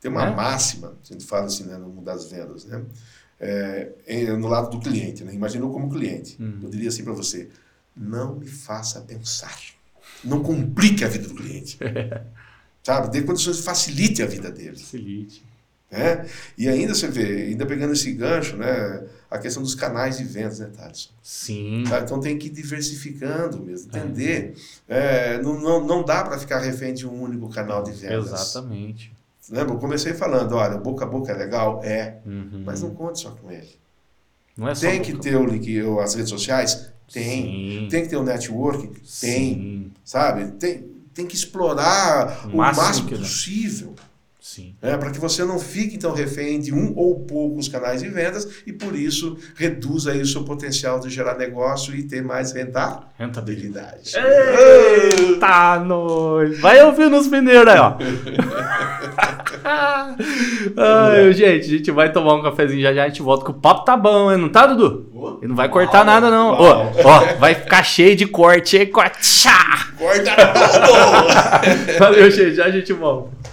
Tem 0.00 0.10
uma 0.10 0.26
né? 0.26 0.34
máxima, 0.34 0.96
a 1.02 1.12
gente 1.12 1.24
fala 1.24 1.46
assim 1.46 1.64
né, 1.64 1.76
no 1.76 1.88
mundo 1.88 2.04
das 2.04 2.30
vendas, 2.30 2.64
né? 2.64 2.84
É, 3.38 3.92
no 4.36 4.48
lado 4.48 4.70
do 4.70 4.80
cliente, 4.80 5.24
né? 5.24 5.32
Imaginou 5.32 5.72
como 5.72 5.90
cliente. 5.90 6.36
Hum. 6.38 6.60
Eu 6.62 6.68
diria 6.68 6.88
assim 6.88 7.02
para 7.02 7.14
você: 7.14 7.48
não 7.96 8.36
me 8.36 8.46
faça 8.46 9.00
pensar. 9.00 9.58
Não 10.22 10.42
complique 10.42 11.04
a 11.04 11.08
vida 11.08 11.26
do 11.26 11.34
cliente. 11.34 11.78
Sabe? 12.82 13.10
Dê 13.10 13.22
condições, 13.22 13.60
facilite 13.60 14.22
a 14.22 14.26
vida 14.26 14.50
dele. 14.50 14.76
Facilite. 14.76 15.42
É? 15.90 16.24
E 16.56 16.68
ainda 16.68 16.94
você 16.94 17.08
vê, 17.08 17.48
ainda 17.48 17.66
pegando 17.66 17.92
esse 17.92 18.12
gancho, 18.12 18.56
né, 18.56 19.02
a 19.28 19.38
questão 19.38 19.60
dos 19.60 19.74
canais 19.74 20.18
de 20.18 20.24
vendas, 20.24 20.60
né, 20.60 20.70
Thaleson? 20.72 21.10
Sim. 21.20 21.84
Tá? 21.88 22.00
Então 22.00 22.20
tem 22.20 22.38
que 22.38 22.46
ir 22.46 22.50
diversificando 22.50 23.58
mesmo, 23.60 23.90
entender. 23.90 24.54
É. 24.88 25.34
É, 25.34 25.42
não, 25.42 25.60
não, 25.60 25.84
não 25.84 26.04
dá 26.04 26.22
para 26.22 26.38
ficar 26.38 26.60
refém 26.60 26.94
de 26.94 27.08
um 27.08 27.22
único 27.22 27.48
canal 27.48 27.82
de 27.82 27.90
vendas. 27.90 28.26
Exatamente. 28.26 29.12
Lembra? 29.50 29.74
Eu 29.74 29.78
comecei 29.78 30.14
falando, 30.14 30.54
olha, 30.54 30.78
boca 30.78 31.04
a 31.04 31.08
boca 31.08 31.32
é 31.32 31.34
legal? 31.34 31.80
É, 31.82 32.18
uhum. 32.24 32.62
mas 32.64 32.82
não 32.82 32.94
conte 32.94 33.20
só 33.20 33.30
com 33.32 33.50
ele. 33.50 33.68
Não 34.56 34.68
é 34.68 34.74
só 34.74 34.82
tem 34.82 35.02
que 35.02 35.16
ter 35.16 35.36
o 35.36 35.44
link, 35.44 35.80
as 36.00 36.14
redes 36.14 36.30
sociais? 36.30 36.92
Tem. 37.12 37.42
Sim. 37.42 37.88
Tem 37.90 38.02
que 38.04 38.08
ter 38.08 38.16
o 38.16 38.20
um 38.20 38.24
networking? 38.24 38.92
Tem. 38.92 39.02
Sim. 39.04 39.92
Sabe? 40.04 40.52
Tem, 40.52 40.84
tem 41.12 41.26
que 41.26 41.34
explorar 41.34 42.46
o, 42.46 42.50
o 42.50 42.56
máximo, 42.56 42.86
máximo 42.86 43.08
possível. 43.08 43.94
Sim. 44.40 44.74
É, 44.80 44.96
para 44.96 45.10
que 45.10 45.18
você 45.18 45.44
não 45.44 45.58
fique 45.58 45.96
então 45.96 46.14
refém 46.14 46.58
de 46.58 46.72
um 46.72 46.94
ou 46.96 47.20
poucos 47.20 47.68
canais 47.68 48.02
de 48.02 48.08
vendas 48.08 48.62
e 48.66 48.72
por 48.72 48.96
isso 48.96 49.36
reduza 49.54 50.12
aí 50.12 50.22
o 50.22 50.26
seu 50.26 50.44
potencial 50.44 50.98
de 50.98 51.10
gerar 51.10 51.36
negócio 51.36 51.94
e 51.94 52.02
ter 52.02 52.22
mais 52.22 52.52
rentabilidade. 52.52 54.12
Eita, 54.16 55.78
nós! 55.80 56.58
Vai 56.58 56.82
ouvir 56.82 57.10
nos 57.10 57.26
mineiros 57.28 57.70
aí, 57.70 57.78
ó. 57.78 57.98
Ai, 60.76 61.32
gente, 61.34 61.66
a 61.66 61.78
gente 61.78 61.90
vai 61.90 62.10
tomar 62.10 62.34
um 62.34 62.42
cafezinho 62.42 62.80
já 62.80 62.94
já, 62.94 63.04
a 63.04 63.08
gente 63.08 63.20
volta 63.20 63.44
que 63.44 63.50
o 63.50 63.54
papo 63.54 63.84
tá 63.84 63.94
bom, 63.96 64.32
hein? 64.32 64.38
Não 64.38 64.48
tá, 64.48 64.66
Dudu? 64.66 65.38
E 65.42 65.46
não 65.46 65.54
vai 65.54 65.68
cortar 65.68 65.98
Uau, 65.98 66.06
nada, 66.06 66.30
não. 66.30 66.52
Ó, 66.52 66.92
ó, 67.04 67.34
vai 67.38 67.54
ficar 67.54 67.82
cheio 67.82 68.16
de 68.16 68.26
corte, 68.26 68.78
hein? 68.78 68.86
Corta 68.86 69.18
tudo! 70.32 71.98
Valeu, 72.00 72.30
gente. 72.30 72.54
Já 72.54 72.64
a 72.64 72.70
gente 72.70 72.92
volta. 72.94 73.49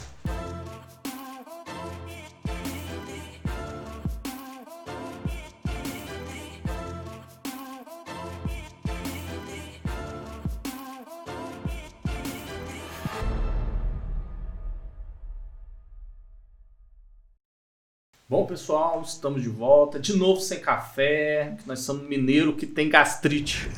Bom, 18.30 18.46
pessoal, 18.46 19.02
estamos 19.06 19.42
de 19.42 19.48
volta. 19.48 19.98
De 20.00 20.14
novo 20.18 20.42
sem 20.42 20.60
café, 20.60 21.54
nós 21.66 21.80
somos 21.80 22.08
mineiro 22.10 22.54
que 22.54 22.66
tem 22.66 22.90
gastrite. 22.90 23.70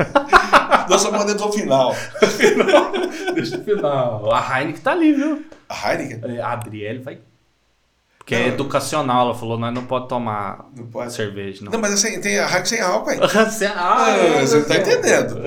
Nossa 0.89 1.11
maneira 1.11 1.35
do 1.35 1.51
final. 1.51 1.95
Deixa 3.35 3.57
o 3.59 3.63
final. 3.63 4.33
A 4.33 4.59
Heineken 4.59 4.81
tá 4.81 4.91
ali, 4.93 5.13
viu? 5.13 5.45
A 5.69 5.91
Heineken? 5.93 6.37
É, 6.37 6.41
A 6.41 6.53
Adriele 6.53 6.97
vai. 6.99 7.19
Porque 8.17 8.33
é 8.33 8.39
Não. 8.47 8.47
educacional, 8.55 9.27
ela 9.27 9.35
falou, 9.35 9.57
nós 9.59 9.71
não 9.73 9.85
pode 9.85 10.07
tomar 10.07 10.67
Não 10.75 10.87
pode. 10.87 11.13
cerveja, 11.13 11.63
não. 11.63 11.71
Não, 11.71 11.79
mas 11.79 11.93
assim, 11.93 12.19
tem 12.19 12.39
a 12.39 12.45
Heineken 12.47 12.65
sem 12.65 12.81
álcool 12.81 13.09
aí. 13.11 13.19
Você, 13.21 13.65
ah, 13.67 14.05
Ah, 14.09 14.41
você 14.41 14.57
não 14.57 14.65
tá 14.65 14.77
entendendo. 14.77 15.41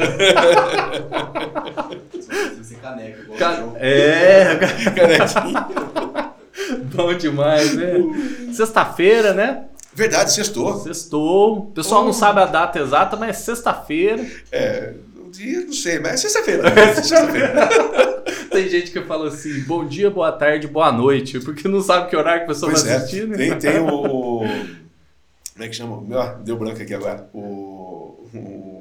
Sem 2.62 2.78
caneca, 2.78 3.20
igual 3.22 3.38
Ca-. 3.38 3.62
É, 3.78 4.56
Canequinha. 4.94 6.32
bom 6.94 7.14
demais, 7.14 7.74
né? 7.74 7.94
Sexta-feira, 8.52 9.32
né? 9.32 9.64
Verdade, 9.94 10.32
sextou. 10.32 10.78
Sextou. 10.80 11.58
O 11.58 11.66
pessoal 11.66 12.04
não 12.04 12.12
sabe 12.12 12.40
a 12.40 12.46
data 12.46 12.78
exata, 12.78 13.16
mas 13.16 13.30
é 13.30 13.32
sexta-feira. 13.32 14.26
É, 14.50 14.94
o 15.16 15.30
dia, 15.30 15.60
não 15.60 15.72
sei, 15.72 15.98
mas 15.98 16.12
é 16.12 16.16
sexta-feira. 16.16 16.72
É 16.74 16.94
sexta-feira. 16.94 17.68
Tem 18.50 18.68
gente 18.68 18.90
que 18.90 19.00
fala 19.02 19.28
assim, 19.28 19.60
bom 19.60 19.86
dia, 19.86 20.10
boa 20.10 20.30
tarde, 20.32 20.66
boa 20.66 20.92
noite, 20.92 21.40
porque 21.40 21.68
não 21.68 21.80
sabe 21.80 22.08
que 22.08 22.16
horário 22.16 22.40
que 22.40 22.44
a 22.44 22.48
pessoa 22.48 22.70
Pois 22.70 22.82
vai 22.82 22.92
é, 22.92 22.96
assistir, 22.96 23.26
né? 23.26 23.36
tem, 23.36 23.58
tem 23.58 23.80
o, 23.80 24.40
Como 24.40 24.48
é 25.58 25.68
que 25.68 25.72
chama? 25.74 26.40
Deu 26.44 26.56
branco 26.56 26.80
aqui 26.82 26.94
agora. 26.94 27.28
O. 27.32 28.28
o 28.34 28.71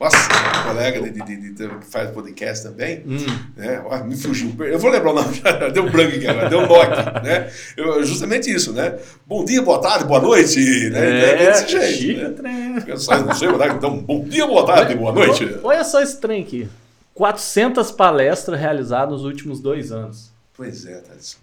nossa, 0.00 0.16
um 0.16 0.68
colega 0.68 1.02
de, 1.02 1.10
de- 1.10 1.52
de- 1.52 1.68
que 1.68 1.86
faz 1.90 2.10
podcast 2.10 2.64
também. 2.68 3.02
Hum, 3.06 3.16
né? 3.56 3.82
Ó, 3.84 4.04
me 4.04 4.16
fugiu. 4.16 4.54
Eu 4.64 4.78
vou 4.78 4.90
lembrar 4.90 5.10
o 5.10 5.14
nome, 5.14 5.40
deu 5.74 5.90
branco 5.90 6.16
aqui 6.16 6.26
agora, 6.26 6.48
deu 6.48 6.60
um 6.60 6.66
nó 6.68 6.84
né? 7.22 7.50
Eu- 7.76 8.04
justamente 8.04 8.48
isso, 8.52 8.72
né? 8.72 8.96
Bom 9.26 9.44
dia, 9.44 9.60
boa 9.60 9.80
tarde, 9.80 10.04
boa 10.04 10.20
noite, 10.20 10.90
né? 10.90 11.32
é, 11.32 11.36
desse 11.46 11.68
jeito. 11.68 11.98
chique, 11.98 12.42
né? 12.42 12.84
Eu 12.86 12.96
só 12.96 13.18
não 13.18 13.34
sei 13.34 13.48
então, 13.74 13.98
bom 13.98 14.22
dia, 14.24 14.46
boa 14.46 14.64
tarde, 14.64 14.94
boa 14.94 15.12
noite. 15.12 15.58
Olha 15.64 15.82
só 15.84 16.00
esse 16.00 16.20
trem 16.20 16.42
aqui. 16.42 16.68
400 17.14 17.90
palestras 17.90 18.60
realizadas 18.60 19.10
nos 19.14 19.24
últimos 19.24 19.58
dois 19.60 19.90
anos. 19.90 20.30
Pois 20.56 20.84
é, 20.86 20.98
Thales. 21.00 21.36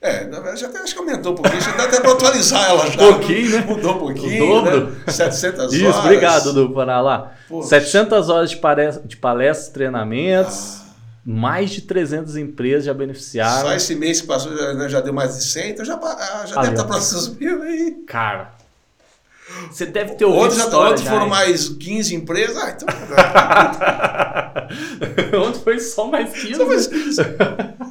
É, 0.00 0.24
na 0.26 0.38
verdade, 0.38 0.64
até, 0.64 0.78
acho 0.78 0.92
que 0.94 1.00
aumentou 1.00 1.32
um 1.32 1.34
pouquinho, 1.34 1.60
já 1.60 1.72
dá 1.72 1.84
até 1.84 2.00
para 2.00 2.12
atualizar 2.12 2.70
ela 2.70 2.86
já. 2.88 2.96
Pouquinho, 2.98 3.50
né? 3.50 3.64
Mudou 3.66 3.94
um 3.96 3.98
pouquinho. 3.98 4.44
O 4.44 4.62
dobro. 4.62 4.86
Né? 4.90 4.96
700 5.12 5.72
Isso, 5.74 5.84
horas. 5.86 5.96
obrigado, 5.98 6.52
Dudu, 6.52 6.72
para 6.72 7.00
lá. 7.00 7.32
Poxa. 7.48 7.68
700 7.70 8.28
horas 8.28 8.50
de, 8.50 8.56
pare- 8.58 9.00
de 9.04 9.16
palestras, 9.16 9.70
treinamentos, 9.70 10.76
Ah. 10.82 10.84
mais 11.26 11.70
de 11.70 11.80
300 11.80 12.36
empresas 12.36 12.84
já 12.84 12.94
beneficiaram. 12.94 13.62
Só 13.68 13.74
esse 13.74 13.96
mês 13.96 14.20
que 14.20 14.28
passou 14.28 14.56
já, 14.56 14.72
né, 14.74 14.88
já 14.88 15.00
deu 15.00 15.12
mais 15.12 15.36
de 15.36 15.42
100, 15.44 15.70
então 15.70 15.84
já, 15.84 15.94
ah, 16.00 16.44
já 16.46 16.60
deve 16.60 16.74
estar 16.74 16.84
próximo 16.84 17.18
dos 17.20 17.36
mil 17.36 17.62
aí. 17.64 17.96
Cara, 18.06 18.52
você 19.68 19.84
deve 19.84 20.14
ter 20.14 20.24
ouvido 20.26 20.42
Outros, 20.42 20.58
já, 20.60 20.64
história 20.66 20.88
outros 20.90 21.08
foram 21.08 21.28
mais 21.28 21.68
15 21.70 22.14
empresas. 22.14 22.56
Ah, 22.56 22.70
então. 22.70 22.88
Ontem 25.44 25.60
foi 25.60 25.80
só 25.80 26.06
mais 26.06 26.30
15. 26.32 26.54
Só 26.54 26.66
mais 26.66 26.86
15. 26.86 27.20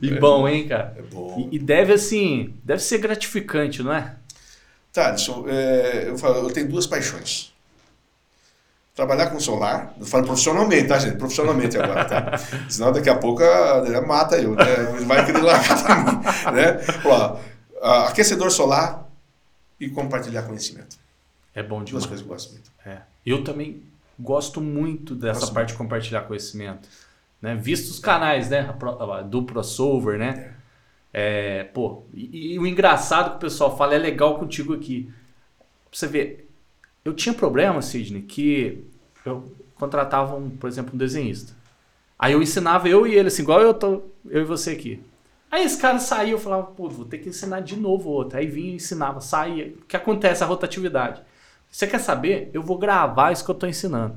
E 0.00 0.18
bom, 0.18 0.48
hein, 0.48 0.68
cara? 0.68 0.94
É 0.98 1.02
bom. 1.02 1.48
E, 1.50 1.56
e 1.56 1.58
deve, 1.58 1.92
assim, 1.92 2.54
deve 2.64 2.82
ser 2.82 2.98
gratificante, 2.98 3.82
não 3.82 3.92
é? 3.92 4.14
Thaleson, 4.92 5.44
é, 5.48 6.08
eu, 6.08 6.18
falo, 6.18 6.48
eu 6.48 6.52
tenho 6.52 6.68
duas 6.68 6.86
paixões. 6.86 7.52
Trabalhar 8.94 9.30
com 9.30 9.38
solar, 9.38 9.94
eu 9.98 10.04
falo 10.04 10.24
profissionalmente, 10.24 10.88
tá, 10.88 10.98
gente? 10.98 11.16
Profissionalmente 11.16 11.78
agora, 11.78 12.04
tá? 12.04 12.38
Senão 12.68 12.92
daqui 12.92 13.08
a 13.08 13.16
pouco 13.16 13.42
a 13.42 14.00
mata 14.06 14.36
eu, 14.36 14.54
né? 14.54 14.64
Vai 15.06 15.24
querer 15.24 15.42
largar 15.42 15.82
também, 15.82 16.14
né? 16.54 16.80
Ó, 17.04 17.38
aquecedor 18.06 18.50
solar 18.50 19.08
e 19.78 19.88
compartilhar 19.88 20.42
conhecimento. 20.42 20.98
É 21.54 21.62
bom 21.62 21.78
Duas 21.78 21.86
demais. 21.86 22.06
coisas 22.06 22.22
que 22.22 22.28
eu 22.28 22.34
gosto 22.34 22.52
muito. 22.52 22.70
É. 22.84 22.98
Eu 23.24 23.42
também 23.44 23.82
gosto 24.18 24.60
muito 24.60 25.14
dessa 25.14 25.40
Gosto 25.40 25.54
parte 25.54 25.68
de 25.68 25.74
compartilhar 25.74 26.22
conhecimento. 26.22 26.88
Né? 27.40 27.54
Visto 27.54 27.90
os 27.90 27.98
canais, 27.98 28.50
né? 28.50 28.74
Do 29.28 29.44
crossover, 29.44 30.18
né? 30.18 30.54
É, 31.12 31.64
pô, 31.64 32.04
e, 32.14 32.54
e 32.54 32.58
o 32.58 32.66
engraçado 32.66 33.30
que 33.30 33.36
o 33.36 33.40
pessoal 33.40 33.76
fala 33.76 33.94
é 33.94 33.98
legal 33.98 34.38
contigo 34.38 34.74
aqui. 34.74 35.10
Pra 35.90 35.98
você 35.98 36.06
ver, 36.06 36.48
eu 37.04 37.12
tinha 37.14 37.34
problema, 37.34 37.82
Sidney, 37.82 38.22
que 38.22 38.84
eu 39.24 39.52
contratava, 39.74 40.36
um, 40.36 40.50
por 40.50 40.68
exemplo, 40.68 40.94
um 40.94 40.98
desenhista. 40.98 41.52
Aí 42.18 42.32
eu 42.32 42.42
ensinava 42.42 42.88
eu 42.88 43.06
e 43.06 43.14
ele, 43.14 43.28
assim, 43.28 43.42
igual 43.42 43.60
eu, 43.60 43.74
tô, 43.74 44.02
eu 44.28 44.42
e 44.42 44.44
você 44.44 44.72
aqui. 44.72 45.02
Aí 45.50 45.64
esse 45.64 45.80
cara 45.80 45.98
saía, 45.98 46.32
eu 46.32 46.38
falava, 46.38 46.64
pô, 46.64 46.88
vou 46.88 47.04
ter 47.04 47.18
que 47.18 47.28
ensinar 47.28 47.60
de 47.60 47.76
novo 47.76 48.10
outro. 48.10 48.38
Aí 48.38 48.46
vinha 48.46 48.72
e 48.72 48.76
ensinava, 48.76 49.20
saía. 49.20 49.74
O 49.80 49.84
que 49.86 49.96
acontece? 49.96 50.44
A 50.44 50.46
rotatividade. 50.46 51.22
Você 51.70 51.86
quer 51.86 51.98
saber? 51.98 52.50
Eu 52.52 52.62
vou 52.62 52.78
gravar 52.78 53.32
isso 53.32 53.44
que 53.44 53.50
eu 53.50 53.54
tô 53.54 53.66
ensinando. 53.66 54.16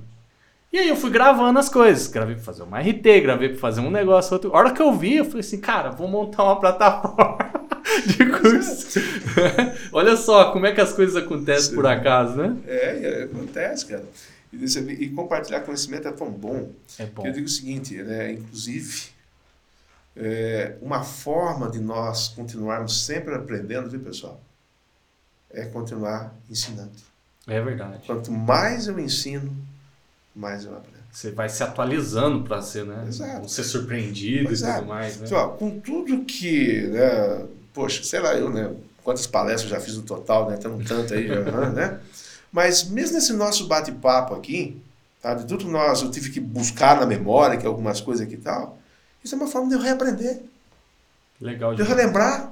E 0.73 0.79
aí 0.79 0.89
eu 0.89 0.95
fui 0.95 1.11
gravando 1.11 1.59
as 1.59 1.69
coisas. 1.69 2.07
Gravei 2.07 2.33
pra 2.33 2.43
fazer 2.43 2.63
uma 2.63 2.79
RT, 2.79 3.21
gravei 3.21 3.49
pra 3.49 3.59
fazer 3.59 3.79
um 3.79 3.91
negócio, 3.91 4.33
outro. 4.33 4.55
A 4.55 4.57
hora 4.57 4.73
que 4.73 4.81
eu 4.81 4.91
vi, 4.91 5.17
eu 5.17 5.25
falei 5.25 5.41
assim, 5.41 5.61
cara, 5.61 5.91
vou 5.91 6.07
montar 6.07 6.43
uma 6.43 6.59
plataforma 6.59 7.37
de 8.07 8.25
curso. 8.25 8.99
Olha 9.93 10.17
só 10.17 10.51
como 10.51 10.65
é 10.65 10.71
que 10.71 10.81
as 10.81 10.91
coisas 10.91 11.15
acontecem 11.15 11.75
por 11.75 11.85
acaso, 11.85 12.37
né? 12.37 12.57
É, 12.65 13.03
é, 13.03 13.23
acontece, 13.25 13.85
cara. 13.85 14.03
E, 14.51 14.65
e 15.03 15.09
compartilhar 15.09 15.59
conhecimento 15.61 16.07
é 16.07 16.11
tão 16.11 16.31
bom. 16.31 16.71
É 16.97 17.05
bom. 17.05 17.23
Eu 17.23 17.31
digo 17.31 17.45
o 17.45 17.49
seguinte, 17.49 18.01
né, 18.01 18.31
inclusive, 18.31 19.09
é, 20.17 20.75
uma 20.81 21.03
forma 21.03 21.69
de 21.69 21.79
nós 21.79 22.29
continuarmos 22.29 23.05
sempre 23.05 23.35
aprendendo, 23.35 23.91
viu, 23.91 23.99
pessoal? 23.99 24.41
É 25.51 25.65
continuar 25.65 26.33
ensinando. 26.49 26.93
É 27.47 27.61
verdade. 27.61 28.01
Quanto 28.07 28.31
mais 28.31 28.87
eu 28.87 28.99
ensino, 28.99 29.55
mais 30.35 30.65
eu 30.65 30.75
aprendo. 30.75 31.03
Você 31.11 31.31
vai 31.31 31.47
se 31.47 31.61
atualizando 31.61 32.43
pra 32.43 32.61
ser, 32.61 32.85
né? 32.85 33.05
Exato. 33.07 33.41
Não 33.41 33.47
ser 33.47 33.63
surpreendido 33.63 34.45
Pois 34.45 34.61
e 34.61 34.65
é. 34.65 34.73
tudo 34.75 34.87
mais, 34.87 35.17
né? 35.17 35.25
Então, 35.27 35.37
ó, 35.37 35.47
com 35.49 35.79
tudo 35.79 36.25
que, 36.25 36.87
né, 36.87 37.45
poxa, 37.73 38.03
sei 38.03 38.19
lá 38.19 38.33
eu, 38.35 38.49
né, 38.49 38.73
quantas 39.03 39.27
palestras 39.27 39.71
eu 39.71 39.77
já 39.77 39.83
fiz 39.83 39.95
no 39.95 40.01
total, 40.03 40.49
né, 40.49 40.57
tem 40.57 40.71
um 40.71 40.83
tanto 40.83 41.13
aí, 41.13 41.27
já, 41.29 41.69
né? 41.69 41.99
Mas 42.51 42.83
mesmo 42.85 43.15
nesse 43.15 43.33
nosso 43.33 43.67
bate-papo 43.67 44.33
aqui, 44.33 44.81
tá, 45.21 45.35
de 45.35 45.45
tudo 45.45 45.67
nós, 45.67 46.01
eu 46.01 46.09
tive 46.09 46.31
que 46.31 46.39
buscar 46.39 46.99
na 46.99 47.05
memória, 47.05 47.57
que 47.57 47.65
algumas 47.67 48.01
coisas 48.01 48.25
aqui 48.25 48.33
e 48.35 48.37
tal, 48.37 48.77
isso 49.23 49.35
é 49.35 49.37
uma 49.37 49.47
forma 49.47 49.69
de 49.69 49.75
eu 49.75 49.79
reaprender, 49.81 50.41
Legal 51.39 51.75
de 51.75 51.81
eu 51.81 51.85
de 51.85 51.91
relembrar, 51.91 52.51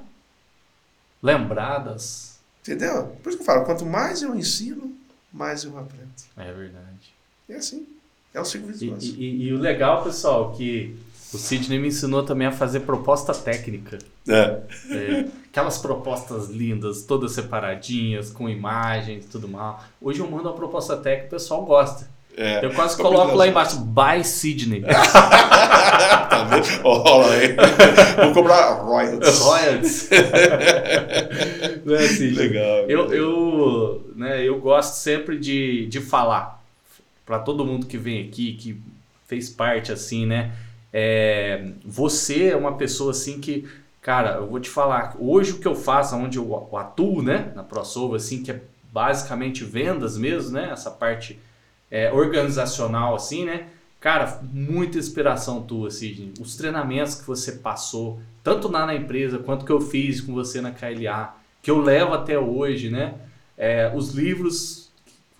lembradas. 1.22 2.38
entendeu? 2.60 3.16
Por 3.22 3.28
isso 3.30 3.38
que 3.38 3.42
eu 3.42 3.46
falo, 3.46 3.64
quanto 3.64 3.84
mais 3.84 4.22
eu 4.22 4.34
ensino, 4.34 4.92
mais 5.32 5.64
eu 5.64 5.76
aprendo. 5.78 6.10
É 6.36 6.52
verdade. 6.52 6.91
É 7.48 7.56
assim, 7.56 7.86
é 8.34 8.40
o 8.40 8.44
ciclo 8.44 8.70
E, 8.70 8.72
virtuoso. 8.72 9.14
e- 9.18 9.24
e- 9.24 9.42
e 9.48 9.52
o 9.52 9.58
legal, 9.58 10.02
pessoal, 10.02 10.52
que 10.52 10.96
o 11.32 11.38
Sidney 11.38 11.78
me 11.78 11.88
ensinou 11.88 12.22
também 12.22 12.46
a 12.46 12.52
fazer 12.52 12.80
proposta 12.80 13.34
técnica. 13.34 13.98
É. 14.28 14.60
É, 14.90 15.24
aquelas 15.50 15.78
propostas 15.78 16.48
lindas, 16.48 17.02
todas 17.02 17.32
separadinhas, 17.32 18.30
com 18.30 18.48
imagens 18.48 19.24
e 19.24 19.28
tudo 19.28 19.48
mal. 19.48 19.82
Hoje 20.00 20.20
eu 20.20 20.30
mando 20.30 20.44
uma 20.44 20.54
proposta 20.54 20.96
técnica 20.96 21.24
e 21.24 21.28
o 21.28 21.30
pessoal 21.30 21.64
gosta. 21.64 22.08
É. 22.34 22.64
Eu 22.64 22.70
quase 22.72 22.96
coloco 22.96 23.34
lá 23.34 23.46
embaixo, 23.46 23.76
by 23.80 24.24
Sidney. 24.24 24.80
tá 24.88 26.44
vendo? 26.48 26.66
Olha 26.86 27.30
aí. 27.32 27.56
Vou 28.24 28.32
cobrar 28.34 28.70
royalties. 28.82 29.38
Royalties. 29.40 30.10
né, 31.84 31.98
Sidney? 32.08 32.48
Legal. 32.48 32.76
Eu, 32.88 33.12
eu, 33.12 34.12
né, 34.16 34.42
eu 34.46 34.58
gosto 34.60 34.94
sempre 34.94 35.38
de, 35.38 35.86
de 35.86 36.00
falar 36.00 36.61
para 37.32 37.38
todo 37.38 37.64
mundo 37.64 37.86
que 37.86 37.96
vem 37.96 38.26
aqui, 38.28 38.52
que 38.52 38.78
fez 39.26 39.48
parte 39.48 39.90
assim, 39.90 40.26
né? 40.26 40.52
É, 40.92 41.70
você 41.82 42.48
é 42.48 42.56
uma 42.56 42.76
pessoa 42.76 43.12
assim 43.12 43.40
que 43.40 43.66
Cara, 44.02 44.32
eu 44.32 44.48
vou 44.48 44.58
te 44.58 44.68
falar, 44.68 45.14
hoje 45.16 45.52
o 45.52 45.58
que 45.60 45.66
eu 45.68 45.76
faço, 45.76 46.16
onde 46.16 46.36
eu 46.36 46.76
atuo, 46.76 47.22
né, 47.22 47.52
na 47.54 47.62
ProSolve, 47.62 48.16
assim, 48.16 48.42
que 48.42 48.50
é 48.50 48.60
basicamente 48.92 49.62
vendas 49.62 50.18
mesmo, 50.18 50.50
né, 50.50 50.70
essa 50.72 50.90
parte 50.90 51.38
é, 51.88 52.12
organizacional, 52.12 53.14
assim, 53.14 53.44
né, 53.44 53.68
cara, 54.00 54.40
muita 54.52 54.98
inspiração 54.98 55.62
tua, 55.62 55.86
assim, 55.86 56.32
os 56.40 56.56
treinamentos 56.56 57.14
que 57.14 57.24
você 57.24 57.52
passou, 57.52 58.20
tanto 58.42 58.66
lá 58.66 58.84
na 58.86 58.96
empresa, 58.96 59.38
quanto 59.38 59.64
que 59.64 59.70
eu 59.70 59.80
fiz 59.80 60.20
com 60.20 60.34
você 60.34 60.60
na 60.60 60.72
KLA, 60.72 61.36
que 61.62 61.70
eu 61.70 61.80
levo 61.80 62.12
até 62.12 62.36
hoje, 62.36 62.90
né, 62.90 63.14
é, 63.56 63.92
os 63.94 64.10
livros 64.10 64.81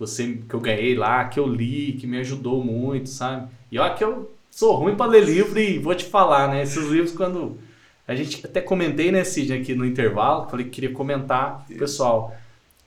você, 0.07 0.39
que 0.47 0.53
eu 0.53 0.59
ganhei 0.59 0.95
lá, 0.95 1.25
que 1.25 1.39
eu 1.39 1.47
li, 1.47 1.93
que 1.93 2.07
me 2.07 2.17
ajudou 2.19 2.63
muito, 2.63 3.09
sabe, 3.09 3.47
e 3.71 3.79
olha 3.79 3.93
que 3.93 4.03
eu 4.03 4.31
sou 4.49 4.75
ruim 4.75 4.95
para 4.95 5.11
ler 5.11 5.23
livro 5.23 5.59
e 5.59 5.79
vou 5.79 5.95
te 5.95 6.05
falar, 6.05 6.47
né, 6.49 6.63
esses 6.63 6.87
livros 6.89 7.11
quando 7.11 7.57
a 8.07 8.13
gente 8.15 8.45
até 8.45 8.61
comentei, 8.61 9.11
né, 9.11 9.23
Sidney, 9.23 9.61
aqui 9.61 9.73
no 9.73 9.85
intervalo, 9.85 10.49
falei 10.49 10.65
que 10.65 10.71
queria 10.71 10.91
comentar 10.91 11.65
pessoal 11.77 12.35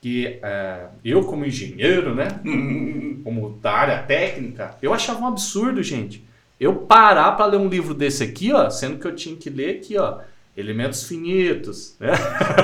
que 0.01 0.39
é, 0.41 0.85
eu 1.03 1.23
como 1.23 1.45
engenheiro, 1.45 2.13
né, 2.13 2.27
como 3.23 3.57
da 3.61 3.71
área 3.71 4.03
técnica, 4.03 4.77
eu 4.81 4.93
achava 4.93 5.21
um 5.21 5.27
absurdo, 5.27 5.81
gente. 5.81 6.23
Eu 6.59 6.73
parar 6.73 7.33
para 7.33 7.45
ler 7.45 7.57
um 7.57 7.67
livro 7.67 7.93
desse 7.93 8.23
aqui, 8.23 8.51
ó, 8.51 8.69
sendo 8.69 8.97
que 8.97 9.05
eu 9.05 9.15
tinha 9.15 9.35
que 9.35 9.49
ler 9.49 9.77
aqui, 9.77 9.97
ó, 9.97 10.19
elementos 10.57 11.03
finitos, 11.03 11.95
né? 11.99 12.11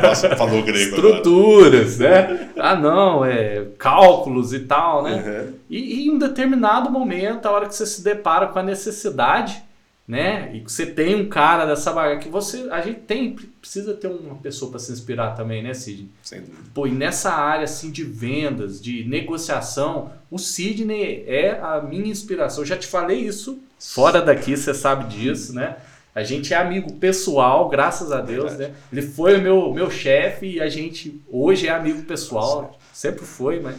Nossa, 0.01 0.35
falou 0.35 0.63
grego 0.63 0.95
Estruturas, 0.95 1.99
né? 1.99 2.49
Ah, 2.57 2.75
não, 2.75 3.23
é 3.23 3.67
cálculos 3.77 4.51
e 4.51 4.61
tal, 4.61 5.03
né? 5.03 5.23
Uhum. 5.23 5.53
E, 5.69 5.77
e 5.77 6.07
em 6.07 6.11
um 6.11 6.17
determinado 6.17 6.89
momento, 6.89 7.45
a 7.45 7.51
hora 7.51 7.67
que 7.67 7.75
você 7.75 7.85
se 7.85 8.03
depara 8.03 8.47
com 8.47 8.57
a 8.57 8.63
necessidade 8.63 9.63
né? 10.05 10.51
E 10.53 10.59
você 10.59 10.85
tem 10.85 11.15
um 11.15 11.29
cara 11.29 11.65
dessa 11.65 11.91
vaga 11.93 12.19
que 12.19 12.27
você. 12.27 12.67
A 12.71 12.81
gente 12.81 12.99
tem, 13.01 13.35
precisa 13.61 13.93
ter 13.93 14.07
uma 14.07 14.35
pessoa 14.35 14.69
para 14.69 14.79
se 14.79 14.91
inspirar 14.91 15.31
também, 15.31 15.63
né, 15.63 15.73
Sidney? 15.73 16.09
Sem 16.21 16.41
dúvida. 16.41 16.57
Pô, 16.73 16.85
e 16.85 16.91
nessa 16.91 17.31
área 17.31 17.63
assim 17.63 17.89
de 17.89 18.03
vendas, 18.03 18.81
de 18.81 19.05
negociação, 19.05 20.11
o 20.29 20.37
Sidney 20.37 21.23
é 21.25 21.51
a 21.51 21.79
minha 21.81 22.11
inspiração. 22.11 22.63
Eu 22.63 22.67
já 22.67 22.77
te 22.77 22.85
falei 22.85 23.19
isso 23.19 23.59
fora 23.79 24.21
daqui, 24.21 24.57
você 24.57 24.73
sabe 24.73 25.05
disso, 25.07 25.53
né? 25.53 25.77
A 26.15 26.23
gente 26.23 26.53
é 26.53 26.57
amigo 26.57 26.93
pessoal, 26.93 27.69
graças 27.69 28.11
a 28.11 28.21
Deus, 28.21 28.51
Verdade. 28.51 28.71
né? 28.71 28.77
Ele 28.91 29.01
foi 29.01 29.37
o 29.37 29.41
meu, 29.41 29.73
meu 29.73 29.89
chefe 29.89 30.45
e 30.45 30.61
a 30.61 30.69
gente 30.69 31.19
hoje 31.27 31.67
é 31.67 31.71
amigo 31.71 32.03
pessoal. 32.03 32.79
Sempre 32.93 33.25
foi, 33.25 33.59
mas 33.59 33.75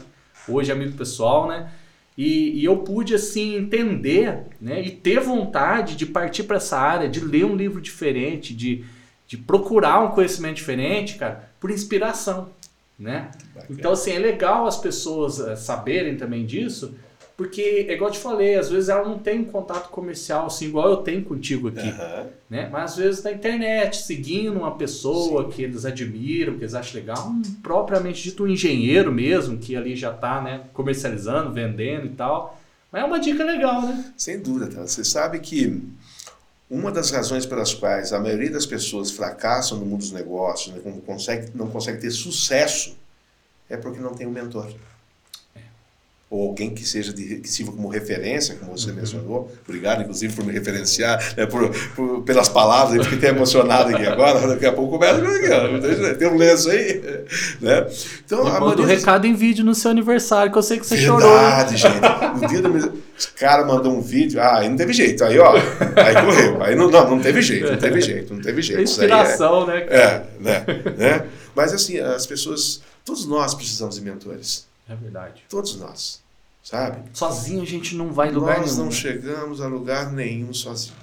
hoje 0.48 0.70
é 0.70 0.74
amigo 0.74 0.96
pessoal, 0.96 1.46
né? 1.46 1.70
E, 2.16 2.60
e, 2.60 2.64
eu 2.64 2.78
pude 2.78 3.12
assim 3.12 3.56
entender 3.56 4.44
né, 4.60 4.80
e 4.80 4.90
ter 4.90 5.18
vontade 5.18 5.96
de 5.96 6.06
partir 6.06 6.44
para 6.44 6.58
essa 6.58 6.78
área, 6.78 7.08
de 7.08 7.18
ler 7.18 7.44
um 7.44 7.56
livro 7.56 7.80
diferente, 7.80 8.54
de, 8.54 8.84
de 9.26 9.36
procurar 9.36 10.00
um 10.00 10.12
conhecimento 10.12 10.56
diferente, 10.56 11.16
cara, 11.16 11.50
por 11.58 11.72
inspiração. 11.72 12.50
Né? 12.96 13.32
Então, 13.68 13.90
assim, 13.92 14.12
é 14.12 14.18
legal 14.20 14.64
as 14.66 14.76
pessoas 14.76 15.40
eh, 15.40 15.56
saberem 15.56 16.16
também 16.16 16.46
disso, 16.46 16.94
porque, 17.36 17.86
é 17.88 17.94
igual 17.94 18.10
eu 18.10 18.14
te 18.14 18.20
falei, 18.20 18.54
às 18.54 18.70
vezes 18.70 18.88
ela 18.88 19.08
não 19.08 19.18
tem 19.18 19.40
um 19.40 19.44
contato 19.44 19.88
comercial 19.88 20.46
assim, 20.46 20.66
igual 20.66 20.88
eu 20.88 20.98
tenho 20.98 21.24
contigo 21.24 21.68
aqui. 21.68 21.88
Uhum. 21.88 22.26
Né? 22.48 22.68
Mas 22.70 22.92
às 22.92 22.96
vezes 22.96 23.22
na 23.24 23.32
internet, 23.32 23.96
seguindo 23.96 24.56
uma 24.56 24.76
pessoa 24.76 25.44
Sim. 25.44 25.50
que 25.50 25.62
eles 25.62 25.84
admiram, 25.84 26.56
que 26.56 26.62
eles 26.62 26.74
acham 26.74 27.00
legal, 27.00 27.26
um, 27.26 27.42
propriamente 27.60 28.22
dito 28.22 28.44
um 28.44 28.48
engenheiro 28.48 29.10
mesmo, 29.10 29.58
que 29.58 29.74
ali 29.74 29.96
já 29.96 30.12
está 30.12 30.40
né, 30.40 30.62
comercializando, 30.72 31.52
vendendo 31.52 32.06
e 32.06 32.10
tal. 32.10 32.60
Mas 32.92 33.02
é 33.02 33.04
uma 33.04 33.18
dica 33.18 33.42
legal, 33.42 33.82
né? 33.82 34.12
Sem 34.16 34.38
dúvida, 34.38 34.68
tá? 34.68 34.82
Você 34.82 35.02
sabe 35.02 35.40
que 35.40 35.82
uma 36.70 36.92
das 36.92 37.10
razões 37.10 37.44
pelas 37.44 37.74
quais 37.74 38.12
a 38.12 38.20
maioria 38.20 38.52
das 38.52 38.64
pessoas 38.64 39.10
fracassam 39.10 39.78
no 39.78 39.86
mundo 39.86 40.00
dos 40.00 40.12
negócios, 40.12 40.72
né, 40.72 40.80
não, 40.84 41.00
consegue, 41.00 41.50
não 41.52 41.66
consegue 41.66 42.00
ter 42.00 42.12
sucesso, 42.12 42.96
é 43.68 43.76
porque 43.76 43.98
não 43.98 44.14
tem 44.14 44.24
um 44.24 44.30
mentor 44.30 44.68
ou 46.34 46.48
alguém 46.48 46.74
que 46.74 46.84
seja 46.84 47.12
de, 47.12 47.36
que 47.36 47.48
sirva 47.48 47.70
como 47.70 47.86
referência, 47.86 48.56
como 48.56 48.76
você 48.76 48.90
uhum. 48.90 48.96
mencionou. 48.96 49.52
Obrigado, 49.64 50.02
inclusive, 50.02 50.34
por 50.34 50.44
me 50.44 50.52
referenciar, 50.52 51.22
né, 51.36 51.46
por, 51.46 51.70
por, 51.94 52.22
pelas 52.22 52.48
palavras, 52.48 52.96
eu 52.96 53.04
fiquei 53.04 53.18
até 53.18 53.28
emocionado 53.28 53.94
aqui 53.94 54.04
agora, 54.04 54.40
daqui 54.48 54.66
a 54.66 54.72
pouco 54.72 54.98
começa 54.98 55.22
tem 56.18 56.26
um 56.26 56.36
lenço 56.36 56.70
aí. 56.70 57.00
Né? 57.60 57.86
Então, 58.24 58.44
a 58.48 58.58
manda 58.58 58.82
um 58.82 58.84
recado 58.84 59.28
em 59.28 59.34
vídeo 59.34 59.64
no 59.64 59.76
seu 59.76 59.92
aniversário, 59.92 60.50
que 60.50 60.58
eu 60.58 60.62
sei 60.62 60.80
que 60.80 60.84
você 60.84 60.96
Verdade, 60.96 61.22
chorou. 61.22 61.38
Verdade, 61.38 61.76
gente. 61.76 62.42
No 62.42 62.48
dia 62.48 62.62
do 62.62 62.68
meu... 62.68 62.84
O 62.84 63.38
cara 63.38 63.64
mandou 63.64 63.92
um 63.92 64.00
vídeo, 64.00 64.40
ah, 64.40 64.58
aí 64.58 64.68
não 64.68 64.76
teve 64.76 64.92
jeito, 64.92 65.22
aí 65.22 65.38
ó, 65.38 65.54
aí 65.54 66.14
correu, 66.24 66.62
aí 66.64 66.74
não, 66.74 66.90
não, 66.90 67.10
não 67.10 67.20
teve 67.20 67.40
jeito, 67.42 67.70
não 67.70 67.78
teve 67.78 68.00
jeito, 68.00 68.34
não 68.34 68.42
teve 68.42 68.60
jeito. 68.60 68.82
Inspiração, 68.82 69.70
é, 69.70 69.74
né? 69.74 69.86
É, 69.88 70.22
né, 70.40 70.66
né? 70.98 71.26
Mas 71.54 71.72
assim, 71.72 72.00
as 72.00 72.26
pessoas, 72.26 72.82
todos 73.04 73.24
nós 73.24 73.54
precisamos 73.54 73.94
de 73.94 74.00
mentores. 74.00 74.66
É 74.88 74.96
verdade. 74.96 75.44
Todos 75.48 75.78
nós 75.78 76.23
sabe? 76.64 77.02
Sozinho 77.12 77.62
a 77.62 77.66
gente 77.66 77.94
não 77.94 78.10
vai 78.10 78.30
lugar 78.30 78.58
Nós 78.58 78.72
nenhum. 78.72 78.76
Nós 78.76 78.84
não 78.86 78.90
chegamos 78.90 79.60
a 79.60 79.68
lugar 79.68 80.10
nenhum 80.10 80.52
sozinho. 80.54 80.96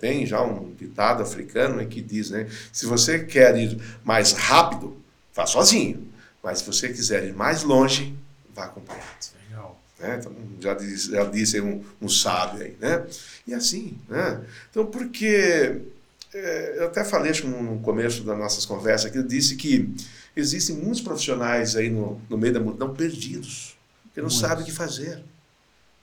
Tem 0.00 0.24
já 0.26 0.42
um 0.42 0.72
ditado 0.74 1.22
africano 1.22 1.76
né, 1.76 1.84
que 1.84 2.00
diz, 2.00 2.30
né? 2.30 2.48
Se 2.72 2.86
você 2.86 3.24
quer 3.24 3.56
ir 3.56 3.80
mais 4.04 4.32
rápido, 4.32 4.96
vá 5.34 5.46
sozinho. 5.46 6.08
Mas 6.42 6.60
se 6.60 6.64
você 6.64 6.88
quiser 6.88 7.24
ir 7.24 7.34
mais 7.34 7.62
longe, 7.62 8.14
vá 8.54 8.64
acompanhado. 8.64 9.06
Legal. 9.48 9.80
Né? 10.00 10.16
Então, 10.18 10.32
já, 10.60 10.74
diz, 10.74 11.04
já 11.04 11.24
disse 11.24 11.60
um, 11.60 11.84
um 12.00 12.08
sábio 12.08 12.64
aí, 12.64 12.76
né? 12.80 13.06
E 13.46 13.54
assim, 13.54 13.98
né? 14.08 14.40
Então, 14.70 14.86
porque... 14.86 15.82
É, 16.34 16.74
eu 16.80 16.86
até 16.88 17.02
falei 17.04 17.32
no 17.42 17.78
começo 17.80 18.22
das 18.22 18.36
nossas 18.36 18.66
conversas 18.66 19.10
que 19.10 19.16
eu 19.16 19.22
disse 19.22 19.56
que 19.56 19.94
existem 20.36 20.76
muitos 20.76 21.00
profissionais 21.00 21.74
aí 21.74 21.88
no, 21.88 22.20
no 22.28 22.36
meio 22.36 22.52
da 22.52 22.60
multidão 22.60 22.92
perdidos 22.92 23.77
porque 24.18 24.22
não 24.22 24.30
sabe 24.30 24.62
o 24.62 24.64
que 24.64 24.72
fazer. 24.72 25.22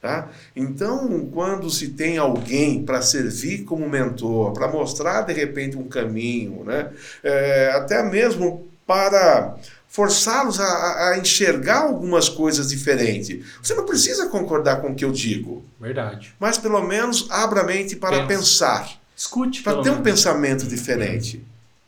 Tá? 0.02 0.30
Então, 0.56 1.28
quando 1.34 1.70
se 1.70 1.90
tem 1.90 2.18
alguém 2.18 2.84
para 2.84 3.02
servir 3.02 3.64
como 3.64 3.90
mentor, 3.90 4.54
para 4.54 4.68
mostrar 4.68 5.22
de 5.22 5.34
repente 5.34 5.78
um 5.78 5.88
caminho, 5.88 6.64
né? 6.64 6.92
É, 7.24 7.72
até 7.74 8.04
mesmo 8.04 8.68
para 8.86 9.58
forçá-los 9.88 10.60
a, 10.60 11.10
a, 11.10 11.18
enxergar 11.18 11.84
algumas 11.84 12.30
coisas 12.30 12.70
diferentes. 12.70 13.44
Você 13.64 13.74
não 13.74 13.86
precisa 13.86 14.28
concordar 14.28 14.80
com 14.82 14.92
o 14.92 14.96
que 14.96 15.04
eu 15.04 15.12
digo. 15.12 15.66
Verdade. 15.80 16.36
Mas 16.40 16.58
pelo 16.58 16.84
menos 16.84 17.28
abra 17.32 17.62
a 17.62 17.64
mente 17.64 17.96
para 17.96 18.18
Pensa. 18.18 18.28
pensar. 18.28 19.02
Escute. 19.16 19.64
Para 19.64 19.82
ter 19.82 19.90
menos. 19.90 20.00
um 20.00 20.04
pensamento 20.04 20.66
diferente. 20.68 21.38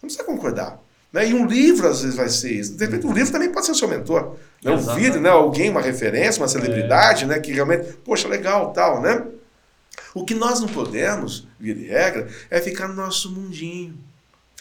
Não 0.01 0.07
precisa 0.07 0.23
concordar. 0.23 0.79
Né? 1.11 1.29
E 1.29 1.33
um 1.33 1.45
livro 1.45 1.87
às 1.87 2.01
vezes 2.01 2.15
vai 2.15 2.29
ser 2.29 2.51
isso. 2.51 2.75
De 2.75 2.85
repente, 2.85 3.05
um 3.05 3.13
livro 3.13 3.31
também 3.31 3.51
pode 3.51 3.65
ser 3.65 3.73
o 3.73 3.75
seu 3.75 3.87
mentor. 3.87 4.37
Né? 4.75 4.81
Um 4.81 4.95
vídeo, 4.95 5.21
né? 5.21 5.29
alguém, 5.29 5.69
uma 5.69 5.81
referência, 5.81 6.41
uma 6.41 6.47
celebridade, 6.47 7.23
é. 7.23 7.27
né? 7.27 7.39
que 7.39 7.51
realmente, 7.51 7.93
poxa, 8.03 8.27
legal, 8.27 8.71
tal, 8.73 9.01
né? 9.01 9.25
O 10.13 10.23
que 10.23 10.33
nós 10.33 10.59
não 10.59 10.67
podemos, 10.67 11.47
via 11.59 11.73
de 11.73 11.85
regra, 11.85 12.27
é 12.49 12.59
ficar 12.61 12.87
no 12.87 12.93
nosso 12.93 13.31
mundinho. 13.31 13.97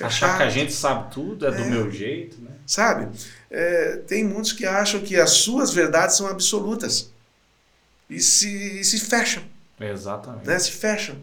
Achar 0.01 0.37
que 0.37 0.43
a 0.43 0.51
gente 0.51 0.73
sabe 0.73 1.11
tudo, 1.13 1.47
é, 1.47 1.49
é. 1.49 1.53
do 1.53 1.65
meu 1.67 1.91
jeito, 1.91 2.41
né? 2.41 2.51
Sabe? 2.67 3.09
É, 3.51 3.97
tem 4.07 4.25
muitos 4.25 4.53
que 4.53 4.67
acham 4.67 5.01
que 5.01 5.17
as 5.17 5.31
suas 5.31 5.73
verdades 5.73 6.17
são 6.17 6.27
absolutas. 6.27 7.11
E 8.09 8.21
se, 8.21 8.81
e 8.81 8.85
se 8.85 9.01
fecham. 9.01 9.43
Exatamente. 9.81 10.47
Né? 10.47 10.59
Se 10.59 10.73
fecham. 10.73 11.17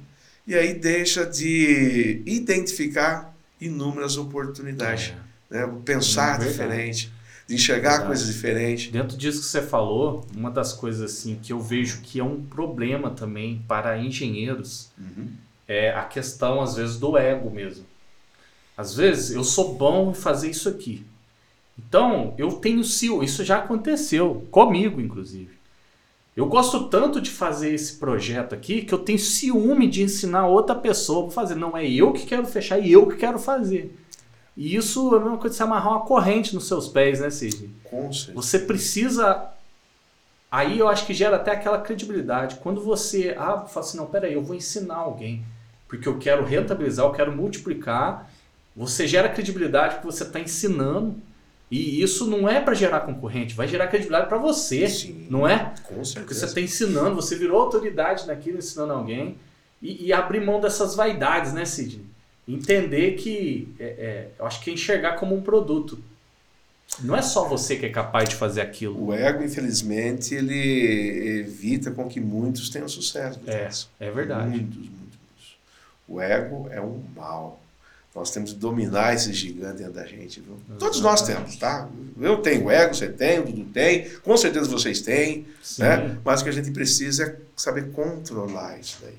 E 0.45 0.55
aí 0.55 0.73
deixa 0.73 1.25
de 1.25 2.21
identificar 2.25 3.33
inúmeras 3.59 4.17
oportunidades. 4.17 5.13
É. 5.51 5.65
Né? 5.67 5.73
Pensar 5.85 6.41
é 6.41 6.47
diferente, 6.47 7.11
de 7.47 7.55
enxergar 7.55 7.89
verdade. 7.89 8.07
coisas 8.07 8.27
diferentes. 8.27 8.91
Dentro 8.91 9.17
disso 9.17 9.39
que 9.39 9.45
você 9.45 9.61
falou, 9.61 10.25
uma 10.35 10.49
das 10.49 10.73
coisas 10.73 11.01
assim 11.01 11.39
que 11.41 11.51
eu 11.51 11.59
vejo 11.59 12.01
que 12.01 12.19
é 12.19 12.23
um 12.23 12.41
problema 12.41 13.09
também 13.09 13.63
para 13.67 13.97
engenheiros 13.97 14.91
uhum. 14.97 15.29
é 15.67 15.91
a 15.91 16.03
questão, 16.03 16.61
às 16.61 16.75
vezes, 16.75 16.97
do 16.97 17.17
ego 17.17 17.49
mesmo. 17.49 17.85
Às 18.77 18.95
vezes, 18.95 19.35
eu 19.35 19.43
sou 19.43 19.75
bom 19.75 20.11
em 20.11 20.13
fazer 20.13 20.49
isso 20.49 20.67
aqui. 20.67 21.05
Então, 21.77 22.33
eu 22.37 22.53
tenho 22.53 22.83
ciúme. 22.83 23.25
Isso 23.25 23.43
já 23.43 23.57
aconteceu 23.57 24.47
comigo, 24.49 24.99
inclusive. 24.99 25.51
Eu 26.35 26.47
gosto 26.47 26.85
tanto 26.85 27.21
de 27.21 27.29
fazer 27.29 27.73
esse 27.73 27.97
projeto 27.97 28.55
aqui 28.55 28.81
que 28.81 28.93
eu 28.93 28.97
tenho 28.97 29.19
ciúme 29.19 29.87
de 29.87 30.01
ensinar 30.01 30.47
outra 30.47 30.73
pessoa 30.73 31.27
a 31.27 31.31
fazer. 31.31 31.55
Não 31.55 31.77
é 31.77 31.87
eu 31.87 32.11
que 32.11 32.25
quero 32.25 32.45
fechar, 32.45 32.79
é 32.79 32.87
eu 32.87 33.05
que 33.07 33.17
quero 33.17 33.37
fazer. 33.37 33.95
E 34.55 34.75
isso 34.75 35.13
é 35.13 35.17
a 35.17 35.19
mesma 35.19 35.37
coisa 35.37 35.49
de 35.49 35.57
você 35.57 35.63
amarrar 35.63 35.93
uma 35.93 36.05
corrente 36.05 36.53
nos 36.53 36.67
seus 36.67 36.87
pés, 36.87 37.19
né, 37.19 37.29
Sidney? 37.29 37.71
Com 37.83 38.11
certeza. 38.13 38.35
Você 38.35 38.59
precisa. 38.59 39.49
Aí 40.51 40.77
eu 40.77 40.87
acho 40.87 41.05
que 41.05 41.13
gera 41.13 41.37
até 41.37 41.51
aquela 41.51 41.79
credibilidade. 41.79 42.57
Quando 42.57 42.81
você 42.81 43.35
ah, 43.37 43.61
fala 43.61 43.85
assim, 43.85 43.97
não, 43.97 44.05
peraí, 44.05 44.33
eu 44.33 44.43
vou 44.43 44.55
ensinar 44.55 44.97
alguém, 44.97 45.43
porque 45.87 46.07
eu 46.07 46.19
quero 46.19 46.45
rentabilizar, 46.45 47.05
eu 47.05 47.11
quero 47.11 47.35
multiplicar. 47.35 48.29
Você 48.75 49.07
gera 49.07 49.29
credibilidade 49.29 49.95
porque 49.95 50.11
você 50.11 50.23
está 50.23 50.39
ensinando 50.39 51.15
e 51.73 52.03
isso 52.03 52.27
não 52.27 52.47
é 52.47 52.61
para 52.61 52.75
gerar 52.75 52.99
concorrente, 52.99 53.55
vai 53.55 53.67
gerar 53.67 53.87
credibilidade 53.87 54.29
para 54.29 54.37
você, 54.37 54.87
Sim, 54.87 55.25
não 55.27 55.47
é? 55.47 55.73
Com 55.87 56.05
certeza. 56.05 56.19
Porque 56.19 56.33
você 56.35 56.45
está 56.45 56.61
ensinando, 56.61 57.15
você 57.15 57.35
virou 57.35 57.59
autoridade 57.59 58.27
naquilo, 58.27 58.59
ensinando 58.59 58.93
alguém. 58.93 59.39
E, 59.81 60.05
e 60.05 60.13
abrir 60.13 60.39
mão 60.39 60.61
dessas 60.61 60.95
vaidades, 60.95 61.51
né, 61.51 61.65
Sidney? 61.65 62.05
Entender 62.47 63.13
que 63.13 63.73
é, 63.79 63.85
é, 63.85 64.27
eu 64.37 64.45
acho 64.45 64.61
que 64.61 64.69
é 64.69 64.73
enxergar 64.73 65.13
como 65.13 65.35
um 65.35 65.41
produto. 65.41 65.97
Não 67.01 67.15
é 67.15 67.21
só 67.21 67.47
você 67.47 67.75
que 67.75 67.85
é 67.85 67.89
capaz 67.89 68.29
de 68.29 68.35
fazer 68.35 68.61
aquilo. 68.61 69.07
O 69.07 69.13
ego, 69.13 69.43
infelizmente, 69.43 70.35
ele 70.35 71.39
evita 71.39 71.91
com 71.91 72.07
que 72.07 72.19
muitos 72.19 72.69
tenham 72.69 72.87
sucesso. 72.87 73.39
É, 73.47 73.69
é 73.99 74.11
verdade. 74.11 74.49
Muitos, 74.49 74.75
muitos, 74.77 74.89
muitos. 74.89 75.57
O 76.07 76.21
ego 76.21 76.67
é 76.69 76.79
um 76.79 77.01
mal. 77.15 77.59
Nós 78.13 78.29
temos 78.29 78.53
que 78.53 78.59
dominar 78.59 79.15
esse 79.15 79.33
gigante 79.33 79.77
dentro 79.77 79.93
da 79.93 80.05
gente. 80.05 80.39
Viu? 80.39 80.55
Todos 80.77 81.01
nós 81.01 81.23
temos, 81.23 81.55
tá? 81.55 81.89
Eu 82.21 82.37
tenho 82.37 82.69
ego, 82.69 82.93
você 82.93 83.09
tem, 83.09 83.39
o 83.39 83.43
Dudu 83.43 83.65
tem, 83.71 84.07
com 84.19 84.37
certeza 84.37 84.69
vocês 84.69 85.01
têm. 85.01 85.47
Né? 85.79 86.19
Mas 86.23 86.41
o 86.41 86.43
que 86.43 86.49
a 86.51 86.53
gente 86.53 86.69
precisa 86.69 87.23
é 87.23 87.35
saber 87.55 87.89
controlar 87.91 88.77
isso 88.77 88.99
daí. 89.01 89.17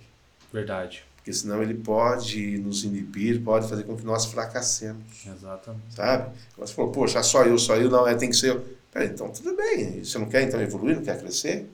Verdade. 0.52 1.04
Porque 1.24 1.32
senão 1.32 1.62
ele 1.62 1.72
pode 1.72 2.58
nos 2.58 2.84
inibir, 2.84 3.40
pode 3.40 3.66
fazer 3.66 3.84
com 3.84 3.96
que 3.96 4.04
nós 4.04 4.26
fracassemos. 4.26 5.02
Exatamente. 5.26 5.94
Sabe? 5.96 6.30
Você 6.58 6.74
falou, 6.74 6.92
poxa, 6.92 7.22
só 7.22 7.44
eu, 7.44 7.58
só 7.58 7.76
eu, 7.76 7.88
não, 7.88 8.06
é, 8.06 8.14
tem 8.14 8.28
que 8.28 8.36
ser 8.36 8.50
eu. 8.50 8.62
Peraí, 8.92 9.08
então 9.08 9.30
tudo 9.30 9.56
bem. 9.56 10.04
Você 10.04 10.18
não 10.18 10.26
quer 10.26 10.42
então 10.42 10.60
evoluir, 10.60 10.96
não 10.96 11.02
quer 11.02 11.18
crescer? 11.18 11.66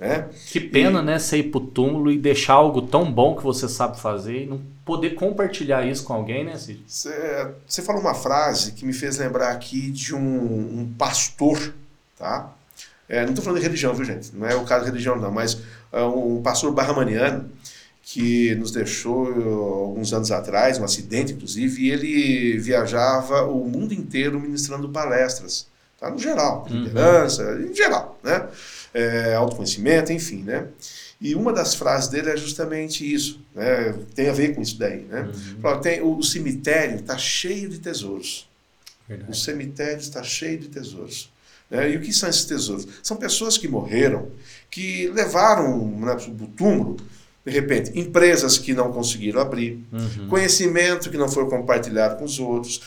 Né? 0.00 0.28
Que 0.50 0.58
pena, 0.58 0.98
e... 0.98 1.04
né? 1.04 1.16
Você 1.16 1.36
ir 1.36 1.44
pro 1.44 1.60
túmulo 1.60 2.10
e 2.10 2.18
deixar 2.18 2.54
algo 2.54 2.82
tão 2.82 3.10
bom 3.10 3.36
que 3.36 3.42
você 3.44 3.68
sabe 3.68 4.00
fazer 4.00 4.42
e 4.42 4.46
não 4.46 4.60
poder 4.84 5.10
compartilhar 5.10 5.86
isso 5.86 6.02
com 6.02 6.14
alguém, 6.14 6.44
né, 6.44 6.58
Cid? 6.58 6.82
Você, 6.84 7.54
você 7.68 7.80
falou 7.82 8.00
uma 8.00 8.14
frase 8.14 8.72
que 8.72 8.84
me 8.84 8.92
fez 8.92 9.18
lembrar 9.18 9.50
aqui 9.50 9.92
de 9.92 10.12
um, 10.12 10.80
um 10.80 10.92
pastor, 10.98 11.72
tá? 12.18 12.52
É, 13.08 13.22
não 13.22 13.28
estou 13.28 13.44
falando 13.44 13.60
de 13.60 13.64
religião, 13.64 13.94
viu, 13.94 14.04
gente? 14.04 14.34
Não 14.34 14.44
é 14.44 14.56
o 14.56 14.64
caso 14.64 14.86
de 14.86 14.90
religião, 14.90 15.14
não, 15.14 15.30
mas 15.30 15.56
é 15.92 16.02
um 16.02 16.42
pastor 16.42 16.72
barramaniano 16.72 17.48
que 18.10 18.54
nos 18.54 18.70
deixou 18.70 19.26
alguns 19.86 20.14
anos 20.14 20.30
atrás, 20.30 20.78
um 20.78 20.84
acidente 20.84 21.34
inclusive, 21.34 21.82
e 21.82 21.90
ele 21.90 22.58
viajava 22.58 23.42
o 23.42 23.68
mundo 23.68 23.92
inteiro 23.92 24.40
ministrando 24.40 24.88
palestras, 24.88 25.66
tá? 26.00 26.08
no 26.08 26.18
geral, 26.18 26.66
uhum. 26.70 26.84
liderança, 26.84 27.60
em 27.60 27.74
geral, 27.74 28.18
né? 28.24 28.48
É, 28.94 29.34
autoconhecimento, 29.34 30.10
enfim, 30.10 30.42
né? 30.42 30.68
E 31.20 31.34
uma 31.34 31.52
das 31.52 31.74
frases 31.74 32.08
dele 32.08 32.30
é 32.30 32.36
justamente 32.38 33.04
isso, 33.04 33.42
né? 33.54 33.94
tem 34.14 34.30
a 34.30 34.32
ver 34.32 34.54
com 34.54 34.62
isso 34.62 34.78
daí. 34.78 35.00
Né? 35.00 35.30
Uhum. 35.62 35.80
Tem, 35.82 36.00
o, 36.00 36.22
cemitério 36.22 37.00
está 37.00 37.18
cheio 37.18 37.68
de 37.68 37.78
tesouros. 37.78 38.48
Verdade. 39.06 39.30
O 39.30 39.34
cemitério 39.34 39.98
está 39.98 40.22
cheio 40.22 40.58
de 40.58 40.68
tesouros. 40.68 41.30
Né? 41.68 41.90
E 41.90 41.96
o 41.96 42.00
que 42.00 42.12
são 42.12 42.28
esses 42.28 42.46
tesouros? 42.46 42.86
São 43.02 43.18
pessoas 43.18 43.58
que 43.58 43.68
morreram, 43.68 44.30
que 44.70 45.08
levaram 45.08 45.86
né, 45.98 46.16
o 46.26 46.46
túmulo 46.46 46.96
de 47.48 47.54
repente, 47.54 47.98
empresas 47.98 48.58
que 48.58 48.74
não 48.74 48.92
conseguiram 48.92 49.40
abrir, 49.40 49.84
uhum. 49.92 50.28
conhecimento 50.28 51.10
que 51.10 51.16
não 51.16 51.28
foi 51.28 51.48
compartilhado 51.48 52.16
com 52.16 52.24
os 52.24 52.38
outros, 52.38 52.80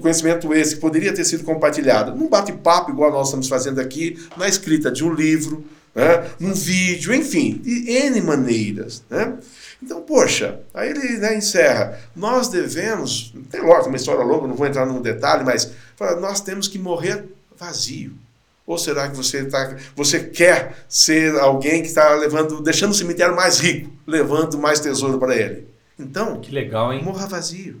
conhecimento 0.00 0.52
esse 0.54 0.74
que 0.76 0.80
poderia 0.80 1.12
ter 1.12 1.24
sido 1.24 1.44
compartilhado 1.44 2.14
num 2.16 2.28
bate-papo, 2.28 2.90
igual 2.90 3.12
nós 3.12 3.28
estamos 3.28 3.46
fazendo 3.48 3.80
aqui, 3.80 4.18
na 4.36 4.48
escrita 4.48 4.90
de 4.90 5.04
um 5.04 5.12
livro, 5.12 5.64
né, 5.94 6.28
num 6.40 6.52
vídeo, 6.52 7.14
enfim, 7.14 7.60
de 7.62 7.90
N 7.90 8.20
maneiras. 8.22 9.04
Né? 9.08 9.34
Então, 9.82 10.00
poxa, 10.00 10.60
aí 10.72 10.90
ele 10.90 11.18
né, 11.18 11.36
encerra. 11.36 11.98
Nós 12.16 12.48
devemos, 12.48 13.34
tem 13.50 13.60
lógico, 13.60 13.88
uma 13.88 13.96
história 13.96 14.24
longa, 14.24 14.48
não 14.48 14.56
vou 14.56 14.66
entrar 14.66 14.86
no 14.86 15.00
detalhe, 15.00 15.44
mas 15.44 15.70
nós 16.20 16.40
temos 16.40 16.66
que 16.66 16.78
morrer 16.78 17.24
vazio. 17.58 18.12
Ou 18.66 18.78
será 18.78 19.08
que 19.08 19.16
você, 19.16 19.44
tá, 19.44 19.76
você 19.94 20.20
quer 20.20 20.84
ser 20.88 21.38
alguém 21.38 21.82
que 21.82 21.88
está 21.88 22.14
levando, 22.14 22.62
deixando 22.62 22.92
o 22.92 22.94
cemitério 22.94 23.36
mais 23.36 23.58
rico, 23.58 23.90
levando 24.06 24.58
mais 24.58 24.80
tesouro 24.80 25.18
para 25.18 25.36
ele? 25.36 25.68
Então, 25.98 26.40
que 26.40 26.50
legal, 26.50 26.92
hein? 26.92 27.02
Morra 27.02 27.26
vazio. 27.26 27.80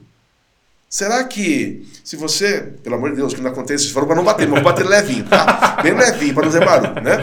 Será 0.88 1.24
que, 1.24 1.88
se 2.04 2.14
você, 2.14 2.60
pelo 2.82 2.94
amor 2.94 3.10
de 3.10 3.16
Deus, 3.16 3.34
que 3.34 3.40
não 3.40 3.50
aconteça, 3.50 3.84
se 3.84 3.92
for 3.92 4.06
para 4.06 4.14
não 4.14 4.22
bater, 4.22 4.46
mas 4.46 4.62
bater 4.62 4.86
levinho, 4.86 5.24
tá? 5.24 5.80
Bem 5.82 5.92
levinho, 5.92 6.32
para 6.32 6.44
não 6.44 6.52
fazer 6.52 6.64
barulho, 6.64 7.02
né? 7.02 7.16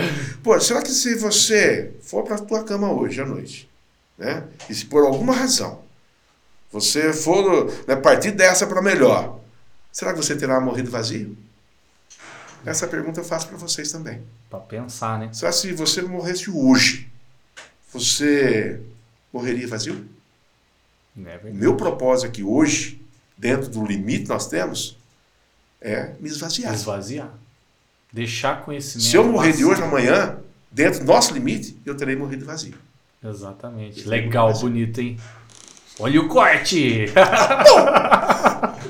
Pô, 0.44 0.60
será 0.60 0.82
que 0.82 0.90
se 0.90 1.16
você 1.16 1.92
for 2.02 2.24
para 2.24 2.36
a 2.36 2.40
tua 2.40 2.64
cama 2.64 2.92
hoje 2.92 3.22
à 3.22 3.26
noite, 3.26 3.70
né? 4.18 4.44
E 4.70 4.76
se 4.76 4.86
por 4.86 5.06
alguma 5.06 5.34
razão 5.34 5.80
você 6.70 7.14
for 7.14 7.72
né, 7.88 7.96
partir 7.96 8.32
dessa 8.32 8.68
para 8.68 8.82
melhor, 8.82 9.40
será 9.92 10.12
que 10.12 10.18
você 10.18 10.36
terá 10.36 10.60
morrido 10.60 10.92
vazio? 10.92 11.38
Essa 12.66 12.88
pergunta 12.88 13.20
eu 13.20 13.24
faço 13.24 13.48
para 13.48 13.58
vocês 13.58 13.92
também. 13.92 14.22
Para 14.50 14.60
pensar, 14.60 15.20
né? 15.20 15.30
Só 15.34 15.52
se 15.52 15.74
você 15.74 16.02
morresse 16.02 16.50
hoje, 16.50 17.10
você 17.92 18.80
morreria 19.34 19.68
vazio? 19.68 20.06
É 21.26 21.40
meu 21.52 21.76
propósito 21.76 22.28
aqui 22.28 22.44
hoje, 22.44 23.02
dentro 23.38 23.70
do 23.70 23.86
limite 23.86 24.24
que 24.24 24.30
nós 24.30 24.48
temos, 24.48 24.98
é 25.82 26.14
me 26.20 26.30
esvaziar. 26.30 26.74
Esvaziar. 26.74 27.34
Deixar 28.14 28.64
conhecimento. 28.64 29.10
Se 29.10 29.16
eu 29.16 29.24
morrer 29.26 29.54
de 29.54 29.66
hoje 29.66 29.82
amanhã, 29.82 30.38
dentro 30.72 31.00
do 31.00 31.06
nosso 31.06 31.34
limite, 31.34 31.78
eu 31.86 31.96
terei 31.96 32.16
morrido 32.16 32.46
vazio. 32.46 32.76
Exatamente. 33.24 34.08
Legal, 34.08 34.54
bonito, 34.60 35.02
hein? 35.02 35.18
Olha 36.00 36.22
o 36.22 36.28
corte! 36.28 37.06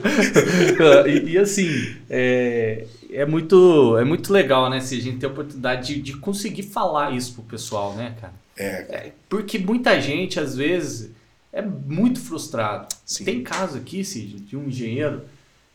e, 1.07 1.31
e, 1.31 1.37
assim, 1.37 1.95
é, 2.09 2.85
é 3.11 3.25
muito, 3.25 3.97
é 3.97 4.05
muito 4.05 4.31
legal, 4.31 4.69
né? 4.69 4.79
Se 4.79 4.97
a 4.97 5.01
gente 5.01 5.17
tem 5.17 5.29
a 5.29 5.31
oportunidade 5.31 5.95
de, 5.95 6.01
de 6.01 6.17
conseguir 6.17 6.63
falar 6.63 7.11
isso 7.11 7.33
pro 7.33 7.43
pessoal, 7.43 7.93
né, 7.93 8.15
cara? 8.19 8.33
É. 8.57 8.95
é 8.95 9.13
porque 9.27 9.59
muita 9.59 9.99
gente, 9.99 10.39
às 10.39 10.55
vezes, 10.55 11.11
é 11.51 11.61
muito 11.61 12.19
frustrado. 12.19 12.87
Sim. 13.05 13.25
Tem 13.25 13.43
caso 13.43 13.77
aqui, 13.77 14.03
Cid, 14.03 14.39
de 14.39 14.55
um 14.55 14.67
engenheiro 14.67 15.23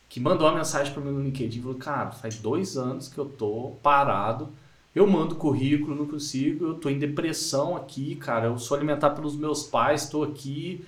que 0.09 0.19
mandou 0.19 0.47
uma 0.47 0.57
mensagem 0.57 0.91
para 0.93 1.01
mim 1.01 1.11
no 1.11 1.21
LinkedIn 1.21 1.59
e 1.59 1.61
falou: 1.61 1.77
Cara, 1.77 2.11
faz 2.11 2.37
dois 2.37 2.77
anos 2.77 3.07
que 3.07 3.17
eu 3.17 3.25
tô 3.25 3.73
parado. 3.83 4.49
Eu 4.95 5.05
mando 5.05 5.35
currículo, 5.35 5.95
não 5.95 6.07
consigo. 6.07 6.65
Eu 6.65 6.73
tô 6.75 6.89
em 6.89 6.97
depressão 6.97 7.75
aqui, 7.75 8.15
cara. 8.15 8.47
Eu 8.47 8.57
sou 8.57 8.75
alimentado 8.75 9.15
pelos 9.15 9.35
meus 9.35 9.63
pais, 9.63 10.03
estou 10.03 10.23
aqui. 10.23 10.83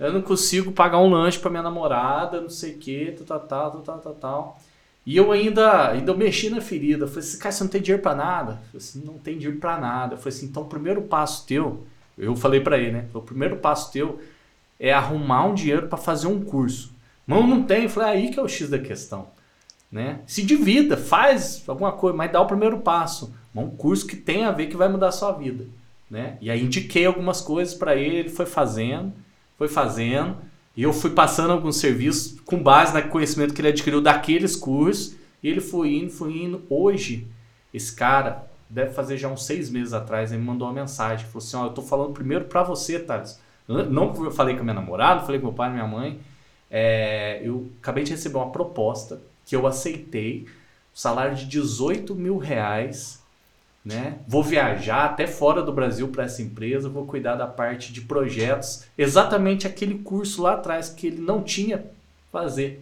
Eu 0.00 0.12
não 0.12 0.20
consigo 0.20 0.72
pagar 0.72 0.98
um 0.98 1.10
lanche 1.10 1.38
para 1.38 1.50
minha 1.50 1.62
namorada, 1.62 2.40
não 2.40 2.50
sei 2.50 2.74
o 2.74 2.78
que, 2.78 3.12
tal, 3.24 3.38
tal, 3.38 3.70
tal, 3.70 3.82
tal, 3.82 3.98
tal, 3.98 4.14
tal. 4.14 4.60
E 5.04 5.16
eu 5.16 5.32
ainda, 5.32 5.90
ainda 5.90 6.14
mexi 6.14 6.48
na 6.48 6.60
ferida. 6.60 7.04
Eu 7.04 7.08
falei 7.08 7.20
assim, 7.22 7.38
cara, 7.38 7.52
você 7.52 7.64
não 7.64 7.70
tem 7.70 7.82
dinheiro 7.82 8.02
para 8.02 8.14
nada? 8.14 8.52
Eu 8.52 8.56
falei 8.56 8.76
assim, 8.76 9.02
não 9.04 9.18
tem 9.18 9.36
dinheiro 9.36 9.58
para 9.58 9.78
nada. 9.78 10.14
Eu 10.14 10.18
falei 10.18 10.36
assim, 10.36 10.46
então 10.46 10.62
o 10.62 10.68
primeiro 10.68 11.02
passo 11.02 11.46
teu, 11.46 11.84
eu 12.16 12.36
falei 12.36 12.60
para 12.60 12.78
ele, 12.78 12.92
né? 12.92 13.06
O 13.12 13.20
primeiro 13.20 13.56
passo 13.56 13.92
teu 13.92 14.20
é 14.78 14.92
arrumar 14.92 15.46
um 15.46 15.54
dinheiro 15.54 15.88
para 15.88 15.98
fazer 15.98 16.28
um 16.28 16.40
curso. 16.42 16.92
Não, 17.26 17.46
não 17.46 17.62
tem. 17.62 17.84
Eu 17.84 17.90
falei, 17.90 18.08
é 18.08 18.12
aí 18.12 18.30
que 18.30 18.38
é 18.38 18.42
o 18.42 18.48
X 18.48 18.68
da 18.68 18.78
questão. 18.78 19.28
Né? 19.90 20.20
Se 20.26 20.42
divida, 20.42 20.96
faz 20.96 21.62
alguma 21.66 21.92
coisa, 21.92 22.16
mas 22.16 22.32
dá 22.32 22.40
o 22.40 22.46
primeiro 22.46 22.78
passo. 22.78 23.34
Um 23.54 23.68
curso 23.68 24.06
que 24.06 24.16
tem 24.16 24.44
a 24.44 24.50
ver 24.50 24.68
que 24.68 24.76
vai 24.76 24.88
mudar 24.88 25.08
a 25.08 25.12
sua 25.12 25.32
vida. 25.32 25.66
Né? 26.10 26.36
E 26.40 26.50
aí 26.50 26.62
indiquei 26.62 27.06
algumas 27.06 27.40
coisas 27.40 27.74
para 27.74 27.94
ele, 27.94 28.16
ele 28.16 28.28
foi 28.30 28.46
fazendo, 28.46 29.12
foi 29.58 29.68
fazendo. 29.68 30.36
E 30.76 30.82
eu 30.82 30.92
fui 30.92 31.10
passando 31.10 31.52
alguns 31.52 31.76
serviços 31.76 32.40
com 32.40 32.62
base 32.62 32.94
no 32.94 33.08
conhecimento 33.08 33.52
que 33.52 33.60
ele 33.60 33.68
adquiriu 33.68 34.00
daqueles 34.00 34.56
cursos. 34.56 35.14
E 35.42 35.48
ele 35.48 35.60
foi 35.60 35.94
indo, 35.94 36.10
foi 36.10 36.36
indo. 36.38 36.62
Hoje, 36.70 37.26
esse 37.74 37.94
cara, 37.94 38.46
deve 38.70 38.94
fazer 38.94 39.18
já 39.18 39.28
uns 39.28 39.44
seis 39.44 39.68
meses 39.68 39.92
atrás, 39.92 40.32
ele 40.32 40.40
me 40.40 40.46
mandou 40.46 40.66
uma 40.66 40.74
mensagem. 40.74 41.26
Falou 41.26 41.38
assim: 41.38 41.56
Ó, 41.56 41.66
eu 41.66 41.70
tô 41.70 41.82
falando 41.82 42.12
primeiro 42.12 42.46
para 42.46 42.62
você, 42.62 42.98
Thales. 42.98 43.38
Não 43.68 44.12
eu 44.24 44.30
falei 44.30 44.54
com 44.54 44.60
a 44.60 44.64
minha 44.64 44.74
namorada, 44.74 45.20
falei 45.20 45.40
com 45.40 45.46
meu 45.46 45.54
pai 45.54 45.70
e 45.70 45.72
minha 45.72 45.86
mãe. 45.86 46.20
É, 46.70 47.40
eu 47.44 47.70
acabei 47.80 48.02
de 48.02 48.12
receber 48.12 48.36
uma 48.36 48.50
proposta 48.50 49.20
que 49.44 49.54
eu 49.54 49.66
aceitei. 49.66 50.46
Salário 50.94 51.36
de 51.36 51.46
18 51.46 52.14
mil 52.14 52.38
reais 52.38 53.21
né? 53.84 54.18
Vou 54.28 54.42
viajar 54.42 55.06
até 55.06 55.26
fora 55.26 55.62
do 55.62 55.72
Brasil 55.72 56.08
para 56.08 56.24
essa 56.24 56.40
empresa, 56.40 56.88
vou 56.88 57.04
cuidar 57.04 57.34
da 57.34 57.46
parte 57.46 57.92
de 57.92 58.00
projetos, 58.02 58.84
exatamente 58.96 59.66
aquele 59.66 59.98
curso 59.98 60.42
lá 60.42 60.54
atrás 60.54 60.88
que 60.88 61.08
ele 61.08 61.20
não 61.20 61.42
tinha 61.42 61.84
fazer, 62.30 62.80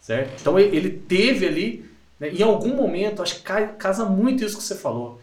certo? 0.00 0.40
Então 0.40 0.58
ele 0.58 0.90
teve 0.90 1.46
ali, 1.46 1.84
né? 2.18 2.30
em 2.30 2.42
algum 2.42 2.74
momento, 2.74 3.22
acho 3.22 3.36
que 3.36 3.42
casa 3.42 4.04
muito 4.04 4.44
isso 4.44 4.56
que 4.56 4.62
você 4.62 4.74
falou. 4.74 5.20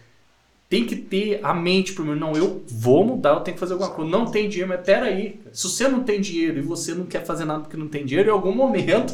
Tem 0.70 0.86
que 0.86 0.96
ter 0.96 1.40
a 1.44 1.54
mente 1.54 1.94
primeiro, 1.94 2.20
não, 2.20 2.36
eu 2.36 2.64
vou 2.68 3.06
mudar, 3.06 3.32
eu 3.32 3.42
tenho 3.42 3.56
que 3.56 3.60
fazer 3.60 3.74
alguma 3.74 3.92
coisa. 3.92 4.10
Não 4.10 4.26
tem 4.26 4.50
dinheiro, 4.50 4.70
mas 4.70 4.84
peraí, 4.84 5.40
se 5.52 5.70
você 5.70 5.88
não 5.88 6.04
tem 6.04 6.20
dinheiro 6.20 6.58
e 6.58 6.62
você 6.62 6.96
não 6.96 7.06
quer 7.06 7.24
fazer 7.24 7.46
nada 7.46 7.62
porque 7.62 7.78
não 7.78 7.88
tem 7.88 8.06
dinheiro, 8.06 8.30
em 8.30 8.34
algum 8.34 8.56
momento. 8.56 9.14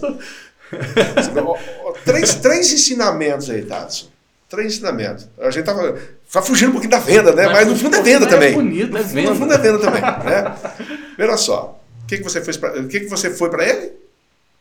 três, 2.06 2.36
três 2.36 2.72
ensinamentos 2.72 3.50
aí, 3.50 3.66
Tadson 3.66 4.19
três 4.50 4.74
ensinamentos. 4.74 5.30
A 5.38 5.52
gente 5.52 5.66
tava, 5.66 5.98
tá 6.32 6.42
fugindo 6.42 6.70
um 6.70 6.72
pouquinho 6.74 6.92
da 6.92 7.00
venda, 7.00 7.34
né? 7.34 7.46
Mas, 7.46 7.54
Mas 7.54 7.68
no 7.68 7.76
fundo 7.76 7.96
é 7.96 8.02
venda 8.02 8.28
também. 8.28 8.50
É 8.50 8.54
bonito, 8.54 8.98
é 8.98 9.04
venda. 9.04 9.30
No 9.30 9.36
fundo 9.36 9.54
é 9.54 9.58
venda 9.58 9.80
também, 9.80 10.02
né? 10.02 10.58
Olha 11.20 11.38
só, 11.38 11.80
o 12.04 12.08
que, 12.08 12.18
que 12.18 12.24
você 12.24 12.42
fez 12.42 12.58
para, 12.58 12.82
o 12.82 12.88
que, 12.88 13.02
que 13.02 13.08
você 13.08 13.30
foi 13.30 13.50
para 13.50 13.68
ele? 13.68 13.94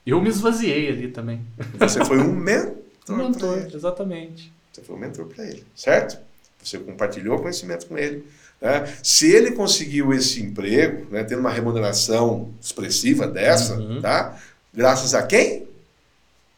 Eu 0.06 0.20
me 0.20 0.28
esvaziei 0.28 0.88
ali 0.88 1.08
também. 1.08 1.40
Você 1.78 2.04
foi 2.04 2.18
um 2.18 2.32
mentor. 2.32 2.76
Um 3.10 3.16
mentor, 3.16 3.66
exatamente. 3.74 4.52
Você 4.72 4.82
foi 4.82 4.96
um 4.96 4.98
mentor 4.98 5.26
para 5.26 5.44
ele, 5.44 5.64
certo? 5.74 6.18
Você 6.62 6.78
compartilhou 6.78 7.38
conhecimento 7.38 7.86
com 7.86 7.96
ele. 7.96 8.24
Né? 8.60 8.92
Se 9.02 9.30
ele 9.30 9.52
conseguiu 9.52 10.12
esse 10.12 10.42
emprego, 10.42 11.06
né, 11.10 11.24
tendo 11.24 11.40
uma 11.40 11.50
remuneração 11.50 12.52
expressiva 12.60 13.26
dessa, 13.26 13.74
uhum. 13.74 14.00
tá? 14.00 14.38
graças 14.72 15.14
a 15.14 15.22
quem? 15.22 15.66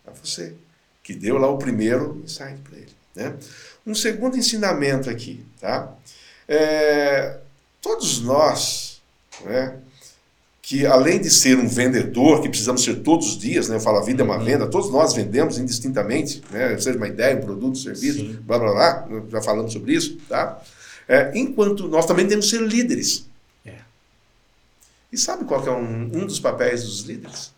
A 0.06 0.10
você, 0.10 0.54
que 1.02 1.14
deu 1.14 1.38
lá 1.38 1.48
o 1.48 1.58
primeiro 1.58 2.20
insight. 2.24 2.58
Né? 3.20 3.34
Um 3.86 3.94
segundo 3.94 4.36
ensinamento 4.36 5.10
aqui. 5.10 5.44
Tá? 5.60 5.92
É, 6.48 7.36
todos 7.82 8.20
nós, 8.20 9.00
né, 9.44 9.76
que 10.62 10.86
além 10.86 11.20
de 11.20 11.28
ser 11.30 11.58
um 11.58 11.68
vendedor, 11.68 12.40
que 12.40 12.48
precisamos 12.48 12.82
ser 12.82 13.02
todos 13.02 13.28
os 13.28 13.38
dias, 13.38 13.68
né? 13.68 13.76
eu 13.76 13.80
falo, 13.80 13.98
a 13.98 14.04
vida 14.04 14.22
é 14.22 14.24
uma 14.24 14.38
uhum. 14.38 14.44
venda, 14.44 14.66
todos 14.66 14.90
nós 14.90 15.12
vendemos 15.12 15.58
indistintamente, 15.58 16.42
né? 16.50 16.78
seja 16.78 16.96
uma 16.96 17.08
ideia, 17.08 17.36
um 17.36 17.40
produto, 17.40 17.72
um 17.72 17.74
serviço, 17.74 18.20
Sim. 18.20 18.38
blá 18.42 18.58
blá 18.58 18.72
blá, 18.72 19.08
já 19.28 19.42
falamos 19.42 19.72
sobre 19.72 19.94
isso, 19.94 20.16
tá? 20.28 20.62
É, 21.08 21.32
enquanto 21.34 21.88
nós 21.88 22.06
também 22.06 22.26
temos 22.28 22.48
que 22.48 22.56
ser 22.56 22.62
líderes. 22.62 23.26
É. 23.66 23.78
E 25.12 25.18
sabe 25.18 25.44
qual 25.44 25.66
é 25.66 25.70
um, 25.72 26.02
um 26.04 26.24
dos 26.24 26.38
papéis 26.38 26.84
dos 26.84 27.00
líderes? 27.00 27.50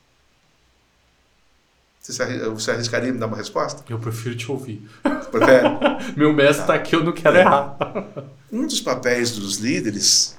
Você, 2.03 2.49
você 2.49 2.71
arriscaria 2.73 3.13
me 3.13 3.19
dar 3.19 3.29
uma 3.29 3.37
resposta? 3.37 3.85
Eu 3.89 3.99
prefiro 3.99 4.35
te 4.35 4.51
ouvir. 4.51 4.91
Meu 6.17 6.33
mestre 6.33 6.63
está 6.63 6.67
tá 6.67 6.75
aqui, 6.75 6.97
eu 6.97 7.05
não 7.05 7.13
quero 7.13 7.37
é. 7.37 7.41
errar. 7.43 7.77
Um 8.51 8.67
dos 8.67 8.81
papéis 8.81 9.31
dos 9.31 9.59
líderes 9.59 10.37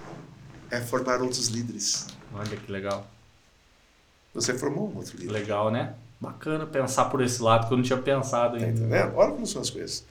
é 0.70 0.82
formar 0.82 1.22
outros 1.22 1.48
líderes. 1.48 2.08
Olha 2.34 2.58
que 2.58 2.70
legal. 2.70 3.08
Você 4.34 4.54
formou 4.54 4.92
um 4.92 4.98
outro 4.98 5.18
líder. 5.18 5.32
Legal, 5.32 5.72
né? 5.72 5.94
Bacana 6.20 6.66
pensar 6.66 7.06
por 7.06 7.22
esse 7.22 7.42
lado 7.42 7.68
que 7.68 7.74
eu 7.74 7.78
não 7.78 7.84
tinha 7.84 8.00
pensado 8.00 8.58
ainda. 8.58 8.68
Tá 8.68 8.72
entendendo? 8.74 9.14
Olha 9.16 9.32
como 9.32 9.48
são 9.48 9.62
as 9.62 9.70
coisas. 9.70 10.04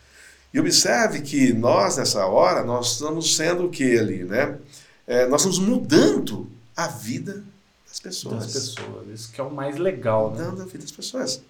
E 0.55 0.59
observe 0.59 1.21
que 1.21 1.53
nós, 1.53 1.99
nessa 1.99 2.25
hora, 2.25 2.65
nós 2.65 2.93
estamos 2.93 3.37
sendo 3.37 3.67
o 3.67 3.71
que 3.71 3.99
ali, 3.99 4.25
né? 4.25 4.59
É, 5.07 5.27
nós 5.27 5.45
estamos 5.45 5.59
mudando 5.59 6.51
a 6.75 6.87
vida 6.87 7.45
pessoas. 8.03 8.45
Das 8.45 8.53
pessoas. 8.53 9.09
Isso 9.09 9.33
que 9.33 9.41
é 9.41 9.45
o 9.45 9.51
mais 9.51 9.79
legal, 9.79 10.33
né? 10.33 10.45
Mudando 10.45 10.63
a 10.63 10.65
vida 10.65 10.79
das 10.79 10.93
pessoas. 10.93 11.43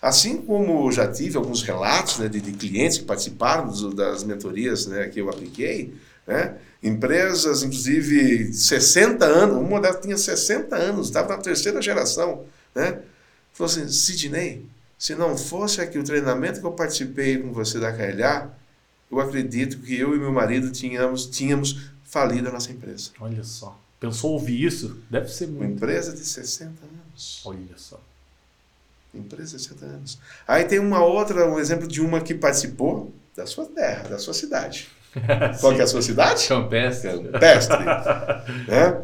Assim 0.00 0.40
como 0.42 0.90
já 0.92 1.10
tive 1.10 1.36
alguns 1.36 1.62
relatos 1.62 2.18
né, 2.18 2.28
de, 2.28 2.40
de 2.40 2.52
clientes 2.52 2.98
que 2.98 3.04
participaram 3.04 3.68
dos, 3.68 3.94
das 3.94 4.24
mentorias 4.24 4.86
né, 4.86 5.08
que 5.08 5.20
eu 5.20 5.28
apliquei, 5.28 5.94
né? 6.26 6.56
Empresas, 6.82 7.62
inclusive, 7.62 8.52
60 8.52 9.24
anos, 9.24 9.56
uma 9.56 9.80
delas 9.80 10.00
tinha 10.00 10.16
60 10.16 10.76
anos, 10.76 11.06
estava 11.06 11.36
na 11.36 11.42
terceira 11.42 11.80
geração, 11.82 12.44
né? 12.74 13.00
Falou 13.52 13.72
assim, 13.72 13.88
Sidney, 13.88 14.66
se 14.98 15.14
não 15.14 15.36
fosse 15.36 15.80
aqui 15.80 15.98
o 15.98 16.04
treinamento 16.04 16.60
que 16.60 16.66
eu 16.66 16.72
participei 16.72 17.38
com 17.38 17.52
você 17.52 17.80
da 17.80 17.92
KLA, 17.92 18.54
eu 19.10 19.20
acredito 19.20 19.78
que 19.78 19.98
eu 19.98 20.14
e 20.14 20.18
meu 20.18 20.32
marido 20.32 20.70
tínhamos, 20.70 21.26
tínhamos 21.26 21.90
falido 22.04 22.48
a 22.48 22.52
nossa 22.52 22.70
empresa. 22.70 23.10
Olha 23.18 23.42
só. 23.42 23.80
Pensou 23.98 24.32
ouvir 24.32 24.62
isso? 24.64 24.98
Deve 25.10 25.28
ser 25.28 25.46
muito. 25.46 25.62
Uma 25.62 25.72
empresa 25.72 26.12
de 26.12 26.24
60 26.24 26.70
anos. 26.82 27.42
Olha 27.44 27.76
só. 27.76 28.00
Empresa 29.14 29.56
de 29.56 29.62
60 29.62 29.84
anos. 29.86 30.18
Aí 30.46 30.64
tem 30.64 30.78
uma 30.78 31.02
outra, 31.02 31.48
um 31.48 31.58
exemplo 31.58 31.88
de 31.88 32.00
uma 32.00 32.20
que 32.20 32.34
participou 32.34 33.12
da 33.34 33.46
sua 33.46 33.66
terra, 33.66 34.08
da 34.08 34.18
sua 34.18 34.34
cidade. 34.34 34.88
Qual 35.60 35.74
que 35.74 35.80
é 35.80 35.84
a 35.84 35.86
sua 35.86 36.02
cidade? 36.02 36.46
Campestre. 36.46 37.10
Campestre. 37.10 37.84
né? 38.68 39.02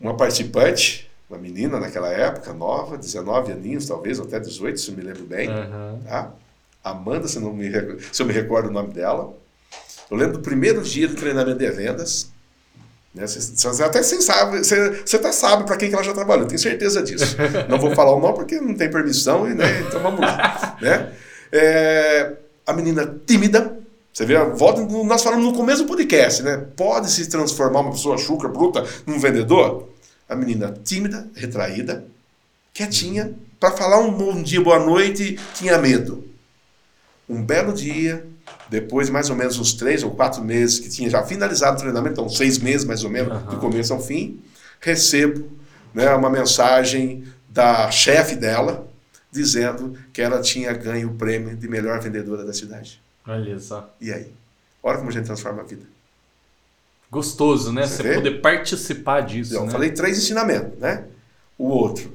Uma 0.00 0.16
participante, 0.16 1.08
uma 1.30 1.38
menina 1.38 1.78
naquela 1.78 2.08
época, 2.08 2.52
nova, 2.52 2.98
19 2.98 3.52
aninhos, 3.52 3.86
talvez, 3.86 4.18
até 4.18 4.40
18, 4.40 4.80
se 4.80 4.90
eu 4.90 4.96
me 4.96 5.02
lembro 5.02 5.24
bem. 5.24 5.48
Uhum. 5.48 6.00
Tá? 6.04 6.32
Amanda, 6.82 7.28
se, 7.28 7.38
não 7.38 7.52
me, 7.52 7.70
se 8.12 8.20
eu 8.20 8.26
me 8.26 8.32
recordo 8.32 8.68
o 8.68 8.72
nome 8.72 8.92
dela. 8.92 9.32
Eu 10.10 10.16
lembro 10.16 10.38
do 10.38 10.42
primeiro 10.42 10.82
dia 10.82 11.06
do 11.06 11.14
treinamento 11.14 11.58
de 11.58 11.70
vendas. 11.70 12.30
Né? 13.14 13.26
Você, 13.26 13.40
você 13.40 13.82
até 13.82 14.02
sabe, 14.02 14.58
você, 14.58 15.02
você 15.04 15.16
até 15.16 15.32
sabe 15.32 15.64
para 15.64 15.76
quem 15.76 15.88
que 15.88 15.94
ela 15.94 16.04
já 16.04 16.12
trabalhou, 16.12 16.46
tenho 16.46 16.58
certeza 16.58 17.02
disso. 17.02 17.36
Não 17.68 17.78
vou 17.78 17.94
falar 17.94 18.14
o 18.14 18.20
nome 18.20 18.34
porque 18.34 18.60
não 18.60 18.74
tem 18.74 18.90
permissão, 18.90 19.48
e, 19.48 19.54
né? 19.54 19.80
então 19.86 20.00
vamos 20.00 20.20
lá. 20.20 20.76
Né? 20.80 21.12
É, 21.50 22.32
a 22.66 22.72
menina 22.72 23.20
tímida, 23.26 23.78
você 24.12 24.24
vê, 24.26 24.36
volta, 24.44 24.82
nós 24.82 25.22
falamos 25.22 25.44
no 25.46 25.54
começo 25.54 25.82
do 25.84 25.88
podcast, 25.88 26.42
né? 26.42 26.66
Pode 26.76 27.10
se 27.10 27.28
transformar 27.28 27.80
uma 27.80 27.92
pessoa 27.92 28.18
chucra, 28.18 28.48
bruta, 28.48 28.84
num 29.06 29.18
vendedor? 29.18 29.88
A 30.28 30.36
menina 30.36 30.74
tímida, 30.84 31.26
retraída, 31.34 32.04
quietinha, 32.74 33.34
para 33.58 33.70
falar 33.70 33.98
um 34.00 34.12
bom 34.12 34.42
dia, 34.42 34.60
boa 34.60 34.78
noite, 34.78 35.38
tinha 35.54 35.78
medo. 35.78 36.24
Um 37.28 37.42
belo 37.42 37.72
dia, 37.72 38.26
depois 38.68 39.06
de 39.06 39.12
mais 39.12 39.30
ou 39.30 39.36
menos 39.36 39.58
uns 39.58 39.72
três 39.72 40.02
ou 40.02 40.10
quatro 40.10 40.42
meses 40.42 40.78
que 40.78 40.88
tinha 40.88 41.08
já 41.08 41.22
finalizado 41.22 41.76
o 41.76 41.80
treinamento, 41.80 42.12
então 42.12 42.28
seis 42.28 42.58
meses 42.58 42.84
mais 42.84 43.04
ou 43.04 43.10
menos, 43.10 43.32
uhum. 43.32 43.46
do 43.50 43.56
começo 43.56 43.92
ao 43.92 44.00
fim, 44.00 44.40
recebo 44.80 45.48
né, 45.94 46.12
uma 46.14 46.30
mensagem 46.30 47.24
da 47.48 47.90
chefe 47.90 48.36
dela 48.36 48.86
dizendo 49.30 49.96
que 50.12 50.20
ela 50.20 50.40
tinha 50.40 50.72
ganho 50.72 51.10
o 51.10 51.14
prêmio 51.14 51.56
de 51.56 51.68
melhor 51.68 52.00
vendedora 52.00 52.44
da 52.44 52.52
cidade. 52.52 53.00
Olha 53.26 53.58
só. 53.58 53.94
E 54.00 54.12
aí? 54.12 54.32
Olha 54.82 54.98
como 54.98 55.10
a 55.10 55.12
gente 55.12 55.26
transforma 55.26 55.62
a 55.62 55.64
vida. 55.64 55.84
Gostoso, 57.10 57.72
né? 57.72 57.86
Você, 57.86 58.02
Você 58.02 58.14
poder 58.14 58.40
participar 58.40 59.22
disso. 59.22 59.54
Eu 59.54 59.64
né? 59.64 59.70
falei 59.70 59.90
três 59.90 60.18
ensinamentos, 60.18 60.78
né? 60.78 61.04
O 61.56 61.68
outro, 61.68 62.10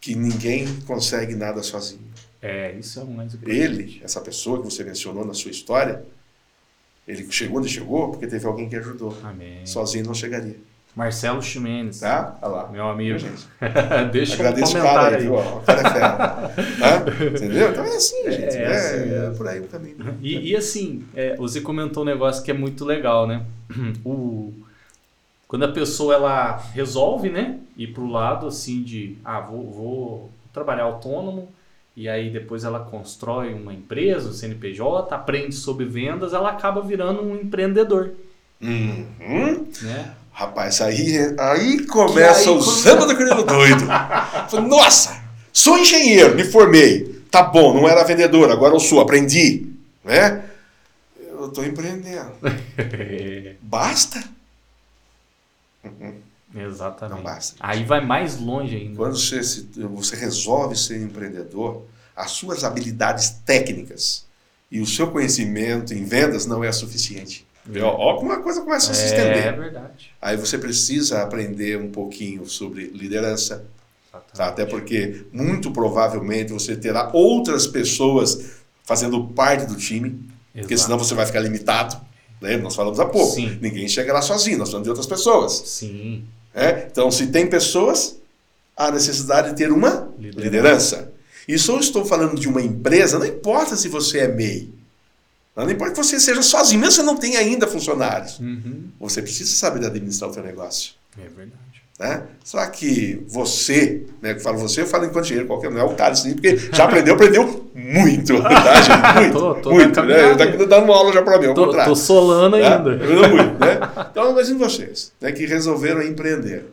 que 0.00 0.14
ninguém 0.14 0.80
consegue 0.82 1.34
nada 1.34 1.62
sozinho. 1.62 2.03
É, 2.44 2.72
isso 2.72 3.00
é 3.00 3.02
o 3.02 3.06
mais 3.06 3.32
importante. 3.32 3.58
Ele, 3.58 4.00
essa 4.04 4.20
pessoa 4.20 4.58
que 4.58 4.64
você 4.66 4.84
mencionou 4.84 5.24
na 5.24 5.32
sua 5.32 5.50
história, 5.50 6.04
ele 7.08 7.26
chegou 7.32 7.58
onde 7.58 7.70
chegou 7.70 8.10
porque 8.10 8.26
teve 8.26 8.46
alguém 8.46 8.68
que 8.68 8.76
ajudou. 8.76 9.16
Amém. 9.24 9.64
Sozinho 9.64 10.04
não 10.04 10.12
chegaria. 10.12 10.56
Marcelo 10.94 11.42
Ximenes. 11.42 12.00
Tá? 12.00 12.38
Olha 12.42 12.52
lá. 12.52 12.68
Meu 12.68 12.86
amigo. 12.86 13.18
Deixa 14.12 14.34
Agradeço 14.34 14.76
um 14.76 14.80
comentário 14.80 15.18
aí. 15.18 15.28
O 15.28 15.60
cara 15.60 15.80
é 15.80 15.90
fera. 15.90 17.28
Entendeu? 17.28 17.70
Então 17.70 17.84
é 17.84 17.96
assim, 17.96 18.20
é, 18.28 18.30
gente. 18.30 18.56
É, 18.56 18.62
é, 18.62 18.76
assim, 18.76 19.14
é, 19.14 19.30
por 19.38 19.48
aí 19.48 19.60
o 19.60 19.66
caminho. 19.66 19.96
E, 20.20 20.50
e 20.50 20.54
assim, 20.54 21.02
é, 21.14 21.36
você 21.36 21.62
comentou 21.62 22.02
um 22.02 22.06
negócio 22.06 22.44
que 22.44 22.50
é 22.50 22.54
muito 22.54 22.84
legal, 22.84 23.26
né? 23.26 23.42
O, 24.04 24.52
quando 25.48 25.64
a 25.64 25.72
pessoa 25.72 26.14
ela 26.14 26.58
resolve, 26.74 27.30
né? 27.30 27.58
Ir 27.74 27.88
pro 27.88 28.06
lado 28.06 28.46
assim 28.46 28.82
de, 28.82 29.16
ah, 29.24 29.40
vou, 29.40 29.70
vou 29.70 30.30
trabalhar 30.52 30.84
autônomo, 30.84 31.48
e 31.96 32.08
aí 32.08 32.30
depois 32.30 32.64
ela 32.64 32.80
constrói 32.80 33.54
uma 33.54 33.72
empresa, 33.72 34.28
o 34.28 34.32
CNPJ, 34.32 35.14
aprende 35.14 35.54
sobre 35.54 35.84
vendas, 35.84 36.32
ela 36.32 36.50
acaba 36.50 36.80
virando 36.80 37.22
um 37.22 37.36
empreendedor. 37.36 38.12
Uhum. 38.60 39.68
Né? 39.82 40.14
Rapaz, 40.32 40.80
aí, 40.80 41.16
aí 41.38 41.86
começa 41.86 42.50
aí, 42.50 42.56
o 42.56 42.60
samba 42.60 43.06
do 43.06 43.16
querido 43.16 43.44
doido. 43.44 43.84
Nossa, 44.66 45.22
sou 45.52 45.78
engenheiro, 45.78 46.34
me 46.34 46.42
formei. 46.42 47.22
Tá 47.30 47.42
bom, 47.42 47.74
não 47.74 47.88
era 47.88 48.02
vendedor, 48.02 48.50
agora 48.50 48.74
eu 48.74 48.80
sou, 48.80 49.00
aprendi. 49.00 49.66
Né? 50.04 50.44
Eu 51.16 51.46
estou 51.46 51.64
empreendendo. 51.64 52.32
basta? 53.62 54.22
Uhum. 55.84 56.23
Exatamente. 56.54 57.16
Não 57.16 57.22
basta. 57.22 57.56
Aí 57.60 57.84
vai 57.84 58.04
mais 58.04 58.38
longe 58.38 58.76
ainda. 58.76 58.96
Quando 58.96 59.18
você, 59.18 59.40
você 59.88 60.16
resolve 60.16 60.76
ser 60.76 61.00
empreendedor, 61.00 61.82
as 62.14 62.30
suas 62.30 62.62
habilidades 62.62 63.30
técnicas 63.44 64.24
e 64.70 64.80
o 64.80 64.86
seu 64.86 65.10
conhecimento 65.10 65.92
em 65.92 66.04
vendas 66.04 66.46
não 66.46 66.62
é 66.62 66.70
suficiente. 66.70 67.46
Olha 67.68 68.18
como 68.18 68.32
a 68.32 68.42
coisa 68.42 68.60
começa 68.60 68.92
a 68.92 68.94
se 68.94 69.06
estender. 69.06 69.46
É 69.46 69.52
verdade. 69.52 70.12
Aí 70.20 70.36
você 70.36 70.58
precisa 70.58 71.22
aprender 71.22 71.78
um 71.78 71.90
pouquinho 71.90 72.46
sobre 72.46 72.86
liderança. 72.88 73.64
Tá? 74.34 74.48
Até 74.48 74.66
porque, 74.66 75.24
muito 75.32 75.70
provavelmente, 75.70 76.52
você 76.52 76.76
terá 76.76 77.10
outras 77.12 77.66
pessoas 77.66 78.58
fazendo 78.84 79.24
parte 79.28 79.66
do 79.66 79.76
time. 79.76 80.08
Exato. 80.08 80.28
Porque 80.54 80.78
senão 80.78 80.98
você 80.98 81.14
vai 81.14 81.26
ficar 81.26 81.40
limitado. 81.40 81.96
Lembra? 82.40 82.64
Nós 82.64 82.76
falamos 82.76 83.00
há 83.00 83.06
pouco. 83.06 83.34
Sim. 83.34 83.58
Ninguém 83.60 83.88
chega 83.88 84.12
lá 84.12 84.20
sozinho, 84.20 84.58
nós 84.58 84.68
falamos 84.68 84.84
de 84.84 84.90
outras 84.90 85.06
pessoas. 85.06 85.52
Sim. 85.52 86.24
É? 86.54 86.86
Então, 86.90 87.10
se 87.10 87.26
tem 87.26 87.46
pessoas, 87.46 88.16
há 88.76 88.90
necessidade 88.90 89.50
de 89.50 89.56
ter 89.56 89.72
uma 89.72 90.08
liderança. 90.18 90.44
liderança. 90.44 91.12
E 91.48 91.58
se 91.58 91.68
eu 91.68 91.78
estou 91.78 92.04
falando 92.04 92.38
de 92.40 92.48
uma 92.48 92.62
empresa, 92.62 93.18
não 93.18 93.26
importa 93.26 93.76
se 93.76 93.88
você 93.88 94.20
é 94.20 94.28
MEI. 94.28 94.72
Não 95.56 95.70
importa 95.70 95.92
que 95.92 96.02
você 96.02 96.18
seja 96.18 96.42
sozinho, 96.42 96.80
mesmo 96.80 96.92
se 96.92 96.96
você 96.98 97.02
não 97.04 97.16
tem 97.16 97.36
ainda 97.36 97.66
funcionários. 97.66 98.38
Uhum. 98.40 98.88
Você 98.98 99.22
precisa 99.22 99.54
saber 99.54 99.84
administrar 99.86 100.30
o 100.30 100.34
seu 100.34 100.42
negócio. 100.42 100.94
É 101.16 101.28
verdade. 101.28 101.73
Né? 101.98 102.24
Só 102.42 102.66
que 102.66 103.24
você, 103.28 104.04
né, 104.20 104.34
que 104.34 104.40
falo 104.40 104.58
você, 104.58 104.80
eu 104.80 104.86
falo 104.86 105.04
enquanto 105.04 105.26
dinheiro 105.26 105.46
qualquer, 105.46 105.70
não 105.70 105.80
é 105.80 105.84
o 105.84 105.94
cara 105.94 106.12
assim, 106.12 106.34
porque 106.34 106.56
já 106.56 106.84
aprendeu, 106.86 107.14
aprendeu 107.14 107.70
muito, 107.72 108.34
tá, 108.42 108.80
gente? 108.82 109.14
Muito, 109.20 109.38
tô, 109.38 109.54
tô 109.54 109.70
muito. 109.70 110.02
Né? 110.02 110.34
Tá 110.34 110.44
dando 110.44 110.84
uma 110.84 110.96
aula 110.96 111.12
já 111.12 111.22
para 111.22 111.38
mim, 111.38 111.46
ao 111.46 111.54
tô, 111.54 111.66
contrário. 111.66 111.92
Tô 111.92 111.96
solando 111.96 112.56
né? 112.56 112.66
ainda. 112.66 112.90
muito, 113.28 113.58
né? 113.60 113.78
Então, 114.10 114.30
imagine 114.30 114.58
vocês, 114.58 115.12
né, 115.20 115.30
que 115.30 115.46
resolveram 115.46 116.02
empreender. 116.02 116.66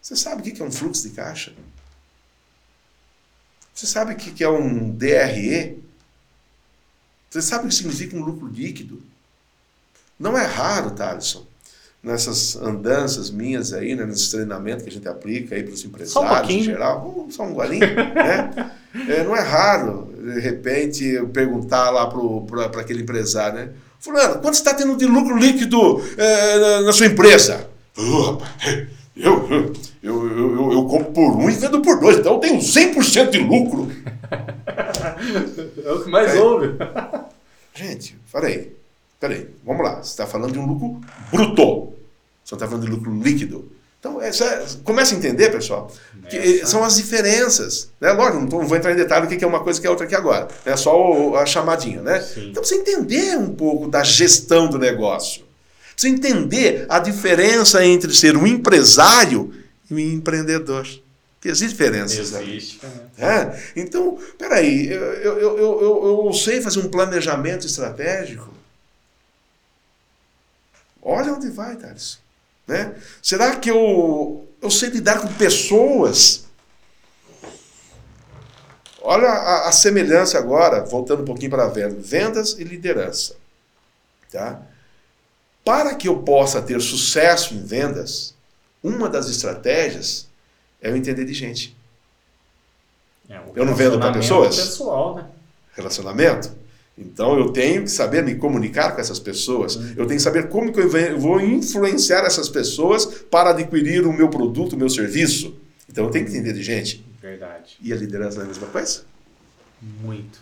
Você 0.00 0.16
sabe 0.16 0.40
o 0.40 0.54
que 0.54 0.60
é 0.60 0.64
um 0.64 0.72
fluxo 0.72 1.02
de 1.02 1.10
caixa? 1.14 1.52
Você 3.74 3.86
sabe 3.86 4.14
o 4.14 4.16
que 4.16 4.42
é 4.42 4.48
um 4.48 4.90
DRE? 4.90 5.82
Você 7.30 7.42
sabe 7.42 7.64
o 7.64 7.68
que 7.68 7.74
significa 7.74 8.16
um 8.16 8.22
lucro 8.22 8.46
líquido? 8.46 9.02
Não 10.18 10.36
é 10.36 10.44
raro, 10.44 10.90
Thaleson, 10.90 11.46
nessas 12.02 12.56
andanças 12.56 13.30
minhas 13.30 13.72
aí, 13.72 13.94
né, 13.94 14.04
nesse 14.04 14.30
treinamento 14.32 14.82
que 14.82 14.90
a 14.90 14.92
gente 14.92 15.06
aplica 15.06 15.54
aí 15.54 15.62
para 15.62 15.72
os 15.72 15.84
empresários 15.84 16.50
um 16.50 16.58
em 16.58 16.62
geral, 16.62 17.26
só 17.30 17.44
um 17.44 17.54
golinho, 17.54 17.86
né? 17.86 18.72
É, 19.08 19.24
não 19.24 19.34
é 19.34 19.40
raro, 19.40 20.12
de 20.22 20.38
repente, 20.38 21.02
eu 21.02 21.26
perguntar 21.26 21.88
lá 21.88 22.06
para 22.06 22.82
aquele 22.82 23.00
empresário, 23.00 23.58
né? 23.58 23.70
Fulano, 23.98 24.38
quanto 24.38 24.52
está 24.52 24.74
tendo 24.74 24.94
de 24.98 25.06
lucro 25.06 25.34
líquido 25.34 26.02
é, 26.18 26.80
na 26.82 26.92
sua 26.92 27.06
empresa? 27.06 27.70
Oh, 27.96 28.36
eu, 29.16 29.48
eu, 29.50 29.72
eu, 30.02 30.30
eu, 30.30 30.72
eu 30.72 30.84
compro 30.84 31.10
por 31.12 31.36
um 31.36 31.48
e 31.48 31.54
vendo 31.54 31.80
por 31.80 31.98
dois, 32.00 32.18
então 32.18 32.34
eu 32.34 32.38
tenho 32.40 32.58
100% 32.58 33.30
de 33.30 33.38
lucro. 33.38 33.90
é 35.82 35.90
o 35.90 36.04
que 36.04 36.10
mais 36.10 36.38
ouve. 36.38 36.76
Gente, 37.74 38.18
peraí, 38.30 38.72
peraí, 39.22 39.48
vamos 39.64 39.84
lá. 39.84 40.02
Você 40.02 40.10
está 40.10 40.26
falando 40.26 40.52
de 40.52 40.58
um 40.58 40.66
lucro 40.66 41.00
bruto. 41.30 41.94
Você 42.44 42.54
está 42.54 42.66
falando 42.66 42.84
de 42.84 42.90
lucro 42.90 43.16
líquido. 43.22 43.70
Então, 44.00 44.20
essa, 44.20 44.44
é, 44.44 44.66
começa 44.82 45.14
a 45.14 45.18
entender, 45.18 45.52
pessoal, 45.52 45.88
que 46.28 46.66
são 46.66 46.82
as 46.82 46.96
diferenças. 46.96 47.88
Né? 48.00 48.10
Lógico, 48.10 48.40
não 48.40 48.66
vou 48.66 48.76
entrar 48.76 48.90
em 48.90 48.96
detalhe 48.96 49.26
o 49.26 49.28
que 49.28 49.44
é 49.44 49.46
uma 49.46 49.60
coisa 49.60 49.80
que 49.80 49.86
é 49.86 49.90
outra 49.90 50.06
aqui 50.06 50.16
agora. 50.16 50.48
É 50.64 50.76
só 50.76 51.00
o, 51.00 51.36
a 51.36 51.46
chamadinha, 51.46 52.02
né? 52.02 52.20
Sim. 52.20 52.50
Então, 52.50 52.64
você 52.64 52.74
entender 52.74 53.38
um 53.38 53.54
pouco 53.54 53.86
da 53.86 54.02
gestão 54.02 54.68
do 54.68 54.76
negócio. 54.76 55.44
Você 55.96 56.08
entender 56.08 56.84
a 56.88 56.98
diferença 56.98 57.86
entre 57.86 58.12
ser 58.12 58.36
um 58.36 58.44
empresário 58.44 59.54
e 59.88 59.94
um 59.94 59.98
empreendedor. 60.00 60.84
Que 61.40 61.48
existe 61.48 61.70
diferenças. 61.70 62.18
Existe. 62.18 62.80
É? 63.16 63.56
Então, 63.76 64.18
peraí, 64.36 64.90
eu, 64.90 65.00
eu, 65.00 65.58
eu, 65.58 66.24
eu 66.26 66.32
sei 66.32 66.60
fazer 66.60 66.80
um 66.80 66.88
planejamento 66.88 67.66
estratégico. 67.66 68.61
Olha 71.02 71.32
onde 71.32 71.50
vai, 71.50 71.76
Thales. 71.76 72.18
Né? 72.66 72.94
Será 73.20 73.56
que 73.56 73.70
eu, 73.70 74.48
eu 74.62 74.70
sei 74.70 74.90
lidar 74.90 75.20
com 75.20 75.32
pessoas? 75.34 76.44
Olha 79.00 79.28
a, 79.28 79.68
a 79.68 79.72
semelhança 79.72 80.38
agora, 80.38 80.84
voltando 80.84 81.22
um 81.22 81.24
pouquinho 81.24 81.50
para 81.50 81.64
a 81.64 81.68
venda, 81.68 81.96
vendas 81.98 82.52
e 82.52 82.62
liderança. 82.62 83.34
Tá? 84.30 84.62
Para 85.64 85.94
que 85.96 86.06
eu 86.06 86.22
possa 86.22 86.62
ter 86.62 86.80
sucesso 86.80 87.54
em 87.54 87.64
vendas, 87.64 88.34
uma 88.82 89.08
das 89.08 89.28
estratégias 89.28 90.28
é 90.80 90.88
eu 90.88 90.96
entender 90.96 91.24
de 91.24 91.34
gente. 91.34 91.76
É, 93.28 93.40
eu 93.54 93.64
não 93.64 93.74
vendo 93.74 93.98
para 93.98 94.12
pessoas? 94.12 94.56
Pessoal, 94.56 95.16
né? 95.16 95.26
Relacionamento? 95.74 96.61
Então 96.96 97.38
eu 97.38 97.50
tenho 97.50 97.82
que 97.82 97.90
saber 97.90 98.22
me 98.22 98.34
comunicar 98.34 98.94
com 98.94 99.00
essas 99.00 99.18
pessoas. 99.18 99.76
Uhum. 99.76 99.94
Eu 99.96 100.06
tenho 100.06 100.18
que 100.18 100.22
saber 100.22 100.48
como 100.48 100.72
que 100.72 100.80
eu 100.80 101.18
vou 101.18 101.40
influenciar 101.40 102.24
essas 102.24 102.48
pessoas 102.48 103.06
para 103.30 103.50
adquirir 103.50 104.06
o 104.06 104.12
meu 104.12 104.28
produto, 104.28 104.74
o 104.74 104.78
meu 104.78 104.90
serviço. 104.90 105.54
Então 105.88 106.04
eu 106.04 106.10
tenho 106.10 106.26
que 106.26 106.32
entender 106.32 106.52
de 106.52 106.62
gente. 106.62 107.04
Verdade. 107.20 107.76
E 107.80 107.92
a 107.92 107.96
liderança 107.96 108.40
é 108.40 108.44
a 108.44 108.46
mesma 108.46 108.66
coisa? 108.66 109.02
Muito. 110.02 110.40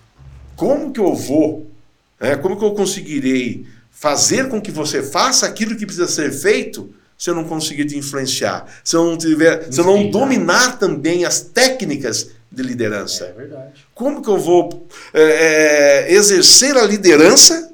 Como 0.56 0.92
que 0.92 1.00
eu 1.00 1.14
vou? 1.14 1.70
É, 2.18 2.36
como 2.36 2.58
que 2.58 2.64
eu 2.64 2.72
conseguirei 2.72 3.66
fazer 3.90 4.48
com 4.48 4.60
que 4.60 4.70
você 4.70 5.02
faça 5.02 5.46
aquilo 5.46 5.76
que 5.76 5.86
precisa 5.86 6.08
ser 6.08 6.32
feito 6.32 6.92
se 7.16 7.30
eu 7.30 7.34
não 7.34 7.44
conseguir 7.44 7.84
te 7.86 7.96
influenciar? 7.96 8.66
Se 8.82 8.96
eu 8.96 9.04
não 9.04 9.16
tiver, 9.16 9.72
se 9.72 9.80
eu 9.80 9.84
não 9.84 10.10
dominar 10.10 10.78
também 10.78 11.24
as 11.24 11.40
técnicas 11.40 12.30
de 12.50 12.62
liderança. 12.62 13.26
É 13.26 13.32
verdade. 13.32 13.86
Como 13.94 14.22
que 14.22 14.28
eu 14.28 14.38
vou 14.38 14.88
é, 15.14 15.22
é, 15.22 16.12
exercer 16.12 16.76
a 16.76 16.84
liderança 16.84 17.72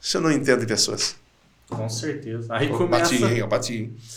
se 0.00 0.16
eu 0.16 0.20
não 0.20 0.30
entendo 0.30 0.60
de 0.60 0.66
pessoas? 0.66 1.16
Com 1.68 1.88
certeza. 1.88 2.46
Aí 2.50 2.68
eu 2.68 2.76
começa... 2.76 3.12
Bati, 3.12 3.24
hein? 3.24 3.38
Eu 3.38 3.46
bati, 3.46 3.74
hein? 3.76 3.96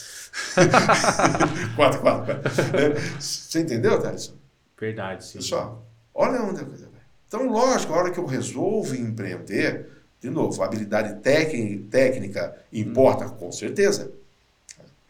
É, 2.73 3.19
você 3.19 3.59
entendeu, 3.59 4.01
Thaleson? 4.01 4.33
Verdade, 4.79 5.25
sim. 5.25 5.39
Pessoal, 5.39 5.85
olha 6.13 6.41
onde 6.41 6.61
a 6.61 6.65
coisa 6.65 6.85
vai. 6.85 7.01
Então, 7.27 7.47
lógico, 7.49 7.93
a 7.93 7.97
hora 7.97 8.11
que 8.11 8.19
eu 8.19 8.25
resolvo 8.25 8.95
empreender, 8.95 9.87
de 10.21 10.29
novo, 10.29 10.63
habilidade 10.63 11.21
técnica 11.21 12.55
importa, 12.71 13.25
hum. 13.25 13.29
com 13.31 13.51
certeza. 13.51 14.11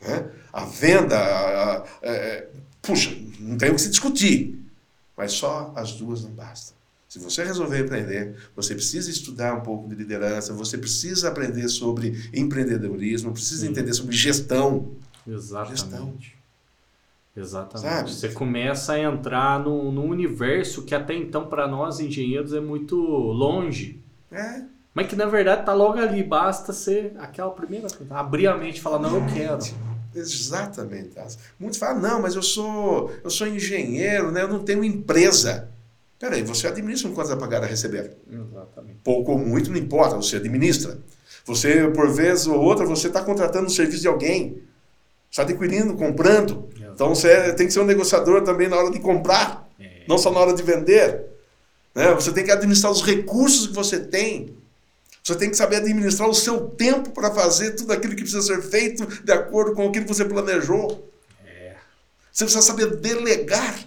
Né? 0.01 0.25
A 0.51 0.65
venda, 0.65 1.17
a, 1.17 1.19
a, 1.19 1.77
a, 1.77 1.85
é, 2.01 2.47
puxa, 2.81 3.15
não 3.39 3.57
tem 3.57 3.69
o 3.69 3.75
que 3.75 3.81
se 3.81 3.89
discutir. 3.89 4.60
Mas 5.21 5.33
só 5.33 5.71
as 5.75 5.91
duas 5.91 6.23
não 6.23 6.31
bastam. 6.31 6.75
Se 7.07 7.19
você 7.19 7.43
resolver 7.43 7.85
empreender, 7.85 8.37
você 8.55 8.73
precisa 8.73 9.11
estudar 9.11 9.53
um 9.53 9.61
pouco 9.61 9.87
de 9.87 9.93
liderança, 9.93 10.51
você 10.51 10.79
precisa 10.79 11.27
aprender 11.27 11.69
sobre 11.69 12.27
empreendedorismo, 12.33 13.31
precisa 13.31 13.61
Sim. 13.61 13.71
entender 13.71 13.93
sobre 13.93 14.15
gestão. 14.15 14.93
Exatamente. 15.27 15.79
Gestão. 15.79 16.13
Exatamente. 17.37 17.87
Sabe? 17.87 18.11
Você 18.11 18.29
começa 18.29 18.93
a 18.93 18.99
entrar 18.99 19.59
no, 19.59 19.91
no 19.91 20.05
universo 20.05 20.85
que 20.85 20.95
até 20.95 21.13
então 21.13 21.45
para 21.45 21.67
nós 21.67 21.99
engenheiros 21.99 22.51
é 22.51 22.59
muito 22.59 22.95
longe. 22.95 24.01
É. 24.31 24.63
Mas 24.91 25.05
que 25.05 25.15
na 25.15 25.27
verdade 25.27 25.61
está 25.61 25.73
logo 25.75 25.99
ali, 25.99 26.23
basta 26.23 26.73
ser 26.73 27.13
aquela 27.19 27.51
primeira 27.51 27.87
coisa, 27.87 28.15
abrir 28.15 28.47
a 28.47 28.57
mente 28.57 28.79
e 28.79 28.81
falar, 28.81 28.97
não, 28.97 29.17
eu 29.17 29.33
quero. 29.35 29.59
Exatamente. 30.15 31.11
Muitos 31.59 31.79
falam, 31.79 32.01
não, 32.01 32.21
mas 32.21 32.35
eu 32.35 32.43
sou, 32.43 33.11
eu 33.23 33.29
sou 33.29 33.47
engenheiro, 33.47 34.31
né? 34.31 34.43
eu 34.43 34.47
não 34.47 34.59
tenho 34.63 34.83
empresa. 34.83 35.69
Peraí, 36.19 36.43
você 36.43 36.67
administra 36.67 37.09
um 37.09 37.13
quanto 37.13 37.29
vai 37.29 37.37
pagar 37.37 37.63
a 37.63 37.65
receber. 37.65 38.15
Exatamente. 38.31 38.99
Pouco 39.03 39.31
ou 39.31 39.39
muito, 39.39 39.71
não 39.71 39.77
importa, 39.77 40.15
você 40.15 40.35
administra. 40.35 40.99
Você, 41.45 41.87
por 41.89 42.09
vez 42.11 42.45
ou 42.45 42.59
outra, 42.59 42.85
você 42.85 43.07
está 43.07 43.23
contratando 43.23 43.67
o 43.67 43.71
serviço 43.71 44.01
de 44.01 44.07
alguém. 44.07 44.61
Está 45.29 45.43
adquirindo, 45.43 45.95
comprando. 45.95 46.69
Exatamente. 46.69 46.93
Então 46.93 47.15
você 47.15 47.53
tem 47.53 47.65
que 47.65 47.73
ser 47.73 47.79
um 47.79 47.85
negociador 47.85 48.43
também 48.43 48.67
na 48.67 48.77
hora 48.77 48.91
de 48.91 48.99
comprar, 48.99 49.67
é. 49.79 50.03
não 50.07 50.17
só 50.17 50.31
na 50.31 50.39
hora 50.39 50.53
de 50.53 50.61
vender. 50.61 51.25
Né? 51.95 52.13
Você 52.13 52.31
tem 52.31 52.43
que 52.43 52.51
administrar 52.51 52.91
os 52.91 53.01
recursos 53.01 53.67
que 53.67 53.73
você 53.73 53.99
tem. 53.99 54.55
Você 55.23 55.35
tem 55.35 55.49
que 55.49 55.55
saber 55.55 55.77
administrar 55.77 56.27
o 56.27 56.33
seu 56.33 56.69
tempo 56.69 57.11
para 57.11 57.31
fazer 57.33 57.75
tudo 57.75 57.93
aquilo 57.93 58.15
que 58.15 58.23
precisa 58.23 58.41
ser 58.41 58.61
feito 58.61 59.05
de 59.23 59.31
acordo 59.31 59.75
com 59.75 59.87
aquilo 59.87 60.05
que 60.05 60.13
você 60.13 60.25
planejou. 60.25 61.07
É. 61.45 61.75
Você 62.31 62.45
precisa 62.45 62.63
saber 62.63 62.95
delegar. 62.97 63.79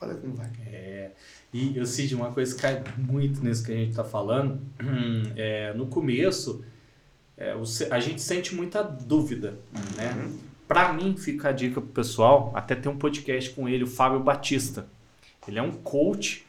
Olha 0.00 0.14
como 0.14 0.34
vai. 0.34 0.50
É. 0.66 1.10
E 1.52 1.76
eu 1.76 1.84
Cid, 1.84 2.14
uma 2.14 2.32
coisa 2.32 2.54
que 2.54 2.62
cai 2.62 2.82
muito 2.96 3.44
nisso 3.44 3.64
que 3.64 3.72
a 3.72 3.76
gente 3.76 3.90
está 3.90 4.02
falando, 4.02 4.60
é, 5.36 5.72
no 5.74 5.86
começo, 5.86 6.64
é, 7.36 7.54
a 7.90 8.00
gente 8.00 8.22
sente 8.22 8.54
muita 8.54 8.82
dúvida, 8.82 9.58
né? 9.96 10.12
Uhum. 10.16 10.38
Para 10.66 10.92
mim, 10.94 11.16
fica 11.16 11.50
a 11.50 11.52
dica 11.52 11.80
pro 11.80 11.90
pessoal, 11.90 12.50
até 12.54 12.74
tem 12.74 12.90
um 12.90 12.96
podcast 12.96 13.50
com 13.50 13.68
ele, 13.68 13.84
o 13.84 13.86
Fábio 13.86 14.20
Batista. 14.20 14.86
Ele 15.46 15.58
é 15.58 15.62
um 15.62 15.72
coach, 15.72 16.46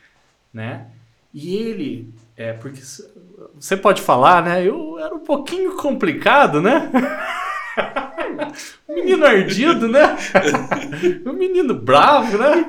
né? 0.53 0.89
E 1.33 1.55
ele 1.55 2.13
é, 2.37 2.53
porque 2.53 2.81
você 3.59 3.77
pode 3.77 4.01
falar, 4.01 4.43
né? 4.43 4.67
Eu 4.67 4.99
era 4.99 5.15
um 5.15 5.19
pouquinho 5.19 5.75
complicado, 5.77 6.61
né? 6.61 6.91
menino 8.87 9.25
ardido, 9.25 9.87
né? 9.87 10.17
um 11.25 11.33
menino 11.33 11.73
bravo, 11.73 12.37
né? 12.37 12.65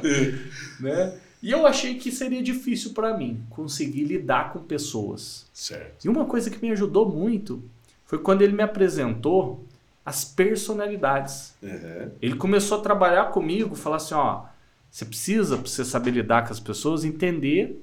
né? 0.80 1.14
E 1.42 1.50
eu 1.50 1.66
achei 1.66 1.94
que 1.94 2.10
seria 2.10 2.42
difícil 2.42 2.92
para 2.92 3.16
mim 3.16 3.42
conseguir 3.50 4.04
lidar 4.04 4.52
com 4.52 4.60
pessoas. 4.60 5.46
Certo. 5.52 6.04
E 6.04 6.08
uma 6.08 6.24
coisa 6.24 6.50
que 6.50 6.60
me 6.60 6.70
ajudou 6.72 7.08
muito 7.08 7.62
foi 8.04 8.18
quando 8.18 8.42
ele 8.42 8.54
me 8.54 8.62
apresentou 8.62 9.64
as 10.04 10.24
personalidades. 10.24 11.54
Uhum. 11.62 12.10
Ele 12.20 12.34
começou 12.34 12.78
a 12.78 12.80
trabalhar 12.80 13.26
comigo, 13.26 13.76
falar 13.76 13.96
assim, 13.96 14.14
ó, 14.14 14.46
você 14.90 15.04
precisa, 15.04 15.58
para 15.58 15.68
você 15.68 15.84
saber 15.84 16.12
lidar 16.12 16.46
com 16.46 16.52
as 16.52 16.58
pessoas, 16.58 17.04
entender 17.04 17.78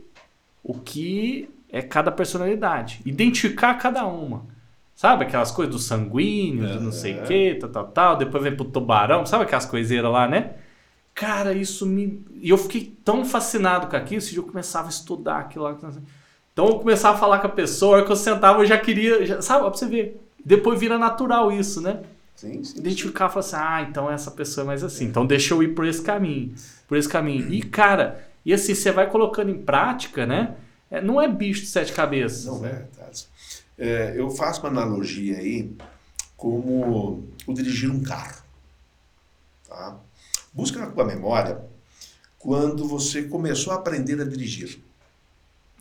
o 0.65 0.73
que 0.73 1.47
é 1.69 1.79
cada 1.79 2.11
personalidade. 2.11 2.99
Identificar 3.05 3.75
cada 3.75 4.03
uma. 4.07 4.47
Sabe 4.95 5.25
aquelas 5.25 5.51
coisas 5.51 5.75
do 5.75 5.79
sanguíneo, 5.79 6.67
do 6.67 6.81
não 6.81 6.91
sei 6.91 7.13
o 7.13 7.19
é. 7.19 7.21
que, 7.21 7.55
tal, 7.55 7.69
tal, 7.69 7.87
tal. 7.87 8.17
Depois 8.17 8.41
vem 8.41 8.55
pro 8.55 8.65
tubarão. 8.65 9.25
Sabe 9.25 9.43
aquelas 9.43 9.67
coiseiras 9.67 10.11
lá, 10.11 10.27
né? 10.27 10.53
Cara, 11.13 11.53
isso 11.53 11.85
me. 11.85 12.25
E 12.41 12.49
eu 12.49 12.57
fiquei 12.57 12.97
tão 13.05 13.23
fascinado 13.23 13.87
com 13.87 13.95
aquilo, 13.95 14.21
que 14.21 14.35
eu 14.35 14.43
começava 14.43 14.87
a 14.87 14.89
estudar 14.89 15.39
aquilo 15.39 15.65
lá. 15.65 15.77
Então 16.51 16.65
eu 16.65 16.79
começava 16.79 17.15
a 17.15 17.19
falar 17.19 17.39
com 17.39 17.47
a 17.47 17.51
pessoa, 17.51 18.03
que 18.03 18.11
eu 18.11 18.15
sentava, 18.15 18.61
eu 18.61 18.65
já 18.65 18.77
queria. 18.77 19.23
Já, 19.25 19.41
sabe, 19.41 19.61
pra 19.61 19.69
você 19.69 19.85
ver. 19.85 20.19
Depois 20.43 20.79
vira 20.79 20.97
natural 20.97 21.51
isso, 21.51 21.79
né? 21.79 22.01
Sim, 22.35 22.63
sim. 22.63 22.79
Identificar 22.79 23.27
e 23.27 23.29
falar 23.29 23.39
assim, 23.39 23.55
ah, 23.57 23.87
então 23.87 24.11
essa 24.11 24.31
pessoa 24.31 24.63
é 24.63 24.67
mais 24.67 24.83
assim. 24.83 25.05
Então 25.05 25.25
deixa 25.25 25.53
eu 25.53 25.61
ir 25.61 25.69
por 25.69 25.85
esse 25.85 26.01
caminho. 26.01 26.53
Por 26.87 26.97
esse 26.97 27.09
caminho. 27.09 27.51
E, 27.51 27.61
cara, 27.61 28.25
e 28.45 28.53
assim, 28.53 28.75
você 28.75 28.91
vai 28.91 29.09
colocando 29.09 29.49
em 29.49 29.61
prática, 29.61 30.25
né? 30.25 30.55
É, 30.91 31.01
não 31.01 31.19
é 31.19 31.27
bicho 31.27 31.61
de 31.61 31.67
sete 31.67 31.91
cabeças. 31.91 32.45
Não 32.45 32.65
é. 32.65 32.85
É, 33.77 34.13
eu 34.15 34.29
faço 34.29 34.61
uma 34.61 34.69
analogia 34.69 35.37
aí 35.37 35.75
como 36.37 37.23
o 37.47 37.53
dirigir 37.53 37.89
um 37.89 38.03
carro. 38.03 38.43
Tá? 39.67 39.99
Busca 40.53 40.79
na 40.79 40.91
tua 40.91 41.03
memória 41.03 41.59
quando 42.37 42.87
você 42.87 43.23
começou 43.23 43.73
a 43.73 43.77
aprender 43.77 44.21
a 44.21 44.23
dirigir. 44.23 44.79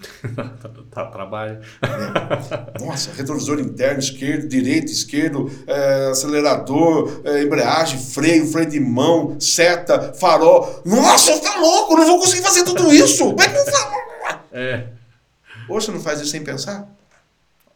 tá, 0.90 1.06
trabalho. 1.06 1.60
É. 1.82 2.80
Nossa, 2.84 3.12
retrovisor 3.12 3.60
interno, 3.60 3.98
esquerdo, 3.98 4.48
direito, 4.48 4.90
esquerdo, 4.90 5.50
é, 5.66 6.08
acelerador, 6.10 7.22
é, 7.24 7.42
embreagem, 7.42 7.98
freio, 7.98 8.46
freio 8.46 8.68
de 8.68 8.80
mão, 8.80 9.38
seta, 9.40 10.12
farol. 10.14 10.82
Nossa, 10.84 11.38
tá 11.40 11.56
louco, 11.56 11.96
não 11.96 12.06
vou 12.06 12.18
conseguir 12.18 12.42
fazer 12.42 12.64
tudo 12.64 12.92
isso. 12.92 13.24
Como 13.24 13.42
é 13.42 13.48
que 13.48 13.56
eu 13.56 13.64
faço? 13.64 13.94
É. 14.52 14.88
Ou 15.68 15.80
você 15.80 15.90
não 15.90 16.00
faz 16.00 16.20
isso 16.20 16.30
sem 16.30 16.44
pensar? 16.44 16.88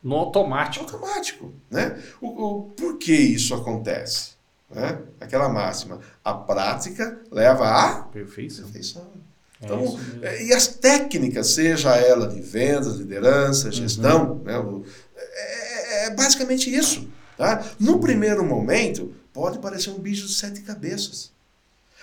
No 0.02 0.16
automático. 0.16 0.84
Automático. 0.84 1.52
Né? 1.70 2.00
O, 2.20 2.28
o, 2.28 2.62
por 2.70 2.98
que 2.98 3.12
isso 3.12 3.54
acontece? 3.54 4.32
Né? 4.70 4.98
Aquela 5.20 5.48
máxima. 5.48 6.00
A 6.24 6.34
prática 6.34 7.20
leva 7.30 7.68
à 7.68 8.02
perfeição. 8.02 8.64
perfeição. 8.64 9.27
É 9.60 9.64
então, 9.64 10.00
é 10.22 10.44
e 10.44 10.52
as 10.52 10.68
técnicas, 10.68 11.50
seja 11.50 11.96
ela 11.96 12.28
de 12.28 12.40
vendas, 12.40 12.96
liderança, 12.96 13.72
gestão, 13.72 14.32
uhum. 14.32 14.42
né, 14.44 14.58
o, 14.58 14.84
é, 15.16 16.06
é, 16.06 16.10
basicamente 16.10 16.72
isso. 16.72 17.08
Tá? 17.36 17.64
No 17.78 18.00
primeiro 18.00 18.44
momento, 18.44 19.14
pode 19.32 19.58
parecer 19.58 19.90
um 19.90 19.98
bicho 19.98 20.26
de 20.26 20.34
sete 20.34 20.60
cabeças. 20.62 21.30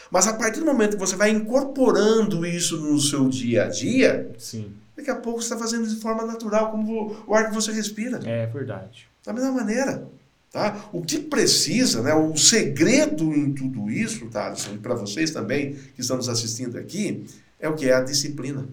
Mas 0.10 0.28
a 0.28 0.34
partir 0.34 0.60
do 0.60 0.66
momento 0.66 0.92
que 0.92 1.00
você 1.00 1.16
vai 1.16 1.30
incorporando 1.30 2.46
isso 2.46 2.80
no 2.80 3.00
seu 3.00 3.28
dia 3.28 3.66
a 3.66 3.68
dia, 3.68 4.32
Sim. 4.38 4.72
daqui 4.96 5.10
a 5.10 5.16
pouco 5.16 5.42
você 5.42 5.54
está 5.54 5.58
fazendo 5.58 5.88
de 5.88 6.00
forma 6.00 6.26
natural, 6.26 6.72
como 6.72 7.24
o 7.28 7.34
ar 7.34 7.50
que 7.50 7.56
você 7.56 7.72
respira. 7.72 8.20
É 8.24 8.46
verdade. 8.46 9.08
Da 9.26 9.34
mesma 9.34 9.52
maneira. 9.52 10.08
Tá? 10.52 10.88
O 10.94 11.02
que 11.02 11.20
precisa, 11.20 12.02
né, 12.02 12.14
o 12.14 12.38
segredo 12.38 13.34
em 13.34 13.52
tudo 13.54 13.90
isso, 13.90 14.28
tá, 14.28 14.56
e 14.74 14.78
para 14.78 14.96
vocês 14.96 15.32
também 15.32 15.74
que 15.94 16.00
estão 16.00 16.16
nos 16.16 16.30
assistindo 16.30 16.78
aqui, 16.78 17.26
é 17.60 17.70
o 17.70 17.76
que 17.76 17.90
é 17.90 17.94
a 17.94 18.02
disciplina. 18.02 18.68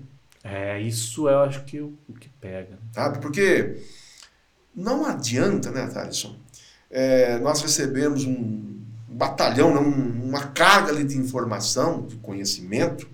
É, 0.44 0.80
isso 0.80 1.28
eu 1.28 1.40
acho 1.40 1.64
que 1.64 1.80
o, 1.80 1.96
o 2.08 2.12
que 2.14 2.28
pega. 2.40 2.78
Sabe? 2.92 3.20
Porque 3.20 3.76
não 4.74 5.04
adianta, 5.04 5.70
né, 5.70 5.86
Thaleson? 5.86 6.36
É, 6.90 7.38
nós 7.38 7.62
recebemos 7.62 8.24
um 8.24 8.80
batalhão, 9.08 9.74
né, 9.74 9.80
um, 9.80 10.28
uma 10.28 10.48
carga 10.48 10.90
ali 10.90 11.04
de 11.04 11.16
informação, 11.16 12.06
de 12.06 12.16
conhecimento, 12.16 13.08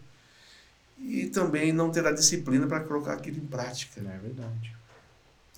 e 0.98 1.26
também 1.26 1.72
não 1.72 1.90
ter 1.90 2.06
a 2.06 2.12
disciplina 2.12 2.66
para 2.66 2.80
colocar 2.80 3.14
aquilo 3.14 3.38
em 3.38 3.46
prática. 3.46 4.00
É 4.00 4.18
verdade. 4.18 4.76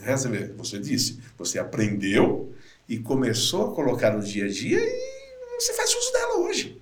É, 0.00 0.16
você, 0.16 0.28
vê, 0.28 0.46
você 0.48 0.78
disse, 0.78 1.20
você 1.36 1.58
aprendeu 1.58 2.54
e 2.88 2.98
começou 2.98 3.70
a 3.70 3.74
colocar 3.74 4.10
no 4.10 4.22
dia 4.22 4.46
a 4.46 4.48
dia 4.48 4.78
e 4.80 5.60
você 5.60 5.72
faz 5.74 5.94
uso 5.94 6.12
dela 6.12 6.38
hoje. 6.38 6.80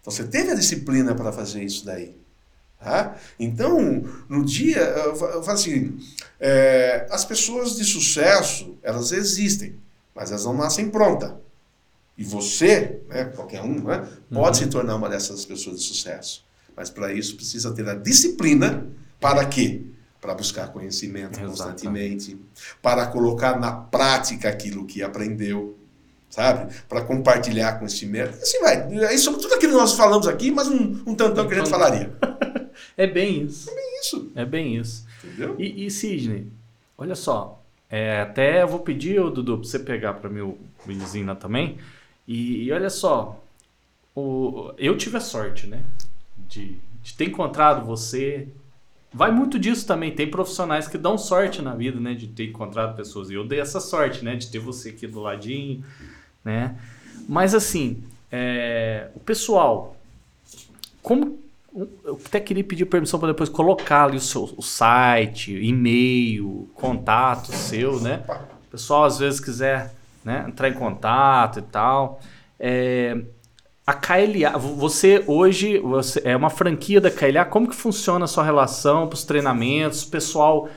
Então 0.00 0.12
você 0.12 0.24
teve 0.24 0.50
a 0.50 0.54
disciplina 0.54 1.14
para 1.14 1.32
fazer 1.32 1.62
isso 1.62 1.84
daí. 1.84 2.16
Tá? 2.84 3.16
Então, 3.40 4.04
no 4.28 4.44
dia, 4.44 4.78
eu 4.78 5.16
falo 5.16 5.40
assim, 5.48 5.98
é, 6.38 7.06
as 7.10 7.24
pessoas 7.24 7.76
de 7.76 7.82
sucesso, 7.82 8.76
elas 8.82 9.10
existem, 9.10 9.76
mas 10.14 10.30
elas 10.30 10.44
não 10.44 10.54
nascem 10.54 10.90
prontas. 10.90 11.32
E 12.16 12.22
você, 12.22 13.00
né, 13.08 13.24
qualquer 13.24 13.62
um, 13.62 13.82
né, 13.82 14.06
pode 14.30 14.58
uhum. 14.58 14.64
se 14.64 14.70
tornar 14.70 14.96
uma 14.96 15.08
dessas 15.08 15.46
pessoas 15.46 15.78
de 15.78 15.82
sucesso. 15.86 16.44
Mas 16.76 16.90
para 16.90 17.10
isso 17.10 17.36
precisa 17.36 17.72
ter 17.72 17.88
a 17.88 17.94
disciplina 17.94 18.86
para 19.18 19.46
quê? 19.46 19.80
Para 20.20 20.34
buscar 20.34 20.68
conhecimento 20.68 21.40
constantemente, 21.40 22.38
para 22.82 23.06
colocar 23.06 23.58
na 23.58 23.72
prática 23.72 24.50
aquilo 24.50 24.84
que 24.84 25.02
aprendeu, 25.02 25.78
sabe? 26.28 26.70
Para 26.86 27.00
compartilhar 27.00 27.78
conhecimento. 27.78 28.36
Assim 28.42 28.60
vai. 28.60 28.94
É 29.04 29.16
sobre 29.16 29.40
tudo 29.40 29.54
aquilo 29.54 29.72
que 29.72 29.78
nós 29.78 29.94
falamos 29.94 30.28
aqui, 30.28 30.50
mas 30.50 30.68
um, 30.68 31.02
um 31.06 31.14
tantão 31.14 31.48
que 31.48 31.54
a 31.54 31.56
gente 31.56 31.70
falaria. 31.70 32.12
É 32.96 33.06
bem 33.06 33.42
isso. 33.42 33.70
É 33.70 33.74
bem 33.74 34.00
isso. 34.00 34.32
É 34.34 34.44
bem 34.44 34.76
isso. 34.76 35.06
Entendeu? 35.22 35.56
E, 35.58 35.86
e 35.86 35.90
Sidney, 35.90 36.46
olha 36.96 37.14
só. 37.14 37.62
É, 37.90 38.20
até 38.20 38.62
eu 38.62 38.68
vou 38.68 38.80
pedir, 38.80 39.20
ô, 39.20 39.30
Dudu, 39.30 39.58
para 39.58 39.68
você 39.68 39.78
pegar 39.78 40.14
para 40.14 40.28
mim 40.28 40.40
o 40.40 40.58
Benizina 40.84 41.34
também. 41.34 41.78
E, 42.26 42.64
e, 42.64 42.72
olha 42.72 42.90
só. 42.90 43.40
O, 44.14 44.72
eu 44.78 44.96
tive 44.96 45.16
a 45.16 45.20
sorte, 45.20 45.66
né? 45.66 45.84
De, 46.48 46.76
de 47.02 47.14
ter 47.14 47.26
encontrado 47.26 47.84
você. 47.84 48.48
Vai 49.12 49.30
muito 49.30 49.58
disso 49.58 49.86
também. 49.86 50.12
Tem 50.12 50.28
profissionais 50.28 50.88
que 50.88 50.98
dão 50.98 51.16
sorte 51.16 51.62
na 51.62 51.74
vida, 51.74 52.00
né? 52.00 52.14
De 52.14 52.26
ter 52.26 52.48
encontrado 52.48 52.96
pessoas. 52.96 53.30
E 53.30 53.34
eu 53.34 53.46
dei 53.46 53.60
essa 53.60 53.80
sorte, 53.80 54.24
né? 54.24 54.34
De 54.34 54.50
ter 54.50 54.58
você 54.58 54.88
aqui 54.88 55.06
do 55.06 55.20
ladinho, 55.20 55.84
né? 56.44 56.76
Mas 57.28 57.54
assim, 57.54 58.02
é, 58.30 59.08
o 59.14 59.20
pessoal, 59.20 59.96
como 61.00 61.38
eu 61.74 62.20
até 62.24 62.38
queria 62.38 62.62
pedir 62.62 62.84
permissão 62.84 63.18
para 63.18 63.32
depois 63.32 63.48
colocar 63.48 64.04
ali 64.04 64.16
o 64.16 64.20
seu 64.20 64.44
o 64.56 64.62
site, 64.62 65.52
e-mail, 65.56 66.68
contato 66.74 67.52
seu, 67.52 68.00
né? 68.00 68.22
O 68.68 68.70
pessoal 68.70 69.04
às 69.04 69.18
vezes 69.18 69.40
quiser 69.40 69.92
né, 70.24 70.44
entrar 70.48 70.68
em 70.68 70.74
contato 70.74 71.58
e 71.58 71.62
tal. 71.62 72.20
É, 72.58 73.20
a 73.86 73.92
KLA, 73.92 74.56
você 74.56 75.24
hoje 75.26 75.78
você 75.78 76.22
é 76.24 76.36
uma 76.36 76.48
franquia 76.48 77.00
da 77.00 77.10
KLA, 77.10 77.44
como 77.44 77.68
que 77.68 77.74
funciona 77.74 78.24
a 78.24 78.28
sua 78.28 78.44
relação 78.44 79.08
para 79.08 79.14
os 79.14 79.24
treinamentos? 79.24 80.04
O 80.04 80.10
pessoal 80.10 80.68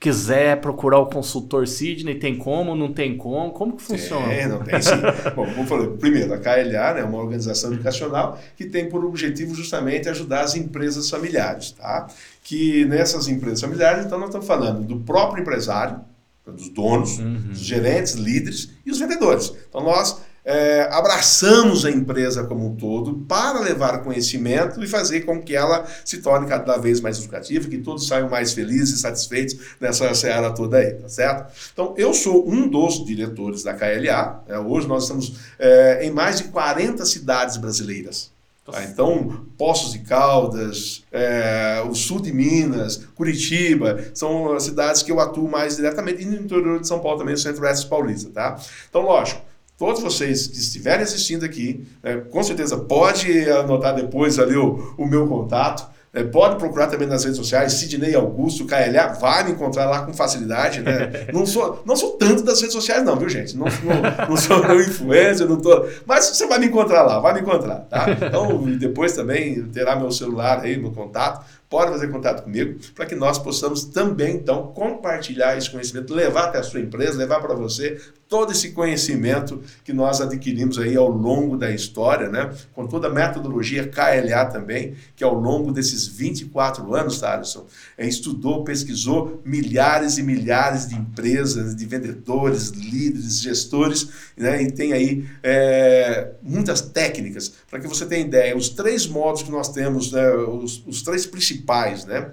quiser 0.00 0.58
procurar 0.62 0.98
o 0.98 1.06
consultor 1.06 1.68
Sidney, 1.68 2.14
tem 2.14 2.34
como, 2.34 2.74
não 2.74 2.90
tem 2.90 3.18
como? 3.18 3.52
Como 3.52 3.76
que 3.76 3.82
funciona? 3.82 4.32
É, 4.32 4.48
não 4.48 4.60
tem 4.60 4.80
sim. 4.80 4.96
Bom, 5.36 5.44
como 5.44 5.60
eu 5.60 5.66
falei, 5.66 5.88
primeiro, 5.88 6.32
a 6.32 6.38
KLA 6.38 6.94
né, 6.94 7.00
é 7.00 7.04
uma 7.04 7.18
organização 7.18 7.70
educacional 7.70 8.40
que 8.56 8.64
tem 8.64 8.88
por 8.88 9.04
objetivo 9.04 9.54
justamente 9.54 10.08
ajudar 10.08 10.40
as 10.40 10.56
empresas 10.56 11.10
familiares, 11.10 11.72
tá? 11.72 12.06
Que 12.42 12.86
nessas 12.86 13.28
empresas 13.28 13.60
familiares, 13.60 14.06
então 14.06 14.18
nós 14.18 14.30
estamos 14.30 14.46
falando 14.46 14.82
do 14.82 15.00
próprio 15.00 15.42
empresário, 15.42 16.00
dos 16.46 16.70
donos, 16.70 17.18
uhum. 17.18 17.34
dos 17.50 17.60
gerentes, 17.60 18.14
líderes 18.14 18.70
e 18.84 18.90
os 18.90 18.98
vendedores. 18.98 19.52
Então 19.68 19.84
nós 19.84 20.18
é, 20.50 20.88
abraçamos 20.90 21.84
a 21.84 21.90
empresa 21.92 22.42
como 22.42 22.66
um 22.66 22.74
todo 22.74 23.24
para 23.28 23.60
levar 23.60 24.02
conhecimento 24.02 24.82
e 24.82 24.88
fazer 24.88 25.20
com 25.20 25.40
que 25.40 25.54
ela 25.54 25.86
se 26.04 26.18
torne 26.18 26.48
cada 26.48 26.76
vez 26.76 27.00
mais 27.00 27.18
educativa, 27.20 27.68
que 27.68 27.78
todos 27.78 28.08
saiam 28.08 28.28
mais 28.28 28.52
felizes 28.52 28.98
e 28.98 28.98
satisfeitos 28.98 29.56
nessa 29.80 30.12
seara 30.12 30.50
toda 30.50 30.78
aí, 30.78 30.94
tá 30.94 31.08
certo? 31.08 31.52
Então, 31.72 31.94
eu 31.96 32.12
sou 32.12 32.50
um 32.50 32.66
dos 32.66 33.04
diretores 33.04 33.62
da 33.62 33.74
KLA. 33.74 34.42
Né? 34.48 34.58
Hoje 34.58 34.88
nós 34.88 35.04
estamos 35.04 35.34
é, 35.56 36.04
em 36.04 36.10
mais 36.10 36.38
de 36.38 36.44
40 36.44 37.06
cidades 37.06 37.56
brasileiras. 37.56 38.32
Tá? 38.64 38.82
Então, 38.82 39.46
Poços 39.56 39.92
de 39.92 40.00
Caldas, 40.00 41.04
é, 41.12 41.80
o 41.88 41.94
sul 41.94 42.20
de 42.20 42.32
Minas, 42.32 43.04
Curitiba, 43.14 44.04
são 44.12 44.52
as 44.52 44.64
cidades 44.64 45.04
que 45.04 45.12
eu 45.12 45.20
atuo 45.20 45.48
mais 45.48 45.76
diretamente, 45.76 46.22
e 46.22 46.26
no 46.26 46.36
interior 46.36 46.80
de 46.80 46.88
São 46.88 46.98
Paulo 46.98 47.18
também, 47.18 47.34
o 47.34 47.38
Centro-Oeste 47.38 47.88
Paulista. 47.88 48.30
Tá? 48.30 48.60
Então, 48.88 49.02
lógico, 49.02 49.48
todos 49.80 50.02
vocês 50.02 50.46
que 50.46 50.58
estiverem 50.58 51.02
assistindo 51.02 51.42
aqui, 51.42 51.88
né, 52.02 52.18
com 52.30 52.42
certeza 52.42 52.76
pode 52.76 53.50
anotar 53.50 53.94
depois 53.94 54.38
ali 54.38 54.54
o, 54.54 54.94
o 54.98 55.06
meu 55.06 55.26
contato. 55.26 55.88
É, 56.12 56.24
pode 56.24 56.56
procurar 56.56 56.88
também 56.88 57.06
nas 57.06 57.22
redes 57.22 57.38
sociais, 57.38 57.72
Sidney 57.74 58.16
Augusto, 58.16 58.66
KLA, 58.66 59.14
vai 59.20 59.44
me 59.44 59.52
encontrar 59.52 59.86
lá 59.86 60.04
com 60.04 60.12
facilidade, 60.12 60.80
né? 60.80 61.28
Não 61.32 61.46
sou, 61.46 61.82
não 61.86 61.94
sou 61.94 62.10
tanto 62.14 62.42
das 62.42 62.60
redes 62.60 62.74
sociais, 62.74 63.04
não, 63.04 63.14
viu, 63.14 63.28
gente? 63.28 63.56
Não, 63.56 63.66
não, 63.66 64.28
não 64.30 64.36
sou 64.36 64.60
não 64.60 64.80
influencer, 64.80 65.48
não 65.48 65.56
tô. 65.56 65.86
Mas 66.04 66.26
você 66.26 66.48
vai 66.48 66.58
me 66.58 66.66
encontrar 66.66 67.02
lá, 67.02 67.20
vai 67.20 67.32
me 67.32 67.40
encontrar, 67.40 67.86
tá? 67.88 68.06
Então, 68.10 68.60
depois 68.76 69.12
também 69.12 69.62
terá 69.68 69.94
meu 69.94 70.10
celular 70.10 70.60
aí, 70.62 70.76
meu 70.76 70.90
contato 70.90 71.46
pode 71.70 71.92
fazer 71.92 72.08
contato 72.08 72.42
comigo 72.42 72.80
para 72.96 73.06
que 73.06 73.14
nós 73.14 73.38
possamos 73.38 73.84
também, 73.84 74.34
então, 74.34 74.72
compartilhar 74.72 75.56
esse 75.56 75.70
conhecimento, 75.70 76.12
levar 76.12 76.46
até 76.46 76.58
a 76.58 76.62
sua 76.64 76.80
empresa, 76.80 77.16
levar 77.16 77.40
para 77.40 77.54
você 77.54 77.96
todo 78.30 78.52
esse 78.52 78.70
conhecimento 78.70 79.60
que 79.84 79.92
nós 79.92 80.20
adquirimos 80.20 80.78
aí 80.78 80.96
ao 80.96 81.08
longo 81.08 81.56
da 81.56 81.68
história, 81.72 82.28
né? 82.28 82.54
com 82.72 82.86
toda 82.86 83.08
a 83.08 83.10
metodologia 83.10 83.88
KLA 83.88 84.46
também, 84.46 84.94
que 85.16 85.24
ao 85.24 85.34
longo 85.34 85.72
desses 85.72 86.06
24 86.06 86.94
anos, 86.94 87.18
Thaleson, 87.18 87.66
é, 87.98 88.06
estudou, 88.06 88.62
pesquisou 88.62 89.42
milhares 89.44 90.16
e 90.16 90.22
milhares 90.22 90.88
de 90.88 90.94
empresas, 90.94 91.74
de 91.74 91.84
vendedores, 91.84 92.68
líderes, 92.68 93.40
gestores, 93.40 94.08
né? 94.36 94.62
e 94.62 94.70
tem 94.70 94.92
aí 94.92 95.28
é, 95.42 96.30
muitas 96.40 96.80
técnicas, 96.80 97.52
para 97.68 97.80
que 97.80 97.88
você 97.88 98.06
tenha 98.06 98.24
ideia, 98.24 98.56
os 98.56 98.68
três 98.68 99.08
modos 99.08 99.42
que 99.42 99.50
nós 99.50 99.70
temos, 99.70 100.12
né? 100.12 100.30
os, 100.30 100.86
os 100.86 101.02
três 101.02 101.26
principais, 101.26 101.59
né? 102.06 102.30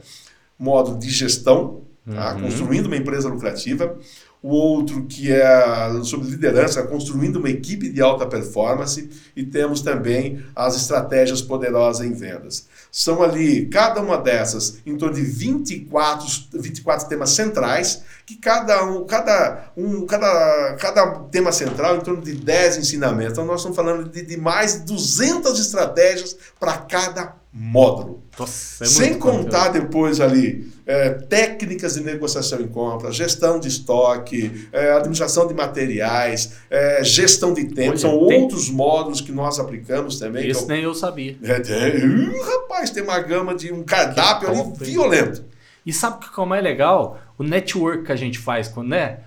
modo 0.57 0.97
de 0.97 1.09
gestão, 1.09 1.83
tá? 2.05 2.33
uhum. 2.33 2.41
construindo 2.41 2.87
uma 2.87 2.97
empresa 2.97 3.29
lucrativa, 3.29 3.97
o 4.41 4.49
outro 4.49 5.05
que 5.05 5.31
é 5.31 6.03
sobre 6.03 6.29
liderança, 6.29 6.83
construindo 6.83 7.37
uma 7.37 7.49
equipe 7.49 7.89
de 7.89 8.01
alta 8.01 8.25
performance, 8.25 9.09
e 9.35 9.43
temos 9.43 9.81
também 9.81 10.43
as 10.55 10.75
estratégias 10.75 11.41
poderosas 11.41 12.05
em 12.05 12.13
vendas. 12.13 12.67
São 12.91 13.23
ali, 13.23 13.65
cada 13.65 14.01
uma 14.01 14.17
dessas, 14.17 14.77
em 14.85 14.95
torno 14.95 15.15
de 15.15 15.23
24, 15.23 16.27
24 16.53 17.09
temas 17.09 17.31
centrais, 17.31 18.03
que 18.25 18.35
cada 18.35 18.85
um, 18.85 19.05
cada 19.05 19.71
um, 19.75 20.05
cada, 20.05 20.75
cada 20.79 21.19
tema 21.31 21.51
central 21.51 21.97
em 21.97 22.01
torno 22.01 22.21
de 22.21 22.33
10 22.33 22.77
ensinamentos. 22.77 23.33
Então 23.33 23.45
nós 23.45 23.61
estamos 23.61 23.75
falando 23.75 24.09
de, 24.09 24.21
de 24.21 24.37
mais 24.37 24.79
de 24.79 24.85
200 24.85 25.59
estratégias 25.59 26.37
para 26.59 26.77
cada 26.77 27.35
módulo. 27.57 28.23
Nossa, 28.37 28.83
é 28.83 28.87
Sem 28.87 29.17
contar 29.17 29.67
conteúdo. 29.67 29.85
depois 29.85 30.21
ali 30.21 30.71
é, 30.85 31.09
técnicas 31.09 31.95
de 31.95 32.03
negociação 32.03 32.61
em 32.61 32.67
compra, 32.67 33.11
gestão 33.11 33.59
de 33.59 33.67
estoque, 33.67 34.67
é, 34.71 34.91
administração 34.91 35.47
de 35.47 35.55
materiais, 35.55 36.53
é, 36.69 37.03
gestão 37.03 37.53
de 37.53 37.65
tempo. 37.65 37.89
Olha, 37.89 37.97
São 37.97 38.27
tem... 38.27 38.41
outros 38.41 38.69
módulos 38.69 39.19
que 39.19 39.31
nós 39.31 39.59
aplicamos 39.59 40.19
também. 40.19 40.47
Isso 40.47 40.67
nem 40.67 40.83
eu 40.83 40.93
sabia. 40.93 41.35
É, 41.41 41.57
uh, 41.57 42.45
rapaz, 42.45 42.91
tem 42.91 43.01
uma 43.01 43.19
gama 43.19 43.55
de 43.55 43.73
um 43.73 43.83
cardápio 43.83 44.49
ali 44.49 44.73
violento. 44.79 45.43
E 45.83 45.91
sabe 45.91 46.25
que 46.25 46.31
como 46.31 46.53
é 46.53 46.61
legal? 46.61 47.19
O 47.37 47.43
network 47.43 48.03
que 48.03 48.11
a 48.11 48.15
gente 48.15 48.37
faz, 48.37 48.71
né? 48.77 49.21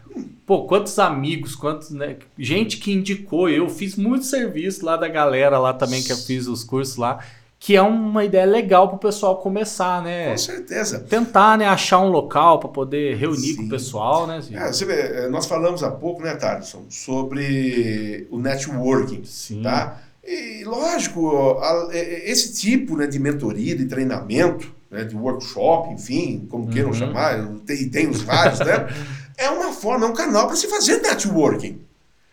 Pô, 0.46 0.64
quantos 0.66 0.98
amigos, 0.98 1.54
quantos, 1.54 1.90
né? 1.90 2.16
Gente 2.38 2.76
que 2.76 2.92
indicou, 2.92 3.48
eu 3.48 3.68
fiz 3.68 3.96
muito 3.96 4.24
serviço 4.24 4.84
lá 4.84 4.96
da 4.96 5.08
galera 5.08 5.58
lá 5.58 5.72
também 5.72 6.02
que 6.02 6.12
eu 6.12 6.16
fiz 6.16 6.46
os 6.46 6.64
cursos 6.64 6.96
lá, 6.96 7.20
que 7.60 7.76
é 7.76 7.82
uma 7.82 8.24
ideia 8.24 8.46
legal 8.46 8.88
para 8.88 8.96
o 8.96 8.98
pessoal 8.98 9.36
começar, 9.36 10.02
né? 10.02 10.30
Com 10.30 10.38
certeza. 10.38 11.00
Tentar, 11.00 11.58
né, 11.58 11.68
achar 11.68 12.00
um 12.00 12.08
local 12.08 12.58
para 12.58 12.70
poder 12.70 13.18
reunir 13.18 13.48
Sim. 13.48 13.56
com 13.56 13.62
o 13.64 13.68
pessoal, 13.68 14.26
né? 14.26 14.40
É, 14.50 14.68
você 14.68 14.86
vê, 14.86 14.94
é, 14.94 15.28
nós 15.28 15.44
falamos 15.44 15.82
há 15.82 15.90
pouco, 15.90 16.22
né, 16.22 16.34
Thaleson, 16.34 16.86
sobre 16.88 18.26
o 18.30 18.38
networking, 18.38 19.22
Sim. 19.24 19.62
tá? 19.62 20.00
E 20.24 20.64
lógico, 20.64 21.60
esse 21.92 22.54
tipo 22.54 22.96
né, 22.96 23.06
de 23.06 23.18
mentoria, 23.18 23.76
de 23.76 23.84
treinamento, 23.84 24.74
né, 24.90 25.04
de 25.04 25.14
workshop, 25.14 25.92
enfim, 25.92 26.46
como 26.50 26.66
queiram 26.68 26.88
uhum. 26.88 26.94
chamar, 26.94 27.46
tem, 27.66 27.90
tem 27.90 28.08
os 28.08 28.22
vários, 28.22 28.58
né? 28.60 28.88
é 29.36 29.50
uma 29.50 29.70
forma, 29.70 30.06
é 30.06 30.08
um 30.08 30.14
canal 30.14 30.46
para 30.46 30.56
se 30.56 30.66
fazer 30.66 31.02
networking. 31.02 31.78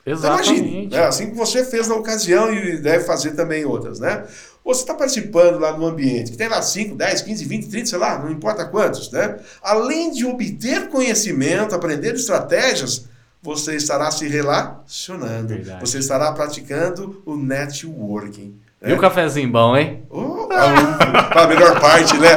Exatamente. 0.08 0.52
Então, 0.52 0.64
imagine, 0.64 0.88
né? 0.88 1.06
assim 1.06 1.30
que 1.32 1.36
você 1.36 1.66
fez 1.66 1.90
na 1.90 1.96
ocasião 1.96 2.54
e 2.54 2.78
deve 2.78 3.04
fazer 3.04 3.32
também 3.32 3.66
outras, 3.66 4.00
né? 4.00 4.24
Ou 4.68 4.74
você 4.74 4.82
está 4.82 4.94
participando 4.94 5.60
lá 5.60 5.72
no 5.72 5.86
ambiente 5.86 6.30
que 6.30 6.38
tem 6.38 6.50
lá 6.50 6.62
5, 6.62 6.94
10, 6.94 7.22
15, 7.22 7.46
20, 7.46 7.70
30, 7.70 7.86
sei 7.86 7.98
lá, 7.98 8.20
não 8.20 8.30
importa 8.30 8.66
quantos, 8.66 9.10
né? 9.14 9.38
Além 9.64 10.12
de 10.12 10.26
obter 10.26 10.90
conhecimento, 10.90 11.74
aprender 11.74 12.16
estratégias, 12.16 13.08
você 13.42 13.78
estará 13.78 14.12
se 14.12 14.28
relacionando. 14.28 15.48
Verdade. 15.48 15.80
Você 15.80 16.00
estará 16.00 16.34
praticando 16.34 17.24
o 17.26 17.38
networking. 17.38 18.60
Né? 18.82 18.92
E 18.92 18.94
o 18.94 18.98
cafezinho 18.98 19.50
bom, 19.50 19.78
hein? 19.78 20.04
Oh, 20.10 20.50
a, 20.52 21.44
a 21.44 21.48
melhor 21.48 21.80
parte, 21.80 22.18
né? 22.18 22.32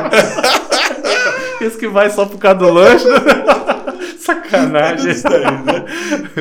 Esse 1.60 1.76
que 1.76 1.88
vai 1.88 2.10
só 2.10 2.26
por 2.26 2.38
causa 2.38 2.58
do 2.60 2.70
lanche. 2.70 3.06
Sacanagem. 4.20 5.10
Isso 5.10 5.26
aí, 5.26 5.64
né? 5.64 5.84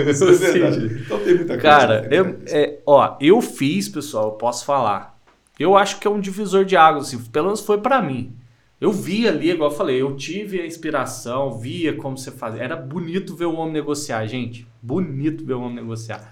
Isso 0.08 0.24
é 0.24 0.34
verdade. 0.34 1.02
Então 1.04 1.18
tem 1.18 1.34
muita 1.34 1.58
coisa. 1.58 1.62
Cara, 1.62 2.08
eu, 2.12 2.40
é, 2.46 2.78
ó, 2.86 3.18
eu 3.20 3.42
fiz, 3.42 3.90
pessoal, 3.90 4.26
eu 4.26 4.32
posso 4.34 4.64
falar. 4.64 5.19
Eu 5.60 5.78
acho 5.78 6.00
que 6.00 6.08
é 6.08 6.10
um 6.10 6.22
divisor 6.22 6.64
de 6.64 6.78
águas, 6.78 7.08
assim, 7.08 7.22
pelo 7.26 7.48
menos 7.48 7.60
foi 7.60 7.80
para 7.80 8.02
mim. 8.02 8.34
Eu 8.80 8.94
vi 8.94 9.28
ali, 9.28 9.52
igual 9.52 9.70
eu 9.70 9.76
falei, 9.76 10.02
eu 10.02 10.16
tive 10.16 10.62
a 10.62 10.66
inspiração, 10.66 11.52
via 11.60 11.94
como 11.94 12.18
você 12.18 12.32
fazia. 12.32 12.64
Era 12.64 12.78
bonito 12.78 13.36
ver 13.36 13.46
o 13.46 13.56
homem 13.56 13.74
negociar, 13.74 14.26
gente. 14.26 14.66
Bonito 14.82 15.46
ver 15.46 15.56
o 15.56 15.62
homem 15.62 15.76
negociar. 15.76 16.30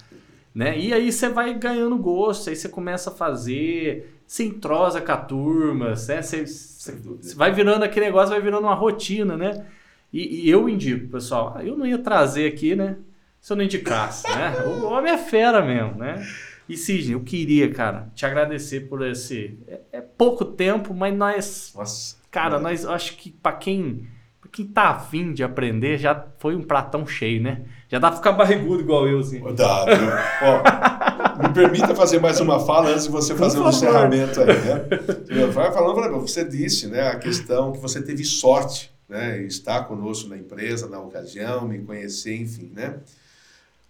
Né? 0.56 0.80
E 0.80 0.94
aí 0.94 1.12
você 1.12 1.28
vai 1.28 1.54
ganhando 1.54 1.98
gosto, 1.98 2.50
aí 2.50 2.56
você 2.56 2.70
começa 2.70 3.10
a 3.10 3.14
fazer, 3.14 4.18
se 4.26 4.46
entrosa 4.46 5.02
com 5.02 5.12
a 5.12 5.18
turma, 5.18 5.90
né? 5.90 5.96
você, 5.96 6.22
você, 6.24 6.46
você 6.48 7.36
vai 7.36 7.52
virando 7.52 7.84
aquele 7.84 8.06
negócio, 8.06 8.30
vai 8.30 8.42
virando 8.42 8.64
uma 8.64 8.74
rotina, 8.74 9.36
né? 9.36 9.66
E, 10.12 10.46
e, 10.46 10.50
eu 10.50 10.70
indico, 10.70 11.10
pessoal, 11.10 11.60
eu 11.62 11.78
não 11.78 11.86
ia 11.86 11.98
trazer 11.98 12.48
aqui, 12.48 12.76
né? 12.76 12.96
Se 13.42 13.52
eu 13.52 13.58
não 13.58 13.64
indicasse, 13.66 14.28
né? 14.28 14.56
O 14.66 14.86
homem 14.86 15.12
é 15.12 15.18
fera 15.18 15.64
mesmo, 15.64 15.96
né? 15.96 16.26
E 16.70 16.76
Sidney, 16.76 17.14
eu 17.14 17.22
queria, 17.22 17.72
cara, 17.72 18.10
te 18.14 18.26
agradecer 18.26 18.82
por 18.82 19.06
esse. 19.06 19.58
É, 19.68 19.80
é 19.94 20.02
pouco 20.02 20.44
tempo, 20.44 20.94
mas 20.94 21.16
nós. 21.16 21.74
Nossa. 21.76 22.18
Cara, 22.30 22.60
nós 22.60 22.86
acho 22.86 23.16
que 23.18 23.32
para 23.32 23.54
quem. 23.54 24.08
Pra 24.42 24.50
quem 24.52 24.66
tá 24.66 24.90
afim 24.90 25.34
de 25.34 25.44
aprender, 25.44 25.98
já 25.98 26.28
foi 26.40 26.56
um 26.56 26.62
pratão 26.62 27.08
cheio, 27.08 27.42
né? 27.42 27.64
Já 27.90 28.00
dá 28.00 28.10
pra 28.10 28.18
ficar 28.18 28.34
barrigudo 28.34 28.82
igual 28.82 29.08
eu, 29.08 29.20
assim. 29.20 29.42
Dá, 29.56 29.86
viu? 29.86 30.10
Ó, 30.44 31.48
me 31.48 31.54
permita 31.54 31.96
fazer 31.96 32.20
mais 32.20 32.40
uma 32.40 32.60
fala 32.60 32.90
antes 32.90 33.06
de 33.06 33.12
você 33.12 33.34
fazer 33.34 33.60
um 33.60 33.70
encerramento 33.70 34.42
aí, 34.42 34.48
né? 34.48 35.46
Vai 35.54 35.72
falando, 35.72 36.20
você 36.20 36.44
disse, 36.44 36.88
né, 36.88 37.08
a 37.08 37.18
questão 37.18 37.72
que 37.72 37.80
você 37.80 38.02
teve 38.02 38.24
sorte 38.24 38.92
né, 39.08 39.42
estar 39.44 39.86
conosco 39.86 40.30
na 40.30 40.38
empresa, 40.38 40.88
na 40.88 41.00
ocasião, 41.00 41.68
me 41.68 41.80
conhecer, 41.80 42.36
enfim, 42.36 42.72
né? 42.76 43.00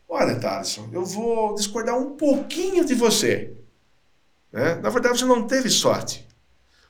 Olha, 0.10 0.36
Thaleson, 0.40 0.90
eu 0.92 1.04
vou 1.04 1.56
discordar 1.56 1.98
um 1.98 2.16
pouquinho 2.16 2.86
de 2.86 2.96
você. 2.96 3.54
Né? 4.52 4.76
Na 4.76 4.90
verdade, 4.90 5.20
você 5.20 5.26
não 5.26 5.46
teve 5.46 5.70
sorte. 5.70 6.26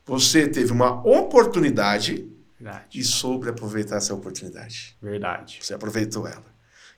Você 0.05 0.47
teve 0.47 0.71
uma 0.71 1.05
oportunidade 1.05 2.29
verdade. 2.59 2.85
e 2.93 3.03
soube 3.03 3.49
aproveitar 3.49 3.97
essa 3.97 4.13
oportunidade. 4.13 4.95
Verdade. 5.01 5.59
Você 5.61 5.73
aproveitou 5.73 6.27
ela. 6.27 6.45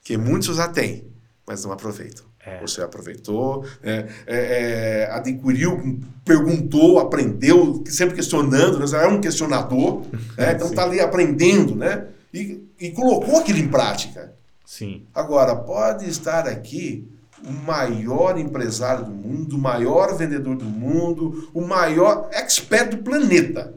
Que 0.02 0.16
muitos 0.16 0.56
já 0.56 0.68
têm, 0.68 1.10
mas 1.46 1.64
não 1.64 1.72
aproveitam. 1.72 2.24
É. 2.44 2.58
Você 2.60 2.80
aproveitou, 2.80 3.66
é, 3.82 4.08
é, 4.26 5.02
é, 5.06 5.10
adquiriu, 5.10 6.00
perguntou, 6.24 6.98
aprendeu, 6.98 7.82
sempre 7.86 8.14
questionando, 8.14 8.78
né? 8.78 9.04
é 9.04 9.06
um 9.06 9.20
questionador, 9.20 10.06
né? 10.38 10.52
então 10.56 10.68
está 10.68 10.84
ali 10.84 11.00
aprendendo, 11.00 11.74
né? 11.74 12.06
E, 12.32 12.66
e 12.80 12.90
colocou 12.92 13.40
aquilo 13.40 13.58
em 13.58 13.68
prática. 13.68 14.32
Sim. 14.70 15.04
Agora, 15.12 15.56
pode 15.56 16.08
estar 16.08 16.46
aqui 16.46 17.10
o 17.44 17.50
maior 17.50 18.38
empresário 18.38 19.04
do 19.04 19.10
mundo, 19.10 19.56
o 19.56 19.58
maior 19.58 20.16
vendedor 20.16 20.54
do 20.54 20.64
mundo, 20.64 21.50
o 21.52 21.60
maior 21.60 22.28
expert 22.30 22.88
do 22.90 22.98
planeta, 22.98 23.74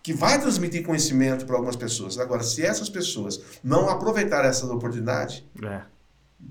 que 0.00 0.12
vai 0.12 0.40
transmitir 0.40 0.86
conhecimento 0.86 1.44
para 1.44 1.56
algumas 1.56 1.74
pessoas. 1.74 2.20
Agora, 2.20 2.44
se 2.44 2.64
essas 2.64 2.88
pessoas 2.88 3.58
não 3.64 3.90
aproveitarem 3.90 4.48
essa 4.48 4.64
oportunidade, 4.72 5.44
é 5.60 5.80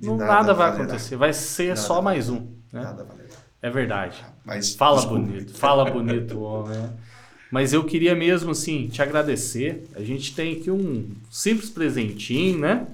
não, 0.03 0.17
nada, 0.17 0.33
nada 0.33 0.53
vai 0.53 0.71
acontecer, 0.71 1.15
vai 1.15 1.31
ser 1.31 1.69
nada 1.69 1.79
só 1.79 2.01
mais 2.01 2.29
um. 2.29 2.41
Né? 2.73 2.83
Nada 2.83 3.05
valerá. 3.05 3.29
É 3.61 3.69
verdade. 3.69 4.25
Mas, 4.43 4.75
fala 4.75 4.97
desculpe. 4.97 5.23
bonito, 5.27 5.53
fala 5.53 5.89
bonito, 5.89 6.41
homem. 6.41 6.91
Mas 7.51 7.73
eu 7.73 7.83
queria 7.83 8.15
mesmo, 8.15 8.51
assim, 8.51 8.87
te 8.87 9.01
agradecer. 9.01 9.83
A 9.95 10.01
gente 10.01 10.35
tem 10.35 10.53
aqui 10.53 10.69
um 10.69 11.09
simples 11.31 11.69
presentinho, 11.69 12.59
né? 12.59 12.87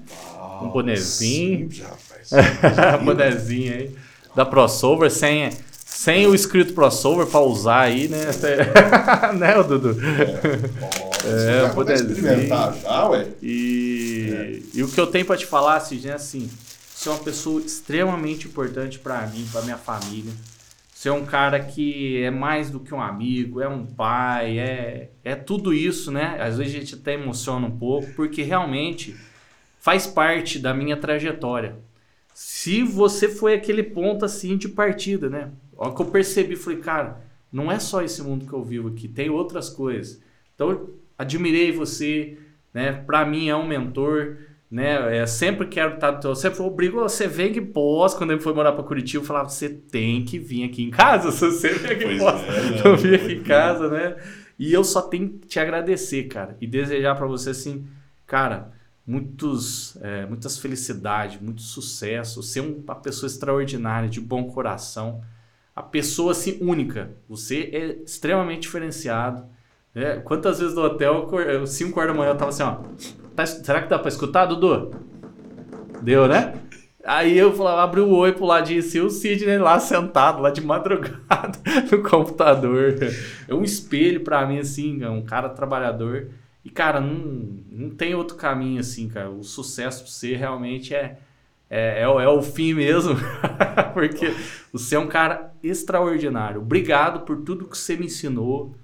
um 0.62 0.68
bonezinho. 0.68 1.70
Simples, 1.70 1.80
rapaz. 1.80 3.02
bonezinho 3.04 3.74
aí. 3.74 3.90
Da 4.34 4.46
Crossover, 4.46 5.10
sem, 5.10 5.50
sem 5.84 6.26
o 6.26 6.34
escrito 6.34 6.72
Crossover 6.72 7.26
para 7.26 7.40
usar 7.40 7.80
aí, 7.80 8.08
né? 8.08 8.26
né, 9.36 9.62
Dudu? 9.62 9.96
É, 11.24 11.64
é 11.64 11.72
bonezinho. 11.72 12.12
experimentar 12.12 12.76
já, 12.80 13.08
ué. 13.08 13.26
E, 13.42 14.30
é. 14.32 14.78
e 14.78 14.82
o 14.82 14.88
que 14.88 15.00
eu 15.00 15.06
tenho 15.06 15.24
para 15.24 15.36
te 15.36 15.46
falar, 15.46 15.76
assim, 15.76 16.00
é 16.06 16.12
assim 16.12 16.48
você 17.04 17.10
é 17.10 17.12
uma 17.12 17.22
pessoa 17.22 17.60
extremamente 17.60 18.46
importante 18.46 18.98
para 18.98 19.26
mim, 19.26 19.46
para 19.52 19.60
minha 19.60 19.76
família. 19.76 20.32
Você 21.04 21.10
é 21.10 21.12
um 21.12 21.26
cara 21.26 21.60
que 21.60 22.22
é 22.22 22.30
mais 22.30 22.70
do 22.70 22.80
que 22.80 22.94
um 22.94 23.00
amigo, 23.02 23.60
é 23.60 23.68
um 23.68 23.84
pai, 23.84 24.58
é, 24.58 25.10
é 25.22 25.34
tudo 25.34 25.74
isso, 25.74 26.10
né? 26.10 26.38
Às 26.40 26.56
vezes 26.56 26.74
a 26.74 26.78
gente 26.78 26.94
até 26.94 27.12
emociona 27.12 27.66
um 27.66 27.78
pouco, 27.78 28.10
porque 28.14 28.40
realmente 28.40 29.14
faz 29.78 30.06
parte 30.06 30.58
da 30.58 30.72
minha 30.72 30.96
trajetória. 30.96 31.76
Se 32.32 32.82
você 32.82 33.28
foi 33.28 33.52
aquele 33.52 33.82
ponto 33.82 34.24
assim 34.24 34.56
de 34.56 34.66
partida, 34.66 35.28
né? 35.28 35.50
Olha 35.76 35.94
que 35.94 36.00
eu 36.00 36.06
percebi, 36.06 36.56
falei, 36.56 36.78
cara, 36.78 37.20
não 37.52 37.70
é 37.70 37.78
só 37.78 38.00
esse 38.00 38.22
mundo 38.22 38.46
que 38.46 38.54
eu 38.54 38.64
vivo 38.64 38.88
aqui, 38.88 39.06
tem 39.06 39.28
outras 39.28 39.68
coisas. 39.68 40.22
Então, 40.54 40.88
admirei 41.18 41.70
você, 41.70 42.38
né? 42.72 42.92
Para 42.92 43.26
mim 43.26 43.50
é 43.50 43.54
um 43.54 43.66
mentor 43.66 44.38
né? 44.74 45.18
É, 45.18 45.24
sempre 45.24 45.68
quero 45.68 45.94
estar 45.94 46.10
do 46.10 46.20
teu. 46.20 46.34
Sempre 46.34 46.60
obrigo 46.60 46.98
você 46.98 47.28
vem 47.28 47.52
que 47.52 47.60
pós, 47.60 48.12
quando 48.12 48.32
ele 48.32 48.40
foi 48.40 48.52
morar 48.52 48.72
para 48.72 48.82
Curitiba, 48.82 49.22
eu 49.22 49.26
falava, 49.26 49.48
você 49.48 49.68
tem 49.68 50.24
que 50.24 50.36
vir 50.36 50.64
aqui 50.64 50.82
em 50.82 50.90
casa. 50.90 51.30
Se 51.30 51.46
você 51.46 51.74
vem 51.74 51.92
aqui 51.92 52.04
pois 52.04 52.18
pós, 52.18 52.42
é, 52.42 52.82
eu 52.84 52.96
vim 52.96 53.14
aqui 53.14 53.32
em 53.34 53.42
casa, 53.44 53.88
né? 53.88 54.16
E 54.58 54.72
eu 54.72 54.82
só 54.82 55.00
tenho 55.02 55.28
que 55.28 55.46
te 55.46 55.60
agradecer, 55.60 56.24
cara, 56.24 56.56
e 56.60 56.66
desejar 56.66 57.14
para 57.14 57.24
você 57.24 57.50
assim, 57.50 57.86
cara, 58.26 58.72
muitos, 59.06 59.96
é, 60.02 60.26
muitas 60.26 60.58
felicidades, 60.58 61.40
muito 61.40 61.62
sucesso, 61.62 62.42
ser 62.42 62.58
uma 62.58 62.96
pessoa 62.96 63.28
extraordinária, 63.28 64.08
de 64.08 64.20
bom 64.20 64.42
coração, 64.50 65.20
a 65.74 65.84
pessoa 65.84 66.32
assim 66.32 66.58
única. 66.60 67.12
Você 67.28 67.70
é 67.72 68.02
extremamente 68.02 68.62
diferenciado. 68.62 69.46
Né? 69.94 70.16
Quantas 70.16 70.58
vezes 70.58 70.74
no 70.74 70.82
hotel, 70.82 71.28
5 71.64 72.00
horas 72.00 72.12
da 72.12 72.18
manhã, 72.18 72.32
eu 72.32 72.36
tava 72.36 72.50
assim, 72.50 72.64
ó 72.64 72.78
Tá, 73.34 73.44
será 73.46 73.82
que 73.82 73.88
dá 73.88 73.98
pra 73.98 74.08
escutar, 74.08 74.46
Dudu? 74.46 74.92
Deu, 76.02 76.28
né? 76.28 76.54
Aí 77.04 77.36
eu 77.36 77.52
falava, 77.52 77.82
abri 77.82 78.00
o 78.00 78.10
oi 78.10 78.32
pro 78.32 78.46
lado 78.46 78.66
de 78.66 79.00
o 79.00 79.10
Sidney 79.10 79.58
lá 79.58 79.78
sentado, 79.78 80.40
lá 80.40 80.50
de 80.50 80.62
madrugada, 80.62 81.58
no 81.92 82.02
computador. 82.02 82.96
É 83.46 83.54
um 83.54 83.62
espelho 83.62 84.24
para 84.24 84.46
mim, 84.46 84.58
assim, 84.58 85.02
é 85.02 85.10
um 85.10 85.22
cara 85.22 85.50
trabalhador. 85.50 86.28
E, 86.64 86.70
cara, 86.70 87.00
não, 87.00 87.58
não 87.70 87.90
tem 87.90 88.14
outro 88.14 88.36
caminho, 88.36 88.80
assim, 88.80 89.06
cara. 89.06 89.28
O 89.28 89.44
sucesso 89.44 90.02
pra 90.02 90.10
você 90.10 90.34
realmente 90.34 90.94
é, 90.94 91.18
é, 91.68 92.00
é, 92.00 92.02
é 92.02 92.28
o 92.28 92.42
fim 92.42 92.72
mesmo. 92.72 93.16
Porque 93.92 94.34
você 94.72 94.96
é 94.96 94.98
um 94.98 95.06
cara 95.06 95.52
extraordinário. 95.62 96.62
Obrigado 96.62 97.20
por 97.26 97.42
tudo 97.42 97.66
que 97.66 97.76
você 97.76 97.96
me 97.96 98.06
ensinou. 98.06 98.74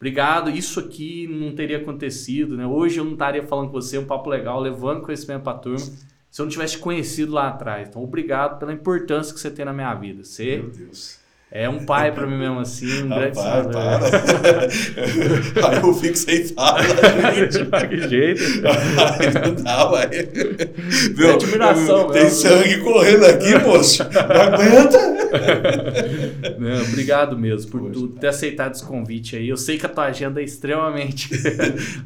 Obrigado. 0.00 0.48
Isso 0.48 0.80
aqui 0.80 1.26
não 1.26 1.54
teria 1.54 1.76
acontecido, 1.76 2.56
né? 2.56 2.66
Hoje 2.66 2.98
eu 2.98 3.04
não 3.04 3.12
estaria 3.12 3.46
falando 3.46 3.66
com 3.66 3.74
você, 3.74 3.98
um 3.98 4.06
papo 4.06 4.30
legal, 4.30 4.58
levando 4.58 5.02
conhecimento 5.02 5.42
para 5.42 5.52
a 5.52 5.58
turma, 5.58 5.78
se 5.78 6.40
eu 6.40 6.46
não 6.46 6.50
tivesse 6.50 6.78
conhecido 6.78 7.32
lá 7.32 7.48
atrás. 7.48 7.90
Então, 7.90 8.02
obrigado 8.02 8.58
pela 8.58 8.72
importância 8.72 9.34
que 9.34 9.38
você 9.38 9.50
tem 9.50 9.62
na 9.62 9.74
minha 9.74 9.94
vida. 9.94 10.24
Você 10.24 10.56
Meu 10.56 10.70
Deus. 10.70 11.19
É 11.52 11.68
um 11.68 11.84
pai 11.84 12.12
para 12.12 12.28
mim 12.28 12.38
mesmo 12.38 12.60
assim, 12.60 13.02
um 13.02 13.08
grande 13.08 13.34
para. 13.34 13.98
Aí 15.68 15.82
eu 15.82 15.94
fico 15.94 16.16
sem 16.16 16.44
fala, 16.48 16.80
gente. 17.34 17.88
que 17.88 18.08
jeito. 18.08 18.42
Aí 18.64 19.34
não 19.34 19.54
dá, 19.62 19.90
ué. 19.90 20.08
É 20.12 21.30
admiração 21.32 22.08
Tem 22.10 22.22
mesmo. 22.22 22.38
sangue 22.38 22.78
correndo 22.78 23.24
aqui, 23.26 23.58
moço. 23.58 24.04
Não 24.04 24.42
aguenta. 24.42 25.20
Não, 26.58 26.82
obrigado 26.82 27.38
mesmo 27.38 27.70
por 27.70 27.80
Poxa, 27.80 27.92
tu 27.94 28.08
ter 28.08 28.26
aceitado 28.28 28.74
esse 28.74 28.84
convite 28.84 29.36
aí. 29.36 29.48
Eu 29.48 29.56
sei 29.56 29.78
que 29.78 29.86
a 29.86 29.88
tua 29.88 30.04
agenda 30.04 30.40
é 30.40 30.44
extremamente 30.44 31.30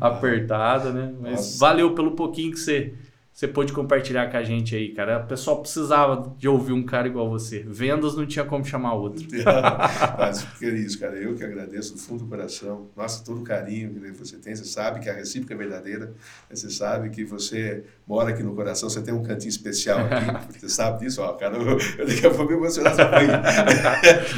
apertada, 0.00 0.90
né? 0.90 1.12
Mas 1.20 1.32
Nossa. 1.32 1.58
valeu 1.58 1.94
pelo 1.94 2.12
pouquinho 2.12 2.52
que 2.52 2.58
você, 2.58 2.92
você 3.34 3.48
pôde 3.48 3.72
compartilhar 3.72 4.30
com 4.30 4.36
a 4.36 4.44
gente 4.44 4.76
aí, 4.76 4.90
cara. 4.90 5.18
O 5.18 5.26
pessoal 5.26 5.60
precisava 5.60 6.32
de 6.38 6.46
ouvir 6.46 6.72
um 6.72 6.84
cara 6.84 7.08
igual 7.08 7.28
você. 7.28 7.64
Vendas 7.66 8.14
não 8.16 8.24
tinha 8.24 8.44
como 8.44 8.64
chamar 8.64 8.94
outro. 8.94 9.26
Mas 10.16 10.44
que 10.56 10.64
é 10.64 10.68
isso, 10.68 11.00
cara. 11.00 11.16
Eu 11.16 11.34
que 11.34 11.42
agradeço 11.42 11.94
do 11.94 11.98
fundo 11.98 12.22
do 12.22 12.30
coração. 12.30 12.86
Nossa, 12.96 13.24
todo 13.24 13.40
o 13.40 13.42
carinho 13.42 13.92
que 13.92 14.12
você 14.12 14.36
tem. 14.36 14.54
Você 14.54 14.64
sabe 14.64 15.00
que 15.00 15.10
a 15.10 15.12
recíproca 15.12 15.52
é 15.52 15.56
verdadeira. 15.56 16.14
Você 16.48 16.70
sabe 16.70 17.10
que 17.10 17.24
você 17.24 17.82
mora 18.06 18.30
aqui 18.30 18.40
no 18.40 18.54
coração. 18.54 18.88
Você 18.88 19.02
tem 19.02 19.12
um 19.12 19.24
cantinho 19.24 19.48
especial 19.48 19.98
aqui. 19.98 20.54
Você 20.64 20.68
sabe 20.68 21.04
disso? 21.04 21.20
Ó, 21.20 21.32
cara, 21.32 21.56
eu, 21.56 21.76
eu 21.98 22.06
daqui 22.06 22.26
a 22.26 22.30
pouco 22.30 22.52
me 22.52 22.58
emocionar. 22.58 22.94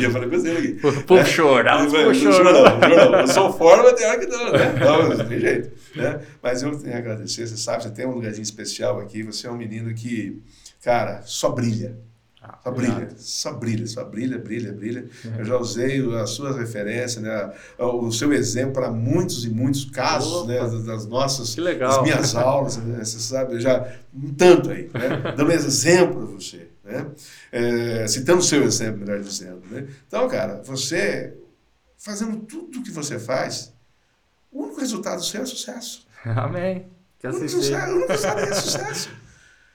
E 0.00 0.04
eu 0.04 0.10
falei 0.10 0.30
com 0.30 0.38
você 0.38 0.50
aqui. 0.50 0.80
Pô, 1.06 1.22
chorar, 1.22 1.82
Não, 1.84 1.90
pô, 1.90 1.98
não, 1.98 2.14
chorar. 2.14 2.52
não, 2.88 3.10
não. 3.10 3.20
Eu 3.20 3.28
sou 3.28 3.52
forma, 3.52 3.92
tem 3.92 4.06
hora 4.06 4.18
que 4.18 4.26
não, 4.26 4.52
né? 4.52 4.74
Não, 4.80 5.08
não 5.10 5.28
tem 5.28 5.38
jeito. 5.38 5.70
Né? 5.94 6.20
Mas 6.42 6.62
eu 6.62 6.78
tenho 6.78 6.94
a 6.94 6.98
agradecer, 6.98 7.46
você 7.46 7.56
sabe, 7.56 7.82
você 7.82 7.90
tem 7.90 8.06
um 8.06 8.12
lugarzinho 8.12 8.42
especial 8.42 8.85
aqui, 9.00 9.22
você 9.22 9.46
é 9.46 9.50
um 9.50 9.56
menino 9.56 9.92
que, 9.94 10.42
cara, 10.82 11.22
só 11.24 11.50
brilha. 11.50 11.96
Ah, 12.48 12.60
Só 12.62 12.70
brilha, 12.70 13.08
só 13.16 13.52
brilha, 13.54 13.86
só 13.88 14.04
brilha, 14.04 14.38
brilha, 14.38 14.72
brilha. 14.72 15.08
Eu 15.36 15.44
já 15.44 15.56
usei 15.56 16.00
as 16.14 16.30
suas 16.30 16.56
referências, 16.56 17.20
né? 17.20 17.52
o 17.76 18.12
seu 18.12 18.32
exemplo 18.32 18.74
para 18.74 18.88
muitos 18.88 19.44
e 19.44 19.50
muitos 19.50 19.84
casos 19.86 20.32
Opa. 20.32 20.46
né? 20.52 20.58
das 20.84 21.06
nossas, 21.06 21.56
Que 21.56 21.60
legal. 21.60 21.90
das 21.90 22.02
minhas 22.02 22.34
aulas, 22.36 22.76
né? 22.76 23.02
você 23.04 23.18
sabe, 23.18 23.54
eu 23.54 23.60
já 23.60 23.92
um 24.14 24.32
tanto 24.32 24.70
aí, 24.70 24.84
né? 24.94 25.34
dando 25.36 25.50
exemplo 25.50 26.18
para 26.24 26.34
você, 26.36 26.68
né? 26.84 27.06
É, 27.50 28.06
citando 28.06 28.38
o 28.38 28.44
seu 28.44 28.62
exemplo, 28.62 29.00
melhor 29.00 29.18
dizendo. 29.20 29.62
Né? 29.68 29.88
Então, 30.06 30.28
cara, 30.28 30.62
você 30.64 31.34
fazendo 31.98 32.36
tudo 32.46 32.78
o 32.78 32.82
que 32.84 32.92
você 32.92 33.18
faz, 33.18 33.72
o 34.52 34.62
único 34.62 34.78
resultado 34.80 35.24
seu 35.24 35.42
é 35.42 35.46
sucesso. 35.46 36.06
Amém. 36.24 36.86
Que 37.30 37.36
O 37.36 37.38
único 37.40 38.12
assistir. 38.12 38.18
sucesso, 38.18 38.62
sucesso. 38.62 39.10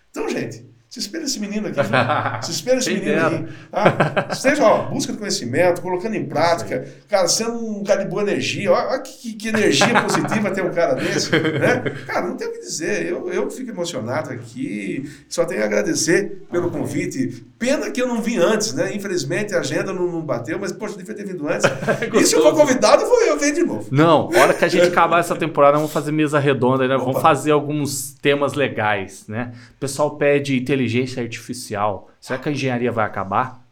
Então, 0.09 0.29
gente, 0.29 0.70
se 0.91 0.99
espelha 0.99 1.23
esse 1.23 1.39
menino 1.39 1.69
aqui. 1.69 1.81
viu? 1.81 1.91
Se 2.43 2.51
espelha 2.51 2.79
esse 2.79 2.89
menino 2.93 3.05
dera. 3.05 3.27
aqui. 3.27 3.47
Tá? 3.71 4.27
Esteja, 4.29 4.63
ó, 4.65 4.89
busca 4.89 5.13
de 5.13 5.17
conhecimento, 5.19 5.81
colocando 5.81 6.15
em 6.15 6.25
prática, 6.25 6.85
cara, 7.07 7.29
sendo 7.29 7.65
um 7.65 7.81
cara 7.81 8.03
de 8.03 8.09
boa 8.09 8.23
energia. 8.23 8.73
Olha 8.73 8.99
que, 8.99 9.31
que- 9.33 9.47
energia 9.47 10.01
positiva 10.01 10.51
tem 10.51 10.61
um 10.61 10.69
cara 10.73 10.93
desse, 10.95 11.31
né? 11.31 11.81
Cara, 12.05 12.27
não 12.27 12.35
tem 12.35 12.45
o 12.49 12.51
que 12.51 12.59
dizer. 12.59 13.05
Eu, 13.05 13.31
eu 13.31 13.49
fico 13.49 13.71
emocionado 13.71 14.31
aqui. 14.31 15.09
Só 15.29 15.45
tenho 15.45 15.61
a 15.61 15.65
agradecer 15.65 16.43
pelo 16.51 16.69
convite. 16.69 17.41
Pena 17.57 17.89
que 17.89 18.01
eu 18.01 18.07
não 18.07 18.21
vim 18.21 18.37
antes, 18.37 18.73
né? 18.73 18.93
Infelizmente 18.93 19.55
a 19.55 19.59
agenda 19.59 19.93
não, 19.93 20.11
não 20.11 20.21
bateu, 20.21 20.59
mas, 20.59 20.73
poxa, 20.73 20.97
devia 20.97 21.15
ter 21.15 21.25
vindo 21.25 21.47
antes. 21.47 21.69
e 22.19 22.25
se 22.25 22.35
eu 22.35 22.41
for 22.41 22.53
convidado, 22.53 23.05
vou 23.05 23.21
eu 23.21 23.39
venho 23.39 23.55
de 23.55 23.63
novo. 23.63 23.87
Não, 23.91 24.27
hora 24.27 24.53
que 24.53 24.65
a 24.65 24.67
gente 24.67 24.87
acabar 24.87 25.21
essa 25.21 25.37
temporada, 25.37 25.77
vamos 25.77 25.93
fazer 25.93 26.11
mesa 26.11 26.37
redonda, 26.37 26.85
né? 26.85 26.97
Vamos 26.97 27.15
Opa. 27.15 27.21
fazer 27.21 27.51
alguns 27.51 28.13
temas 28.21 28.55
legais, 28.55 29.23
né? 29.29 29.53
O 29.77 29.79
pessoal 29.79 30.17
pede 30.17 30.57
inteligência 30.57 30.80
artificial. 31.19 32.09
Será 32.19 32.37
que 32.39 32.49
a 32.49 32.51
engenharia 32.51 32.91
vai 32.91 33.05
acabar? 33.05 33.65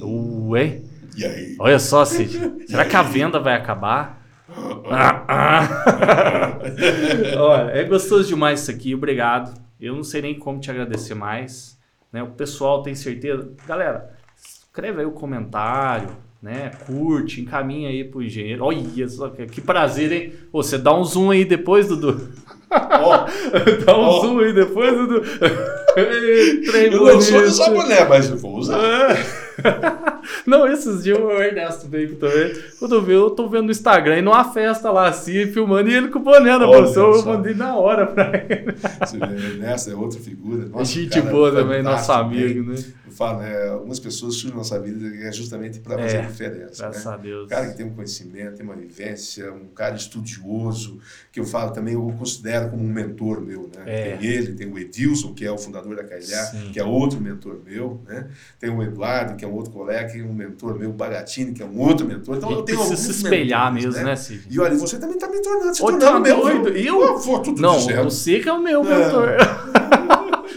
Ué? 0.00 0.80
E 1.16 1.24
aí? 1.24 1.56
Olha 1.58 1.78
só, 1.78 2.04
Cid. 2.04 2.66
Será 2.66 2.84
que 2.84 2.96
a 2.96 3.02
venda 3.02 3.38
vai 3.38 3.54
acabar? 3.54 4.22
Ah, 4.90 5.24
ah. 5.28 6.58
Olha, 7.38 7.70
é 7.70 7.84
gostoso 7.84 8.28
demais 8.28 8.60
isso 8.60 8.70
aqui, 8.70 8.94
obrigado. 8.94 9.60
Eu 9.80 9.94
não 9.94 10.04
sei 10.04 10.22
nem 10.22 10.38
como 10.38 10.60
te 10.60 10.70
agradecer 10.70 11.14
mais. 11.14 11.78
Né? 12.12 12.22
O 12.22 12.28
pessoal 12.28 12.82
tem 12.82 12.94
certeza. 12.94 13.52
Galera, 13.66 14.16
escreve 14.36 15.00
aí 15.00 15.06
o 15.06 15.12
comentário, 15.12 16.08
né? 16.40 16.70
Curte, 16.86 17.40
encaminha 17.40 17.88
aí 17.88 18.04
pro 18.04 18.22
engenheiro. 18.22 18.64
Olha 18.64 19.08
só, 19.08 19.28
que, 19.28 19.60
prazer, 19.60 20.12
hein? 20.12 20.32
Ô, 20.52 20.62
Você 20.62 20.78
dá 20.78 20.94
um 20.94 21.04
zoom 21.04 21.30
aí 21.30 21.44
depois, 21.44 21.88
Dudu. 21.88 22.32
Ó, 22.70 23.26
dá 23.84 23.98
um 23.98 24.02
Ó. 24.02 24.20
zoom 24.20 24.38
aí 24.40 24.52
depois, 24.52 24.92
Dudu. 24.92 25.22
Eu 26.92 27.00
não 27.00 27.20
sou 27.20 27.38
de 27.38 27.46
bonito. 27.46 27.50
saboné, 27.52 28.04
mas 28.08 28.30
eu 28.30 28.36
vou 28.36 28.56
usar. 28.56 28.78
É. 28.78 29.42
Não, 30.46 30.66
esses 30.66 31.02
dias 31.02 31.18
o 31.18 31.30
Ernesto 31.30 31.88
veio 31.88 32.06
aqui 32.06 32.16
também. 32.16 32.52
Quando 32.78 32.94
eu 32.94 33.02
vi, 33.02 33.12
eu 33.12 33.30
tô 33.30 33.48
vendo 33.48 33.64
no 33.64 33.70
Instagram 33.70 34.18
e 34.18 34.22
numa 34.22 34.44
festa 34.44 34.90
lá 34.90 35.08
assim, 35.08 35.46
filmando 35.46 35.90
e 35.90 35.94
ele 35.94 36.08
com 36.08 36.18
o 36.18 36.22
boné 36.22 36.56
na 36.56 36.66
posição. 36.66 37.12
Eu 37.12 37.24
mandei 37.24 37.54
na 37.54 37.76
hora 37.76 38.06
pra 38.06 38.30
ele. 38.34 38.74
Você 39.00 39.18
vê, 39.18 39.58
Nessa 39.58 39.90
é 39.90 39.94
outra 39.94 40.18
figura. 40.18 40.66
Nossa, 40.66 40.84
Gente 40.84 41.20
boa 41.20 41.52
também, 41.52 41.82
nosso 41.82 42.10
amigo, 42.12 42.70
né? 42.70 42.76
Eu 43.12 43.16
falo, 43.16 43.40
né? 43.40 43.68
Algumas 43.68 44.00
pessoas 44.00 44.34
surgem 44.34 44.50
na 44.52 44.56
nossa 44.56 44.80
vida 44.80 45.06
é 45.26 45.30
justamente 45.30 45.80
para 45.80 45.98
fazer 45.98 46.16
É, 46.16 46.22
diferença. 46.22 46.82
Graças 46.84 47.04
né? 47.04 47.12
a 47.12 47.16
Deus. 47.18 47.44
Um 47.44 47.48
cara 47.48 47.68
que 47.68 47.76
tem 47.76 47.84
um 47.86 47.90
conhecimento, 47.94 48.56
tem 48.56 48.64
uma 48.64 48.74
vivência, 48.74 49.52
um 49.52 49.66
cara 49.66 49.94
estudioso, 49.94 50.98
que 51.30 51.38
eu 51.38 51.44
falo 51.44 51.72
também, 51.72 51.92
eu 51.94 52.14
considero 52.18 52.70
como 52.70 52.82
um 52.82 52.88
mentor 52.92 53.40
meu, 53.42 53.70
né? 53.76 53.82
É. 53.86 54.16
Tem 54.16 54.26
ele, 54.28 54.54
tem 54.54 54.66
o 54.72 54.78
Edilson, 54.78 55.34
que 55.34 55.44
é 55.44 55.52
o 55.52 55.58
fundador 55.58 55.94
da 55.94 56.04
Cailhar, 56.04 56.50
Sim. 56.50 56.70
que 56.72 56.80
é 56.80 56.84
outro 56.84 57.20
mentor 57.20 57.58
meu, 57.64 58.00
né? 58.08 58.28
Tem 58.58 58.70
o 58.70 58.82
Eduardo, 58.82 59.36
que 59.36 59.44
é 59.44 59.48
um 59.48 59.52
outro 59.54 59.72
colega, 59.72 60.10
que 60.10 60.18
é 60.20 60.24
um 60.24 60.32
mentor 60.32 60.78
meu, 60.78 60.90
o 60.90 60.92
Bagatini, 60.94 61.52
que 61.52 61.62
é 61.62 61.66
um 61.66 61.78
outro 61.78 62.06
mentor. 62.06 62.36
Então 62.38 62.50
eu 62.50 62.62
tenho 62.62 62.78
precisa 62.78 62.94
alguns 62.94 63.00
se 63.00 63.10
espelhar 63.22 63.72
mentores, 63.72 63.94
mesmo, 63.96 64.08
né, 64.08 64.16
Cid? 64.16 64.46
E 64.50 64.58
olha, 64.58 64.74
você 64.76 64.98
também 64.98 65.16
está 65.16 65.28
me 65.28 65.40
tornando, 65.42 65.74
se 65.76 65.82
Ô, 65.82 65.86
tornando 65.86 66.12
tá 66.12 66.20
meu. 66.20 66.40
doido? 66.40 66.72
viu? 66.72 67.02
Eu? 67.04 67.20
Pô, 67.20 67.38
tudo 67.40 67.60
Não, 67.60 67.78
você 67.78 68.40
que 68.40 68.48
é 68.48 68.52
o 68.52 68.62
meu 68.62 68.82
É. 68.84 68.98
mentor. 68.98 69.28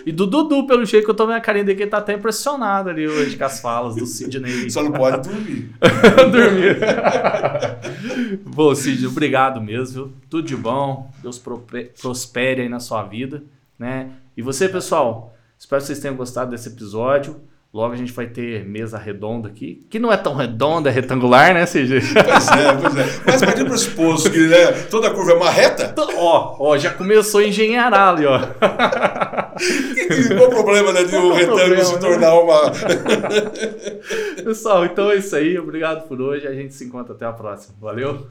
e 0.05 0.11
do 0.11 0.27
Dudu, 0.27 0.67
pelo 0.67 0.85
jeito 0.85 1.03
que 1.03 1.09
eu 1.09 1.15
tô 1.15 1.25
vendo 1.25 1.37
a 1.37 1.41
carinha 1.41 1.65
dele, 1.65 1.77
que 1.77 1.83
ele 1.83 1.89
tá 1.89 1.97
até 1.97 2.13
impressionado 2.13 2.89
ali 2.89 3.07
hoje 3.07 3.35
com 3.35 3.43
as 3.43 3.59
falas 3.59 3.95
do 3.95 4.05
Sidney. 4.05 4.69
Só 4.69 4.83
não 4.83 4.91
pode 4.91 5.27
dormir. 5.27 5.71
dormir. 6.31 6.77
Bom, 8.45 8.75
Cid, 8.75 9.07
obrigado 9.07 9.59
mesmo, 9.59 9.93
viu? 9.93 10.13
Tudo 10.29 10.47
de 10.47 10.55
bom. 10.55 11.11
Deus 11.23 11.41
prospere 11.99 12.61
aí 12.61 12.69
na 12.69 12.79
sua 12.79 13.03
vida, 13.03 13.43
né? 13.79 14.11
E 14.37 14.41
você, 14.41 14.69
pessoal, 14.69 15.35
espero 15.57 15.81
que 15.81 15.87
vocês 15.87 15.99
tenham 15.99 16.15
gostado 16.15 16.51
desse 16.51 16.69
episódio. 16.69 17.41
Logo 17.73 17.93
a 17.93 17.97
gente 17.97 18.13
vai 18.13 18.27
ter 18.27 18.63
mesa 18.65 18.97
redonda 18.97 19.49
aqui, 19.49 19.85
que 19.89 19.99
não 19.99 20.09
é 20.09 20.15
tão 20.15 20.33
redonda, 20.33 20.89
é 20.89 20.93
retangular, 20.93 21.53
né, 21.53 21.65
Cid? 21.65 21.99
Pois 22.13 22.47
é, 22.47 22.73
pois 22.81 22.97
é. 22.97 23.21
Mas 23.25 23.43
partindo 23.43 23.67
para 23.67 23.77
suposto 23.77 24.31
que 24.31 24.47
né, 24.47 24.71
toda 24.89 25.09
curva 25.09 25.31
é 25.31 25.35
uma 25.35 25.49
reta, 25.49 25.93
ó, 26.17 26.55
ó, 26.57 26.77
já 26.77 26.91
começou 26.91 27.41
a 27.41 27.43
engenheirar 27.43 28.15
ali, 28.15 28.25
ó. 28.25 28.39
qual 30.37 30.49
o 30.49 30.49
problema 30.49 30.91
né, 30.91 31.03
de 31.03 31.15
um 31.15 31.33
retângulo 31.33 31.85
se 31.85 31.93
né? 31.93 31.99
tornar 31.99 32.39
uma. 32.39 32.71
Pessoal, 34.43 34.85
então 34.85 35.09
é 35.11 35.15
isso 35.15 35.35
aí. 35.35 35.57
Obrigado 35.57 36.07
por 36.07 36.21
hoje. 36.21 36.47
A 36.47 36.53
gente 36.53 36.73
se 36.73 36.83
encontra 36.83 37.13
até 37.13 37.25
a 37.25 37.31
próxima. 37.31 37.75
Valeu! 37.79 38.27